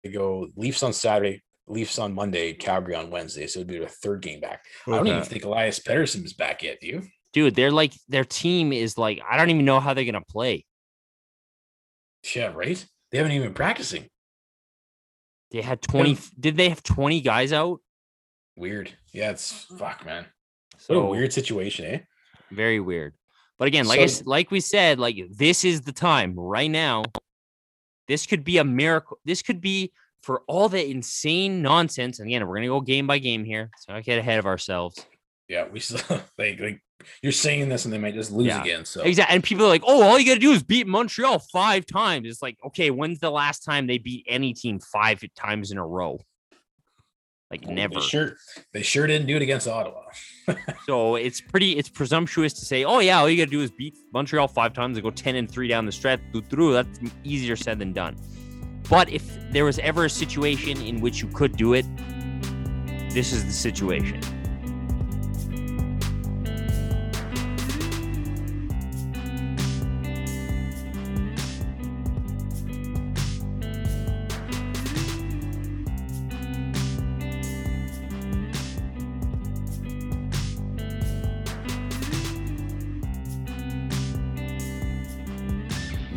they 0.03 0.09
go 0.09 0.47
leafs 0.55 0.81
on 0.81 0.93
saturday 0.93 1.43
leafs 1.67 1.99
on 1.99 2.13
monday 2.13 2.53
calgary 2.53 2.95
on 2.95 3.09
wednesday 3.09 3.45
so 3.45 3.59
it'd 3.59 3.67
be 3.67 3.77
their 3.77 3.87
third 3.87 4.21
game 4.21 4.39
back. 4.39 4.65
Okay. 4.87 4.95
i 4.95 4.97
don't 4.97 5.07
even 5.07 5.23
think 5.23 5.43
elias 5.43 5.79
pettersson 5.79 6.23
is 6.23 6.33
back 6.33 6.63
yet 6.63 6.79
do 6.79 6.87
you? 6.87 7.03
Dude 7.33 7.55
they're 7.55 7.71
like 7.71 7.93
their 8.07 8.23
team 8.23 8.71
is 8.71 8.97
like 8.97 9.21
i 9.29 9.37
don't 9.37 9.49
even 9.49 9.65
know 9.65 9.79
how 9.79 9.93
they're 9.93 10.05
gonna 10.05 10.21
play. 10.21 10.65
Yeah 12.35 12.53
right? 12.53 12.83
They 13.11 13.17
haven't 13.17 13.33
even 13.33 13.49
been 13.49 13.53
practicing. 13.53 14.07
They 15.51 15.61
had 15.61 15.81
20 15.81 16.17
did 16.39 16.57
they 16.57 16.69
have 16.69 16.83
20 16.83 17.21
guys 17.21 17.51
out? 17.51 17.79
Weird. 18.55 18.93
Yeah 19.13 19.31
it's 19.31 19.65
fuck 19.77 20.05
man. 20.05 20.25
So 20.77 20.99
what 21.01 21.07
a 21.07 21.09
weird 21.09 21.33
situation 21.33 21.85
eh? 21.85 21.99
Very 22.51 22.79
weird 22.79 23.13
but 23.59 23.67
again, 23.67 23.85
like 23.85 24.09
so, 24.09 24.21
I, 24.21 24.23
like 24.25 24.51
we 24.51 24.59
said, 24.59 24.99
like 24.99 25.17
this 25.31 25.63
is 25.63 25.81
the 25.81 25.91
time 25.91 26.33
right 26.37 26.71
now. 26.71 27.03
This 28.07 28.25
could 28.25 28.43
be 28.43 28.57
a 28.57 28.63
miracle. 28.63 29.17
This 29.25 29.41
could 29.41 29.61
be 29.61 29.91
for 30.21 30.41
all 30.47 30.69
the 30.69 30.85
insane 30.85 31.61
nonsense. 31.61 32.19
And 32.19 32.27
again, 32.27 32.45
we're 32.47 32.55
gonna 32.55 32.67
go 32.67 32.81
game 32.81 33.07
by 33.07 33.19
game 33.19 33.43
here, 33.43 33.69
so 33.79 33.93
I 33.93 34.01
get 34.01 34.19
ahead 34.19 34.39
of 34.39 34.45
ourselves. 34.45 35.05
Yeah, 35.47 35.67
we 35.71 35.79
still 35.79 35.99
like 36.37 36.59
like 36.59 36.81
you're 37.21 37.31
saying 37.31 37.69
this 37.69 37.85
and 37.85 37.93
they 37.93 37.97
might 37.97 38.13
just 38.13 38.31
lose 38.31 38.47
yeah. 38.47 38.61
again. 38.61 38.85
So 38.85 39.01
exactly, 39.01 39.35
and 39.35 39.43
people 39.43 39.65
are 39.65 39.69
like, 39.69 39.83
"Oh, 39.85 40.01
all 40.03 40.17
you 40.17 40.25
got 40.25 40.35
to 40.35 40.39
do 40.39 40.51
is 40.51 40.63
beat 40.63 40.87
Montreal 40.87 41.39
five 41.39 41.85
times." 41.85 42.27
It's 42.27 42.41
like, 42.41 42.57
okay, 42.65 42.91
when's 42.91 43.19
the 43.19 43.31
last 43.31 43.59
time 43.63 43.87
they 43.87 43.97
beat 43.97 44.25
any 44.27 44.53
team 44.53 44.79
five 44.79 45.21
times 45.35 45.71
in 45.71 45.77
a 45.77 45.85
row? 45.85 46.19
Like 47.53 47.67
never. 47.67 47.93
They 47.93 48.01
sure, 48.01 48.37
they 48.71 48.81
sure 48.81 49.05
didn't 49.05 49.27
do 49.27 49.35
it 49.35 49.43
against 49.43 49.67
Ottawa. 49.67 50.01
so 50.87 51.17
it's 51.17 51.39
pretty, 51.39 51.77
it's 51.77 51.87
presumptuous 51.87 52.51
to 52.53 52.65
say, 52.65 52.83
oh 52.83 52.97
yeah, 52.97 53.19
all 53.19 53.29
you 53.29 53.37
got 53.37 53.45
to 53.45 53.51
do 53.51 53.61
is 53.61 53.69
beat 53.69 53.95
Montreal 54.11 54.47
five 54.47 54.73
times 54.73 54.97
and 54.97 55.03
go 55.03 55.11
ten 55.11 55.35
and 55.35 55.49
three 55.49 55.67
down 55.67 55.85
the 55.85 55.91
stretch. 55.91 56.19
That's 56.33 56.99
easier 57.23 57.55
said 57.55 57.77
than 57.77 57.93
done. 57.93 58.15
But 58.89 59.07
if 59.09 59.23
there 59.51 59.65
was 59.65 59.77
ever 59.79 60.05
a 60.05 60.09
situation 60.09 60.81
in 60.81 60.99
which 60.99 61.21
you 61.21 61.27
could 61.27 61.55
do 61.55 61.73
it, 61.73 61.85
this 63.11 63.31
is 63.31 63.45
the 63.45 63.51
situation. 63.51 64.19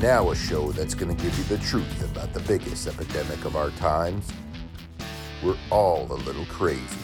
Now, 0.07 0.31
a 0.31 0.37
show 0.37 0.71
that's 0.71 0.95
going 0.95 1.17
to 1.17 1.21
give 1.21 1.37
you 1.37 1.43
the 1.47 1.59
truth 1.65 2.05
about 2.13 2.33
the 2.33 2.39
biggest 2.39 2.87
epidemic 2.87 3.45
of 3.45 3.57
our 3.57 3.71
times. 3.71 4.33
We're 5.43 5.57
all 5.69 6.05
a 6.13 6.15
little 6.15 6.45
crazy. 6.45 7.01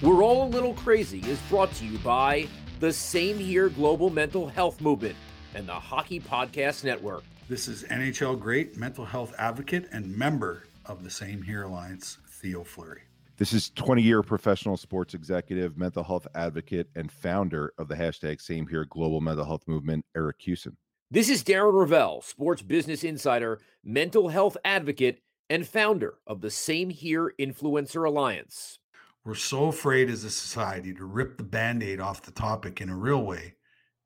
We're 0.00 0.22
All 0.22 0.44
a 0.44 0.48
Little 0.48 0.72
Crazy 0.72 1.20
is 1.28 1.38
brought 1.50 1.74
to 1.74 1.84
you 1.84 1.98
by 1.98 2.48
the 2.80 2.90
Same 2.90 3.36
Here 3.36 3.68
Global 3.68 4.08
Mental 4.08 4.48
Health 4.48 4.80
Movement 4.80 5.14
and 5.54 5.68
the 5.68 5.74
Hockey 5.74 6.20
Podcast 6.20 6.84
Network. 6.84 7.22
This 7.50 7.68
is 7.68 7.82
NHL 7.82 8.40
great 8.40 8.78
mental 8.78 9.04
health 9.04 9.34
advocate 9.36 9.86
and 9.92 10.16
member 10.16 10.62
of 10.86 11.04
the 11.04 11.10
Same 11.10 11.42
Here 11.42 11.64
Alliance, 11.64 12.16
Theo 12.30 12.64
Fleury. 12.64 13.02
This 13.36 13.52
is 13.52 13.68
20 13.74 14.00
year 14.00 14.22
professional 14.22 14.78
sports 14.78 15.12
executive, 15.12 15.76
mental 15.76 16.02
health 16.02 16.26
advocate, 16.34 16.88
and 16.94 17.12
founder 17.12 17.74
of 17.76 17.88
the 17.88 17.94
hashtag 17.94 18.40
Same 18.40 18.66
Here 18.66 18.86
Global 18.86 19.20
Mental 19.20 19.44
Health 19.44 19.64
Movement, 19.66 20.06
Eric 20.16 20.36
Hewson. 20.38 20.78
This 21.10 21.30
is 21.30 21.42
Darren 21.42 21.72
Ravel, 21.72 22.20
sports 22.20 22.60
business 22.60 23.02
insider, 23.02 23.62
mental 23.82 24.28
health 24.28 24.58
advocate, 24.62 25.22
and 25.48 25.66
founder 25.66 26.18
of 26.26 26.42
the 26.42 26.50
Same 26.50 26.90
Here 26.90 27.32
Influencer 27.40 28.06
Alliance. 28.06 28.78
We're 29.24 29.34
so 29.34 29.68
afraid 29.68 30.10
as 30.10 30.24
a 30.24 30.30
society 30.30 30.92
to 30.92 31.06
rip 31.06 31.38
the 31.38 31.44
band 31.44 31.82
aid 31.82 31.98
off 31.98 32.20
the 32.20 32.30
topic 32.30 32.82
in 32.82 32.90
a 32.90 32.96
real 32.96 33.24
way. 33.24 33.54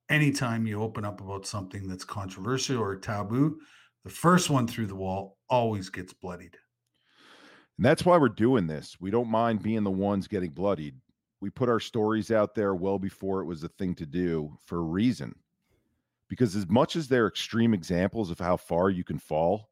Anytime 0.08 0.64
you 0.64 0.80
open 0.80 1.04
up 1.04 1.20
about 1.20 1.44
something 1.44 1.88
that's 1.88 2.04
controversial 2.04 2.80
or 2.80 2.94
taboo, 2.94 3.58
the 4.04 4.10
first 4.10 4.48
one 4.48 4.68
through 4.68 4.86
the 4.86 4.94
wall 4.94 5.38
always 5.50 5.90
gets 5.90 6.12
bloodied. 6.12 6.56
And 7.78 7.84
that's 7.84 8.04
why 8.04 8.16
we're 8.16 8.28
doing 8.28 8.68
this. 8.68 8.96
We 9.00 9.10
don't 9.10 9.28
mind 9.28 9.60
being 9.60 9.82
the 9.82 9.90
ones 9.90 10.28
getting 10.28 10.50
bloodied. 10.50 10.94
We 11.40 11.50
put 11.50 11.68
our 11.68 11.80
stories 11.80 12.30
out 12.30 12.54
there 12.54 12.76
well 12.76 13.00
before 13.00 13.40
it 13.40 13.46
was 13.46 13.64
a 13.64 13.68
thing 13.70 13.96
to 13.96 14.06
do 14.06 14.56
for 14.64 14.78
a 14.78 14.82
reason. 14.82 15.34
Because 16.32 16.56
as 16.56 16.66
much 16.66 16.96
as 16.96 17.09
they're 17.09 17.26
extreme 17.26 17.74
examples 17.74 18.30
of 18.30 18.38
how 18.38 18.56
far 18.56 18.88
you 18.88 19.04
can 19.04 19.18
fall, 19.18 19.68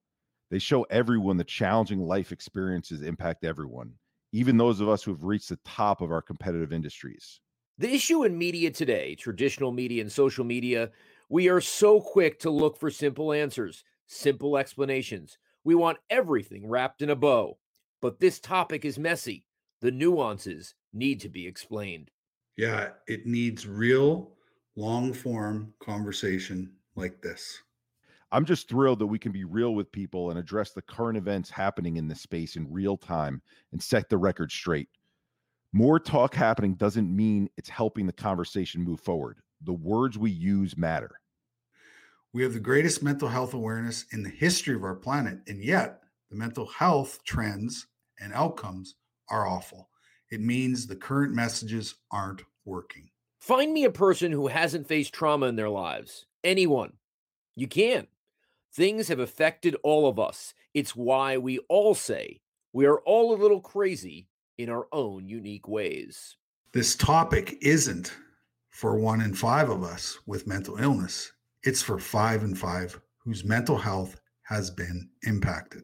they 0.51 0.59
show 0.59 0.83
everyone 0.91 1.39
the 1.39 1.43
challenging 1.43 2.01
life 2.01 2.33
experiences 2.33 3.01
impact 3.01 3.47
everyone, 3.47 3.95
even 4.33 4.59
those 4.59 4.79
of 4.79 4.87
us 4.91 5.03
who 5.03 5.11
have 5.11 5.25
reached 5.25 5.49
the 5.49 5.59
top 5.65 6.03
of 6.03 6.13
our 6.13 6.21
competitive 6.21 6.71
industries. 6.71 7.41
The 7.79 7.91
issue 7.91 8.25
in 8.25 8.37
media 8.37 8.71
today, 8.71 9.15
traditional 9.15 9.73
media 9.73 10.03
and 10.03 10.13
social 10.13 10.45
media, 10.45 10.91
we 11.31 11.49
are 11.49 11.63
so 11.63 11.99
quick 11.99 12.39
to 12.41 12.51
look 12.51 12.77
for 12.77 12.91
simple 12.91 13.33
answers, 13.33 13.83
simple 14.07 14.59
explanations. 14.59 15.39
We 15.65 15.75
want 15.75 15.97
everything 16.11 16.69
wrapped 16.69 17.01
in 17.01 17.09
a 17.09 17.17
bow. 17.17 17.57
But 18.03 18.21
this 18.21 18.39
topic 18.39 18.85
is 18.85 18.99
messy. 18.99 19.47
The 19.81 19.93
nuances 19.93 20.75
need 20.93 21.21
to 21.21 21.31
be 21.31 21.47
explained. 21.47 22.11
Yeah, 22.59 22.91
it 23.09 23.25
needs 23.25 23.67
real 23.67 24.37
long 24.81 25.13
form 25.13 25.75
conversation 25.79 26.73
like 26.97 27.21
this. 27.21 27.61
I'm 28.33 28.47
just 28.47 28.67
thrilled 28.67 29.01
that 29.01 29.07
we 29.07 29.19
can 29.19 29.31
be 29.31 29.45
real 29.45 29.75
with 29.75 29.93
people 29.93 30.31
and 30.31 30.39
address 30.39 30.71
the 30.71 30.81
current 30.81 31.19
events 31.19 31.51
happening 31.51 31.99
in 31.99 32.09
this 32.09 32.23
space 32.23 32.57
in 32.57 32.73
real 32.73 32.97
time 32.97 33.43
and 33.73 33.83
set 33.83 34.09
the 34.09 34.17
record 34.17 34.51
straight. 34.51 34.89
More 35.75 36.01
talk 36.01 36.35
happening 36.35 36.77
doesn't 36.77 37.15
mean 37.15 37.51
it's 37.59 37.69
helping 37.69 38.07
the 38.07 38.13
conversation 38.13 38.83
move 38.83 39.01
forward. 39.01 39.41
The 39.63 39.75
words 39.75 40.17
we 40.17 40.31
use 40.31 40.77
matter. 40.79 41.11
We 42.33 42.43
have 42.43 42.55
the 42.55 42.61
greatest 42.61 43.03
mental 43.03 43.29
health 43.29 43.53
awareness 43.53 44.07
in 44.13 44.23
the 44.23 44.31
history 44.31 44.75
of 44.75 44.85
our 44.85 44.95
planet, 44.95 45.41
and 45.47 45.63
yet 45.63 46.01
the 46.31 46.37
mental 46.37 46.67
health 46.67 47.19
trends 47.25 47.87
and 48.19 48.33
outcomes 48.33 48.95
are 49.29 49.47
awful. 49.47 49.91
It 50.31 50.41
means 50.41 50.87
the 50.87 50.97
current 50.97 51.35
messages 51.35 51.97
aren't 52.11 52.43
working. 52.65 53.11
Find 53.41 53.73
me 53.73 53.85
a 53.85 53.91
person 53.91 54.33
who 54.33 54.49
hasn't 54.49 54.87
faced 54.87 55.15
trauma 55.15 55.47
in 55.47 55.57
their 55.57 55.71
lives. 55.71 56.27
Anyone. 56.45 56.93
You 57.57 57.67
can. 57.67 58.07
Things 58.73 59.09
have 59.09 59.19
affected 59.19 59.77
all 59.83 60.09
of 60.09 60.19
us. 60.19 60.55
It's 60.75 60.95
why 60.95 61.39
we 61.39 61.59
all 61.69 61.95
say 61.95 62.43
we 62.73 62.87
are 62.87 62.99
all 63.01 63.35
a 63.35 63.41
little 63.41 63.61
crazy 63.61 64.29
in 64.59 64.69
our 64.69 64.87
own 64.93 65.27
unique 65.27 65.67
ways. 65.67 66.37
This 66.73 66.95
topic 66.95 67.57
isn't 67.63 68.15
for 68.69 68.99
one 68.99 69.23
in 69.23 69.35
five 69.35 69.71
of 69.71 69.83
us 69.83 70.19
with 70.27 70.47
mental 70.47 70.77
illness, 70.77 71.33
it's 71.65 71.83
for 71.83 71.99
five 71.99 72.45
in 72.45 72.55
five 72.55 73.01
whose 73.19 73.45
mental 73.45 73.77
health 73.77 74.21
has 74.43 74.71
been 74.71 75.09
impacted. 75.25 75.83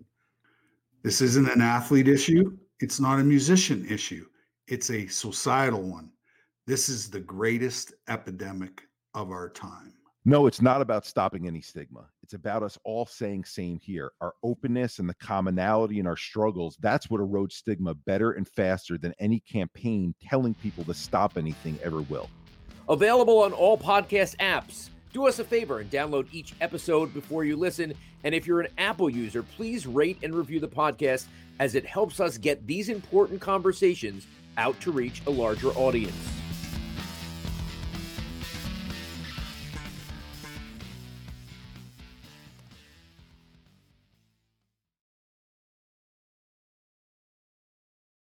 This 1.03 1.21
isn't 1.21 1.49
an 1.49 1.61
athlete 1.61 2.07
issue, 2.07 2.57
it's 2.81 3.01
not 3.01 3.19
a 3.19 3.25
musician 3.25 3.85
issue, 3.87 4.27
it's 4.69 4.91
a 4.91 5.07
societal 5.07 5.83
one. 5.83 6.11
This 6.67 6.89
is 6.89 7.09
the 7.09 7.21
greatest 7.21 7.95
epidemic 8.09 8.83
of 9.15 9.31
our 9.31 9.49
time. 9.49 9.93
No, 10.25 10.49
it's 10.49 10.61
not 10.61 10.83
about 10.83 11.07
stopping 11.07 11.47
any 11.47 11.61
stigma. 11.61 12.09
It's 12.25 12.35
about 12.35 12.65
us 12.65 12.77
all 12.83 13.07
saying 13.07 13.45
same 13.45 13.79
here. 13.79 14.11
Our 14.21 14.33
openness 14.43 14.99
and 14.99 15.09
the 15.09 15.15
commonality 15.15 16.01
in 16.01 16.09
our 16.09 16.17
struggles, 16.17 16.77
that's 16.81 17.09
what 17.09 17.21
erodes 17.21 17.53
stigma 17.53 17.95
better 17.95 18.33
and 18.33 18.49
faster 18.49 18.99
than 18.99 19.15
any 19.21 19.39
campaign 19.49 20.13
telling 20.21 20.55
people 20.55 20.83
to 20.87 20.95
stop 20.95 21.39
anything 21.39 21.79
ever 21.85 22.03
will. 22.03 22.29
Available 22.89 23.39
on 23.45 23.53
all 23.53 23.79
podcast 23.79 24.35
apps. 24.39 24.89
Do 25.13 25.29
us 25.29 25.39
a 25.39 25.45
favor 25.45 25.79
and 25.79 25.89
download 25.89 26.27
each 26.33 26.55
episode 26.61 27.15
before 27.15 27.45
you 27.45 27.55
listen. 27.55 27.95
And 28.25 28.35
if 28.35 28.45
you're 28.45 28.61
an 28.61 28.73
Apple 28.77 29.09
user, 29.09 29.45
please 29.45 29.87
rate 29.87 30.19
and 30.25 30.35
review 30.35 30.59
the 30.59 30.67
podcast 30.67 31.27
as 31.61 31.77
it 31.77 31.87
helps 31.87 32.19
us 32.19 32.37
get 32.37 32.67
these 32.67 32.89
important 32.89 33.41
conversations 33.41 34.27
out 34.59 34.81
to 34.81 34.91
reach 34.91 35.23
a 35.29 35.31
larger 35.31 35.69
audience. 35.69 36.17